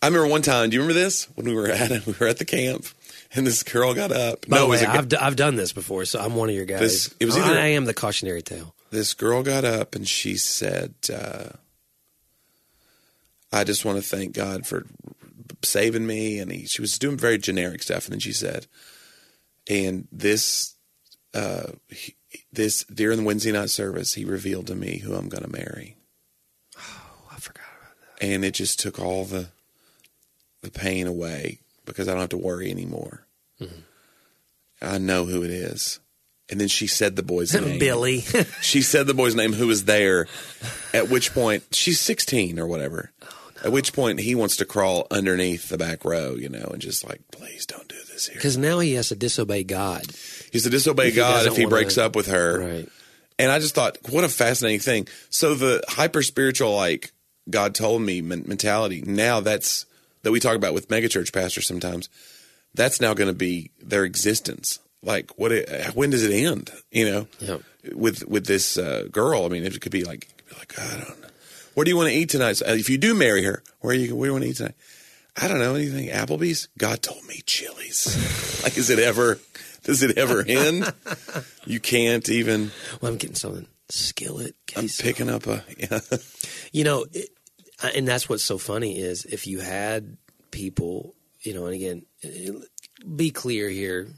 I 0.02 0.08
remember 0.08 0.28
one 0.28 0.42
time. 0.42 0.70
Do 0.70 0.76
you 0.76 0.82
remember 0.82 1.00
this 1.00 1.26
when 1.36 1.46
we 1.46 1.54
were 1.56 1.68
at 1.70 1.90
we 2.06 2.14
were 2.20 2.28
at 2.28 2.38
the 2.38 2.46
camp 2.46 2.86
and 3.34 3.48
this 3.48 3.64
girl 3.64 3.94
got 3.94 4.12
up? 4.12 4.46
By 4.48 4.58
no, 4.58 4.62
the 4.64 4.68
it 4.68 4.70
was 4.70 4.82
way, 4.82 4.88
I've 4.88 5.08
d- 5.08 5.16
I've 5.18 5.36
done 5.38 5.56
this 5.56 5.72
before, 5.72 6.04
so 6.06 6.20
I'm 6.20 6.36
one 6.36 6.50
of 6.50 6.56
your 6.56 6.66
guys. 6.66 6.80
This- 6.82 7.16
it 7.20 7.26
was 7.26 7.38
either- 7.38 7.58
I 7.58 7.68
am 7.68 7.86
the 7.86 7.94
cautionary 7.94 8.42
tale. 8.42 8.76
this 8.92 9.14
girl 9.14 9.42
got 9.44 9.64
up 9.64 9.96
and 9.96 10.06
she 10.08 10.36
said, 10.36 10.94
uh, 11.14 11.50
"I 13.54 13.64
just 13.64 13.86
want 13.86 13.98
to 13.98 14.04
thank 14.04 14.34
God 14.34 14.66
for 14.68 14.86
saving 15.64 16.06
me." 16.08 16.40
And 16.40 16.52
he, 16.52 16.66
she 16.66 16.82
was 16.82 16.98
doing 17.00 17.18
very 17.18 17.38
generic 17.38 17.84
stuff, 17.84 18.06
and 18.06 18.14
then 18.14 18.20
she 18.20 18.34
said, 18.34 18.68
"And 19.70 20.08
this, 20.12 20.76
uh, 21.34 21.72
he, 21.90 22.16
this 22.52 22.84
during 22.86 23.18
the 23.18 23.24
Wednesday 23.24 23.52
night 23.52 23.70
service, 23.70 24.14
he 24.14 24.26
revealed 24.26 24.68
to 24.68 24.76
me 24.76 24.98
who 25.00 25.14
I'm 25.16 25.30
going 25.30 25.44
to 25.44 25.52
marry, 25.52 25.98
Oh, 26.78 27.28
I 27.32 27.40
forgot 27.40 27.64
about 27.82 27.96
that. 28.20 28.26
and 28.26 28.44
it 28.46 28.54
just 28.54 28.80
took 28.80 29.00
all 29.00 29.26
the 29.26 29.48
the 30.62 30.72
pain 30.72 31.08
away 31.08 31.60
because 31.86 32.08
I 32.08 32.12
don't 32.12 32.22
have 32.22 32.30
to 32.30 32.38
worry 32.38 32.70
anymore. 32.72 33.26
I 34.82 34.98
know 34.98 35.26
who 35.26 35.44
it 35.44 35.52
is." 35.52 36.00
And 36.50 36.60
then 36.60 36.68
she 36.68 36.86
said 36.86 37.16
the 37.16 37.24
boy's 37.24 37.54
name. 37.62 37.80
Billy. 37.80 38.26
She 38.62 38.82
said 38.82 39.08
the 39.08 39.14
boy's 39.14 39.36
name 39.36 39.54
who 39.54 39.68
was 39.68 39.86
there. 39.86 40.28
At 40.94 41.08
which 41.10 41.34
point 41.34 41.64
she's 41.72 41.98
16 42.02 42.60
or 42.60 42.68
whatever. 42.68 43.12
At 43.64 43.72
which 43.72 43.94
point 43.94 44.20
he 44.20 44.34
wants 44.36 44.58
to 44.58 44.66
crawl 44.66 45.06
underneath 45.12 45.70
the 45.70 45.78
back 45.78 46.04
row, 46.04 46.36
you 46.36 46.50
know, 46.50 46.70
and 46.72 46.82
just 46.82 47.08
like, 47.08 47.22
please 47.32 47.66
don't 47.66 47.88
do 47.88 47.96
this 48.12 48.28
here. 48.28 48.36
Because 48.36 48.58
now 48.58 48.80
he 48.80 48.94
has 48.94 49.10
to 49.10 49.16
disobey 49.16 49.64
God. 49.64 50.04
He's 50.52 50.64
to 50.64 50.70
disobey 50.70 51.10
If 51.10 51.16
God 51.16 51.46
if 51.46 51.56
he 51.56 51.66
wanna- 51.66 51.70
breaks 51.76 51.98
up 51.98 52.16
with 52.16 52.28
her. 52.28 52.60
Right. 52.60 52.90
And 53.40 53.52
I 53.52 53.60
just 53.60 53.74
thought, 53.76 53.98
what 54.10 54.24
a 54.24 54.30
fascinating 54.30 54.80
thing. 54.82 55.08
So 55.30 55.56
the 55.56 55.84
hyper 55.88 56.22
spiritual, 56.22 56.76
like 56.76 57.12
God 57.50 57.74
told 57.74 58.02
me 58.02 58.22
mentality, 58.22 59.02
now 59.06 59.40
that's 59.40 59.86
that 60.24 60.32
we 60.32 60.40
talk 60.40 60.56
about 60.56 60.74
with 60.76 60.90
megachurch 60.90 61.34
pastors 61.34 61.66
sometimes. 61.68 62.08
That's 62.76 63.02
now 63.02 63.14
going 63.16 63.30
to 63.30 63.34
be 63.36 63.72
their 63.82 64.04
existence. 64.06 64.80
Like, 65.04 65.32
what? 65.40 65.52
It, 65.52 65.96
when 65.96 66.12
does 66.12 66.24
it 66.24 66.32
end? 66.32 66.72
You 66.92 67.28
know, 67.42 67.60
with 67.96 68.28
with 68.28 68.46
this 68.46 68.78
uh, 68.78 69.08
girl. 69.12 69.46
I 69.46 69.50
mean, 69.50 69.64
it 69.64 69.82
could 69.82 69.92
be 69.92 70.04
like, 70.04 70.28
could 70.38 70.48
be 70.50 70.56
like, 70.58 70.80
I 70.80 70.98
don't 70.98 71.22
know. 71.22 71.28
Where 71.74 71.86
do 71.86 71.92
you 71.92 71.98
want 71.98 72.10
to 72.10 72.16
eat 72.16 72.30
tonight? 72.30 72.58
So, 72.58 72.68
uh, 72.68 72.74
if 72.74 72.90
you 72.90 72.98
do 72.98 73.14
marry 73.16 73.44
her, 73.44 73.64
where 73.80 73.94
you 73.94 74.16
where 74.16 74.28
do 74.28 74.30
you 74.30 74.34
want 74.34 74.44
to 74.44 74.50
eat 74.50 74.58
tonight? 74.58 74.76
I 75.38 75.48
don't 75.48 75.60
know 75.60 75.76
anything. 75.76 76.10
Applebee's. 76.10 76.68
God 76.78 77.02
told 77.02 77.26
me 77.26 77.42
Chili's. 77.46 78.62
like, 78.64 78.78
is 78.78 78.90
it 78.90 79.00
ever? 79.00 79.40
Does 79.84 80.04
it 80.04 80.18
ever 80.18 80.44
end? 80.46 80.94
You 81.66 81.80
can't 81.80 82.28
even. 82.30 82.72
Well, 83.00 83.12
I'm 83.12 83.18
getting 83.18 83.36
something. 83.36 83.68
Skillet. 83.90 84.56
I'm 84.76 84.88
picking 84.88 85.30
up 85.30 85.48
a. 85.48 85.64
Yeah. 85.78 86.00
You 86.72 86.84
know, 86.84 87.06
it, 87.12 87.30
and 87.96 88.08
that's 88.08 88.30
what's 88.30 88.44
so 88.44 88.58
funny 88.58 89.00
is 89.00 89.26
if 89.26 89.48
you 89.48 89.60
had 89.60 90.18
people, 90.52 91.16
you 91.42 91.54
know, 91.54 91.66
and 91.66 91.76
again, 91.76 92.06
be 93.16 93.32
clear 93.32 93.70
here. 93.70 94.10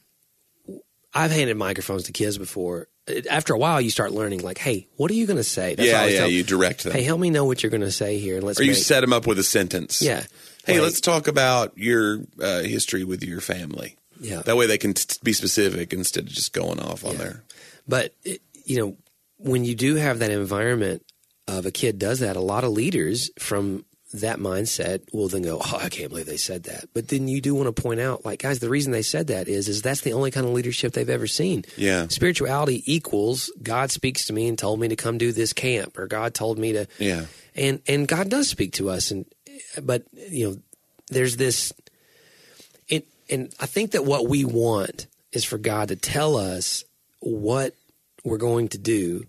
I've 1.13 1.31
handed 1.31 1.57
microphones 1.57 2.03
to 2.03 2.11
kids 2.11 2.37
before. 2.37 2.87
After 3.29 3.53
a 3.53 3.57
while, 3.57 3.81
you 3.81 3.89
start 3.89 4.11
learning, 4.13 4.39
like, 4.41 4.57
hey, 4.57 4.87
what 4.95 5.11
are 5.11 5.13
you 5.13 5.25
going 5.27 5.37
to 5.37 5.43
say? 5.43 5.75
That's 5.75 5.89
yeah, 5.89 6.05
yeah. 6.05 6.17
tell- 6.19 6.29
You 6.29 6.43
direct 6.43 6.83
them, 6.83 6.93
Hey, 6.93 7.03
help 7.03 7.19
me 7.19 7.29
know 7.29 7.43
what 7.45 7.61
you're 7.61 7.69
going 7.69 7.81
to 7.81 7.91
say 7.91 8.17
here, 8.17 8.37
and 8.37 8.45
let's. 8.45 8.59
or 8.59 8.63
you 8.63 8.71
make- 8.71 8.81
set 8.81 9.01
them 9.01 9.11
up 9.11 9.27
with 9.27 9.37
a 9.39 9.43
sentence. 9.43 10.01
Yeah. 10.01 10.23
Hey, 10.65 10.75
Like- 10.75 10.83
let's 10.83 11.01
talk 11.01 11.27
about 11.27 11.77
your 11.77 12.19
uh, 12.41 12.61
history 12.61 13.03
with 13.03 13.21
your 13.23 13.41
family. 13.41 13.97
Yeah. 14.21 14.41
That 14.43 14.55
way 14.55 14.67
they 14.67 14.77
can 14.77 14.93
t- 14.93 15.17
be 15.21 15.33
specific 15.33 15.91
instead 15.91 16.23
of 16.25 16.29
just 16.29 16.53
going 16.53 16.79
off 16.79 17.03
on 17.03 17.13
Yeah. 17.13 17.17
there. 17.17 17.43
But 17.87 18.15
it, 18.23 18.41
you 18.63 18.77
know, 18.77 18.97
when 19.37 19.65
you 19.65 19.75
do 19.75 19.95
have 19.95 20.19
that 20.19 20.31
environment 20.31 21.03
of 21.45 21.65
a 21.65 21.71
kid 21.71 21.99
does 21.99 22.19
that, 22.19 22.37
a 22.37 22.41
lot 22.41 22.63
of 22.63 22.71
leaders 22.71 23.29
from 23.37 23.83
that 24.13 24.39
mindset 24.39 25.01
will 25.13 25.27
then 25.27 25.41
go, 25.41 25.59
"Oh, 25.63 25.79
I 25.81 25.89
can't 25.89 26.09
believe 26.09 26.25
they 26.25 26.37
said 26.37 26.63
that." 26.63 26.85
But 26.93 27.07
then 27.09 27.27
you 27.27 27.41
do 27.41 27.53
want 27.55 27.73
to 27.75 27.81
point 27.81 27.99
out, 27.99 28.23
like, 28.25 28.41
guys, 28.41 28.59
the 28.59 28.69
reason 28.69 28.91
they 28.91 29.01
said 29.01 29.27
that 29.27 29.47
is, 29.47 29.67
is 29.67 29.81
that's 29.81 30.01
the 30.01 30.13
only 30.13 30.31
kind 30.31 30.45
of 30.45 30.53
leadership 30.53 30.93
they've 30.93 31.09
ever 31.09 31.27
seen. 31.27 31.65
Yeah. 31.77 32.07
spirituality 32.07 32.83
equals 32.85 33.51
God 33.61 33.91
speaks 33.91 34.25
to 34.25 34.33
me 34.33 34.47
and 34.47 34.57
told 34.57 34.79
me 34.79 34.87
to 34.87 34.95
come 34.95 35.17
do 35.17 35.31
this 35.31 35.53
camp, 35.53 35.97
or 35.97 36.07
God 36.07 36.33
told 36.33 36.57
me 36.57 36.73
to, 36.73 36.87
Yeah. 36.99 37.25
and 37.55 37.81
and 37.87 38.07
God 38.07 38.29
does 38.29 38.47
speak 38.49 38.73
to 38.73 38.89
us, 38.89 39.11
and 39.11 39.25
but 39.81 40.03
you 40.29 40.49
know, 40.49 40.57
there's 41.09 41.37
this, 41.37 41.73
it, 42.87 43.07
and 43.29 43.53
I 43.59 43.65
think 43.65 43.91
that 43.91 44.05
what 44.05 44.27
we 44.27 44.45
want 44.45 45.07
is 45.31 45.43
for 45.43 45.57
God 45.57 45.87
to 45.89 45.95
tell 45.95 46.37
us 46.37 46.83
what 47.19 47.73
we're 48.23 48.37
going 48.37 48.67
to 48.69 48.77
do, 48.77 49.25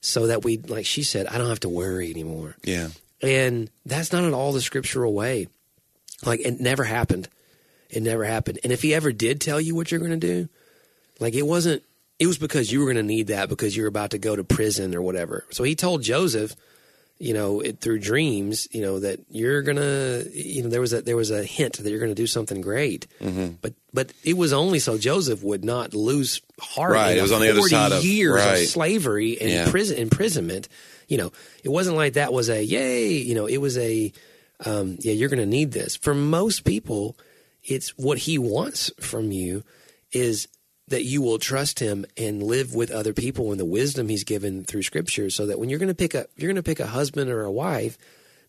so 0.00 0.26
that 0.28 0.44
we, 0.44 0.58
like 0.58 0.86
she 0.86 1.02
said, 1.02 1.26
I 1.26 1.38
don't 1.38 1.48
have 1.48 1.60
to 1.60 1.68
worry 1.68 2.10
anymore, 2.10 2.56
Yeah. 2.64 2.88
And 3.22 3.70
that's 3.86 4.12
not 4.12 4.24
at 4.24 4.32
all 4.32 4.52
the 4.52 4.60
scriptural 4.60 5.12
way. 5.12 5.48
Like 6.24 6.40
it 6.40 6.60
never 6.60 6.84
happened, 6.84 7.28
it 7.90 8.02
never 8.02 8.24
happened, 8.24 8.58
and 8.64 8.72
if 8.72 8.82
He 8.82 8.94
ever 8.94 9.12
did 9.12 9.40
tell 9.40 9.60
you 9.60 9.74
what 9.74 9.90
you're 9.90 10.00
going 10.00 10.18
to 10.18 10.26
do, 10.26 10.48
like 11.20 11.34
it 11.34 11.46
wasn't. 11.46 11.82
It 12.18 12.26
was 12.26 12.36
because 12.38 12.72
you 12.72 12.80
were 12.80 12.86
going 12.86 12.96
to 12.96 13.02
need 13.04 13.28
that 13.28 13.48
because 13.48 13.76
you 13.76 13.82
were 13.84 13.88
about 13.88 14.10
to 14.10 14.18
go 14.18 14.34
to 14.34 14.42
prison 14.42 14.92
or 14.96 15.00
whatever. 15.00 15.44
So 15.52 15.62
he 15.62 15.76
told 15.76 16.02
Joseph, 16.02 16.56
you 17.20 17.32
know, 17.32 17.60
it, 17.60 17.80
through 17.80 18.00
dreams, 18.00 18.66
you 18.72 18.82
know, 18.82 18.98
that 18.98 19.20
you're 19.30 19.62
gonna, 19.62 20.24
you 20.32 20.64
know, 20.64 20.68
there 20.68 20.80
was 20.80 20.92
a 20.92 21.02
there 21.02 21.14
was 21.14 21.30
a 21.30 21.44
hint 21.44 21.78
that 21.78 21.88
you're 21.88 22.00
going 22.00 22.10
to 22.10 22.16
do 22.20 22.26
something 22.26 22.60
great. 22.60 23.06
Mm-hmm. 23.20 23.54
But 23.62 23.74
but 23.94 24.12
it 24.24 24.36
was 24.36 24.52
only 24.52 24.80
so 24.80 24.98
Joseph 24.98 25.44
would 25.44 25.64
not 25.64 25.94
lose 25.94 26.40
heart. 26.60 26.92
Right, 26.94 27.16
it 27.16 27.22
was 27.22 27.30
on 27.30 27.40
the 27.40 27.50
other 27.50 27.60
40 27.60 27.70
side 27.70 27.92
of- 27.92 28.04
years 28.04 28.34
right. 28.34 28.62
of 28.62 28.66
slavery 28.68 29.40
and 29.40 29.48
Yeah. 29.50 29.70
prison 29.70 29.96
imprisonment. 29.98 30.68
You 31.08 31.18
know, 31.18 31.32
it 31.64 31.70
wasn't 31.70 31.96
like 31.96 32.12
that 32.14 32.32
was 32.32 32.48
a 32.48 32.62
yay. 32.64 33.12
You 33.14 33.34
know, 33.34 33.46
it 33.46 33.58
was 33.58 33.76
a 33.78 34.12
um, 34.64 34.96
yeah. 35.00 35.12
You're 35.12 35.28
going 35.28 35.40
to 35.40 35.46
need 35.46 35.72
this. 35.72 35.96
For 35.96 36.14
most 36.14 36.64
people, 36.64 37.16
it's 37.64 37.90
what 37.96 38.18
he 38.18 38.38
wants 38.38 38.90
from 39.00 39.32
you 39.32 39.64
is 40.12 40.48
that 40.88 41.04
you 41.04 41.20
will 41.20 41.38
trust 41.38 41.80
him 41.80 42.06
and 42.16 42.42
live 42.42 42.74
with 42.74 42.90
other 42.90 43.12
people 43.12 43.50
and 43.50 43.60
the 43.60 43.64
wisdom 43.66 44.08
he's 44.08 44.24
given 44.24 44.64
through 44.64 44.82
scripture 44.82 45.28
so 45.28 45.44
that 45.46 45.58
when 45.58 45.68
you're 45.68 45.78
going 45.78 45.88
to 45.90 45.94
pick 45.94 46.14
a 46.14 46.26
you're 46.36 46.48
going 46.48 46.56
to 46.56 46.62
pick 46.62 46.80
a 46.80 46.86
husband 46.86 47.30
or 47.30 47.42
a 47.42 47.52
wife 47.52 47.98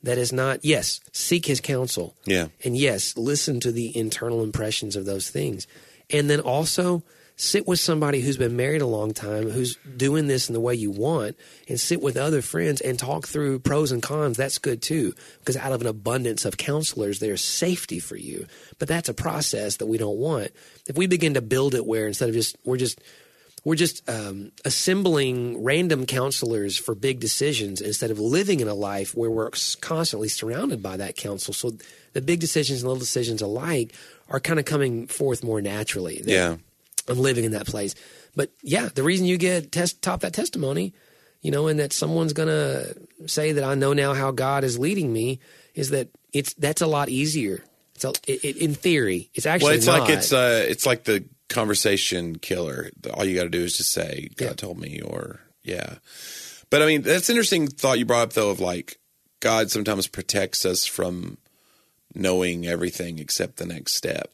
that 0.03 0.17
is 0.17 0.31
not 0.31 0.63
yes 0.63 1.01
seek 1.11 1.45
his 1.45 1.59
counsel 1.59 2.15
Yeah. 2.25 2.47
and 2.63 2.77
yes 2.77 3.17
listen 3.17 3.59
to 3.59 3.73
the 3.73 3.95
internal 3.97 4.41
impressions 4.41 4.95
of 4.95 5.03
those 5.05 5.29
things 5.29 5.67
and 6.09 6.29
then 6.29 6.39
also 6.39 7.03
sit 7.39 7.65
with 7.65 7.79
somebody 7.79 8.19
who's 8.19 8.35
been 8.35 8.57
married 8.57 8.81
a 8.81 8.85
long 8.85 9.13
time 9.13 9.49
who's 9.49 9.77
doing 9.95 10.27
this 10.27 10.49
in 10.49 10.53
the 10.53 10.59
way 10.59 10.75
you 10.75 10.91
want 10.91 11.37
and 11.69 11.79
sit 11.79 12.01
with 12.01 12.17
other 12.17 12.41
friends 12.41 12.81
and 12.81 12.99
talk 12.99 13.25
through 13.25 13.57
pros 13.57 13.93
and 13.93 14.03
cons 14.03 14.35
that's 14.35 14.57
good 14.57 14.81
too 14.81 15.13
because 15.39 15.55
out 15.55 15.71
of 15.71 15.79
an 15.79 15.87
abundance 15.87 16.43
of 16.43 16.57
counselors 16.57 17.19
there's 17.19 17.41
safety 17.41 17.97
for 17.97 18.17
you 18.17 18.45
but 18.77 18.89
that's 18.89 19.07
a 19.07 19.13
process 19.13 19.77
that 19.77 19.85
we 19.85 19.97
don't 19.97 20.17
want 20.17 20.51
if 20.85 20.97
we 20.97 21.07
begin 21.07 21.33
to 21.33 21.41
build 21.41 21.73
it 21.73 21.85
where 21.85 22.07
instead 22.07 22.27
of 22.27 22.35
just 22.35 22.57
we're 22.65 22.75
just 22.75 22.99
we're 23.63 23.75
just 23.75 24.07
um, 24.09 24.51
assembling 24.65 25.63
random 25.63 26.05
counselors 26.05 26.77
for 26.77 26.95
big 26.95 27.19
decisions 27.19 27.81
instead 27.81 28.11
of 28.11 28.19
living 28.19 28.59
in 28.59 28.67
a 28.67 28.73
life 28.73 29.15
where 29.15 29.29
we're 29.29 29.51
constantly 29.81 30.29
surrounded 30.29 30.81
by 30.81 30.95
that 30.95 31.17
counsel. 31.17 31.53
So 31.53 31.77
the 32.13 32.21
big 32.21 32.39
decisions 32.39 32.81
and 32.81 32.87
little 32.87 33.01
decisions 33.01 33.41
alike 33.41 33.93
are 34.29 34.39
kind 34.39 34.59
of 34.59 34.65
coming 34.65 35.07
forth 35.07 35.43
more 35.43 35.61
naturally. 35.61 36.21
That 36.21 36.31
Yeah. 36.31 36.55
I'm 37.09 37.19
living 37.19 37.43
in 37.43 37.51
that 37.51 37.65
place. 37.67 37.95
But 38.35 38.51
yeah, 38.61 38.89
the 38.93 39.03
reason 39.03 39.25
you 39.25 39.37
get 39.37 39.71
test 39.71 40.01
top 40.01 40.21
that 40.21 40.33
testimony, 40.33 40.93
you 41.41 41.51
know, 41.51 41.67
and 41.67 41.79
that 41.79 41.93
someone's 41.93 42.33
gonna 42.33 42.85
say 43.25 43.51
that 43.53 43.63
I 43.63 43.75
know 43.75 43.93
now 43.93 44.13
how 44.13 44.31
God 44.31 44.63
is 44.63 44.77
leading 44.79 45.11
me 45.11 45.39
is 45.73 45.89
that 45.89 46.09
it's 46.33 46.53
that's 46.55 46.81
a 46.81 46.87
lot 46.87 47.09
easier. 47.09 47.63
It's 47.95 48.05
a, 48.05 48.09
it, 48.27 48.45
it, 48.45 48.57
in 48.57 48.73
theory, 48.75 49.29
it's 49.33 49.45
actually 49.45 49.69
Well, 49.69 49.77
it's 49.77 49.87
not. 49.87 49.99
like 50.01 50.09
it's 50.09 50.31
uh, 50.31 50.65
it's 50.67 50.85
like 50.85 51.03
the 51.03 51.25
conversation 51.49 52.37
killer. 52.37 52.91
All 53.13 53.25
you 53.25 53.35
got 53.35 53.43
to 53.43 53.49
do 53.49 53.63
is 53.63 53.75
just 53.75 53.91
say, 53.91 54.29
"God 54.35 54.45
Yeah. 54.49 54.53
told 54.53 54.79
me," 54.79 55.01
or 55.01 55.41
yeah. 55.63 55.95
But 56.69 56.81
I 56.81 56.85
mean, 56.85 57.01
that's 57.01 57.29
an 57.29 57.33
interesting 57.35 57.67
thought 57.67 57.99
you 57.99 58.05
brought 58.05 58.21
up, 58.23 58.33
though, 58.33 58.51
of 58.51 58.59
like 58.59 58.99
God 59.39 59.71
sometimes 59.71 60.07
protects 60.07 60.65
us 60.65 60.85
from 60.85 61.37
knowing 62.15 62.67
everything 62.67 63.19
except 63.19 63.57
the 63.57 63.65
next 63.65 63.95
step. 63.95 64.31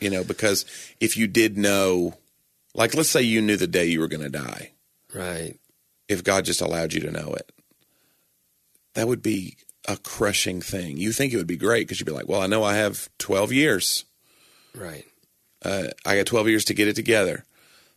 You 0.00 0.10
know, 0.10 0.22
because 0.24 0.64
if 1.00 1.16
you 1.16 1.26
did 1.26 1.58
know, 1.58 2.14
like, 2.74 2.94
let's 2.94 3.08
say 3.08 3.22
you 3.22 3.40
knew 3.42 3.56
the 3.56 3.66
day 3.66 3.86
you 3.86 4.00
were 4.00 4.08
going 4.08 4.22
to 4.22 4.28
die, 4.28 4.72
right. 5.14 5.54
if 6.08 6.22
God 6.22 6.44
just 6.44 6.60
allowed 6.60 6.92
you 6.92 7.00
to 7.00 7.10
know 7.10 7.34
it, 7.34 7.50
that 8.94 9.08
would 9.08 9.22
be 9.22 9.56
a 9.86 9.96
crushing 9.96 10.60
thing. 10.60 10.96
You 10.96 11.12
think 11.12 11.32
it 11.32 11.36
would 11.36 11.46
be 11.46 11.56
great 11.56 11.86
because 11.86 11.98
you'd 11.98 12.06
be 12.06 12.12
like, 12.12 12.28
well, 12.28 12.40
I 12.42 12.46
know 12.46 12.62
I 12.62 12.74
have 12.76 13.08
12 13.18 13.52
years. 13.52 14.04
Right. 14.74 15.04
Uh, 15.64 15.88
I 16.06 16.16
got 16.16 16.26
12 16.26 16.48
years 16.48 16.64
to 16.66 16.74
get 16.74 16.88
it 16.88 16.94
together. 16.96 17.44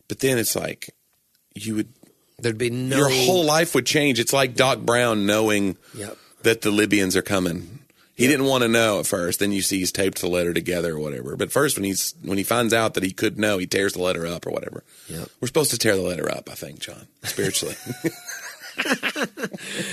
But 0.08 0.20
then 0.20 0.38
it's 0.38 0.56
like, 0.56 0.90
you 1.54 1.76
would, 1.76 1.88
There'd 2.38 2.58
be 2.58 2.70
no 2.70 2.96
your 2.96 3.10
whole 3.10 3.44
life 3.44 3.74
would 3.74 3.86
change. 3.86 4.18
It's 4.18 4.32
like 4.32 4.56
Doc 4.56 4.80
Brown 4.80 5.26
knowing 5.26 5.76
Yep. 5.94 6.16
that 6.42 6.62
the 6.62 6.72
Libyans 6.72 7.14
are 7.14 7.22
coming. 7.22 7.78
He 8.22 8.28
didn't 8.28 8.46
want 8.46 8.62
to 8.62 8.68
know 8.68 9.00
at 9.00 9.06
first. 9.06 9.40
Then 9.40 9.50
you 9.50 9.62
see 9.62 9.78
he's 9.80 9.90
taped 9.90 10.20
the 10.20 10.28
letter 10.28 10.54
together 10.54 10.94
or 10.94 11.00
whatever. 11.00 11.36
But 11.36 11.50
first, 11.50 11.76
when 11.76 11.84
he's 11.84 12.14
when 12.22 12.38
he 12.38 12.44
finds 12.44 12.72
out 12.72 12.94
that 12.94 13.02
he 13.02 13.10
could 13.12 13.36
know, 13.38 13.58
he 13.58 13.66
tears 13.66 13.94
the 13.94 14.02
letter 14.02 14.26
up 14.26 14.46
or 14.46 14.50
whatever. 14.50 14.84
Yep. 15.08 15.28
We're 15.40 15.48
supposed 15.48 15.72
to 15.72 15.78
tear 15.78 15.96
the 15.96 16.02
letter 16.02 16.30
up, 16.30 16.48
I 16.48 16.54
think, 16.54 16.78
John, 16.78 17.08
spiritually. 17.24 17.74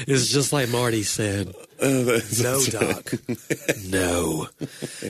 It's 0.08 0.28
just 0.30 0.54
like 0.54 0.70
Marty 0.70 1.04
said. 1.04 1.54
Uh, 1.82 2.20
no, 2.44 2.62
Doc. 2.66 3.14
no. 3.88 4.50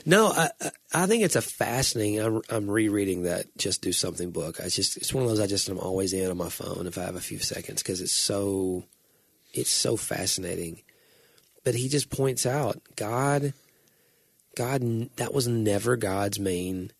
No, 0.06 0.28
I 0.28 0.52
I- 0.62 0.72
I 0.94 1.08
think 1.08 1.24
it's 1.24 1.36
a 1.36 1.42
fascinating. 1.42 2.20
I'm, 2.20 2.42
I'm 2.48 2.70
rereading 2.70 3.24
that 3.24 3.46
Just 3.58 3.82
Do 3.82 3.92
Something 3.92 4.30
book. 4.30 4.60
I 4.64 4.68
just 4.70 4.96
it's 4.98 5.12
one 5.12 5.24
of 5.24 5.30
those 5.32 5.40
I 5.40 5.48
just 5.48 5.68
am 5.68 5.80
always 5.80 6.14
in 6.14 6.30
on 6.30 6.38
my 6.38 6.50
phone 6.50 6.86
if 6.86 7.00
I 7.00 7.06
have 7.06 7.16
a 7.16 7.20
few 7.22 7.40
seconds 7.40 7.82
because 7.82 8.02
it's 8.02 8.12
so 8.12 8.84
it's 9.52 9.72
so 9.72 9.98
fascinating. 9.98 10.84
But 11.64 11.76
he 11.76 11.90
just 11.90 12.10
points 12.10 12.46
out 12.46 12.80
God, 12.96 13.54
God 14.56 15.10
that 15.18 15.34
was 15.34 15.48
never 15.48 15.96
God's 15.96 16.40
main 16.40 16.92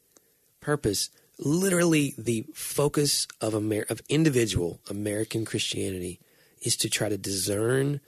purpose. 0.60 1.10
Literally, 1.38 2.14
the 2.18 2.46
focus 2.54 3.28
of 3.40 3.56
Amer- 3.56 3.86
of 3.90 4.02
individual 4.10 4.80
American 4.90 5.46
Christianity 5.46 6.20
is 6.62 6.76
to 6.78 6.90
try 6.90 7.08
to 7.08 7.18
discern 7.18 8.02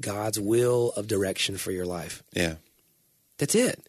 God's 0.00 0.38
will 0.38 0.92
of 0.92 1.08
direction 1.08 1.56
for 1.56 1.72
your 1.72 1.86
life. 1.86 2.22
yeah. 2.32 2.54
That's 3.38 3.54
it. 3.54 3.86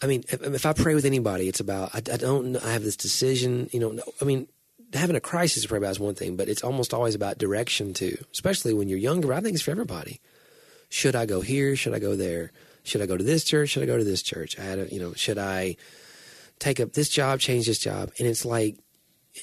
I 0.00 0.06
mean, 0.06 0.22
if, 0.28 0.40
if 0.40 0.66
I 0.66 0.72
pray 0.72 0.94
with 0.94 1.04
anybody, 1.04 1.48
it's 1.48 1.58
about 1.58 1.92
I, 1.94 1.98
I 1.98 2.16
don't. 2.16 2.56
I 2.56 2.72
have 2.72 2.84
this 2.84 2.96
decision. 2.96 3.68
You 3.72 3.80
know, 3.80 3.98
I 4.22 4.24
mean, 4.24 4.46
having 4.92 5.16
a 5.16 5.20
crisis 5.20 5.62
to 5.62 5.68
pray 5.68 5.78
about 5.78 5.90
is 5.90 6.00
one 6.00 6.14
thing, 6.14 6.36
but 6.36 6.48
it's 6.48 6.62
almost 6.62 6.94
always 6.94 7.14
about 7.14 7.38
direction 7.38 7.94
too, 7.94 8.16
especially 8.32 8.74
when 8.74 8.88
you're 8.88 8.98
younger. 8.98 9.32
I 9.32 9.40
think 9.40 9.54
it's 9.54 9.62
for 9.62 9.72
everybody. 9.72 10.20
Should 10.88 11.14
I 11.16 11.26
go 11.26 11.40
here? 11.40 11.76
Should 11.76 11.94
I 11.94 11.98
go 11.98 12.16
there? 12.16 12.52
Should 12.84 13.02
I 13.02 13.06
go 13.06 13.16
to 13.16 13.24
this 13.24 13.44
church? 13.44 13.70
Should 13.70 13.82
I 13.82 13.86
go 13.86 13.98
to 13.98 14.04
this 14.04 14.22
church? 14.22 14.58
I 14.58 14.62
had 14.62 14.78
a, 14.78 14.92
you 14.92 15.00
know, 15.00 15.12
should 15.14 15.38
I 15.38 15.76
take 16.58 16.80
up 16.80 16.92
this 16.92 17.08
job, 17.08 17.40
change 17.40 17.66
this 17.66 17.78
job? 17.78 18.10
And 18.18 18.26
it's 18.26 18.44
like, 18.44 18.78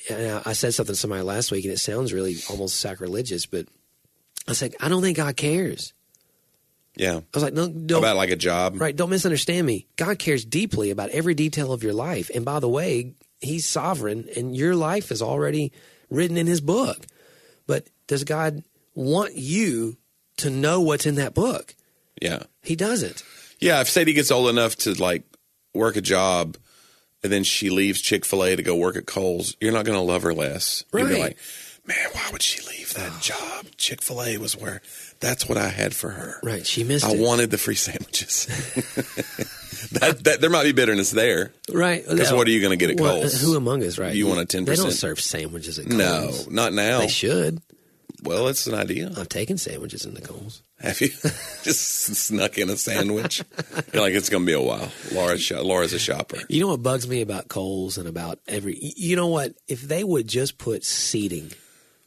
and 0.09 0.41
I 0.45 0.53
said 0.53 0.73
something 0.73 0.93
to 0.93 0.99
somebody 0.99 1.21
last 1.21 1.51
week, 1.51 1.63
and 1.65 1.73
it 1.73 1.77
sounds 1.77 2.11
really 2.11 2.35
almost 2.49 2.79
sacrilegious, 2.79 3.45
but 3.45 3.67
I 4.47 4.53
said, 4.53 4.75
I 4.79 4.89
don't 4.89 5.01
think 5.01 5.17
God 5.17 5.37
cares. 5.37 5.93
Yeah. 6.95 7.17
I 7.17 7.23
was 7.33 7.43
like, 7.43 7.53
no, 7.53 7.67
don't, 7.67 7.99
About 7.99 8.15
like 8.15 8.31
a 8.31 8.35
job. 8.35 8.79
right, 8.79 8.95
don't 8.95 9.09
misunderstand 9.09 9.65
me. 9.67 9.87
God 9.95 10.17
cares 10.19 10.45
deeply 10.45 10.91
about 10.91 11.09
every 11.09 11.33
detail 11.33 11.71
of 11.71 11.83
your 11.83 11.93
life. 11.93 12.29
And 12.33 12.45
by 12.45 12.59
the 12.59 12.69
way, 12.69 13.13
He's 13.41 13.65
sovereign, 13.65 14.27
and 14.35 14.55
your 14.55 14.75
life 14.75 15.11
is 15.11 15.21
already 15.21 15.71
written 16.09 16.37
in 16.37 16.47
His 16.47 16.61
book. 16.61 17.05
But 17.67 17.87
does 18.07 18.23
God 18.23 18.63
want 18.93 19.35
you 19.35 19.97
to 20.38 20.49
know 20.49 20.81
what's 20.81 21.05
in 21.05 21.15
that 21.15 21.33
book? 21.33 21.75
Yeah. 22.21 22.43
He 22.63 22.75
doesn't. 22.75 23.23
Yeah. 23.59 23.81
If 23.81 23.89
Sadie 23.89 24.13
gets 24.13 24.31
old 24.31 24.49
enough 24.49 24.75
to 24.77 24.93
like 24.93 25.23
work 25.73 25.95
a 25.95 26.01
job 26.01 26.57
and 27.23 27.31
then 27.31 27.43
she 27.43 27.69
leaves 27.69 28.01
Chick 28.01 28.25
fil 28.25 28.43
A 28.43 28.55
to 28.55 28.63
go 28.63 28.75
work 28.75 28.95
at 28.95 29.05
Kohl's, 29.05 29.55
you're 29.59 29.73
not 29.73 29.86
going 29.86 29.97
to 29.97 30.01
love 30.03 30.23
her 30.23 30.33
less. 30.33 30.83
You'll 30.93 31.07
be 31.07 31.19
like, 31.19 31.38
man, 31.88 31.97
why 32.13 32.29
would 32.31 32.41
she 32.41 32.61
leave 32.67 32.93
that 32.93 33.11
job? 33.21 33.65
Chick 33.77 34.01
fil 34.01 34.21
A 34.23 34.38
was 34.38 34.55
where 34.57 34.81
that's 35.19 35.47
what 35.47 35.57
I 35.57 35.69
had 35.69 35.93
for 35.95 36.09
her. 36.11 36.39
Right. 36.43 36.65
She 36.65 36.83
missed 36.83 37.05
I 37.05 37.11
it. 37.13 37.19
wanted 37.19 37.49
the 37.51 37.57
free 37.57 37.75
sandwiches. 37.75 38.45
that, 39.93 40.23
that 40.23 40.41
there 40.41 40.49
might 40.49 40.63
be 40.63 40.71
bitterness 40.71 41.11
there. 41.11 41.53
right. 41.71 42.03
Because 42.07 42.31
what 42.33 42.47
are 42.47 42.51
you 42.51 42.59
going 42.61 42.77
to 42.77 42.86
get 42.86 42.91
at 42.91 42.99
Well, 42.99 43.19
Kohl's? 43.21 43.41
who 43.41 43.55
among 43.55 43.83
us, 43.83 43.97
right? 43.97 44.13
You 44.13 44.27
want 44.27 44.39
a 44.41 44.57
10%? 44.57 44.65
They 44.65 44.75
don't 44.75 44.91
serve 44.91 45.19
sandwiches 45.19 45.79
at 45.79 45.89
Kohl's. 45.89 46.47
No, 46.47 46.53
not 46.53 46.73
now. 46.73 46.99
They 46.99 47.07
should. 47.07 47.61
Well, 48.24 48.47
it's 48.47 48.68
an 48.68 48.74
idea. 48.74 49.11
I've 49.18 49.30
taken 49.30 49.57
sandwiches 49.57 50.05
in 50.05 50.13
the 50.13 50.22
Kohl's. 50.22 50.61
Have 50.80 50.99
you 51.01 51.07
just 51.63 51.82
snuck 52.16 52.57
in 52.57 52.70
a 52.70 52.78
sandwich? 52.78 53.43
You're 53.93 54.01
like, 54.03 54.13
it's 54.13 54.30
going 54.30 54.43
to 54.43 54.47
be 54.47 54.53
a 54.53 54.61
while. 54.61 54.89
Laura's, 55.11 55.41
sho- 55.41 55.63
Laura's 55.63 55.93
a 55.93 55.99
shopper. 55.99 56.38
You 56.49 56.61
know 56.61 56.68
what 56.70 56.84
bugs 56.84 57.07
me 57.07 57.22
about 57.22 57.47
Kohl's 57.47 57.97
and 57.97 58.07
about 58.07 58.39
every. 58.47 58.78
You 58.80 59.16
know 59.16 59.28
what? 59.28 59.53
If 59.68 59.82
they 59.82 60.03
would 60.03 60.28
just 60.28 60.57
put 60.57 60.84
seating 60.84 61.51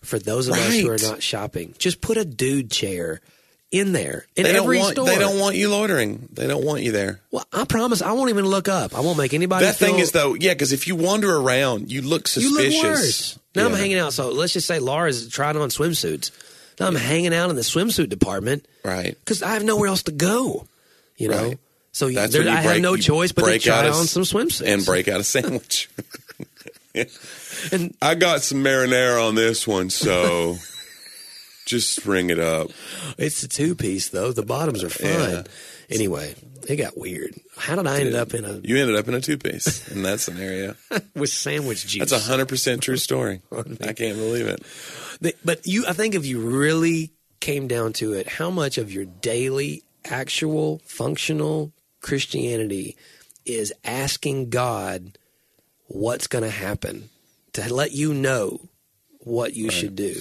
for 0.03 0.19
those 0.19 0.49
of 0.49 0.55
us 0.55 0.79
who 0.79 0.91
are 0.91 0.99
not 0.99 1.23
shopping, 1.23 1.75
just 1.79 2.01
put 2.01 2.17
a 2.17 2.25
dude 2.25 2.71
chair 2.71 3.21
in 3.71 3.93
there 3.93 4.25
in 4.35 4.45
They 4.45 4.57
every 4.57 4.79
want. 4.79 4.93
store. 4.93 5.05
They 5.07 5.19
don't 5.19 5.39
want 5.39 5.57
you 5.57 5.69
loitering. 5.69 6.29
They 6.33 6.47
don't 6.47 6.65
want 6.65 6.83
you 6.83 6.93
there. 6.93 7.21
Well, 7.31 7.45
I 7.53 7.65
promise 7.67 8.01
I 8.01 8.13
won't 8.13 8.31
even 8.31 8.47
look 8.47 8.67
up. 8.69 8.95
I 8.97 9.01
won't 9.01 9.19
make 9.19 9.35
anybody. 9.35 9.67
That 9.67 9.77
thing 9.77 9.99
is 9.99 10.13
though, 10.13 10.33
yeah, 10.35 10.55
because 10.55 10.73
if 10.73 10.87
you 10.87 10.97
wander 10.97 11.37
around, 11.37 11.93
you 11.93 12.01
look 12.01 12.23
You 12.35 12.43
suspicious. 12.43 12.83
look 12.83 12.85
worse. 12.93 13.38
Now 13.55 13.67
I'm 13.67 13.73
hanging 13.75 13.99
out. 13.99 14.13
So 14.13 14.31
let's 14.31 14.53
just 14.53 14.67
say 14.67 14.79
Laura's 14.79 15.29
trying 15.29 15.57
on 15.57 15.69
swimsuits. 15.71 16.31
Now 16.79 16.87
I'm 16.87 16.95
hanging 16.95 17.35
out 17.35 17.51
in 17.51 17.57
the 17.57 17.63
swimsuit 17.63 18.09
department 18.09 18.67
Right. 18.85 19.17
because 19.19 19.43
I 19.43 19.55
have 19.55 19.65
nowhere 19.65 19.89
else 19.89 20.03
to 20.05 20.13
go. 20.13 20.67
You 21.17 21.29
know. 21.29 21.49
Right. 21.49 21.59
So 21.93 22.07
you- 22.07 22.25
there, 22.29 22.43
you 22.43 22.49
I 22.51 22.63
break, 22.63 22.75
have 22.75 22.81
no 22.83 22.97
choice 22.97 23.33
but 23.33 23.43
to 23.43 23.47
break 23.47 23.63
try 23.63 23.79
out 23.79 23.87
a 23.87 23.93
on 23.93 24.07
some 24.07 24.23
swimsuits 24.23 24.65
and 24.65 24.85
break 24.85 25.09
out 25.09 25.21
a 25.21 25.25
sandwich. 25.25 25.89
And- 27.73 27.95
I 28.03 28.15
got 28.15 28.43
some 28.43 28.63
marinara 28.65 29.27
on 29.27 29.35
this 29.35 29.67
one, 29.67 29.91
so 29.91 30.57
just 31.67 32.03
bring 32.05 32.31
it 32.31 32.39
up. 32.39 32.71
It's 33.19 33.43
a 33.43 33.49
two 33.49 33.75
piece 33.75 34.09
though. 34.09 34.33
The 34.33 34.43
bottoms 34.43 34.83
are 34.85 34.91
fine. 34.91 35.09
Yeah. 35.11 35.43
Anyway, 35.91 36.35
it 36.69 36.77
got 36.77 36.99
weird. 36.99 37.35
How 37.57 37.77
did 37.77 37.87
I 37.87 38.01
end 38.01 38.15
up 38.15 38.35
in 38.35 38.45
a 38.45 38.61
You 38.63 38.77
ended 38.77 38.97
up 38.97 39.09
in 39.09 39.15
a 39.15 39.21
piece 39.21 39.89
in 39.89 40.03
that 40.03 40.21
scenario. 40.21 40.75
with 41.15 41.31
sandwich 41.31 41.87
juice? 41.87 42.01
That's 42.11 42.13
a 42.13 42.29
hundred 42.29 42.49
percent 42.49 42.83
true 42.83 42.99
story. 42.99 43.41
I 43.53 43.93
can't 43.95 44.17
believe 44.19 44.47
it. 44.47 44.63
The- 45.21 45.35
But 45.45 45.67
you, 45.67 45.87
I 45.87 45.95
think 45.95 46.15
if 46.15 46.27
you 46.27 46.41
really 46.41 47.13
came 47.41 47.69
down 47.69 47.95
to 47.95 48.13
it, 48.13 48.29
how 48.29 48.51
much 48.51 48.77
of 48.79 48.93
your 48.93 49.07
daily, 49.07 49.83
actual, 50.05 50.81
functional 50.85 51.73
Christianity 52.03 52.97
is 53.47 53.73
asking 53.83 54.51
God 54.51 55.17
what's 55.87 56.27
going 56.27 56.45
to 56.45 56.51
happen 56.51 57.09
to 57.55 57.73
let 57.73 57.93
you 57.93 58.13
know 58.13 58.69
what 59.21 59.55
you 59.55 59.71
should 59.71 59.97
do? 59.97 60.21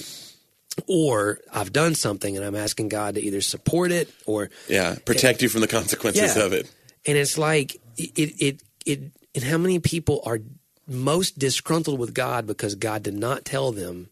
Or 0.86 1.38
I've 1.52 1.72
done 1.72 1.94
something 1.94 2.36
and 2.36 2.44
I'm 2.44 2.54
asking 2.56 2.88
God 2.88 3.14
to 3.16 3.20
either 3.22 3.40
support 3.40 3.90
it 3.92 4.08
or 4.26 4.50
Yeah, 4.68 4.96
protect 5.04 5.42
you 5.42 5.48
from 5.48 5.60
the 5.62 5.68
consequences 5.68 6.36
Yeah. 6.36 6.42
of 6.44 6.52
it. 6.52 6.70
and 7.06 7.16
it's 7.18 7.36
like 7.38 7.80
it 7.96 8.12
it 8.40 8.62
it 8.86 9.00
and 9.34 9.44
how 9.44 9.58
many 9.58 9.78
people 9.78 10.22
are 10.24 10.38
most 10.86 11.38
disgruntled 11.38 11.98
with 11.98 12.14
God 12.14 12.46
because 12.46 12.74
God 12.74 13.02
did 13.02 13.14
not 13.14 13.44
tell 13.44 13.72
them. 13.72 14.08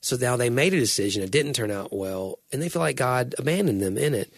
So 0.00 0.16
now 0.16 0.36
they 0.36 0.50
made 0.50 0.74
a 0.74 0.78
decision, 0.80 1.22
it 1.22 1.30
didn't 1.30 1.52
turn 1.54 1.70
out 1.70 1.92
well, 1.92 2.38
and 2.52 2.60
they 2.60 2.68
feel 2.68 2.82
like 2.82 2.96
God 2.96 3.34
abandoned 3.38 3.80
them 3.80 3.96
in 3.96 4.14
it. 4.14 4.32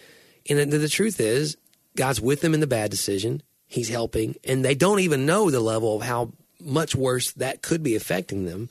And 0.49 0.71
the, 0.71 0.79
the 0.79 0.89
truth 0.91 1.19
is, 1.21 1.57
God's 1.97 2.21
with 2.21 2.43
them 2.43 2.53
in 2.55 2.61
the 2.61 2.67
bad 2.67 2.91
decision. 2.91 3.43
He's 3.67 3.89
helping, 3.89 4.37
and 4.45 4.63
they 4.65 4.75
don't 4.75 5.01
even 5.01 5.25
know 5.25 5.51
the 5.51 5.61
level 5.61 5.97
of 5.97 6.03
how 6.03 6.33
much 6.61 6.95
worse 6.95 7.33
that 7.33 7.63
could 7.63 7.83
be 7.83 7.97
affecting 7.97 8.45
them. 8.45 8.69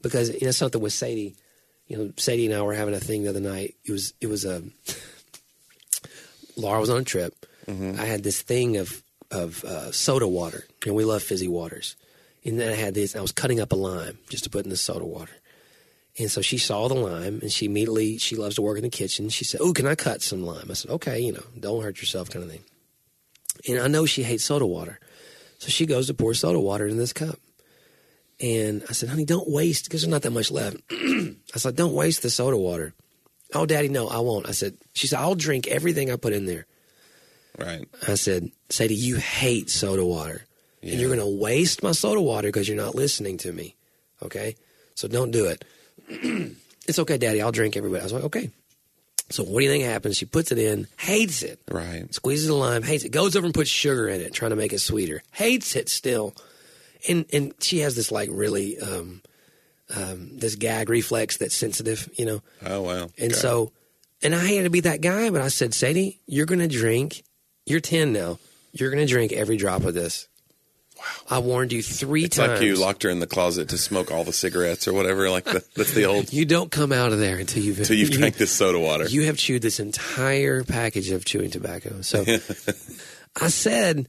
Because 0.00 0.30
you 0.30 0.40
know 0.46 0.50
something 0.50 0.80
with 0.80 0.92
Sadie, 0.94 1.36
you 1.86 1.96
know, 1.96 2.12
Sadie 2.16 2.46
and 2.46 2.54
I 2.54 2.62
were 2.62 2.74
having 2.74 2.94
a 2.94 3.00
thing 3.00 3.24
the 3.24 3.30
other 3.30 3.40
night. 3.40 3.74
It 3.84 3.92
was 3.92 4.14
it 4.20 4.26
was 4.26 4.44
a 4.44 4.62
Laura 6.56 6.80
was 6.80 6.90
on 6.90 7.00
a 7.00 7.04
trip. 7.04 7.34
I 7.98 8.04
had 8.04 8.22
this 8.22 8.42
thing 8.42 8.76
of 8.76 9.02
of 9.30 9.64
uh, 9.64 9.90
soda 9.92 10.28
water, 10.28 10.64
and 10.86 10.94
we 10.94 11.04
love 11.04 11.22
fizzy 11.22 11.48
waters. 11.48 11.96
And 12.44 12.60
then 12.60 12.70
I 12.70 12.74
had 12.74 12.94
this. 12.94 13.16
I 13.16 13.20
was 13.20 13.32
cutting 13.32 13.58
up 13.60 13.72
a 13.72 13.76
lime 13.76 14.18
just 14.28 14.44
to 14.44 14.50
put 14.50 14.64
in 14.64 14.70
the 14.70 14.76
soda 14.76 15.04
water. 15.04 15.32
And 16.18 16.30
so 16.30 16.42
she 16.42 16.58
saw 16.58 16.86
the 16.88 16.94
lime, 16.94 17.40
and 17.42 17.50
she 17.50 17.66
immediately 17.66 18.18
she 18.18 18.36
loves 18.36 18.56
to 18.56 18.62
work 18.62 18.76
in 18.76 18.84
the 18.84 18.90
kitchen. 18.90 19.30
She 19.30 19.44
said, 19.44 19.60
"Oh, 19.62 19.72
can 19.72 19.86
I 19.86 19.94
cut 19.94 20.22
some 20.22 20.44
lime?" 20.44 20.70
I 20.70 20.74
said, 20.74 20.90
"Okay, 20.90 21.20
you 21.20 21.32
know, 21.32 21.44
don't 21.58 21.82
hurt 21.82 22.00
yourself, 22.00 22.30
kind 22.30 22.44
of 22.44 22.50
thing." 22.50 22.64
And 23.66 23.80
I 23.80 23.88
know 23.88 24.04
she 24.06 24.22
hates 24.22 24.44
soda 24.44 24.66
water, 24.66 25.00
so 25.58 25.68
she 25.68 25.86
goes 25.86 26.06
to 26.06 26.14
pour 26.14 26.34
soda 26.34 26.60
water 26.60 26.86
in 26.86 26.98
this 26.98 27.12
cup. 27.12 27.38
And 28.40 28.82
I 28.88 28.92
said, 28.92 29.08
"Honey, 29.08 29.24
don't 29.24 29.48
waste 29.48 29.84
because 29.84 30.02
there's 30.02 30.10
not 30.10 30.22
that 30.22 30.30
much 30.32 30.50
left." 30.50 30.76
I 30.90 31.34
said, 31.56 31.76
"Don't 31.76 31.94
waste 31.94 32.22
the 32.22 32.30
soda 32.30 32.56
water." 32.56 32.92
Oh, 33.54 33.66
Daddy, 33.66 33.88
no, 33.88 34.08
I 34.08 34.18
won't. 34.18 34.48
I 34.48 34.52
said, 34.52 34.76
"She 34.94 35.06
said 35.06 35.20
I'll 35.20 35.34
drink 35.36 35.68
everything 35.68 36.10
I 36.10 36.16
put 36.16 36.32
in 36.32 36.46
there." 36.46 36.66
Right. 37.58 37.86
I 38.08 38.14
said, 38.14 38.50
Sadie, 38.68 38.96
you 38.96 39.14
hate 39.14 39.70
soda 39.70 40.04
water. 40.04 40.44
And 40.82 40.94
you're 40.94 41.08
going 41.14 41.20
to 41.20 41.40
waste 41.40 41.84
my 41.84 41.92
soda 41.92 42.20
water 42.20 42.48
because 42.48 42.66
you're 42.66 42.76
not 42.76 42.96
listening 42.96 43.38
to 43.38 43.52
me. 43.52 43.76
Okay? 44.22 44.56
So 44.96 45.06
don't 45.06 45.30
do 45.30 45.46
it. 45.46 45.64
it's 46.88 46.98
okay, 46.98 47.16
Daddy. 47.16 47.40
I'll 47.40 47.52
drink 47.52 47.76
everybody. 47.76 48.00
I 48.00 48.04
was 48.04 48.12
like, 48.12 48.24
okay. 48.24 48.50
So 49.30 49.44
what 49.44 49.60
do 49.60 49.64
you 49.66 49.70
think 49.70 49.84
happens? 49.84 50.16
She 50.16 50.24
puts 50.26 50.50
it 50.50 50.58
in, 50.58 50.88
hates 50.98 51.44
it, 51.44 51.60
Right. 51.70 52.12
squeezes 52.12 52.48
the 52.48 52.54
lime, 52.54 52.82
hates 52.82 53.04
it, 53.04 53.10
goes 53.10 53.36
over 53.36 53.46
and 53.46 53.54
puts 53.54 53.70
sugar 53.70 54.08
in 54.08 54.20
it, 54.20 54.34
trying 54.34 54.50
to 54.50 54.56
make 54.56 54.72
it 54.72 54.80
sweeter, 54.80 55.22
hates 55.30 55.76
it 55.76 55.88
still. 55.88 56.34
And 57.08 57.26
and 57.32 57.54
she 57.60 57.80
has 57.80 57.96
this 57.96 58.10
like 58.10 58.28
really 58.32 58.78
um, 58.78 59.22
um, 59.94 60.36
this 60.38 60.54
gag 60.56 60.88
reflex 60.88 61.36
that's 61.36 61.54
sensitive, 61.54 62.08
you 62.14 62.24
know. 62.24 62.42
Oh 62.64 62.82
wow. 62.82 63.10
And 63.18 63.32
Okay. 63.32 63.34
so, 63.34 63.72
and 64.22 64.34
I 64.34 64.44
had 64.52 64.64
to 64.64 64.70
be 64.70 64.80
that 64.80 65.00
guy, 65.00 65.30
but 65.30 65.40
I 65.42 65.48
said, 65.48 65.74
Sadie, 65.74 66.20
you're 66.26 66.46
going 66.46 66.60
to 66.60 66.68
drink. 66.68 67.22
You're 67.66 67.80
10 67.80 68.12
now. 68.12 68.38
You're 68.72 68.90
going 68.90 69.06
to 69.06 69.10
drink 69.12 69.32
every 69.32 69.56
drop 69.56 69.84
of 69.84 69.94
this. 69.94 70.28
Wow. 70.96 71.04
I 71.36 71.38
warned 71.40 71.72
you 71.72 71.82
three 71.82 72.24
it's 72.24 72.36
times. 72.36 72.52
like 72.52 72.62
you 72.62 72.76
locked 72.76 73.02
her 73.02 73.10
in 73.10 73.18
the 73.20 73.26
closet 73.26 73.68
to 73.70 73.78
smoke 73.78 74.10
all 74.12 74.22
the 74.24 74.32
cigarettes 74.32 74.86
or 74.88 74.92
whatever. 74.92 75.28
Like 75.28 75.44
the, 75.44 75.64
that's 75.76 75.92
the 75.92 76.04
old 76.04 76.32
You 76.32 76.44
don't 76.44 76.70
come 76.70 76.92
out 76.92 77.12
of 77.12 77.18
there 77.18 77.36
until 77.36 77.62
you've 77.62 77.78
until 77.80 77.96
you've 77.96 78.10
you- 78.10 78.18
drank 78.18 78.36
this 78.36 78.52
soda 78.52 78.78
water. 78.78 79.06
You 79.08 79.24
have 79.24 79.36
chewed 79.36 79.60
this 79.62 79.80
entire 79.80 80.62
package 80.64 81.10
of 81.10 81.24
chewing 81.24 81.50
tobacco. 81.50 82.00
So 82.02 82.24
I 83.40 83.48
said, 83.48 84.06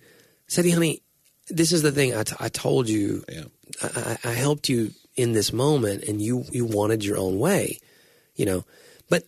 Sadie, 0.47 0.71
honey, 0.71 1.01
this 1.47 1.71
is 1.71 1.81
the 1.81 1.91
thing. 1.91 2.15
I, 2.15 2.23
t- 2.23 2.35
I 2.39 2.49
told 2.49 2.89
you, 2.89 3.23
yeah. 3.29 3.43
I, 3.81 4.17
I 4.23 4.31
helped 4.31 4.69
you 4.69 4.91
in 5.15 5.33
this 5.33 5.53
moment, 5.53 6.03
and 6.03 6.21
you 6.21 6.45
you 6.51 6.65
wanted 6.65 7.03
your 7.03 7.17
own 7.17 7.39
way, 7.39 7.79
you 8.35 8.45
know. 8.45 8.63
But 9.09 9.23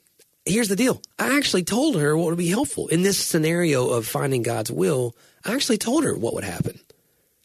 here's 0.46 0.68
the 0.68 0.76
deal: 0.76 1.02
I 1.18 1.38
actually 1.38 1.64
told 1.64 1.96
her 1.96 2.16
what 2.18 2.28
would 2.28 2.38
be 2.38 2.50
helpful 2.50 2.88
in 2.88 3.04
this 3.04 3.18
scenario 3.18 3.90
of 3.90 4.06
finding 4.06 4.44
God's 4.44 4.72
will. 4.72 5.16
I 5.46 5.54
actually 5.54 5.78
told 5.78 6.04
her 6.04 6.16
what 6.16 6.34
would 6.34 6.44
happen, 6.44 6.80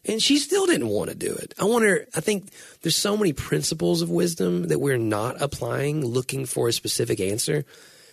and 0.05 0.21
she 0.21 0.37
still 0.37 0.65
didn't 0.65 0.89
want 0.89 1.09
to 1.09 1.15
do 1.15 1.33
it. 1.33 1.53
I 1.59 1.65
want 1.65 1.85
her. 1.85 2.07
I 2.15 2.19
think 2.19 2.49
there's 2.81 2.95
so 2.95 3.17
many 3.17 3.33
principles 3.33 4.01
of 4.01 4.09
wisdom 4.09 4.67
that 4.67 4.79
we're 4.79 4.97
not 4.97 5.41
applying, 5.41 6.05
looking 6.05 6.45
for 6.45 6.67
a 6.67 6.73
specific 6.73 7.19
answer. 7.19 7.65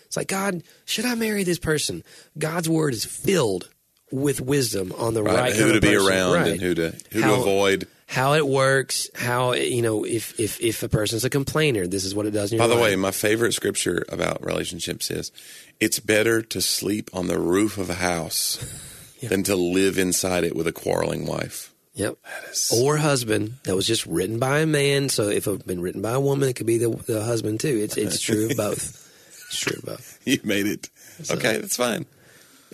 It's 0.06 0.16
like 0.16 0.28
God, 0.28 0.62
should 0.86 1.04
I 1.04 1.14
marry 1.14 1.44
this 1.44 1.58
person? 1.58 2.02
God's 2.36 2.68
word 2.68 2.94
is 2.94 3.04
filled 3.04 3.68
with 4.12 4.40
wisdom 4.40 4.92
on 4.98 5.14
the 5.14 5.22
right, 5.22 5.34
Right. 5.34 5.52
who 5.56 5.72
to 5.72 5.80
be 5.80 5.88
person. 5.94 6.08
around 6.08 6.32
Right 6.34 6.52
and 6.52 6.61
who 6.61 6.74
to 6.74 6.94
who 7.12 7.20
How- 7.22 7.36
to 7.36 7.40
avoid. 7.42 7.86
how 8.06 8.34
it 8.34 8.46
works, 8.46 9.08
how 9.14 9.52
you 9.52 9.82
know 9.82 10.04
if 10.04 10.38
if 10.40 10.61
if 10.61 10.82
a 10.82 10.88
person's 10.88 11.24
a 11.24 11.30
complainer, 11.30 11.86
this 11.86 12.04
is 12.04 12.14
what 12.14 12.26
it 12.26 12.32
does. 12.32 12.52
In 12.52 12.58
your 12.58 12.66
By 12.68 12.74
the 12.74 12.80
way, 12.80 12.96
my 12.96 13.11
favorite 13.12 13.52
scripture 13.54 14.04
about 14.08 14.44
relationships 14.44 15.11
is 15.11 15.30
it's 15.78 16.00
better 16.00 16.42
to 16.42 16.61
sleep 16.61 17.08
on 17.12 17.26
the 17.28 17.38
roof 17.38 17.78
of 17.78 17.88
a 17.90 17.94
house 17.94 18.58
than 19.22 19.42
to 19.44 19.54
live 19.56 19.98
inside 19.98 20.44
it 20.44 20.56
with 20.56 20.66
a 20.66 20.72
quarreling 20.72 21.24
wife. 21.26 21.72
Yep. 21.94 22.16
is- 22.50 22.72
Or 22.74 22.96
husband 22.96 23.54
that 23.64 23.76
was 23.76 23.86
just 23.86 24.06
written 24.06 24.38
by 24.38 24.61
a 24.61 24.66
man. 24.66 25.08
So 25.08 25.28
if 25.28 25.46
it 25.46 25.50
had 25.50 25.66
been 25.66 25.80
written 25.80 26.00
by 26.02 26.12
a 26.12 26.20
woman, 26.20 26.48
it 26.48 26.54
could 26.54 26.66
be 26.66 26.78
the, 26.78 26.88
the 27.06 27.22
husband 27.22 27.61
too. 27.61 27.76
It's 27.82 27.96
it's 27.96 28.20
true 28.26 28.46
of 28.50 28.56
both. 28.56 29.06
It's 29.48 29.58
true 29.58 29.76
of 29.78 29.84
both. 29.84 30.18
You 30.24 30.38
made 30.44 30.66
it. 30.66 30.88
Okay, 31.30 31.58
that's 31.58 31.76
fine. 31.76 32.06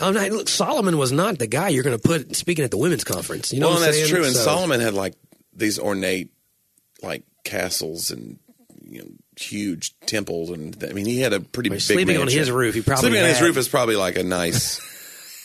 Oh, 0.00 0.10
no, 0.12 0.26
look, 0.28 0.48
Solomon 0.48 0.98
was 0.98 1.10
not 1.12 1.38
the 1.38 1.46
guy 1.46 1.70
you're 1.70 1.82
going 1.82 1.98
to 1.98 2.02
put 2.08 2.36
speaking 2.36 2.64
at 2.64 2.70
the 2.70 2.76
women's 2.78 3.04
conference. 3.04 3.52
You 3.52 3.60
know, 3.60 3.70
well, 3.70 3.80
that's 3.80 3.96
saying? 3.96 4.08
true. 4.08 4.24
And 4.24 4.34
So- 4.34 4.44
Solomon 4.44 4.80
had 4.80 4.94
like 4.94 5.14
these 5.54 5.78
ornate, 5.78 6.30
like 7.02 7.22
castles 7.44 8.10
and 8.10 8.38
you 8.88 9.00
know, 9.00 9.08
huge 9.38 9.98
temples, 10.06 10.50
and 10.50 10.76
I 10.88 10.92
mean, 10.92 11.06
he 11.06 11.20
had 11.20 11.32
a 11.32 11.40
pretty 11.40 11.70
Well, 11.70 11.76
big 11.76 11.82
sleeping 11.82 12.16
on 12.18 12.28
his 12.28 12.50
roof, 12.50 12.74
he 12.74 12.82
probably 12.82 13.10
sleeping 13.10 13.22
on 13.22 13.28
his 13.28 13.40
roof 13.40 13.56
is 13.56 13.68
probably 13.68 13.96
like 13.96 14.16
a 14.16 14.22
nice. 14.22 14.80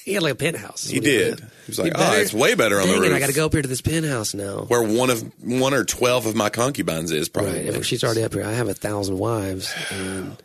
He 0.03 0.13
had 0.13 0.23
like 0.23 0.33
a 0.33 0.35
penthouse. 0.35 0.85
he 0.87 0.99
did. 0.99 1.39
He 1.39 1.45
was 1.67 1.77
like, 1.77 1.91
ah, 1.93 1.99
better- 1.99 2.17
oh, 2.17 2.21
it's 2.21 2.33
way 2.33 2.55
better 2.55 2.81
on 2.81 2.87
the 2.87 2.95
it, 2.95 2.99
roof. 3.01 3.13
I 3.13 3.19
got 3.19 3.27
to 3.27 3.33
go 3.35 3.45
up 3.45 3.53
here 3.53 3.61
to 3.61 3.67
this 3.67 3.81
penthouse 3.81 4.33
now. 4.33 4.61
Where 4.63 4.81
one 4.81 5.11
of 5.11 5.21
one 5.43 5.75
or 5.75 5.83
twelve 5.83 6.25
of 6.25 6.35
my 6.35 6.49
concubines 6.49 7.11
is 7.11 7.29
probably. 7.29 7.51
Right. 7.65 7.75
If 7.75 7.85
she's 7.85 8.03
already 8.03 8.23
up 8.23 8.33
here. 8.33 8.43
I 8.43 8.53
have 8.53 8.67
a 8.67 8.73
thousand 8.73 9.19
wives. 9.19 9.71
And 9.91 10.37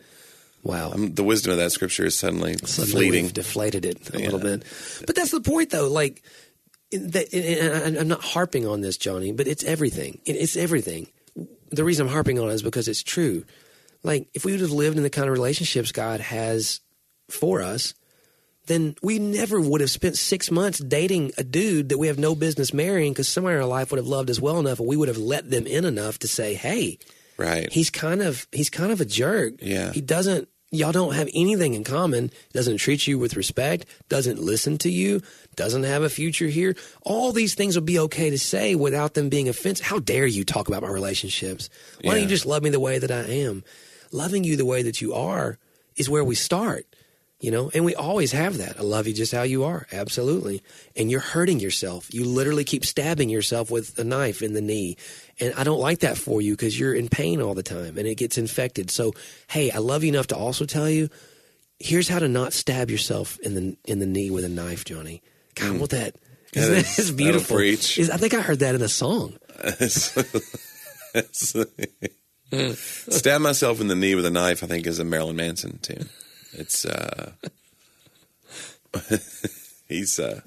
wow. 0.67 0.91
Um, 0.91 1.13
the 1.13 1.23
wisdom 1.23 1.51
of 1.51 1.57
that 1.57 1.71
scripture 1.71 2.05
is 2.05 2.17
suddenly, 2.17 2.55
Suddenly 2.57 2.91
fleeting. 3.09 3.27
deflated 3.29 3.85
it 3.85 4.09
a 4.13 4.19
Yeah. 4.19 4.25
little 4.25 4.39
bit. 4.39 4.63
But 5.05 5.15
that's 5.15 5.31
the 5.31 5.41
point, 5.41 5.69
though. 5.71 5.87
Like, 5.89 6.21
that, 6.91 7.97
I'm 7.99 8.07
not 8.07 8.21
harping 8.23 8.65
on 8.67 8.81
this, 8.81 8.97
Johnny, 8.97 9.31
but 9.31 9.47
it's 9.47 9.63
everything. 9.63 10.19
It's 10.25 10.55
everything. 10.55 11.07
The 11.71 11.83
reason 11.83 12.07
I'm 12.07 12.13
harping 12.13 12.39
on 12.39 12.49
it 12.49 12.53
is 12.53 12.61
because 12.63 12.87
it's 12.87 13.03
true. 13.03 13.43
Like, 14.03 14.27
if 14.33 14.45
we 14.45 14.51
would 14.53 14.61
have 14.61 14.71
lived 14.71 14.97
in 14.97 15.03
the 15.03 15.09
kind 15.09 15.27
of 15.27 15.33
relationships 15.33 15.91
God 15.91 16.19
has 16.21 16.79
for 17.29 17.61
us, 17.61 17.93
then 18.67 18.95
we 19.01 19.17
never 19.19 19.59
would 19.59 19.81
have 19.81 19.89
spent 19.91 20.17
six 20.17 20.51
months 20.51 20.79
dating 20.79 21.31
a 21.37 21.43
dude 21.43 21.89
that 21.89 21.97
we 21.97 22.07
have 22.07 22.19
no 22.19 22.35
business 22.35 22.73
marrying 22.73 23.13
because 23.13 23.27
somewhere 23.27 23.55
in 23.57 23.61
our 23.61 23.67
life 23.67 23.91
would 23.91 23.97
have 23.97 24.07
loved 24.07 24.29
us 24.29 24.39
well 24.39 24.59
enough 24.59 24.79
and 24.79 24.87
we 24.87 24.97
would 24.97 25.07
have 25.07 25.17
let 25.17 25.49
them 25.49 25.65
in 25.65 25.83
enough 25.85 26.19
to 26.19 26.27
say, 26.27 26.53
hey, 26.53 26.99
Right. 27.37 27.71
he's 27.71 27.89
kind 27.89 28.21
of 28.21 28.47
he's 28.51 28.69
kind 28.69 28.91
of 28.91 28.99
a 28.99 29.05
jerk. 29.05 29.53
Yeah. 29.61 29.91
He 29.93 30.01
doesn't 30.01 30.49
y'all 30.71 30.91
don't 30.91 31.15
have 31.15 31.29
anything 31.33 31.73
in 31.73 31.83
common, 31.83 32.31
doesn't 32.53 32.77
treat 32.77 33.07
you 33.07 33.17
with 33.17 33.35
respect, 33.35 33.85
doesn't 34.09 34.39
listen 34.39 34.77
to 34.79 34.91
you, 34.91 35.21
doesn't 35.55 35.83
have 35.83 36.03
a 36.03 36.09
future 36.09 36.47
here. 36.47 36.75
All 37.03 37.31
these 37.31 37.55
things 37.55 37.75
would 37.75 37.85
be 37.85 37.99
okay 37.99 38.29
to 38.29 38.37
say 38.37 38.75
without 38.75 39.13
them 39.13 39.29
being 39.29 39.49
offensive. 39.49 39.85
How 39.85 39.99
dare 39.99 40.27
you 40.27 40.43
talk 40.43 40.67
about 40.67 40.83
my 40.83 40.89
relationships? 40.89 41.69
Why 42.01 42.13
don't 42.13 42.23
you 42.23 42.29
just 42.29 42.45
love 42.45 42.63
me 42.63 42.69
the 42.69 42.79
way 42.79 42.99
that 42.99 43.11
I 43.11 43.23
am? 43.23 43.63
Loving 44.11 44.43
you 44.43 44.55
the 44.55 44.65
way 44.65 44.83
that 44.83 45.01
you 45.01 45.13
are 45.13 45.57
is 45.95 46.09
where 46.09 46.23
we 46.23 46.35
start. 46.35 46.85
You 47.39 47.51
know, 47.51 47.69
and 47.75 47.85
we 47.85 47.93
always 47.93 48.31
have 48.31 48.57
that. 48.57 48.79
I 48.79 48.81
love 48.81 49.05
you 49.05 49.13
just 49.13 49.31
how 49.31 49.43
you 49.43 49.63
are. 49.63 49.85
Absolutely. 49.91 50.63
And 50.95 51.11
you're 51.11 51.19
hurting 51.19 51.59
yourself. 51.59 52.11
You 52.11 52.25
literally 52.25 52.63
keep 52.63 52.83
stabbing 52.83 53.29
yourself 53.29 53.69
with 53.69 53.99
a 53.99 54.03
knife 54.03 54.41
in 54.41 54.53
the 54.53 54.61
knee. 54.61 54.97
And 55.39 55.53
I 55.55 55.63
don't 55.63 55.79
like 55.79 55.99
that 55.99 56.17
for 56.17 56.41
you 56.41 56.53
because 56.53 56.79
you're 56.79 56.93
in 56.95 57.09
pain 57.09 57.41
all 57.41 57.53
the 57.53 57.63
time 57.63 57.97
and 57.97 58.07
it 58.07 58.15
gets 58.15 58.37
infected. 58.37 58.89
So, 58.89 59.13
hey, 59.47 59.69
I 59.71 59.77
love 59.77 60.03
you 60.03 60.09
enough 60.09 60.27
to 60.27 60.35
also 60.35 60.65
tell 60.65 60.89
you 60.89 61.09
here's 61.79 62.09
how 62.09 62.17
to 62.17 62.27
not 62.27 62.53
stab 62.53 62.89
yourself 62.89 63.37
in 63.41 63.53
the 63.53 63.77
in 63.85 63.99
the 63.99 64.07
knee 64.07 64.31
with 64.31 64.43
a 64.45 64.49
knife, 64.49 64.83
Johnny. 64.83 65.21
God, 65.55 65.79
what 65.79 65.91
that 65.91 66.15
isn't 66.53 66.73
that 66.73 66.79
is- 66.85 66.99
is 66.99 67.11
beautiful. 67.11 67.57
Is- 67.59 68.09
I 68.09 68.17
think 68.17 68.33
I 68.33 68.41
heard 68.41 68.59
that 68.59 68.75
in 68.75 68.81
a 68.81 68.89
song. 68.89 69.37
Stab 73.09 73.41
myself 73.41 73.81
in 73.81 73.87
the 73.87 73.95
knee 73.95 74.15
with 74.15 74.25
a 74.25 74.29
knife. 74.31 74.63
I 74.63 74.67
think 74.67 74.87
is 74.87 74.99
a 74.99 75.03
Marilyn 75.03 75.35
Manson 75.35 75.79
tune. 75.81 76.09
It's 76.53 76.85
uh, 76.85 77.31
he's 79.89 80.17
uh, 80.19 80.41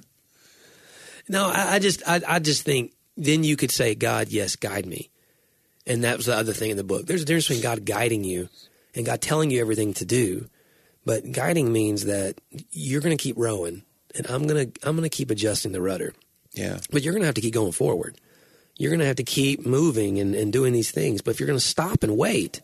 No, 1.28 1.46
I, 1.46 1.74
I 1.74 1.78
just 1.78 2.02
I, 2.08 2.20
I 2.26 2.38
just 2.38 2.62
think 2.62 2.92
then 3.24 3.44
you 3.44 3.56
could 3.56 3.70
say, 3.70 3.94
God, 3.94 4.28
yes, 4.28 4.56
guide 4.56 4.86
me. 4.86 5.10
And 5.86 6.04
that 6.04 6.16
was 6.16 6.26
the 6.26 6.36
other 6.36 6.52
thing 6.52 6.70
in 6.70 6.76
the 6.76 6.84
book. 6.84 7.06
There's 7.06 7.22
a 7.22 7.24
difference 7.24 7.48
between 7.48 7.62
God 7.62 7.84
guiding 7.84 8.24
you 8.24 8.48
and 8.94 9.06
God 9.06 9.20
telling 9.20 9.50
you 9.50 9.60
everything 9.60 9.94
to 9.94 10.04
do. 10.04 10.48
But 11.04 11.32
guiding 11.32 11.72
means 11.72 12.04
that 12.04 12.40
you're 12.70 13.00
going 13.00 13.16
to 13.16 13.22
keep 13.22 13.36
rowing, 13.38 13.82
and 14.14 14.26
I'm 14.26 14.46
going 14.46 14.70
to 14.70 14.88
I'm 14.88 14.96
going 14.96 15.08
to 15.08 15.16
keep 15.16 15.30
adjusting 15.30 15.72
the 15.72 15.80
rudder. 15.80 16.12
yeah, 16.52 16.78
But 16.90 17.02
you're 17.02 17.12
going 17.12 17.22
to 17.22 17.26
have 17.26 17.34
to 17.36 17.40
keep 17.40 17.54
going 17.54 17.72
forward. 17.72 18.16
You're 18.76 18.90
going 18.90 19.00
to 19.00 19.06
have 19.06 19.16
to 19.16 19.24
keep 19.24 19.64
moving 19.66 20.18
and, 20.18 20.34
and 20.34 20.52
doing 20.52 20.72
these 20.72 20.90
things. 20.90 21.22
But 21.22 21.32
if 21.32 21.40
you're 21.40 21.46
going 21.46 21.58
to 21.58 21.64
stop 21.64 22.02
and 22.02 22.16
wait, 22.16 22.60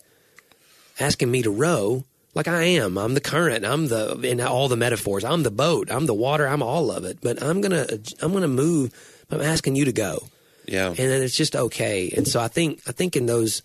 asking 1.01 1.31
me 1.31 1.43
to 1.43 1.51
row 1.51 2.05
like 2.35 2.49
I 2.49 2.65
am, 2.65 2.99
I'm 2.99 3.15
the 3.15 3.21
current, 3.21 3.65
I'm 3.65 3.89
the 3.89 4.21
in 4.21 4.43
all 4.43 4.69
the 4.69 4.77
metaphors. 4.77 5.25
I'm 5.25 5.43
the 5.43 5.51
boat, 5.51 5.91
I'm 5.91 6.05
the 6.05 6.15
water, 6.15 6.47
I'm 6.47 6.63
all 6.63 6.91
of 6.91 7.05
it. 7.05 7.19
But 7.23 7.43
I'm 7.43 7.63
gonna 7.63 7.87
I'm 8.21 8.35
gonna 8.35 8.47
move. 8.49 8.93
I'm 9.31 9.41
asking 9.41 9.75
you 9.75 9.87
to 9.87 9.93
go, 9.93 10.29
yeah. 10.67 10.89
and 10.89 10.97
then 10.97 11.23
it's 11.23 11.37
just 11.37 11.57
okay. 11.57 12.13
And 12.17 12.27
so 12.27 12.41
I 12.41 12.49
think 12.49 12.81
I 12.87 12.93
think 12.93 13.17
in 13.17 13.27
those 13.27 13.63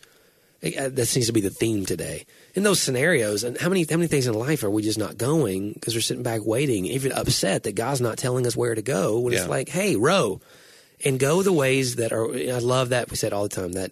uh, 0.63 0.89
that 0.89 1.07
seems 1.07 1.27
to 1.27 1.33
be 1.33 1.41
the 1.41 1.49
theme 1.49 1.85
today. 1.85 2.25
In 2.53 2.63
those 2.63 2.81
scenarios, 2.81 3.43
and 3.43 3.57
how 3.57 3.69
many 3.69 3.85
how 3.89 3.97
many 3.97 4.07
things 4.07 4.27
in 4.27 4.33
life 4.33 4.63
are 4.63 4.69
we 4.69 4.81
just 4.83 4.99
not 4.99 5.17
going 5.17 5.73
because 5.73 5.95
we're 5.95 6.01
sitting 6.01 6.23
back 6.23 6.41
waiting, 6.45 6.85
even 6.85 7.11
upset 7.13 7.63
that 7.63 7.75
God's 7.75 8.01
not 8.01 8.17
telling 8.17 8.45
us 8.45 8.55
where 8.55 8.75
to 8.75 8.81
go? 8.81 9.19
When 9.19 9.33
Yeah. 9.33 9.39
it's 9.39 9.49
like, 9.49 9.69
hey, 9.69 9.95
row, 9.95 10.41
and 11.03 11.19
go 11.19 11.41
the 11.43 11.53
ways 11.53 11.95
that 11.95 12.11
are. 12.11 12.27
I 12.27 12.59
love 12.59 12.89
that 12.89 13.09
we 13.09 13.15
said 13.15 13.33
all 13.33 13.43
the 13.43 13.49
time 13.49 13.71
that 13.73 13.91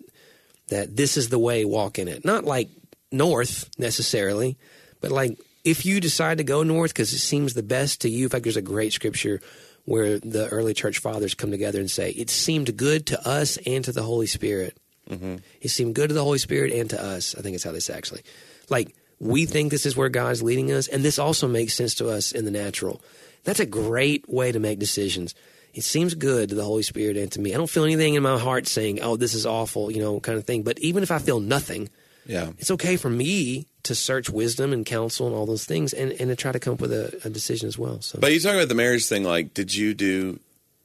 that 0.68 0.96
this 0.96 1.18
is 1.18 1.30
the 1.30 1.40
way, 1.40 1.66
walk 1.66 1.98
in 1.98 2.08
it. 2.08 2.24
Not 2.24 2.44
like 2.44 2.70
north 3.12 3.70
necessarily, 3.80 4.58
but 5.02 5.12
like 5.12 5.40
if 5.64 5.86
you 5.86 6.00
decide 6.00 6.38
to 6.38 6.44
go 6.44 6.64
north 6.64 6.94
because 6.94 7.12
it 7.14 7.20
seems 7.20 7.54
the 7.54 7.64
best 7.64 8.02
to 8.02 8.10
you. 8.10 8.26
In 8.26 8.30
fact, 8.30 8.44
there's 8.44 8.58
a 8.58 8.62
great 8.62 8.94
scripture 8.94 9.42
where 9.90 10.20
the 10.20 10.48
early 10.50 10.76
church 10.76 11.00
fathers 11.00 11.34
come 11.34 11.50
together 11.50 11.80
and 11.80 11.90
say, 11.90 12.12
It 12.12 12.30
seemed 12.30 12.78
good 12.78 13.08
to 13.08 13.28
us 13.28 13.58
and 13.66 13.84
to 13.86 13.92
the 13.92 14.04
Holy 14.04 14.28
Spirit. 14.28 14.78
Mm-hmm. 15.10 15.38
It 15.62 15.70
seemed 15.70 15.96
good 15.96 16.10
to 16.10 16.14
the 16.14 16.24
Holy 16.24 16.38
Spirit 16.38 16.72
and 16.72 16.92
to 16.92 17.04
us. 17.04 17.34
I 17.36 17.42
think 17.42 17.56
it's 17.56 17.64
how 17.64 17.72
they 17.72 17.80
say 17.80 17.96
actually. 17.96 18.22
Like, 18.70 18.96
we 19.20 19.48
think 19.48 19.72
this 19.72 19.88
is 19.88 19.98
where 19.98 20.10
God's 20.10 20.44
leading 20.44 20.72
us, 20.72 20.88
and 20.88 21.04
this 21.04 21.18
also 21.18 21.48
makes 21.48 21.74
sense 21.74 21.96
to 21.96 22.08
us 22.08 22.32
in 22.32 22.46
the 22.46 22.52
natural. 22.52 23.02
That's 23.44 23.60
a 23.60 23.66
great 23.66 24.30
way 24.30 24.52
to 24.52 24.60
make 24.60 24.78
decisions. 24.78 25.34
It 25.74 25.84
seems 25.84 26.14
good 26.14 26.50
to 26.50 26.56
the 26.56 26.64
Holy 26.64 26.84
Spirit 26.84 27.18
and 27.18 27.32
to 27.32 27.42
me. 27.42 27.56
I 27.56 27.58
don't 27.58 27.70
feel 27.70 27.84
anything 27.84 28.14
in 28.14 28.22
my 28.22 28.38
heart 28.38 28.68
saying, 28.68 29.02
oh, 29.02 29.16
this 29.16 29.34
is 29.34 29.48
awful, 29.48 29.90
you 29.90 30.00
know, 30.00 30.20
kind 30.20 30.38
of 30.38 30.46
thing. 30.46 30.62
But 30.62 30.78
even 30.80 31.02
if 31.02 31.10
I 31.10 31.18
feel 31.18 31.40
nothing, 31.40 31.90
Yeah. 32.30 32.52
it's 32.60 32.70
okay 32.70 32.96
for 32.96 33.10
me 33.10 33.66
to 33.82 33.96
search 33.96 34.30
wisdom 34.30 34.72
and 34.72 34.86
counsel 34.86 35.26
and 35.26 35.36
all 35.36 35.48
those 35.48 35.66
things 35.66 35.94
and, 35.94 36.12
and 36.12 36.30
to 36.30 36.36
try 36.36 36.52
to 36.52 36.60
come 36.60 36.74
up 36.74 36.80
with 36.80 36.94
a, 36.94 37.20
a 37.26 37.30
decision 37.30 37.68
as 37.68 37.76
well. 37.76 38.02
So, 38.02 38.20
But 38.20 38.32
you 38.34 38.40
talk 38.40 38.54
about 38.54 38.68
the 38.70 38.76
marriage 38.76 39.08
thing. 39.08 39.24
Like, 39.24 39.56
did 39.56 39.74
you 39.74 39.96
do? 39.96 40.40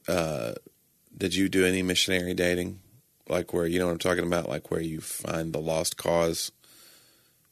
Uh, 0.07 0.53
did 1.15 1.35
you 1.35 1.47
do 1.47 1.63
any 1.63 1.83
missionary 1.83 2.33
dating? 2.33 2.79
Like 3.29 3.53
where 3.53 3.67
you 3.67 3.77
know 3.77 3.85
what 3.85 3.91
I'm 3.91 3.99
talking 3.99 4.25
about? 4.25 4.49
Like 4.49 4.71
where 4.71 4.81
you 4.81 5.01
find 5.01 5.53
the 5.53 5.59
lost 5.59 5.97
cause. 5.97 6.51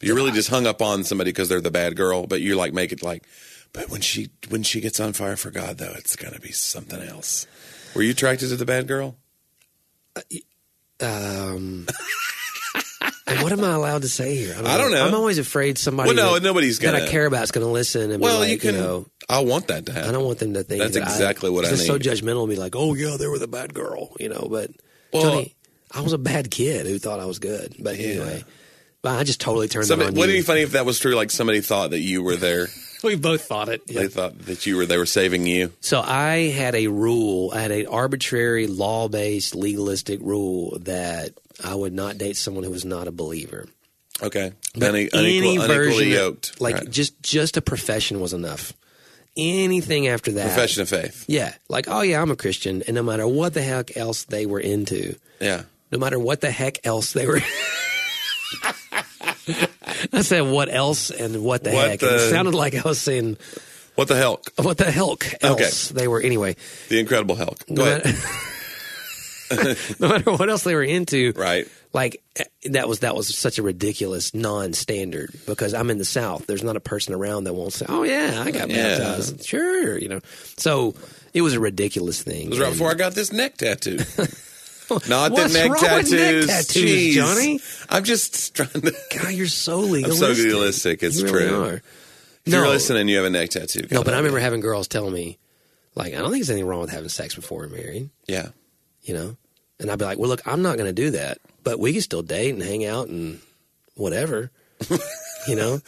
You're 0.02 0.16
really 0.16 0.32
just 0.32 0.50
hung 0.50 0.68
up 0.68 0.82
on 0.82 1.04
somebody 1.04 1.30
because 1.32 1.48
they're 1.48 1.62
the 1.62 1.72
bad 1.72 1.96
girl, 1.96 2.26
but 2.28 2.42
you 2.42 2.56
like 2.56 2.74
make 2.74 2.92
it 2.92 3.04
like. 3.04 3.24
But 3.74 3.90
when 3.90 4.02
she 4.02 4.30
when 4.50 4.64
she 4.64 4.82
gets 4.82 5.00
on 5.00 5.14
fire 5.14 5.36
for 5.36 5.52
God, 5.52 5.78
though, 5.78 5.94
it's 5.96 6.16
gonna 6.16 6.40
be 6.40 6.52
something 6.52 7.02
else. 7.02 7.48
Were 7.96 8.02
you 8.02 8.12
attracted 8.12 8.50
to 8.50 8.56
the 8.56 8.66
bad 8.66 8.88
girl? 8.88 9.18
um, 11.00 11.88
and 11.88 11.90
what 13.42 13.52
am 13.52 13.64
I 13.64 13.72
allowed 13.74 14.02
to 14.04 14.10
say 14.10 14.36
here? 14.36 14.56
I 14.64 14.78
don't 14.78 14.92
know. 14.92 15.06
I'm 15.08 15.16
always 15.16 15.38
afraid 15.38 15.78
somebody 15.78 16.08
Well, 16.10 16.16
no, 16.16 16.34
that, 16.36 16.44
nobody's 16.44 16.80
that 16.80 16.94
I 16.94 17.00
gonna- 17.00 17.12
care 17.12 17.26
about 17.26 17.44
is 17.44 17.52
going 17.52 17.66
to 17.66 17.72
listen 17.72 18.12
and 18.12 18.22
Well, 18.22 18.42
be 18.42 18.50
like, 18.52 18.64
you 18.64 18.72
can. 18.72 18.80
know, 18.80 19.06
I 19.30 19.40
want 19.40 19.68
that 19.68 19.86
to 19.88 19.94
happen. 19.94 20.10
I 20.10 20.12
don't 20.12 20.26
want 20.26 20.40
them 20.40 20.54
to 20.56 20.64
think 20.64 20.82
That's 20.82 20.94
that 20.96 21.04
exactly 21.04 21.50
what 21.50 21.66
I 21.66 21.70
it's 21.70 21.86
so 21.86 21.98
judgmental 21.98 22.42
and 22.42 22.50
be 22.50 22.56
like, 22.58 22.76
oh 22.76 22.94
yeah, 22.94 23.16
they 23.18 23.28
were 23.28 23.40
the 23.40 23.48
bad 23.48 23.74
girl, 23.74 24.16
you 24.20 24.30
know. 24.30 24.48
But 24.50 24.72
Well- 25.12 25.24
Johnny, 25.24 25.56
I 25.92 26.02
was 26.02 26.14
a 26.14 26.18
bad 26.18 26.52
kid 26.52 26.86
who 26.88 27.00
thought 27.00 27.20
I 27.20 27.26
was 27.26 27.40
good. 27.40 27.76
But 27.80 28.00
anyway, 28.00 28.44
but 29.02 29.18
I 29.20 29.24
just 29.24 29.40
totally 29.40 29.68
turned 29.68 29.86
Somebody, 29.86 30.12
wouldn't 30.18 30.36
it 30.36 30.40
be 30.40 30.44
funny 30.44 30.62
if 30.62 30.72
that 30.72 30.86
was 30.86 31.00
true? 31.00 31.14
Like 31.16 31.30
somebody 31.32 31.62
thought 31.62 31.92
that 31.92 32.00
you 32.02 32.24
were 32.24 32.36
there. 32.36 32.68
we 33.04 33.16
both 33.16 33.44
thought 33.46 33.70
it. 33.70 33.86
They 33.88 34.08
thought 34.08 34.38
that 34.46 34.66
you 34.66 34.78
were. 34.78 34.86
They 34.86 34.98
were 34.98 35.06
saving 35.06 35.46
you. 35.48 35.72
So 35.82 36.00
I 36.02 36.50
had 36.50 36.76
a 36.76 36.88
rule. 36.88 37.52
I 37.54 37.62
had 37.62 37.72
an 37.72 37.88
arbitrary, 37.88 38.68
law-based, 38.68 39.56
legalistic 39.56 40.20
rule 40.22 40.78
that 40.82 41.34
I 41.64 41.76
would 41.76 41.94
not 41.94 42.18
date 42.18 42.38
someone 42.38 42.64
who 42.64 42.72
was 42.72 42.86
not 42.86 43.08
a 43.08 43.12
believer. 43.12 43.68
Okay. 44.22 44.52
Une- 44.76 44.84
any 44.84 45.10
unequal- 45.14 45.68
version, 45.68 46.08
yoked. 46.10 46.62
like 46.62 46.76
Right. 46.76 46.90
just 46.90 47.22
just 47.24 47.58
a 47.58 47.62
profession 47.62 48.20
was 48.20 48.32
enough. 48.34 48.74
Anything 49.36 50.08
after 50.08 50.32
that, 50.34 50.46
profession 50.54 50.84
of 50.84 50.90
faith. 50.90 51.26
yeah, 51.28 51.56
like 51.68 51.86
oh 51.88 52.02
yeah, 52.02 52.22
I'm 52.22 52.30
a 52.30 52.36
Christian, 52.36 52.84
and 52.86 52.94
no 52.94 53.02
matter 53.02 53.28
what 53.28 53.56
the 53.56 53.64
heck 53.64 53.98
else 53.98 54.26
they 54.26 54.46
were 54.46 54.60
into, 54.60 55.16
Yeah. 55.42 55.64
no 55.92 55.98
matter 55.98 56.20
what 56.20 56.42
the 56.42 56.52
heck 56.52 56.86
else 56.86 57.14
they 57.14 57.26
were. 57.26 57.42
I 60.12 60.22
said 60.22 60.42
what 60.42 60.70
else 60.74 61.10
and 61.10 61.44
what 61.44 61.64
the 61.64 61.72
What 61.72 61.88
heck. 61.90 62.00
the- 62.00 62.16
it 62.16 62.30
sounded 62.30 62.54
like 62.56 62.76
I 62.76 62.82
was 62.82 63.00
saying 63.00 63.38
What 63.96 64.08
the 64.08 64.16
hell? 64.16 64.42
what 64.58 64.78
the 64.78 64.92
heck 64.92 65.44
else 65.44 65.90
they 65.90 66.08
were. 66.08 66.22
Anyway, 66.22 66.56
The 66.90 67.00
Incredible 67.00 67.36
Hulk. 67.36 67.66
Go 67.68 67.76
no 67.76 67.84
ahead. 67.86 68.06
matter, 69.52 69.76
no 70.00 70.08
matter 70.10 70.32
what 70.32 70.50
else 70.50 70.64
they 70.64 70.74
were 70.74 70.84
into, 70.84 71.32
Right. 71.36 71.68
like 71.94 72.22
eh, 72.38 72.44
that 72.72 72.88
was 72.88 73.00
that 73.00 73.16
was 73.16 73.36
such 73.38 73.60
a 73.60 73.64
ridiculous 73.64 74.34
non-standard 74.34 75.32
because 75.46 75.74
I'm 75.76 75.90
in 75.92 76.00
the 76.00 76.06
South. 76.06 76.48
There's 76.48 76.64
not 76.64 76.76
a 76.76 76.80
person 76.80 77.14
around 77.14 77.44
that 77.44 77.54
won't 77.54 77.74
say, 77.74 77.86
"Oh 77.88 78.02
yeah, 78.04 78.42
I 78.44 78.50
got 78.52 78.70
Yeah. 78.70 78.98
baptized." 78.98 79.46
Sure, 79.46 79.98
you 79.98 80.08
know. 80.10 80.22
So 80.58 80.96
It 81.36 81.42
was 81.42 81.54
a 81.56 81.60
ridiculous 81.60 82.22
thing. 82.22 82.44
It 82.48 82.50
was 82.52 82.60
right 82.60 82.68
And- 82.68 82.76
before 82.76 82.92
I 82.92 82.94
got 82.94 83.14
this 83.16 83.32
neck 83.32 83.58
tattoo. 83.58 83.98
Not 85.10 85.30
the 85.30 85.34
What's 85.34 85.54
neck 85.54 85.72
with 85.72 85.82
neck 85.82 85.92
tattoos. 86.06 86.48
tattoos, 86.48 86.84
Jeez. 86.84 87.14
Johnny? 87.14 87.60
I'm 87.90 88.04
just 88.04 88.56
trying 88.56 88.70
to. 88.70 88.94
God, 89.18 89.32
you're 89.34 89.48
so 89.48 89.84
I'm 89.84 89.92
legalistic. 89.92 90.36
so 90.38 90.44
legalistic. 90.44 91.04
It's 91.04 91.20
You 91.22 91.26
really 91.32 91.48
true. 91.50 91.64
are. 91.64 91.74
If 92.46 92.52
No. 92.52 92.58
you're 92.60 92.68
listening, 92.70 93.08
you 93.08 93.18
have 93.18 93.26
a 93.26 93.30
neck 93.30 93.50
tattoo. 93.52 93.88
No, 93.92 94.04
but 94.04 94.14
I 94.14 94.18
remember 94.18 94.40
having 94.40 94.60
girls 94.60 94.88
tell 94.88 95.10
me, 95.10 95.38
like, 95.96 96.14
I 96.14 96.18
don't 96.18 96.32
think 96.32 96.44
there's 96.44 96.50
anything 96.50 96.68
wrong 96.68 96.82
with 96.82 96.90
having 96.92 97.10
sex 97.10 97.36
before 97.36 97.60
we're 97.60 97.68
married, 97.70 98.10
Yeah. 98.28 98.50
you 99.04 99.14
know? 99.14 99.38
And 99.80 99.90
I'd 99.90 100.00
be 100.00 100.06
like, 100.06 100.18
well, 100.18 100.30
look, 100.30 100.42
I'm 100.46 100.62
not 100.62 100.78
going 100.78 100.90
to 100.90 100.94
do 100.94 101.12
that, 101.12 101.38
but 101.64 101.80
we 101.80 101.94
can 101.94 102.02
still 102.02 102.22
date 102.22 102.54
and 102.54 102.62
hang 102.62 102.84
out 102.86 103.08
and 103.08 103.40
whatever, 103.96 104.52
you 105.48 105.56
know? 105.56 105.80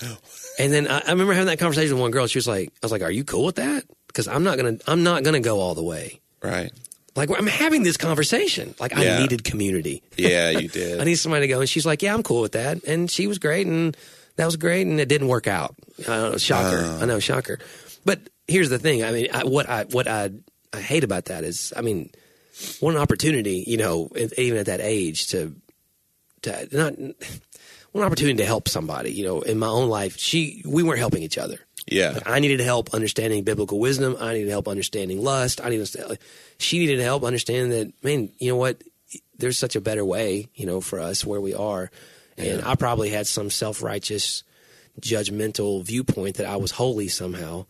And 0.59 0.71
then 0.71 0.87
I, 0.87 0.99
I 0.99 1.11
remember 1.11 1.33
having 1.33 1.47
that 1.47 1.59
conversation 1.59 1.93
with 1.95 2.01
one 2.01 2.11
girl. 2.11 2.27
She 2.27 2.37
was 2.37 2.47
like, 2.47 2.69
I 2.69 2.85
was 2.85 2.91
like, 2.91 3.01
are 3.01 3.11
you 3.11 3.23
cool 3.23 3.45
with 3.45 3.55
that? 3.55 3.83
Because 4.07 4.27
I'm 4.27 4.43
not 4.43 4.57
going 4.57 4.77
to, 4.77 4.89
I'm 4.91 5.03
not 5.03 5.23
going 5.23 5.33
to 5.33 5.39
go 5.45 5.59
all 5.59 5.75
the 5.75 5.83
way. 5.83 6.21
Right. 6.41 6.71
Like, 7.15 7.29
I'm 7.29 7.47
having 7.47 7.83
this 7.83 7.97
conversation. 7.97 8.75
Like, 8.79 8.95
I 8.95 9.19
needed 9.19 9.43
community. 9.43 10.03
Yeah, 10.17 10.49
you 10.49 10.67
did. 10.67 10.99
I 11.01 11.03
need 11.03 11.15
somebody 11.15 11.47
to 11.47 11.53
go. 11.53 11.59
And 11.59 11.69
she's 11.69 11.85
like, 11.85 12.01
yeah, 12.01 12.13
I'm 12.13 12.23
cool 12.23 12.41
with 12.41 12.53
that. 12.53 12.83
And 12.85 13.09
she 13.09 13.27
was 13.27 13.39
great. 13.39 13.67
And 13.67 13.95
that 14.37 14.45
was 14.45 14.55
great. 14.55 14.87
And 14.87 14.99
it 14.99 15.07
didn't 15.07 15.27
work 15.27 15.47
out. 15.47 15.75
I 16.07 16.17
know, 16.17 16.37
shocker. 16.37 16.81
Oh. 16.83 16.99
I 17.01 17.05
know, 17.05 17.19
shocker. 17.19 17.59
But 18.05 18.19
here's 18.47 18.69
the 18.69 18.79
thing. 18.79 19.03
I 19.03 19.11
mean, 19.11 19.27
I, 19.33 19.43
what 19.43 19.69
I, 19.69 19.83
what 19.85 20.07
I, 20.07 20.31
I 20.73 20.81
hate 20.81 21.03
about 21.03 21.25
that 21.25 21.43
is, 21.43 21.73
I 21.75 21.81
mean, 21.81 22.11
what 22.79 22.95
an 22.95 23.01
opportunity, 23.01 23.63
you 23.67 23.77
know, 23.77 24.09
even 24.37 24.57
at 24.57 24.67
that 24.67 24.81
age 24.81 25.27
to, 25.27 25.55
to 26.43 26.67
not, 26.71 26.93
one 27.91 28.03
opportunity 28.03 28.37
to 28.37 28.45
help 28.45 28.67
somebody, 28.67 29.11
you 29.11 29.25
know, 29.25 29.41
in 29.41 29.57
my 29.57 29.67
own 29.67 29.89
life, 29.89 30.17
she, 30.17 30.63
we 30.65 30.83
weren't 30.83 30.99
helping 30.99 31.23
each 31.23 31.37
other. 31.37 31.59
Yeah. 31.87 32.19
I 32.25 32.39
needed 32.39 32.59
help 32.59 32.93
understanding 32.93 33.43
biblical 33.43 33.79
wisdom. 33.79 34.17
I 34.19 34.33
needed 34.33 34.49
help 34.49 34.67
understanding 34.67 35.23
lust. 35.23 35.61
I 35.63 35.69
needed 35.69 35.89
she 36.57 36.79
needed 36.79 36.99
help 36.99 37.23
understanding 37.23 37.69
that 37.69 38.03
man, 38.03 38.29
you 38.39 38.49
know 38.49 38.55
what? 38.57 38.81
There's 39.37 39.57
such 39.57 39.75
a 39.75 39.81
better 39.81 40.03
way, 40.03 40.47
you 40.55 40.65
know, 40.65 40.81
for 40.81 40.99
us 40.99 41.25
where 41.25 41.41
we 41.41 41.53
are. 41.53 41.91
And 42.37 42.63
I 42.63 42.75
probably 42.75 43.09
had 43.09 43.27
some 43.27 43.49
self 43.49 43.81
righteous, 43.81 44.43
judgmental 44.99 45.83
viewpoint 45.83 46.37
that 46.37 46.47
I 46.47 46.57
was 46.57 46.71
holy 46.71 47.07
somehow, 47.07 47.65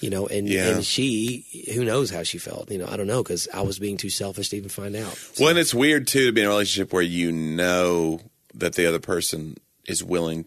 you 0.00 0.10
know. 0.10 0.26
And 0.26 0.48
Yeah. 0.48 0.76
and 0.76 0.84
she, 0.84 1.44
who 1.74 1.84
knows 1.84 2.10
how 2.10 2.22
she 2.22 2.38
felt, 2.38 2.70
you 2.70 2.78
know? 2.78 2.86
I 2.86 2.96
don't 2.96 3.06
know 3.06 3.22
because 3.22 3.48
I 3.52 3.62
was 3.62 3.78
being 3.78 3.96
too 3.96 4.10
selfish 4.10 4.48
to 4.50 4.56
even 4.56 4.70
find 4.70 4.96
out. 4.96 5.18
Well, 5.38 5.50
and 5.50 5.58
it's 5.58 5.74
weird 5.74 6.06
too 6.06 6.26
to 6.26 6.32
be 6.32 6.40
in 6.40 6.46
a 6.46 6.50
relationship 6.50 6.92
where 6.92 7.02
you 7.02 7.30
know 7.32 8.20
that 8.54 8.74
the 8.74 8.86
other 8.86 8.98
person 9.00 9.56
is 9.86 10.02
willing. 10.02 10.46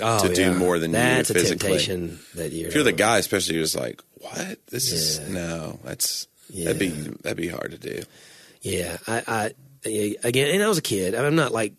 Oh, 0.00 0.26
to 0.26 0.32
do 0.34 0.54
more 0.54 0.78
than 0.78 0.90
you 0.90 0.96
that's 0.96 1.30
a 1.30 1.34
physically. 1.34 1.68
temptation 1.70 2.18
that 2.34 2.52
you're. 2.52 2.68
If 2.68 2.74
you're 2.74 2.84
the 2.84 2.92
guy, 2.92 3.18
especially, 3.18 3.56
you're 3.56 3.66
like, 3.74 4.00
what? 4.14 4.58
This 4.68 4.92
is 4.92 5.20
no. 5.28 5.78
That's 5.84 6.26
Yeah. 6.50 6.66
that'd 6.72 6.78
be 6.78 6.88
that'd 7.22 7.36
be 7.36 7.48
hard 7.48 7.72
to 7.72 7.78
do. 7.78 8.02
Yeah, 8.62 8.96
I, 9.06 9.22
I 9.84 9.88
again, 10.24 10.54
and 10.54 10.62
I 10.62 10.68
was 10.68 10.78
a 10.78 10.82
kid. 10.82 11.14
I'm 11.14 11.34
not 11.36 11.52
like 11.52 11.74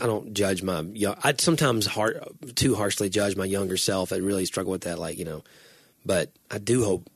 I 0.00 0.06
don't 0.06 0.34
judge 0.34 0.62
my. 0.62 0.84
I 1.22 1.34
sometimes 1.38 1.86
hard, 1.86 2.22
too 2.54 2.74
harshly 2.74 3.08
judge 3.08 3.36
my 3.36 3.44
younger 3.44 3.76
self. 3.76 4.12
I 4.12 4.16
really 4.16 4.44
struggle 4.44 4.72
with 4.72 4.82
that, 4.82 4.98
like 4.98 5.18
you 5.18 5.24
know. 5.24 5.42
But 6.04 6.30
I 6.50 6.58
do 6.58 6.84
hope. 6.84 7.08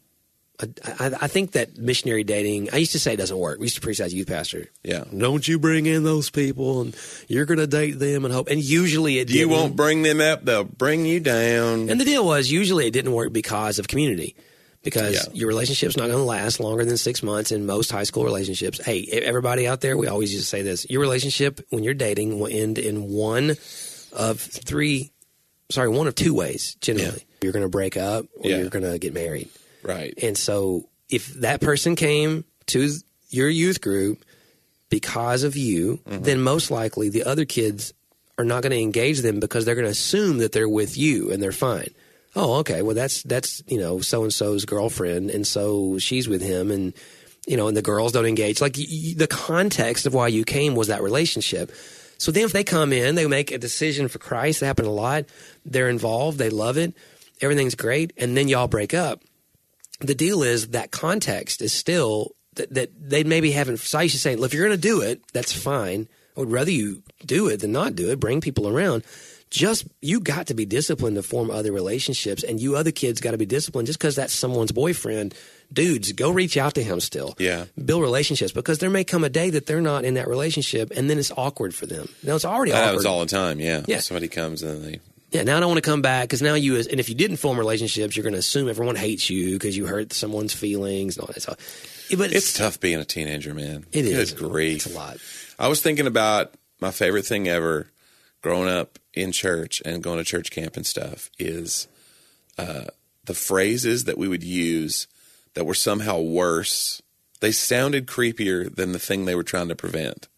I, 0.84 1.06
I, 1.06 1.12
I 1.22 1.26
think 1.28 1.52
that 1.52 1.76
missionary 1.78 2.24
dating. 2.24 2.70
I 2.72 2.76
used 2.78 2.92
to 2.92 2.98
say 2.98 3.14
it 3.14 3.16
doesn't 3.16 3.36
work. 3.38 3.58
We 3.58 3.66
used 3.66 3.76
to 3.76 3.80
preach 3.80 4.00
as 4.00 4.12
a 4.12 4.16
youth 4.16 4.28
pastor. 4.28 4.68
Yeah. 4.82 5.04
Don't 5.16 5.46
you 5.46 5.58
bring 5.58 5.86
in 5.86 6.04
those 6.04 6.30
people, 6.30 6.80
and 6.82 6.96
you're 7.28 7.44
going 7.46 7.58
to 7.58 7.66
date 7.66 7.98
them 7.98 8.24
and 8.24 8.32
hope. 8.32 8.48
And 8.48 8.62
usually 8.62 9.18
it 9.18 9.28
You 9.30 9.40
didn't. 9.40 9.50
won't 9.50 9.76
bring 9.76 10.02
them 10.02 10.20
up; 10.20 10.44
they'll 10.44 10.64
bring 10.64 11.06
you 11.06 11.20
down. 11.20 11.88
And 11.90 12.00
the 12.00 12.04
deal 12.04 12.24
was 12.24 12.50
usually 12.50 12.86
it 12.86 12.92
didn't 12.92 13.12
work 13.12 13.32
because 13.32 13.78
of 13.78 13.88
community. 13.88 14.36
Because 14.82 15.14
Yeah. 15.14 15.32
your 15.32 15.48
relationship's 15.48 15.96
not 15.96 16.08
going 16.08 16.18
to 16.18 16.24
last 16.24 16.60
longer 16.60 16.84
than 16.84 16.98
six 16.98 17.22
months 17.22 17.52
in 17.52 17.64
most 17.64 17.90
high 17.90 18.02
school 18.04 18.22
relationships. 18.24 18.84
Hey, 18.84 19.08
everybody 19.10 19.66
out 19.66 19.80
there, 19.80 19.96
we 19.96 20.08
always 20.08 20.30
used 20.30 20.44
to 20.44 20.48
say 20.48 20.60
this: 20.60 20.86
your 20.90 21.00
relationship 21.00 21.60
when 21.70 21.82
you're 21.84 21.94
dating 21.94 22.38
will 22.38 22.48
end 22.52 22.76
in 22.78 23.08
one 23.08 23.56
of 24.12 24.40
three, 24.40 25.10
sorry, 25.70 25.88
one 25.88 26.06
of 26.06 26.14
two 26.14 26.34
ways. 26.34 26.76
Generally, 26.82 27.24
you're 27.40 27.52
going 27.52 27.64
to 27.64 27.70
break 27.70 27.96
up 27.96 28.26
or 28.36 28.50
Yeah. 28.50 28.58
you're 28.58 28.68
going 28.68 28.84
to 28.84 28.98
get 28.98 29.14
married. 29.14 29.48
Right. 29.84 30.14
And 30.22 30.36
so, 30.36 30.88
if 31.08 31.32
that 31.34 31.60
person 31.60 31.96
came 31.96 32.44
to 32.66 32.90
your 33.28 33.48
youth 33.48 33.80
group 33.80 34.24
because 34.88 35.42
of 35.42 35.56
you, 35.56 36.00
mm-hmm. 36.06 36.22
then 36.22 36.40
most 36.40 36.70
likely 36.70 37.08
the 37.08 37.24
other 37.24 37.44
kids 37.44 37.92
are 38.38 38.44
not 38.44 38.62
going 38.62 38.72
to 38.72 38.80
engage 38.80 39.20
them 39.20 39.40
because 39.40 39.64
they're 39.64 39.74
going 39.74 39.86
to 39.86 39.90
assume 39.90 40.38
that 40.38 40.52
they're 40.52 40.68
with 40.68 40.96
you 40.96 41.30
and 41.30 41.42
they're 41.42 41.52
fine. 41.52 41.88
Oh, 42.36 42.54
okay. 42.56 42.82
Well, 42.82 42.94
that's 42.94 43.22
that's 43.22 43.62
you 43.68 43.78
know 43.78 44.00
so 44.00 44.22
and 44.24 44.32
so's 44.32 44.64
girlfriend, 44.64 45.30
and 45.30 45.46
so 45.46 45.98
she's 45.98 46.28
with 46.28 46.42
him, 46.42 46.70
and 46.70 46.92
you 47.46 47.56
know, 47.56 47.68
and 47.68 47.76
the 47.76 47.82
girls 47.82 48.12
don't 48.12 48.26
engage. 48.26 48.60
Like 48.60 48.76
y- 48.76 49.14
the 49.16 49.28
context 49.28 50.06
of 50.06 50.14
why 50.14 50.28
you 50.28 50.44
came 50.44 50.74
was 50.74 50.88
that 50.88 51.02
relationship. 51.02 51.70
So 52.18 52.32
then, 52.32 52.44
if 52.44 52.52
they 52.52 52.64
come 52.64 52.92
in, 52.92 53.14
they 53.14 53.26
make 53.26 53.52
a 53.52 53.58
decision 53.58 54.08
for 54.08 54.18
Christ. 54.18 54.60
That 54.60 54.66
happened 54.66 54.88
a 54.88 54.92
lot. 54.92 55.26
They're 55.64 55.88
involved. 55.88 56.38
They 56.38 56.50
love 56.50 56.76
it. 56.76 56.94
Everything's 57.40 57.76
great, 57.76 58.12
and 58.16 58.36
then 58.36 58.48
y'all 58.48 58.68
break 58.68 58.94
up 58.94 59.22
the 60.00 60.14
deal 60.14 60.42
is 60.42 60.68
that 60.68 60.90
context 60.90 61.62
is 61.62 61.72
still 61.72 62.34
that, 62.54 62.72
that 62.74 62.90
they 63.00 63.24
maybe 63.24 63.50
haven't. 63.52 63.78
So 63.80 63.98
I 63.98 64.02
used 64.02 64.14
to 64.14 64.20
say, 64.20 64.36
"Look, 64.36 64.50
if 64.50 64.54
you're 64.54 64.66
going 64.66 64.78
to 64.78 64.88
do 64.88 65.00
it, 65.02 65.22
that's 65.32 65.52
fine. 65.52 66.08
I 66.36 66.40
would 66.40 66.50
rather 66.50 66.70
you 66.70 67.02
do 67.24 67.48
it 67.48 67.60
than 67.60 67.72
not 67.72 67.94
do 67.94 68.10
it. 68.10 68.20
Bring 68.20 68.40
people 68.40 68.68
around. 68.68 69.04
Just 69.50 69.86
you 70.02 70.18
got 70.18 70.48
to 70.48 70.54
be 70.54 70.64
disciplined 70.64 71.14
to 71.14 71.22
form 71.22 71.48
other 71.50 71.70
relationships, 71.70 72.42
and 72.42 72.60
you 72.60 72.76
other 72.76 72.90
kids 72.90 73.20
got 73.20 73.32
to 73.32 73.38
be 73.38 73.46
disciplined. 73.46 73.86
Just 73.86 74.00
because 74.00 74.16
that's 74.16 74.32
someone's 74.32 74.72
boyfriend, 74.72 75.32
dudes, 75.72 76.10
go 76.12 76.30
reach 76.30 76.56
out 76.56 76.74
to 76.74 76.82
him 76.82 76.98
still. 76.98 77.36
Yeah. 77.38 77.66
build 77.84 78.02
relationships 78.02 78.50
because 78.52 78.78
there 78.80 78.90
may 78.90 79.04
come 79.04 79.22
a 79.22 79.28
day 79.28 79.50
that 79.50 79.66
they're 79.66 79.80
not 79.80 80.04
in 80.04 80.14
that 80.14 80.26
relationship, 80.26 80.90
and 80.96 81.08
then 81.08 81.20
it's 81.20 81.30
awkward 81.36 81.72
for 81.72 81.86
them. 81.86 82.08
Now 82.24 82.34
it's 82.34 82.44
already 82.44 82.72
that 82.72 82.82
awkward. 82.82 82.96
was 82.96 83.06
all 83.06 83.20
the 83.20 83.26
time. 83.26 83.60
Yeah. 83.60 83.84
Yeah. 83.86 84.00
Somebody 84.00 84.26
comes 84.26 84.62
and 84.64 84.84
they. 84.84 85.00
Yeah, 85.34 85.42
now 85.42 85.56
I 85.56 85.60
don't 85.60 85.68
want 85.68 85.82
to 85.82 85.90
come 85.90 86.00
back 86.00 86.28
because 86.28 86.42
now 86.42 86.54
you, 86.54 86.76
and 86.76 87.00
if 87.00 87.08
you 87.08 87.16
didn't 87.16 87.38
form 87.38 87.58
relationships, 87.58 88.16
you're 88.16 88.22
going 88.22 88.34
to 88.34 88.38
assume 88.38 88.68
everyone 88.68 88.94
hates 88.94 89.28
you 89.28 89.54
because 89.54 89.76
you 89.76 89.84
hurt 89.84 90.12
someone's 90.12 90.54
feelings 90.54 91.16
and 91.16 91.26
all 91.26 91.32
that 91.34 91.42
stuff. 91.42 91.56
But 92.16 92.32
It's 92.32 92.56
tough 92.56 92.78
being 92.78 93.00
a 93.00 93.04
teenager, 93.04 93.52
man. 93.52 93.84
It 93.90 94.04
is. 94.04 94.32
Good 94.32 94.48
grief. 94.48 94.86
It's 94.86 94.94
a 94.94 94.96
lot. 94.96 95.16
I 95.58 95.66
was 95.66 95.82
thinking 95.82 96.06
about 96.06 96.54
my 96.80 96.92
favorite 96.92 97.26
thing 97.26 97.48
ever 97.48 97.90
growing 98.42 98.68
up 98.68 99.00
in 99.12 99.32
church 99.32 99.82
and 99.84 100.04
going 100.04 100.18
to 100.18 100.24
church 100.24 100.52
camp 100.52 100.76
and 100.76 100.86
stuff 100.86 101.30
is 101.36 101.88
uh, 102.56 102.84
the 103.24 103.34
phrases 103.34 104.04
that 104.04 104.16
we 104.16 104.28
would 104.28 104.44
use 104.44 105.08
that 105.54 105.64
were 105.64 105.74
somehow 105.74 106.20
worse. 106.20 107.02
They 107.40 107.50
sounded 107.50 108.06
creepier 108.06 108.72
than 108.72 108.92
the 108.92 109.00
thing 109.00 109.24
they 109.24 109.34
were 109.34 109.42
trying 109.42 109.68
to 109.68 109.74
prevent. 109.74 110.28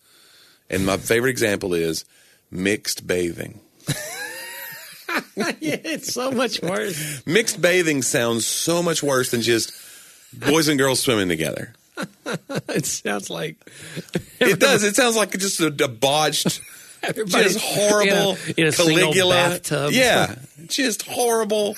And 0.70 0.86
my 0.86 0.96
favorite 0.96 1.30
example 1.30 1.74
is 1.74 2.06
mixed 2.50 3.06
bathing. 3.06 3.60
yeah, 5.36 5.76
it's 5.84 6.12
so 6.12 6.30
much 6.30 6.60
worse. 6.62 7.22
Mixed 7.26 7.60
bathing 7.60 8.02
sounds 8.02 8.46
so 8.46 8.82
much 8.82 9.02
worse 9.02 9.30
than 9.30 9.42
just 9.42 9.72
boys 10.32 10.68
and 10.68 10.78
girls 10.78 11.00
swimming 11.00 11.28
together. 11.28 11.72
it 12.68 12.84
sounds 12.86 13.30
like 13.30 13.56
It 14.40 14.60
does. 14.60 14.84
It 14.84 14.96
sounds 14.96 15.16
like 15.16 15.30
just 15.32 15.60
a 15.60 15.70
debauched 15.70 16.60
just 17.26 17.60
horrible 17.60 18.36
in 18.56 18.58
a, 18.58 18.60
in 18.62 18.66
a 18.68 18.72
Caligula. 18.72 19.34
bathtub. 19.34 19.92
Yeah, 19.92 20.34
just 20.66 21.02
horrible 21.02 21.76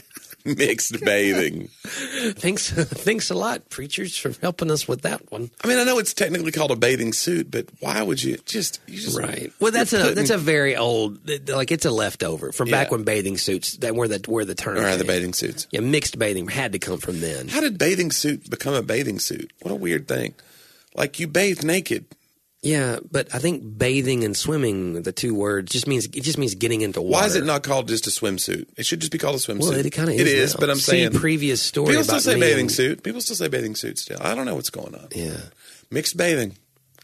mixed 0.56 1.00
bathing. 1.04 1.68
thanks, 1.82 2.70
thanks 2.72 3.30
a 3.30 3.34
lot, 3.34 3.68
preachers, 3.70 4.16
for 4.16 4.32
helping 4.40 4.70
us 4.70 4.86
with 4.88 5.02
that 5.02 5.30
one. 5.30 5.50
I 5.62 5.68
mean, 5.68 5.78
I 5.78 5.84
know 5.84 5.98
it's 5.98 6.14
technically 6.14 6.52
called 6.52 6.70
a 6.70 6.76
bathing 6.76 7.12
suit, 7.12 7.50
but 7.50 7.66
why 7.80 8.02
would 8.02 8.22
you 8.22 8.38
just 8.46 8.80
you 8.86 8.98
just 8.98 9.18
Right. 9.18 9.52
Well, 9.60 9.72
that's 9.72 9.92
a 9.92 9.98
putting- 10.00 10.14
that's 10.14 10.30
a 10.30 10.38
very 10.38 10.76
old, 10.76 11.18
like 11.48 11.70
it's 11.72 11.84
a 11.84 11.90
leftover 11.90 12.52
from 12.52 12.70
back 12.70 12.90
when 12.90 13.04
bathing 13.04 13.38
suits 13.38 13.76
that 13.78 13.94
were 13.94 14.08
the 14.08 14.22
where 14.26 14.44
the 14.44 14.54
term. 14.54 14.78
or 14.78 14.96
the 14.96 15.04
bathing 15.04 15.34
suits. 15.34 15.66
Yeah, 15.70 15.80
mixed 15.80 16.18
bathing 16.18 16.48
had 16.48 16.72
to 16.72 16.78
come 16.78 16.98
from 16.98 17.20
then. 17.20 17.48
How 17.48 17.60
did 17.60 17.78
bathing 17.78 18.10
suit 18.10 18.48
become 18.50 18.74
a 18.74 18.82
bathing 18.82 19.18
suit? 19.18 19.52
What 19.62 19.72
a 19.72 19.76
weird 19.76 20.08
thing. 20.08 20.34
Like 20.94 21.20
you 21.20 21.26
bathe 21.28 21.62
naked. 21.62 22.06
Yeah, 22.60 22.98
but 23.08 23.32
I 23.32 23.38
think 23.38 23.78
bathing 23.78 24.24
and 24.24 24.36
swimming, 24.36 25.02
the 25.02 25.12
two 25.12 25.32
words, 25.32 25.70
just 25.70 25.86
means 25.86 26.06
it 26.06 26.22
just 26.22 26.38
means 26.38 26.56
getting 26.56 26.80
into 26.80 27.00
water. 27.00 27.12
Why 27.22 27.26
is 27.26 27.36
it 27.36 27.44
not 27.44 27.62
called 27.62 27.86
just 27.86 28.08
a 28.08 28.10
swimsuit? 28.10 28.66
It 28.76 28.84
should 28.84 28.98
just 28.98 29.12
be 29.12 29.18
called 29.18 29.36
a 29.36 29.38
swimsuit. 29.38 29.60
Well, 29.60 29.72
it 29.74 29.88
kind 29.92 30.08
of 30.08 30.16
is. 30.16 30.20
It 30.22 30.26
is, 30.26 30.54
now. 30.54 30.60
but 30.60 30.70
I'm 30.70 30.76
See 30.76 30.90
saying 30.92 31.12
previous 31.12 31.62
story. 31.62 31.90
people 31.90 32.02
still 32.04 32.18
say 32.20 32.38
bathing 32.40 32.62
and- 32.62 32.72
suit. 32.72 33.02
People 33.04 33.20
still 33.20 33.36
say 33.36 33.46
bathing 33.46 33.76
suit 33.76 33.98
still. 33.98 34.18
I 34.20 34.34
don't 34.34 34.44
know 34.44 34.56
what's 34.56 34.70
going 34.70 34.94
on. 34.96 35.06
Yeah, 35.14 35.36
Mixed 35.92 36.16
bathing. 36.16 36.56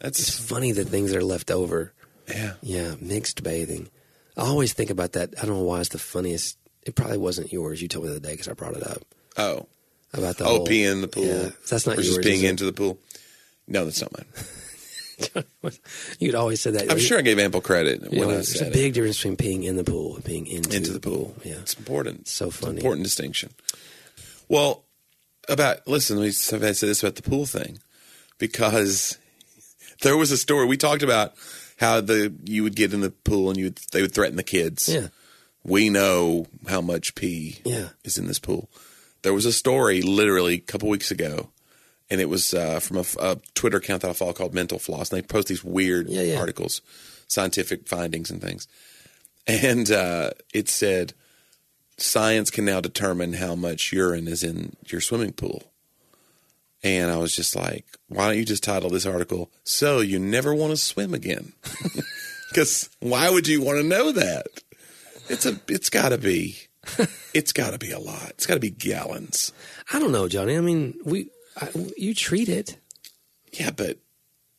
it's 0.02 0.18
That's 0.18 0.38
funny 0.38 0.72
the 0.72 0.84
things 0.84 1.12
that 1.12 1.18
are 1.18 1.24
left 1.24 1.52
over. 1.52 1.92
yeah. 2.28 2.54
Yeah, 2.60 2.94
mixed 3.00 3.44
bathing. 3.44 3.90
I 4.36 4.42
always 4.46 4.72
think 4.72 4.90
about 4.90 5.12
that. 5.12 5.34
I 5.40 5.46
don't 5.46 5.56
know 5.58 5.62
why 5.62 5.78
it's 5.80 5.90
the 5.90 5.98
funniest. 5.98 6.58
It 6.84 6.96
probably 6.96 7.18
wasn't 7.18 7.52
yours. 7.52 7.80
You 7.80 7.86
told 7.86 8.06
me 8.06 8.10
the 8.10 8.16
other 8.16 8.26
day 8.26 8.32
because 8.32 8.48
I 8.48 8.54
brought 8.54 8.76
it 8.76 8.84
up 8.84 9.02
Oh, 9.36 9.68
about 10.12 10.36
the 10.38 10.44
oh, 10.46 10.56
whole, 10.56 10.66
peeing 10.66 10.90
in 10.90 11.00
the 11.00 11.06
pool. 11.08 11.24
Yeah, 11.24 11.50
that's 11.70 11.86
not 11.86 11.94
yours. 11.94 12.16
just 12.16 12.26
it? 12.26 12.42
into 12.44 12.64
the 12.64 12.72
pool. 12.72 12.98
No, 13.68 13.84
that's 13.84 14.02
not 14.02 14.12
mine. 14.12 14.26
You'd 16.18 16.34
always 16.34 16.60
said 16.60 16.74
that. 16.74 16.90
I'm 16.90 16.98
sure 16.98 17.18
I 17.18 17.22
gave 17.22 17.38
ample 17.38 17.60
credit 17.60 18.12
You 18.12 18.20
know, 18.20 18.28
there's 18.28 18.60
a 18.60 18.70
big 18.70 18.94
difference 18.94 19.16
between 19.22 19.36
peeing 19.36 19.64
in 19.64 19.76
the 19.76 19.84
pool 19.84 20.16
and 20.16 20.24
peeing 20.24 20.46
into, 20.48 20.76
into 20.76 20.92
the 20.92 21.00
pool. 21.00 21.34
Yeah, 21.44 21.54
It's 21.60 21.74
important. 21.74 22.28
so 22.28 22.46
It's 22.48 22.56
funny. 22.56 22.76
important 22.76 23.04
distinction. 23.04 23.50
Well, 24.48 24.84
about 25.48 25.86
listen. 25.86 26.18
We 26.18 26.30
said 26.32 26.60
this 26.60 27.02
about 27.02 27.16
the 27.16 27.22
pool 27.22 27.46
thing 27.46 27.78
because 28.38 29.18
there 30.02 30.16
was 30.16 30.30
a 30.30 30.36
story 30.38 30.66
we 30.66 30.76
talked 30.76 31.02
about 31.02 31.34
how 31.78 32.00
the 32.00 32.32
you 32.44 32.62
would 32.62 32.76
get 32.76 32.92
in 32.92 33.00
the 33.00 33.10
pool 33.10 33.48
and 33.50 33.58
you 33.58 33.66
would, 33.66 33.76
they 33.92 34.02
would 34.02 34.14
threaten 34.14 34.36
the 34.36 34.42
kids. 34.42 34.88
Yeah. 34.88 35.08
we 35.64 35.88
know 35.90 36.46
how 36.68 36.80
much 36.80 37.14
pee 37.14 37.58
Yeah. 37.64 37.88
is 38.04 38.18
in 38.18 38.26
this 38.26 38.38
pool. 38.38 38.68
There 39.22 39.32
was 39.34 39.46
a 39.46 39.52
story 39.52 40.02
literally 40.02 40.54
a 40.56 40.58
couple 40.58 40.88
weeks 40.90 41.10
ago, 41.10 41.48
and 42.10 42.20
it 42.20 42.28
was 42.28 42.52
uh, 42.54 42.80
from 42.80 43.04
a 43.20 43.38
Twitter 43.54 43.78
account 43.78 44.02
that 44.02 44.10
I 44.10 44.14
follow 44.14 44.32
called 44.32 44.54
Mental 44.54 44.78
Floss, 44.78 45.10
and 45.10 45.18
they 45.22 45.26
post 45.26 45.48
these 45.48 45.64
weird 45.64 46.08
Yeah, 46.08 46.22
yeah. 46.22 46.38
articles, 46.38 46.80
scientific 47.28 47.88
findings 47.88 48.30
and 48.30 48.40
things. 48.42 48.68
And 49.46 49.90
uh, 49.90 50.30
it 50.52 50.68
said 50.68 51.12
science 51.96 52.50
can 52.50 52.64
now 52.64 52.80
determine 52.80 53.34
how 53.34 53.54
much 53.54 53.92
urine 53.92 54.26
is 54.28 54.42
in 54.42 54.74
your 54.86 55.00
swimming 55.00 55.32
pool. 55.32 55.64
And 56.82 57.10
I 57.10 57.16
was 57.16 57.34
just 57.34 57.56
like, 57.56 57.86
why 58.08 58.26
don't 58.28 58.36
you 58.36 58.44
just 58.44 58.62
title 58.62 58.90
this 58.90 59.06
article, 59.06 59.50
So 59.64 60.00
You 60.00 60.18
Never 60.18 60.54
Want 60.54 60.70
to 60.72 60.76
Swim 60.76 61.14
Again? 61.14 61.52
Because 62.50 62.88
why 63.00 63.30
would 63.30 63.48
you 63.48 63.60
want 63.62 63.78
to 63.78 63.82
know 63.82 64.12
that? 64.12 64.46
It's 65.28 65.44
a, 65.44 65.58
it's 65.66 65.90
got 65.90 66.10
to 66.10 66.18
be, 66.18 66.56
it's 67.34 67.52
got 67.52 67.72
to 67.72 67.78
be 67.78 67.90
a 67.90 67.98
lot. 67.98 68.28
It's 68.30 68.46
got 68.46 68.54
to 68.54 68.60
be 68.60 68.70
gallons. 68.70 69.52
I 69.92 69.98
don't 69.98 70.12
know, 70.12 70.28
Johnny. 70.28 70.56
I 70.56 70.60
mean, 70.60 70.94
we 71.04 71.30
I, 71.60 71.68
you 71.96 72.14
treat 72.14 72.48
it, 72.48 72.78
Yeah, 73.52 73.70
but 73.70 73.98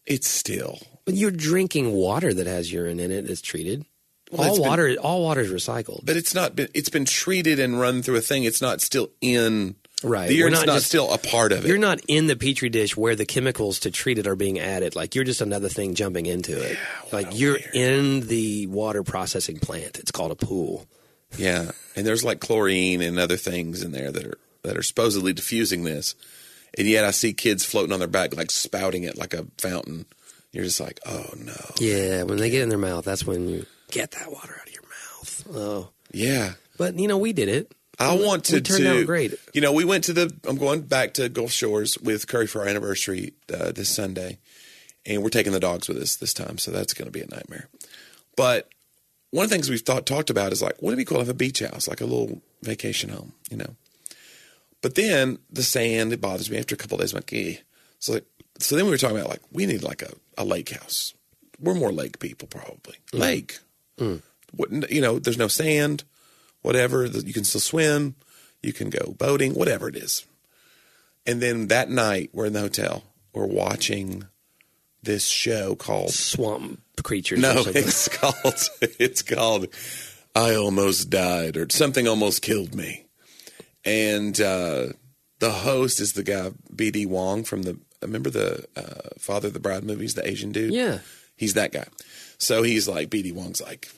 it's 0.05 0.27
still. 0.27 0.79
but 1.05 1.15
you're 1.15 1.31
drinking 1.31 1.91
water 1.93 2.33
that 2.33 2.47
has 2.47 2.71
urine 2.71 2.99
in 2.99 3.11
it. 3.11 3.29
It's 3.29 3.41
treated. 3.41 3.85
Well, 4.31 4.41
all 4.41 4.47
it's 4.49 4.59
been- 4.59 4.69
water, 4.69 4.95
all 5.01 5.23
water 5.23 5.41
is 5.41 5.51
recycled. 5.51 6.05
But 6.05 6.15
it's 6.17 6.33
not 6.33 6.55
been. 6.55 6.67
It's 6.73 6.89
been 6.89 7.05
treated 7.05 7.59
and 7.59 7.79
run 7.79 8.01
through 8.01 8.15
a 8.17 8.21
thing. 8.21 8.43
It's 8.43 8.61
not 8.61 8.81
still 8.81 9.11
in. 9.21 9.75
Right. 10.03 10.27
The 10.27 10.35
urine's 10.35 10.59
not 10.59 10.67
not, 10.67 10.73
just- 10.75 10.87
still 10.87 11.11
a 11.13 11.17
part 11.17 11.51
of 11.51 11.63
it. 11.65 11.67
You're 11.67 11.77
not 11.77 12.01
in 12.07 12.27
the 12.27 12.35
petri 12.35 12.69
dish 12.69 12.97
where 12.97 13.15
the 13.15 13.25
chemicals 13.25 13.79
to 13.81 13.91
treat 13.91 14.17
it 14.17 14.27
are 14.27 14.35
being 14.35 14.59
added. 14.59 14.95
Like 14.95 15.15
you're 15.15 15.23
just 15.23 15.41
another 15.41 15.69
thing 15.69 15.93
jumping 15.95 16.25
into 16.25 16.59
it. 16.61 16.77
like 17.11 17.27
you're 17.37 17.53
weird- 17.53 17.75
in 17.75 18.27
the 18.27 18.67
water 18.67 19.03
processing 19.03 19.59
plant. 19.59 19.99
It's 19.99 20.11
called 20.11 20.31
a 20.31 20.35
pool. 20.35 20.85
Yeah, 21.37 21.71
and 21.95 22.05
there's 22.05 22.23
like 22.23 22.39
chlorine 22.39 23.01
and 23.01 23.19
other 23.19 23.37
things 23.37 23.83
in 23.83 23.91
there 23.91 24.11
that 24.11 24.25
are 24.25 24.37
that 24.63 24.75
are 24.77 24.83
supposedly 24.83 25.33
diffusing 25.33 25.83
this, 25.83 26.15
and 26.77 26.87
yet 26.87 27.03
I 27.05 27.11
see 27.11 27.33
kids 27.33 27.63
floating 27.65 27.91
on 27.93 27.99
their 27.99 28.07
back 28.07 28.35
like 28.35 28.51
spouting 28.51 29.03
it 29.03 29.17
like 29.17 29.33
a 29.33 29.45
fountain. 29.57 30.05
You're 30.51 30.63
just 30.63 30.79
like, 30.79 30.99
oh 31.05 31.25
no. 31.37 31.53
Yeah, 31.79 32.23
when 32.23 32.37
they 32.37 32.49
get 32.49 32.61
in 32.61 32.69
their 32.69 32.77
mouth, 32.77 33.03
that's 33.05 33.25
when 33.25 33.47
you 33.49 33.65
get 33.91 34.11
that 34.11 34.31
water 34.31 34.55
out 34.59 34.67
of 34.67 34.73
your 34.73 34.83
mouth. 34.83 35.47
Oh, 35.53 35.89
Yeah, 36.11 36.53
but 36.77 36.97
you 36.97 37.07
know 37.07 37.17
we 37.17 37.33
did 37.33 37.49
it. 37.49 37.71
I 37.99 38.15
We- 38.15 38.25
want 38.25 38.43
to 38.45 38.61
we 38.79 38.87
out 38.87 39.05
great. 39.05 39.33
You 39.53 39.61
know, 39.61 39.71
we 39.71 39.85
went 39.85 40.03
to 40.05 40.13
the. 40.13 40.33
I'm 40.47 40.57
going 40.57 40.81
back 40.81 41.13
to 41.15 41.29
Gulf 41.29 41.51
Shores 41.51 41.97
with 41.97 42.27
Curry 42.27 42.47
for 42.47 42.61
our 42.61 42.67
anniversary 42.67 43.33
uh, 43.53 43.71
this 43.71 43.89
Sunday, 43.89 44.39
and 45.05 45.23
we're 45.23 45.29
taking 45.29 45.53
the 45.53 45.59
dogs 45.61 45.87
with 45.87 45.97
us 45.97 46.15
this 46.17 46.33
time, 46.33 46.57
so 46.57 46.71
that's 46.71 46.93
going 46.93 47.05
to 47.05 47.11
be 47.11 47.21
a 47.21 47.27
nightmare. 47.27 47.69
But 48.35 48.67
one 49.31 49.45
of 49.45 49.49
the 49.49 49.55
things 49.55 49.69
we've 49.69 49.79
thought 49.81 50.05
talked 50.05 50.29
about 50.29 50.51
is 50.51 50.61
like, 50.61 50.81
wouldn't 50.81 50.99
it 50.99 51.03
be 51.03 51.05
cool 51.05 51.17
to 51.19 51.21
have 51.23 51.29
a 51.29 51.33
beach 51.33 51.59
house, 51.59 51.87
like 51.87 52.01
a 52.01 52.05
little 52.05 52.41
vacation 52.63 53.09
home, 53.09 53.33
you 53.49 53.55
know? 53.57 53.75
But 54.85 54.93
then 54.93 55.39
the 55.49 55.63
sand 55.63 56.13
it 56.13 56.21
bothers 56.21 56.51
me 56.51 56.59
after 56.59 56.75
a 56.75 56.77
couple 56.77 56.97
of 56.97 57.01
days. 57.01 57.11
I'm 57.11 57.17
like, 57.17 57.33
eh. 57.33 57.55
So 57.97 58.13
like, 58.13 58.25
so 58.59 58.75
then 58.75 58.85
we 58.85 58.91
were 58.91 58.99
talking 58.99 59.17
about 59.17 59.31
like 59.31 59.41
we 59.51 59.65
need 59.65 59.81
like 59.81 60.03
a, 60.03 60.13
a 60.37 60.45
lake 60.45 60.69
house. 60.69 61.15
We're 61.59 61.73
more 61.73 61.91
lake 61.91 62.19
people 62.19 62.47
probably. 62.47 62.97
Lake. 63.11 63.57
Wouldn't 64.55 64.91
you 64.91 65.01
know? 65.01 65.17
There's 65.17 65.39
no 65.39 65.47
sand, 65.47 66.03
whatever. 66.61 67.03
You 67.03 67.33
can 67.33 67.45
still 67.45 67.61
swim. 67.61 68.13
You 68.61 68.73
can 68.73 68.91
go 68.91 69.15
boating, 69.17 69.55
whatever 69.55 69.89
it 69.89 69.95
is. 69.95 70.23
And 71.25 71.41
then 71.41 71.69
that 71.69 71.89
night 71.89 72.29
we're 72.31 72.45
in 72.45 72.53
the 72.53 72.59
hotel. 72.59 73.05
We're 73.33 73.47
watching 73.47 74.25
this 75.01 75.25
show 75.25 75.73
called 75.73 76.11
Swamp 76.11 76.79
creatures. 77.01 77.39
no, 77.39 77.63
it's 77.65 78.07
called 78.19 78.69
it's 78.99 79.23
called 79.23 79.65
I 80.35 80.53
almost 80.53 81.09
died 81.09 81.57
or 81.57 81.65
something 81.71 82.07
almost 82.07 82.43
killed 82.43 82.75
me. 82.75 83.04
And 83.85 84.39
uh, 84.41 84.87
the 85.39 85.51
host 85.51 85.99
is 86.01 86.13
the 86.13 86.23
guy 86.23 86.51
BD 86.73 87.05
Wong 87.05 87.43
from 87.43 87.61
the 87.63 87.77
remember 88.01 88.29
the 88.29 88.65
uh, 88.75 89.09
Father 89.19 89.47
of 89.47 89.53
the 89.53 89.59
Bride 89.59 89.83
movies, 89.83 90.13
the 90.15 90.27
Asian 90.27 90.51
dude. 90.51 90.73
yeah. 90.73 90.99
He's 91.37 91.53
that 91.55 91.73
guy. 91.73 91.85
So 92.37 92.63
he's 92.63 92.87
like 92.87 93.09
BD 93.09 93.33
Wong's 93.33 93.61
like, 93.61 93.91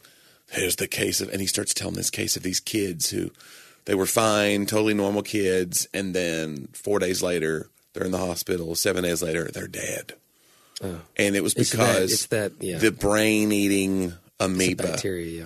here's 0.49 0.77
the 0.77 0.88
case 0.88 1.21
of, 1.21 1.29
and 1.29 1.39
he 1.39 1.45
starts 1.45 1.71
telling 1.73 1.93
this 1.95 2.09
case 2.09 2.35
of 2.35 2.41
these 2.43 2.59
kids 2.59 3.11
who 3.11 3.29
they 3.85 3.93
were 3.93 4.07
fine, 4.07 4.65
totally 4.65 4.95
normal 4.95 5.21
kids, 5.21 5.88
and 5.93 6.15
then 6.15 6.67
four 6.73 6.97
days 6.99 7.21
later 7.21 7.69
they're 7.93 8.05
in 8.05 8.11
the 8.11 8.17
hospital. 8.17 8.73
Seven 8.75 9.03
days 9.03 9.21
later 9.21 9.49
they're 9.53 9.67
dead. 9.67 10.13
And 10.81 11.35
it 11.35 11.43
was 11.43 11.53
It's 11.55 11.69
that- 11.71 11.77
because 11.77 12.13
it's 12.13 12.25
that- 12.27 12.53
yeah. 12.59 12.77
the 12.79 12.91
brain 12.91 13.51
eating 13.51 14.13
amoeba 14.39 14.83
bacteria. 14.83 15.41
Yeah. 15.41 15.45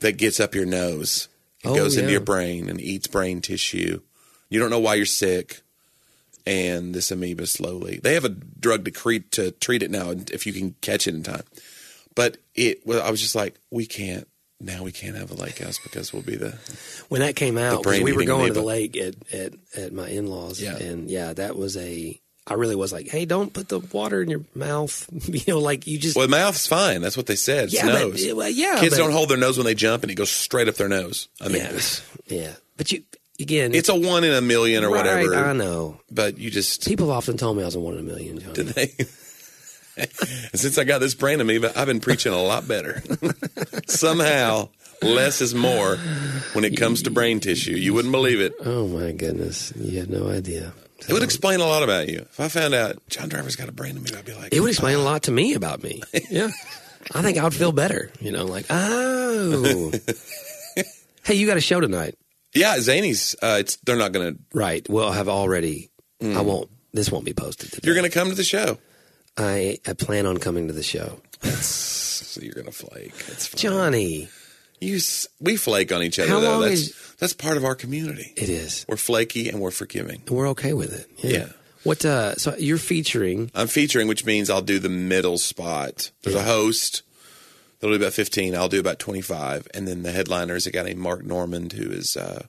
that 0.00 0.16
gets 0.16 0.40
up 0.40 0.54
your 0.54 0.66
nose. 0.66 1.28
It 1.64 1.68
Oh, 1.68 1.74
goes 1.74 1.96
into 1.96 2.10
your 2.10 2.20
brain 2.20 2.68
and 2.70 2.80
eats 2.80 3.06
brain 3.06 3.40
tissue. 3.40 4.00
You 4.48 4.58
don't 4.60 4.70
know 4.70 4.78
why 4.80 4.94
you're 4.94 5.06
sick. 5.06 5.60
And 6.46 6.94
this 6.94 7.10
amoeba 7.10 7.46
slowly. 7.46 8.00
They 8.02 8.14
have 8.14 8.24
a 8.24 8.30
drug 8.30 8.84
to 8.86 8.90
treat 8.90 9.30
to 9.32 9.50
treat 9.52 9.82
it 9.82 9.90
now 9.90 10.10
if 10.32 10.46
you 10.46 10.52
can 10.54 10.74
catch 10.80 11.06
it 11.06 11.14
in 11.14 11.22
time. 11.22 11.42
But 12.14 12.38
it 12.54 12.84
well, 12.86 13.02
I 13.02 13.10
was 13.10 13.20
just 13.20 13.34
like, 13.34 13.56
we 13.70 13.84
can't 13.86 14.26
now 14.58 14.82
we 14.82 14.90
can't 14.90 15.16
have 15.16 15.30
a 15.30 15.34
lake 15.34 15.58
house 15.58 15.78
because 15.82 16.12
we'll 16.12 16.22
be 16.22 16.36
the 16.36 16.58
When 17.08 17.20
that 17.20 17.36
came 17.36 17.56
out 17.58 17.84
we 17.86 18.12
were 18.12 18.24
going 18.24 18.48
to 18.48 18.52
the 18.54 18.62
lake 18.66 18.96
at, 18.96 19.14
at, 19.32 19.52
at 19.76 19.92
my 19.92 20.08
in 20.08 20.26
laws, 20.28 20.60
Yeah. 20.60 20.76
and 20.76 21.10
yeah, 21.10 21.32
that 21.34 21.56
was 21.56 21.76
a. 21.76 22.18
I 22.50 22.54
really 22.54 22.74
was 22.74 22.92
like, 22.92 23.08
hey, 23.08 23.26
don't 23.26 23.52
put 23.52 23.68
the 23.68 23.78
water 23.78 24.20
in 24.20 24.28
your 24.28 24.42
mouth. 24.56 25.06
you 25.28 25.42
know, 25.46 25.60
like 25.60 25.86
you 25.86 25.98
just 25.98 26.16
Well 26.16 26.26
the 26.26 26.30
mouth's 26.30 26.66
fine. 26.66 27.00
That's 27.00 27.16
what 27.16 27.26
they 27.26 27.36
said. 27.36 27.66
It's 27.66 27.74
yeah, 27.74 27.84
nose. 27.84 28.26
but, 28.26 28.36
well, 28.36 28.50
yeah, 28.50 28.80
Kids 28.80 28.96
but, 28.96 29.04
don't 29.04 29.12
hold 29.12 29.28
their 29.28 29.38
nose 29.38 29.56
when 29.56 29.66
they 29.66 29.74
jump 29.74 30.02
and 30.02 30.10
it 30.10 30.16
goes 30.16 30.30
straight 30.30 30.66
up 30.66 30.74
their 30.74 30.88
nose. 30.88 31.28
I 31.40 31.46
mean 31.46 31.62
Yeah, 31.62 31.80
yeah, 32.26 32.52
but 32.76 32.90
you 32.90 33.04
again, 33.38 33.72
it's 33.72 33.88
a 33.88 33.94
one 33.94 34.24
in 34.24 34.32
a 34.32 34.40
million 34.40 34.82
or 34.82 34.90
right, 34.90 34.96
whatever. 34.96 35.36
I 35.36 35.52
know. 35.52 36.00
But 36.10 36.38
you 36.38 36.50
just 36.50 36.86
People 36.86 37.06
have 37.06 37.16
often 37.18 37.36
told 37.36 37.56
me 37.56 37.62
I 37.62 37.66
was 37.66 37.76
a 37.76 37.80
one 37.80 37.94
in 37.94 38.00
a 38.00 38.02
million. 38.02 38.40
Johnny. 38.40 38.52
Did 38.52 38.66
they? 38.66 38.86
Since 40.54 40.76
I 40.76 40.84
got 40.84 40.98
this 40.98 41.14
brain 41.14 41.40
amoeba, 41.40 41.72
I've 41.78 41.86
been 41.86 42.00
preaching 42.00 42.32
a 42.32 42.42
lot 42.42 42.66
better. 42.66 43.02
Somehow, 43.86 44.70
less 45.02 45.40
is 45.40 45.54
more 45.54 45.96
when 46.52 46.64
it 46.64 46.76
comes 46.76 47.02
to 47.02 47.10
brain 47.10 47.38
tissue. 47.38 47.72
You 47.72 47.94
wouldn't 47.94 48.12
believe 48.12 48.40
it. 48.40 48.54
Oh 48.64 48.88
my 48.88 49.12
goodness, 49.12 49.72
you 49.76 50.00
had 50.00 50.10
no 50.10 50.28
idea. 50.28 50.72
It 51.08 51.12
would 51.12 51.22
explain 51.22 51.60
a 51.60 51.66
lot 51.66 51.82
about 51.82 52.08
you. 52.08 52.18
If 52.20 52.38
I 52.40 52.48
found 52.48 52.74
out 52.74 52.96
John 53.08 53.28
Driver's 53.28 53.56
got 53.56 53.68
a 53.68 53.72
brain 53.72 53.96
amoeba, 53.96 54.18
I'd 54.18 54.24
be 54.24 54.34
like, 54.34 54.54
It 54.54 54.60
would 54.60 54.70
explain 54.70 54.96
a 54.96 55.02
lot 55.02 55.24
to 55.24 55.30
me 55.32 55.54
about 55.54 55.82
me. 55.82 56.02
Yeah. 56.30 56.50
I 57.14 57.22
think 57.22 57.38
I 57.38 57.44
would 57.44 57.54
feel 57.54 57.72
better. 57.72 58.10
You 58.20 58.30
know, 58.30 58.44
like, 58.44 58.66
oh. 58.70 59.90
hey, 61.24 61.34
you 61.34 61.46
got 61.46 61.56
a 61.56 61.60
show 61.60 61.80
tonight. 61.80 62.14
yeah, 62.54 62.78
Zany's. 62.78 63.34
Uh, 63.42 63.56
it's 63.60 63.76
they're 63.76 63.96
not 63.96 64.12
going 64.12 64.34
to. 64.34 64.40
Right. 64.52 64.86
Well, 64.88 65.10
have 65.10 65.28
already. 65.28 65.90
I 66.22 66.42
won't. 66.42 66.68
This 66.92 67.10
won't 67.10 67.24
be 67.24 67.32
posted 67.32 67.72
today. 67.72 67.86
You're 67.86 67.94
going 67.94 68.08
to 68.08 68.14
come 68.14 68.28
to 68.28 68.34
the 68.34 68.44
show. 68.44 68.78
I, 69.36 69.78
I 69.86 69.94
plan 69.94 70.26
on 70.26 70.36
coming 70.36 70.66
to 70.68 70.72
the 70.74 70.82
show. 70.82 71.20
So 72.30 72.40
you're 72.42 72.54
going 72.54 72.66
to 72.66 72.70
flake. 72.72 73.12
Johnny, 73.56 74.28
You, 74.80 74.98
we 75.40 75.56
flake 75.56 75.92
on 75.92 76.02
each 76.02 76.18
other. 76.18 76.28
How 76.30 76.40
though. 76.40 76.60
that's 76.60 76.80
is- 76.80 77.14
that's 77.18 77.32
part 77.34 77.58
of 77.58 77.64
our 77.64 77.74
community. 77.74 78.32
it 78.36 78.48
is. 78.48 78.86
We're 78.88 78.96
flaky 78.96 79.48
and 79.50 79.60
we're 79.60 79.70
forgiving. 79.70 80.22
And 80.26 80.36
we're 80.36 80.48
okay 80.50 80.72
with 80.72 80.92
it. 80.92 81.06
Yeah. 81.22 81.48
What, 81.84 82.04
uh, 82.04 82.36
so 82.36 82.54
you're 82.56 82.78
featuring, 82.78 83.50
I'm 83.54 83.66
featuring, 83.66 84.08
which 84.08 84.24
means 84.24 84.48
I'll 84.50 84.62
do 84.62 84.78
the 84.78 84.88
middle 84.88 85.36
spot. 85.38 86.10
There's 86.22 86.36
a 86.36 86.42
host. 86.42 87.02
They'll 87.78 87.90
do 87.90 87.96
about 87.96 88.12
15. 88.14 88.54
I'll 88.54 88.68
do 88.68 88.80
about 88.80 88.98
25. 88.98 89.68
And 89.74 89.86
then 89.88 90.02
the 90.02 90.12
headliner 90.12 90.56
is 90.56 90.66
a 90.66 90.70
guy 90.70 90.82
named 90.82 90.98
Mark 90.98 91.24
Normand, 91.24 91.72
who 91.72 91.90
is 91.90 92.16
a 92.16 92.48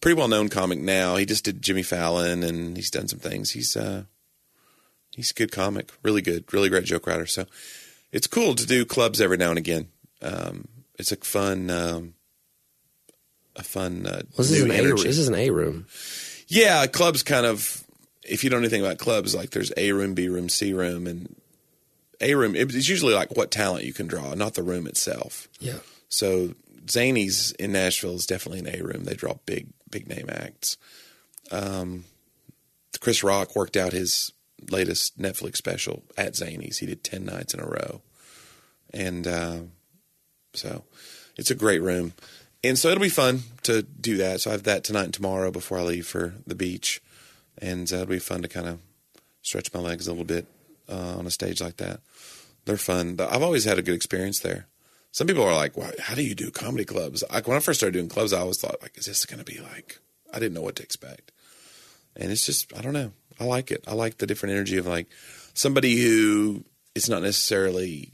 pretty 0.00 0.16
well 0.16 0.28
known 0.28 0.48
comic 0.48 0.78
now. 0.80 1.16
He 1.16 1.26
just 1.26 1.44
did 1.44 1.62
Jimmy 1.62 1.82
Fallon 1.84 2.42
and 2.42 2.76
he's 2.76 2.90
done 2.90 3.06
some 3.08 3.20
things. 3.20 3.52
He's 3.52 3.76
uh, 3.76 4.04
he's 5.16 5.30
a 5.30 5.34
good 5.34 5.52
comic, 5.52 5.90
really 6.02 6.22
good, 6.22 6.52
really 6.52 6.68
great 6.68 6.84
joke 6.84 7.06
writer. 7.06 7.26
So 7.26 7.46
it's 8.12 8.26
cool 8.26 8.54
to 8.56 8.66
do 8.66 8.84
clubs 8.84 9.20
every 9.20 9.36
now 9.36 9.50
and 9.50 9.58
again. 9.58 9.88
Um, 10.20 10.66
it's 11.02 11.10
a 11.10 11.16
fun, 11.16 11.68
um, 11.68 12.14
a 13.56 13.64
fun 13.64 14.06
uh, 14.06 14.10
well, 14.10 14.22
this, 14.38 14.52
is 14.52 14.62
an 14.62 14.70
a, 14.70 14.74
energy. 14.74 15.02
this 15.02 15.18
is 15.18 15.26
an 15.26 15.34
A 15.34 15.50
room. 15.50 15.86
Yeah, 16.46 16.86
clubs 16.86 17.24
kind 17.24 17.44
of. 17.44 17.82
If 18.22 18.44
you 18.44 18.50
don't 18.50 18.60
know 18.60 18.66
anything 18.66 18.84
about 18.84 18.98
clubs, 18.98 19.34
like 19.34 19.50
there's 19.50 19.72
A 19.76 19.90
room, 19.90 20.14
B 20.14 20.28
room, 20.28 20.48
C 20.48 20.72
room, 20.72 21.08
and 21.08 21.34
A 22.20 22.36
room. 22.36 22.54
It's 22.54 22.88
usually 22.88 23.14
like 23.14 23.36
what 23.36 23.50
talent 23.50 23.84
you 23.84 23.92
can 23.92 24.06
draw, 24.06 24.34
not 24.34 24.54
the 24.54 24.62
room 24.62 24.86
itself. 24.86 25.48
Yeah. 25.58 25.80
So 26.08 26.54
Zany's 26.88 27.50
in 27.52 27.72
Nashville 27.72 28.14
is 28.14 28.26
definitely 28.26 28.60
an 28.60 28.80
A 28.80 28.84
room. 28.84 29.04
They 29.04 29.14
draw 29.14 29.34
big, 29.44 29.70
big 29.90 30.08
name 30.08 30.30
acts. 30.30 30.76
Um, 31.50 32.04
Chris 33.00 33.24
Rock 33.24 33.56
worked 33.56 33.76
out 33.76 33.92
his 33.92 34.32
latest 34.70 35.18
Netflix 35.18 35.56
special 35.56 36.04
at 36.16 36.36
Zany's. 36.36 36.78
He 36.78 36.86
did 36.86 37.02
ten 37.02 37.24
nights 37.24 37.54
in 37.54 37.58
a 37.60 37.66
row, 37.66 38.02
and 38.94 39.26
uh, 39.26 39.58
so 40.54 40.84
it's 41.36 41.50
a 41.50 41.54
great 41.54 41.82
room. 41.82 42.12
And 42.64 42.78
so 42.78 42.88
it'll 42.88 43.02
be 43.02 43.08
fun 43.08 43.40
to 43.64 43.82
do 43.82 44.16
that. 44.18 44.40
So 44.40 44.50
I 44.50 44.52
have 44.52 44.62
that 44.64 44.84
tonight 44.84 45.04
and 45.04 45.14
tomorrow 45.14 45.50
before 45.50 45.78
I 45.78 45.82
leave 45.82 46.06
for 46.06 46.34
the 46.46 46.54
beach. 46.54 47.02
and 47.58 47.90
uh, 47.92 47.96
it'll 47.96 48.06
be 48.06 48.18
fun 48.18 48.42
to 48.42 48.48
kind 48.48 48.68
of 48.68 48.78
stretch 49.42 49.72
my 49.74 49.80
legs 49.80 50.06
a 50.06 50.12
little 50.12 50.24
bit 50.24 50.46
uh, 50.88 51.16
on 51.18 51.26
a 51.26 51.30
stage 51.30 51.60
like 51.60 51.76
that. 51.78 52.00
They're 52.64 52.76
fun. 52.76 53.18
I've 53.20 53.42
always 53.42 53.64
had 53.64 53.78
a 53.78 53.82
good 53.82 53.94
experience 53.94 54.38
there. 54.40 54.66
Some 55.10 55.26
people 55.26 55.42
are 55.42 55.54
like, 55.54 55.76
"Why? 55.76 55.92
How 55.98 56.14
do 56.14 56.22
you 56.22 56.34
do 56.34 56.50
comedy 56.50 56.84
clubs?" 56.84 57.24
Like 57.30 57.46
when 57.46 57.56
I 57.56 57.60
first 57.60 57.80
started 57.80 57.92
doing 57.94 58.08
clubs, 58.08 58.32
I 58.32 58.40
always 58.40 58.60
thought, 58.60 58.80
"Like, 58.80 58.96
is 58.96 59.06
this 59.06 59.26
going 59.26 59.44
to 59.44 59.52
be 59.52 59.60
like?" 59.60 59.98
I 60.32 60.38
didn't 60.38 60.54
know 60.54 60.62
what 60.62 60.76
to 60.76 60.82
expect, 60.82 61.32
and 62.16 62.30
it's 62.30 62.46
just 62.46 62.72
I 62.76 62.80
don't 62.80 62.94
know. 62.94 63.12
I 63.38 63.44
like 63.44 63.70
it. 63.70 63.84
I 63.86 63.94
like 63.94 64.18
the 64.18 64.26
different 64.26 64.54
energy 64.54 64.78
of 64.78 64.86
like 64.86 65.08
somebody 65.54 66.00
who 66.00 66.64
is 66.94 67.10
not 67.10 67.22
necessarily 67.22 68.12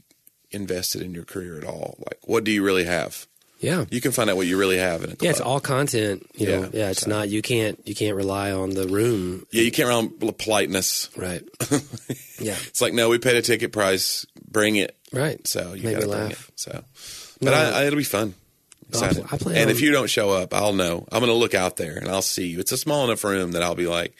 invested 0.51 1.01
in 1.01 1.13
your 1.13 1.25
career 1.25 1.57
at 1.57 1.63
all. 1.63 1.95
Like, 1.99 2.19
what 2.23 2.43
do 2.43 2.51
you 2.51 2.63
really 2.63 2.85
have? 2.85 3.25
Yeah. 3.59 3.83
You 3.91 3.99
can 3.99 4.13
find 4.13 4.29
out 4.29 4.37
what 4.37 4.47
you 4.47 4.57
really 4.57 4.77
have 4.77 5.03
in 5.03 5.11
a 5.11 5.15
club. 5.17 5.21
Yeah, 5.23 5.29
it's 5.31 5.41
all 5.41 5.59
content. 5.59 6.25
You 6.35 6.47
know, 6.47 6.61
Yeah, 6.61 6.69
yeah, 6.71 6.89
it's 6.91 7.01
so- 7.01 7.09
not 7.09 7.27
you 7.29 7.41
can't 7.41 7.77
you 7.85 7.93
can't 7.93 8.15
rely 8.15 8.51
on 8.51 8.69
the 8.69 8.87
room. 8.87 9.45
Yeah, 9.51 9.63
you 9.63 9.71
can't 9.71 9.89
rely 9.89 9.99
on 9.99 10.33
politeness. 10.33 11.09
Right. 11.17 11.41
yeah. 12.39 12.55
It's 12.67 12.81
like, 12.81 12.93
no, 12.93 13.09
we 13.09 13.17
paid 13.19 13.35
a 13.35 13.41
ticket 13.41 13.73
price. 13.73 14.25
Bring 14.49 14.77
it. 14.77 14.95
Right. 15.11 15.45
So 15.45 15.73
you 15.73 15.83
got 15.91 16.01
to 16.01 16.07
bring 16.07 16.31
it. 16.31 16.37
So, 16.55 16.71
No. 16.71 16.81
but 17.41 17.53
I, 17.53 17.81
I, 17.81 17.85
it'll 17.85 17.97
be 17.97 18.03
fun. 18.05 18.33
Oh, 18.93 19.01
I 19.01 19.07
Excited. 19.07 19.25
I 19.31 19.37
plan 19.37 19.55
and 19.57 19.65
on- 19.65 19.69
if 19.71 19.81
you 19.81 19.91
don't 19.91 20.09
show 20.09 20.29
up, 20.29 20.53
I'll 20.53 20.73
know. 20.73 21.05
I'm 21.11 21.19
going 21.19 21.31
to 21.31 21.37
look 21.37 21.53
out 21.53 21.75
there 21.75 21.97
and 21.97 22.07
I'll 22.07 22.21
see 22.21 22.47
you. 22.47 22.59
It's 22.61 22.71
a 22.71 22.77
small 22.77 23.03
enough 23.03 23.23
room 23.25 23.51
that 23.51 23.61
I'll 23.61 23.75
be 23.75 23.87
like, 23.87 24.15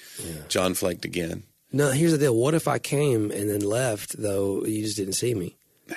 John 0.50 0.74
flaked 0.74 1.06
again. 1.06 1.44
No, 1.72 1.92
here's 1.92 2.12
the 2.12 2.18
deal. 2.18 2.36
What 2.36 2.56
if 2.56 2.68
I 2.68 2.78
came 2.78 3.32
and 3.32 3.50
then 3.50 3.62
left 3.62 4.22
though 4.22 4.66
you 4.66 4.84
just 4.84 4.98
didn't 4.98 5.14
see 5.14 5.34
me? 5.34 5.56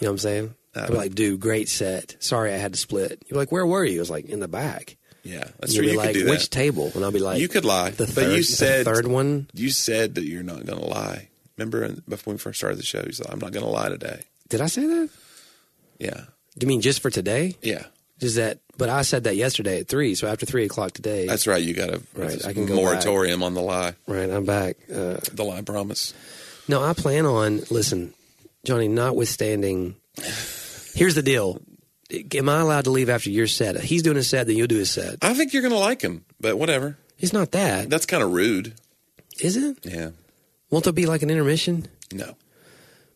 You 0.00 0.06
know 0.06 0.10
what 0.10 0.14
I'm 0.14 0.18
saying? 0.18 0.54
I'd 0.74 0.88
be 0.88 0.94
like, 0.94 1.14
dude, 1.14 1.40
great 1.40 1.68
set. 1.68 2.16
Sorry 2.20 2.52
I 2.54 2.56
had 2.56 2.72
to 2.72 2.78
split. 2.78 3.22
You're 3.28 3.38
like, 3.38 3.50
where 3.52 3.66
were 3.66 3.84
you? 3.84 3.98
I 3.98 4.00
was 4.00 4.10
like, 4.10 4.26
in 4.26 4.40
the 4.40 4.48
back. 4.48 4.96
Yeah, 5.24 5.44
that's 5.58 5.74
true. 5.74 5.84
You 5.84 5.96
like, 5.98 6.08
could 6.08 6.14
do 6.14 6.24
that. 6.24 6.30
which 6.30 6.48
table? 6.48 6.90
And 6.94 7.04
I'll 7.04 7.12
be 7.12 7.18
like, 7.18 7.40
you 7.40 7.48
could 7.48 7.64
lie, 7.66 7.90
the 7.90 8.04
but 8.04 8.08
third, 8.14 8.30
you 8.32 8.36
the 8.38 8.42
said 8.44 8.84
third 8.86 9.06
one. 9.06 9.48
you 9.52 9.68
said 9.70 10.14
that 10.14 10.24
you're 10.24 10.42
not 10.42 10.64
going 10.64 10.78
to 10.78 10.86
lie. 10.86 11.28
Remember 11.58 11.84
in- 11.84 12.02
before 12.08 12.32
we 12.34 12.38
first 12.38 12.58
started 12.58 12.78
the 12.78 12.82
show, 12.84 13.02
you 13.04 13.12
said, 13.12 13.26
"I'm 13.28 13.38
not 13.38 13.52
going 13.52 13.64
to 13.64 13.70
lie 13.70 13.90
today." 13.90 14.22
Did 14.48 14.62
I 14.62 14.66
say 14.66 14.86
that? 14.86 15.10
Yeah, 15.98 16.22
Do 16.56 16.64
you 16.64 16.68
mean 16.68 16.80
just 16.80 17.00
for 17.02 17.10
today? 17.10 17.56
yeah, 17.60 17.84
Is 18.20 18.36
that? 18.36 18.60
But 18.78 18.88
I 18.88 19.02
said 19.02 19.24
that 19.24 19.36
yesterday 19.36 19.80
at 19.80 19.88
three. 19.88 20.14
So 20.14 20.26
after 20.26 20.46
three 20.46 20.64
o'clock 20.64 20.92
today, 20.92 21.26
that's 21.26 21.46
right. 21.46 21.62
You 21.62 21.74
got 21.74 21.90
a 21.90 22.00
Right, 22.14 22.42
I 22.46 22.54
can 22.54 22.64
go 22.64 22.76
moratorium 22.76 23.42
on 23.42 23.52
the 23.52 23.60
lie, 23.60 23.94
right? 24.06 24.30
I'm 24.30 24.46
back. 24.46 24.76
Uh, 24.90 25.18
the 25.34 25.44
lie 25.44 25.60
promise. 25.60 26.14
No, 26.66 26.82
I 26.82 26.94
plan 26.94 27.26
on 27.26 27.60
listen, 27.70 28.14
Johnny. 28.64 28.88
Notwithstanding, 28.88 29.96
here's 30.94 31.14
the 31.14 31.22
deal: 31.22 31.60
Am 32.34 32.48
I 32.48 32.60
allowed 32.60 32.84
to 32.84 32.90
leave 32.90 33.08
after 33.10 33.30
your 33.30 33.46
set? 33.46 33.80
He's 33.80 34.02
doing 34.02 34.16
a 34.16 34.22
set, 34.22 34.46
then 34.46 34.56
you'll 34.56 34.66
do 34.66 34.80
a 34.80 34.86
set. 34.86 35.16
I 35.22 35.34
think 35.34 35.52
you're 35.52 35.62
going 35.62 35.72
to 35.74 35.78
like 35.78 36.02
him, 36.02 36.24
but 36.40 36.58
whatever. 36.58 36.96
It's 37.18 37.32
not 37.34 37.50
that, 37.52 37.90
That's 37.90 38.06
kind 38.06 38.22
of 38.22 38.32
rude. 38.32 38.74
is 39.40 39.56
it? 39.56 39.78
Yeah, 39.84 40.10
Won't 40.70 40.84
there 40.84 40.92
be 40.92 41.04
like 41.06 41.22
an 41.22 41.30
intermission? 41.30 41.86
no. 42.12 42.34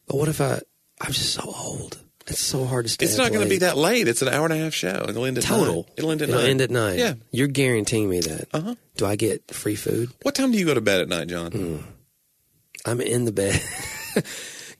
But 0.07 0.17
what 0.19 0.29
if 0.29 0.41
I? 0.43 0.61
I'm 1.01 1.13
just 1.13 1.33
so 1.33 1.43
old. 1.45 1.99
It's 2.27 2.39
so 2.39 2.65
hard 2.67 2.85
to 2.85 2.91
stay. 2.91 3.05
It's 3.07 3.17
not 3.17 3.33
going 3.33 3.43
to 3.43 3.49
be 3.49 3.59
that 3.59 3.77
late. 3.79 4.07
It's 4.09 4.21
an 4.23 4.29
hour 4.29 4.45
and 4.45 4.53
a 4.53 4.57
half 4.59 4.73
show. 4.75 5.07
It'll 5.09 5.25
end 5.25 5.39
at 5.39 5.45
total. 5.45 5.75
Nine. 5.75 5.85
It'll 5.97 6.11
end 6.11 6.23
at 6.23 6.29
night. 6.29 6.35
It'll 6.35 6.41
nine. 6.43 6.51
end 6.51 6.61
at 6.61 6.71
nine. 6.71 6.99
Yeah. 6.99 7.15
you're 7.31 7.49
guaranteeing 7.49 8.09
me 8.11 8.21
that. 8.21 8.49
Uh 8.53 8.61
huh. 8.61 8.75
Do 8.97 9.07
I 9.07 9.17
get 9.17 9.51
free 9.51 9.77
food? 9.77 10.11
What 10.23 10.35
time 10.35 10.53
do 10.53 10.59
you 10.59 10.67
go 10.67 10.75
to 10.75 10.81
bed 10.83 11.01
at 11.01 11.09
night, 11.09 11.29
John? 11.29 11.51
Mm. 11.53 11.83
I'm 12.87 13.01
in 13.01 13.25
the 13.25 13.33
bed. 13.33 13.61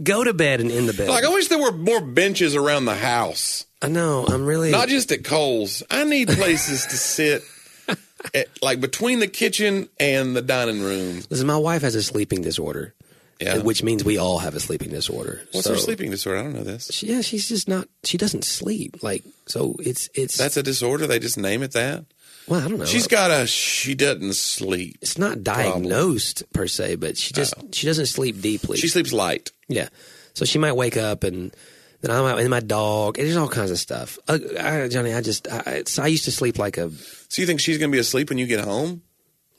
Go 0.03 0.25
to 0.25 0.35
bed 0.35 0.61
and 0.61 0.71
in 0.71 0.87
the 0.87 0.93
bed. 0.93 1.09
Like 1.09 1.25
I 1.25 1.29
wish 1.29 1.49
there 1.49 1.59
were 1.61 1.73
more 1.73 2.01
benches 2.01 2.57
around 2.57 2.85
the 2.87 2.95
house, 2.97 3.65
I 3.83 3.89
know. 3.89 4.27
I'm 4.27 4.45
really. 4.47 4.71
not 4.71 4.89
just 4.89 5.13
at 5.13 5.25
Cole's. 5.25 5.83
I 5.91 6.05
need 6.05 6.29
places 6.29 6.87
to 6.87 6.97
sit, 6.97 7.43
at, 8.35 8.49
like 8.63 8.81
between 8.81 9.21
the 9.21 9.29
kitchen 9.29 9.89
and 10.01 10.35
the 10.35 10.43
dining 10.43 10.83
room. 10.83 11.23
Listen, 11.31 11.47
my 11.47 11.57
wife 11.57 11.83
has 11.83 11.95
a 11.95 12.03
sleeping 12.03 12.43
disorder, 12.43 12.95
Yeah. 13.41 13.59
which 13.59 13.83
means 13.83 14.03
we 14.05 14.19
all 14.19 14.39
have 14.39 14.55
a 14.55 14.61
sleeping 14.61 14.91
disorder. 14.91 15.43
What's 15.53 15.67
So- 15.67 15.75
her 15.75 15.79
sleeping 15.79 16.11
disorder? 16.11 16.41
I 16.41 16.43
don't 16.45 16.55
know 16.55 16.65
this. 16.65 16.91
She, 16.93 17.07
yeah, 17.09 17.21
she's 17.21 17.49
just 17.49 17.69
not. 17.69 17.87
She 18.05 18.17
doesn't 18.19 18.45
sleep. 18.45 19.03
Like 19.03 19.23
so, 19.47 19.77
it's 19.79 20.09
it's. 20.15 20.37
That's 20.37 20.57
a 20.57 20.63
disorder. 20.63 21.07
They 21.07 21.19
just 21.19 21.39
name 21.39 21.63
it 21.63 21.73
that. 21.73 22.05
Well, 22.49 22.65
I 22.65 22.69
don't 22.69 22.79
know. 22.79 22.85
She's 22.85 23.07
got 23.09 23.31
a 23.31 23.47
she 23.47 23.95
doesn't 23.95 24.35
sleep. 24.35 24.99
It's 25.03 25.19
not 25.19 25.43
diagnosed 25.43 26.45
per 26.53 26.67
se, 26.67 26.97
but 26.97 27.17
she 27.17 27.33
just 27.35 27.55
she 27.75 27.87
doesn't 27.87 28.07
sleep 28.07 28.41
deeply. 28.41 28.77
She 28.79 28.89
sleeps 28.89 29.13
light. 29.13 29.51
yeah, 29.69 29.89
so 30.35 30.45
she 30.45 30.59
might 30.59 30.73
wake 30.73 30.97
up 30.97 31.25
and 31.25 31.55
then 32.03 32.11
I'm 32.11 32.25
out 32.27 32.39
and 32.39 32.51
my 32.51 32.61
dog. 32.61 33.19
And 33.19 33.27
there's 33.27 33.37
all 33.39 33.49
kinds 33.49 33.71
of 33.71 33.79
stuff. 33.79 34.19
Uh, 34.29 34.39
I, 34.61 34.89
Johnny, 34.89 35.15
I 35.15 35.21
just 35.23 35.49
I, 35.51 35.83
I 35.99 36.07
used 36.09 36.25
to 36.27 36.33
sleep 36.33 36.59
like 36.59 36.77
a 36.77 36.91
So 37.29 37.41
you 37.41 37.47
think 37.47 37.61
she's 37.61 37.79
going 37.79 37.91
to 37.91 37.95
be 37.97 38.01
asleep 38.01 38.29
when 38.29 38.39
you 38.39 38.47
get 38.47 38.61
home? 38.65 39.03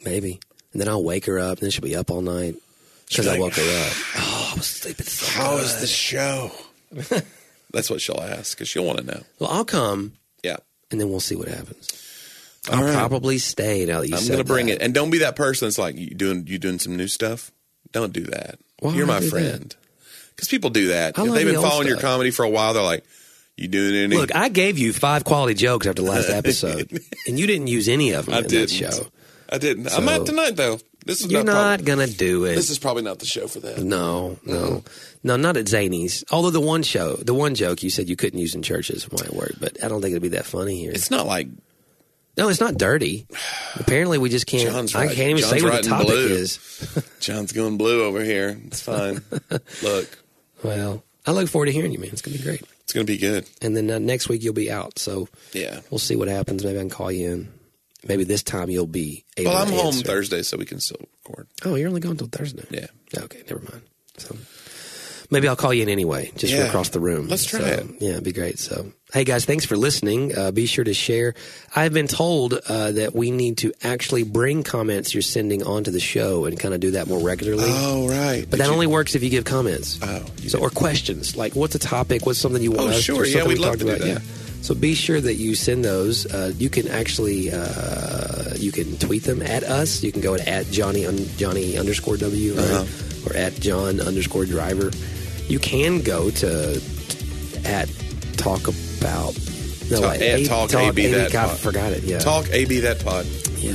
maybe, 0.03 0.39
and 0.71 0.79
then 0.79 0.87
I'll 0.87 1.03
wake 1.03 1.25
her 1.25 1.39
up, 1.39 1.57
and 1.57 1.61
then 1.61 1.71
she'll 1.71 1.81
be 1.83 1.95
up 1.95 2.11
all 2.11 2.21
night 2.21 2.53
because 3.09 3.25
She'll 3.25 3.33
I 3.33 3.39
woke 3.39 3.55
her 3.55 3.87
up. 3.87 3.93
Oh, 4.17 4.51
I 4.53 4.57
was 4.57 4.67
sleeping 4.67 5.05
so 5.07 5.25
How 5.31 5.55
good. 5.55 5.63
is 5.65 5.79
the 5.81 5.87
show? 5.87 6.51
That's 7.71 7.89
what 7.89 7.99
she'll 8.01 8.19
ask 8.21 8.55
because 8.55 8.67
she'll 8.69 8.85
want 8.85 8.99
to 8.99 9.05
know. 9.05 9.23
Well, 9.39 9.49
I'll 9.49 9.65
come 9.65 10.13
Yeah. 10.43 10.57
and 10.91 11.01
then 11.01 11.09
we'll 11.09 11.19
see 11.19 11.35
what 11.35 11.47
happens. 11.47 11.89
I'll 12.69 12.83
right. 12.83 12.95
probably 12.95 13.37
stay 13.37 13.85
now 13.85 14.01
that 14.01 14.09
you 14.09 14.15
I'm 14.15 14.25
going 14.25 14.39
to 14.39 14.43
bring 14.43 14.67
that. 14.67 14.77
it, 14.77 14.81
and 14.81 14.93
don't 14.93 15.09
be 15.11 15.19
that 15.19 15.35
person 15.35 15.67
that's 15.67 15.77
like 15.77 15.95
you 15.97 16.09
doing 16.11 16.45
you 16.47 16.57
doing 16.57 16.79
some 16.79 16.95
new 16.95 17.07
stuff. 17.07 17.51
Don't 17.91 18.11
do 18.13 18.23
that. 18.23 18.59
Why 18.79 18.93
You're 18.93 19.05
my 19.07 19.21
friend. 19.21 19.75
Because 20.35 20.47
people 20.49 20.69
do 20.69 20.89
that. 20.89 21.17
I 21.17 21.25
if 21.25 21.33
they've 21.33 21.45
been 21.45 21.55
old 21.55 21.65
following 21.65 21.87
your 21.87 21.99
comedy 21.99 22.31
for 22.31 22.43
a 22.43 22.49
while, 22.49 22.73
they're 22.73 22.83
like, 22.83 23.05
"You 23.55 23.67
doing 23.67 23.95
any?" 23.95 24.17
Look, 24.17 24.35
I 24.35 24.49
gave 24.49 24.77
you 24.77 24.91
five 24.93 25.23
quality 25.23 25.53
jokes 25.53 25.87
after 25.87 26.01
the 26.01 26.09
last 26.09 26.29
episode, 26.29 26.91
and 27.27 27.39
you 27.39 27.47
didn't 27.47 27.67
use 27.67 27.87
any 27.87 28.11
of 28.11 28.25
them 28.25 28.35
I 28.35 28.39
in 28.39 28.47
didn't. 28.47 28.77
that 28.79 28.93
show. 28.93 29.07
I 29.49 29.57
didn't. 29.59 29.91
I'm 29.93 30.05
not 30.05 30.25
tonight 30.25 30.55
though. 30.55 30.79
This 31.05 31.21
is 31.23 31.31
You're 31.31 31.43
not. 31.43 31.79
not 31.79 31.85
gonna 31.85 32.07
do 32.07 32.45
it. 32.45 32.55
this 32.55 32.71
is 32.71 32.79
probably 32.79 33.03
not 33.03 33.19
the 33.19 33.27
show 33.27 33.47
for 33.47 33.59
that. 33.59 33.77
no, 33.77 34.39
no, 34.43 34.83
no, 35.23 35.35
not 35.37 35.55
at 35.55 35.67
Zany's. 35.67 36.23
Although 36.31 36.49
the 36.49 36.59
one 36.59 36.81
show, 36.81 37.13
the 37.17 37.33
one 37.35 37.53
joke 37.53 37.83
you 37.83 37.91
said 37.91 38.09
you 38.09 38.15
couldn't 38.15 38.39
use 38.39 38.55
in 38.55 38.63
churches 38.63 39.09
might 39.11 39.31
work, 39.31 39.53
but 39.59 39.81
I 39.83 39.87
don't 39.87 40.01
think 40.01 40.13
it'd 40.13 40.23
be 40.23 40.29
that 40.29 40.45
funny 40.47 40.79
here. 40.79 40.91
It's 40.91 41.11
not 41.11 41.27
like 41.27 41.47
no, 42.37 42.49
it's 42.49 42.59
not 42.59 42.77
dirty. 42.77 43.27
Apparently, 43.75 44.17
we 44.17 44.29
just 44.29 44.45
can't. 44.47 44.69
John's 44.71 44.93
I 44.95 45.05
right. 45.07 45.15
can't 45.15 45.29
even 45.29 45.41
John's 45.41 45.61
say 45.61 45.61
what 45.61 45.83
the 45.83 45.89
topic 45.89 46.07
blue. 46.07 46.27
is. 46.27 47.11
John's 47.19 47.51
going 47.51 47.77
blue 47.77 48.03
over 48.03 48.23
here. 48.23 48.59
It's 48.67 48.81
fine. 48.81 49.21
Look, 49.83 50.17
Well, 50.63 51.03
I 51.25 51.31
look 51.31 51.47
forward 51.49 51.65
to 51.67 51.71
hearing 51.71 51.91
you, 51.91 51.99
man. 51.99 52.09
It's 52.11 52.21
gonna 52.21 52.37
be 52.37 52.43
great. 52.43 52.61
it's 52.81 52.93
going 52.93 53.05
to 53.05 53.11
be 53.11 53.17
good. 53.17 53.49
And 53.61 53.75
then 53.75 53.89
uh, 53.89 53.97
next 53.99 54.29
week 54.29 54.43
you'll 54.43 54.53
be 54.53 54.69
out, 54.71 54.99
so 54.99 55.27
Yeah. 55.53 55.79
we'll 55.89 55.97
see 55.99 56.15
what 56.15 56.27
happens. 56.27 56.63
Maybe 56.63 56.77
I 56.77 56.81
can 56.81 56.89
call 56.89 57.11
you 57.11 57.31
in. 57.31 57.53
Maybe 58.07 58.23
this 58.23 58.43
time 58.43 58.69
you'll 58.69 58.85
be 58.85 59.23
able. 59.37 59.49
Well, 59.51 59.63
I'm 59.63 59.73
home. 59.73 59.93
Thursday, 59.95 60.43
so 60.43 60.57
we 60.57 60.65
can 60.65 60.79
still 60.79 60.99
record. 61.27 61.47
Oh, 61.63 61.73
you're 61.73 61.87
only 61.87 61.99
going 62.01 62.11
until 62.11 62.27
Thursday. 62.27 62.65
Yeah. 62.69 62.87
Okay, 63.23 63.41
never 63.49 63.61
mind. 63.71 63.81
So 64.17 64.35
maybe 65.29 65.47
I'll 65.47 65.55
call 65.55 65.73
you 65.73 65.83
in 65.83 65.89
anyway, 65.89 66.31
just 66.35 66.53
Yeah. 66.53 66.65
across 66.67 66.89
the 66.89 66.99
room. 66.99 67.27
Let's 67.27 67.45
try 67.45 67.59
So, 67.59 67.65
it. 67.67 67.85
Yeah, 67.99 68.09
it'd 68.11 68.23
be 68.23 68.31
great. 68.31 68.59
So, 68.59 68.91
hey 69.13 69.23
guys, 69.23 69.45
thanks 69.45 69.65
for 69.65 69.75
listening. 69.77 70.37
Uh, 70.37 70.51
be 70.51 70.65
sure 70.65 70.83
to 70.83 70.93
share. 70.93 71.33
I've 71.75 71.93
been 71.93 72.07
told 72.07 72.53
uh, 72.53 72.91
that 72.91 73.15
we 73.15 73.31
need 73.31 73.57
to 73.59 73.73
actually 73.83 74.23
bring 74.23 74.63
comments 74.63 75.13
you're 75.13 75.21
sending 75.21 75.63
onto 75.63 75.91
the 75.91 75.99
show 75.99 76.45
and 76.45 76.59
kind 76.59 76.73
of 76.73 76.79
do 76.79 76.91
that 76.91 77.07
more 77.07 77.19
regularly. 77.19 77.63
Oh, 77.67 78.07
right. 78.07 78.45
but 78.49 78.59
that 78.59 78.69
only 78.69 78.87
works 78.87 79.15
if 79.15 79.23
you 79.23 79.29
give 79.29 79.45
comments. 79.45 79.99
Oh, 80.01 80.25
you 80.41 80.49
so 80.49 80.59
or 80.59 80.69
questions 80.69 81.35
like 81.35 81.55
what's 81.55 81.75
a 81.75 81.79
topic? 81.79 82.25
What's 82.25 82.39
something 82.39 82.61
you 82.61 82.71
want? 82.71 82.89
Oh, 82.91 82.93
us 82.95 83.01
sure. 83.01 83.25
Yeah, 83.25 83.43
we'd 83.45 83.57
we 83.59 83.63
love 83.63 83.73
to 83.79 83.85
do 83.85 83.87
about? 83.89 83.99
that. 83.99 84.07
Yeah. 84.07 84.19
So 84.61 84.73
be 84.73 84.95
sure 84.95 85.21
that 85.21 85.35
you 85.35 85.53
send 85.53 85.85
those. 85.85 86.25
Uh, 86.25 86.51
you 86.57 86.69
can 86.71 86.87
actually 86.87 87.51
uh, 87.51 88.55
you 88.57 88.71
can 88.71 88.97
tweet 88.97 89.23
them 89.23 89.41
at 89.43 89.63
us. 89.63 90.01
You 90.01 90.11
can 90.11 90.21
go 90.21 90.33
at, 90.33 90.47
at 90.47 90.71
Johnny 90.71 91.05
un, 91.05 91.17
Johnny 91.37 91.77
underscore 91.77 92.17
W 92.17 92.53
right? 92.55 92.63
Uh-huh. 92.63 93.29
or 93.29 93.35
at 93.35 93.53
John 93.59 93.99
underscore 94.01 94.45
Driver. 94.45 94.91
You 95.47 95.59
can 95.59 96.01
go 96.01 96.29
to 96.31 96.81
at 97.65 97.89
talk 98.37 98.67
about 98.67 99.37
no 99.91 100.01
Talk- 100.01 100.11
wait, 100.19 100.21
at 100.21 100.39
A- 100.41 100.45
Talk 100.47 100.73
AB 100.73 101.07
that 101.11 101.31
God, 101.31 101.45
I 101.45 101.47
pod. 101.49 101.59
forgot 101.59 101.91
it. 101.93 102.03
Yeah, 102.03 102.19
Talk 102.19 102.49
AB 102.51 102.79
that 102.81 103.03
pod. 103.03 103.25
yeah. 103.57 103.73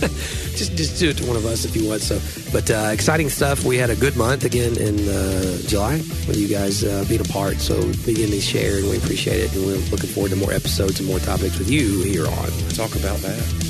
just 0.56 0.76
just 0.76 0.98
do 0.98 1.08
it 1.10 1.16
to 1.18 1.26
one 1.26 1.36
of 1.36 1.46
us 1.46 1.64
if 1.64 1.76
you 1.76 1.88
want. 1.88 2.00
So, 2.02 2.18
but 2.52 2.70
uh, 2.70 2.90
exciting 2.92 3.28
stuff. 3.28 3.64
We 3.64 3.76
had 3.76 3.90
a 3.90 3.96
good 3.96 4.16
month 4.16 4.44
again 4.44 4.76
in 4.76 5.08
uh, 5.08 5.58
July 5.66 5.96
with 6.26 6.36
you 6.36 6.48
guys 6.48 6.82
uh, 6.84 7.04
being 7.08 7.20
a 7.20 7.24
part. 7.32 7.58
So 7.58 7.80
begin 8.04 8.30
to 8.30 8.40
share, 8.40 8.78
and 8.78 8.90
we 8.90 8.96
appreciate 8.96 9.40
it. 9.40 9.54
And 9.54 9.64
we're 9.66 9.76
looking 9.90 10.10
forward 10.10 10.30
to 10.30 10.36
more 10.36 10.52
episodes 10.52 10.98
and 11.00 11.08
more 11.08 11.20
topics 11.20 11.58
with 11.58 11.70
you 11.70 12.02
here 12.02 12.26
on. 12.26 12.50
Talk 12.74 12.96
about 12.96 13.18
that. 13.20 13.69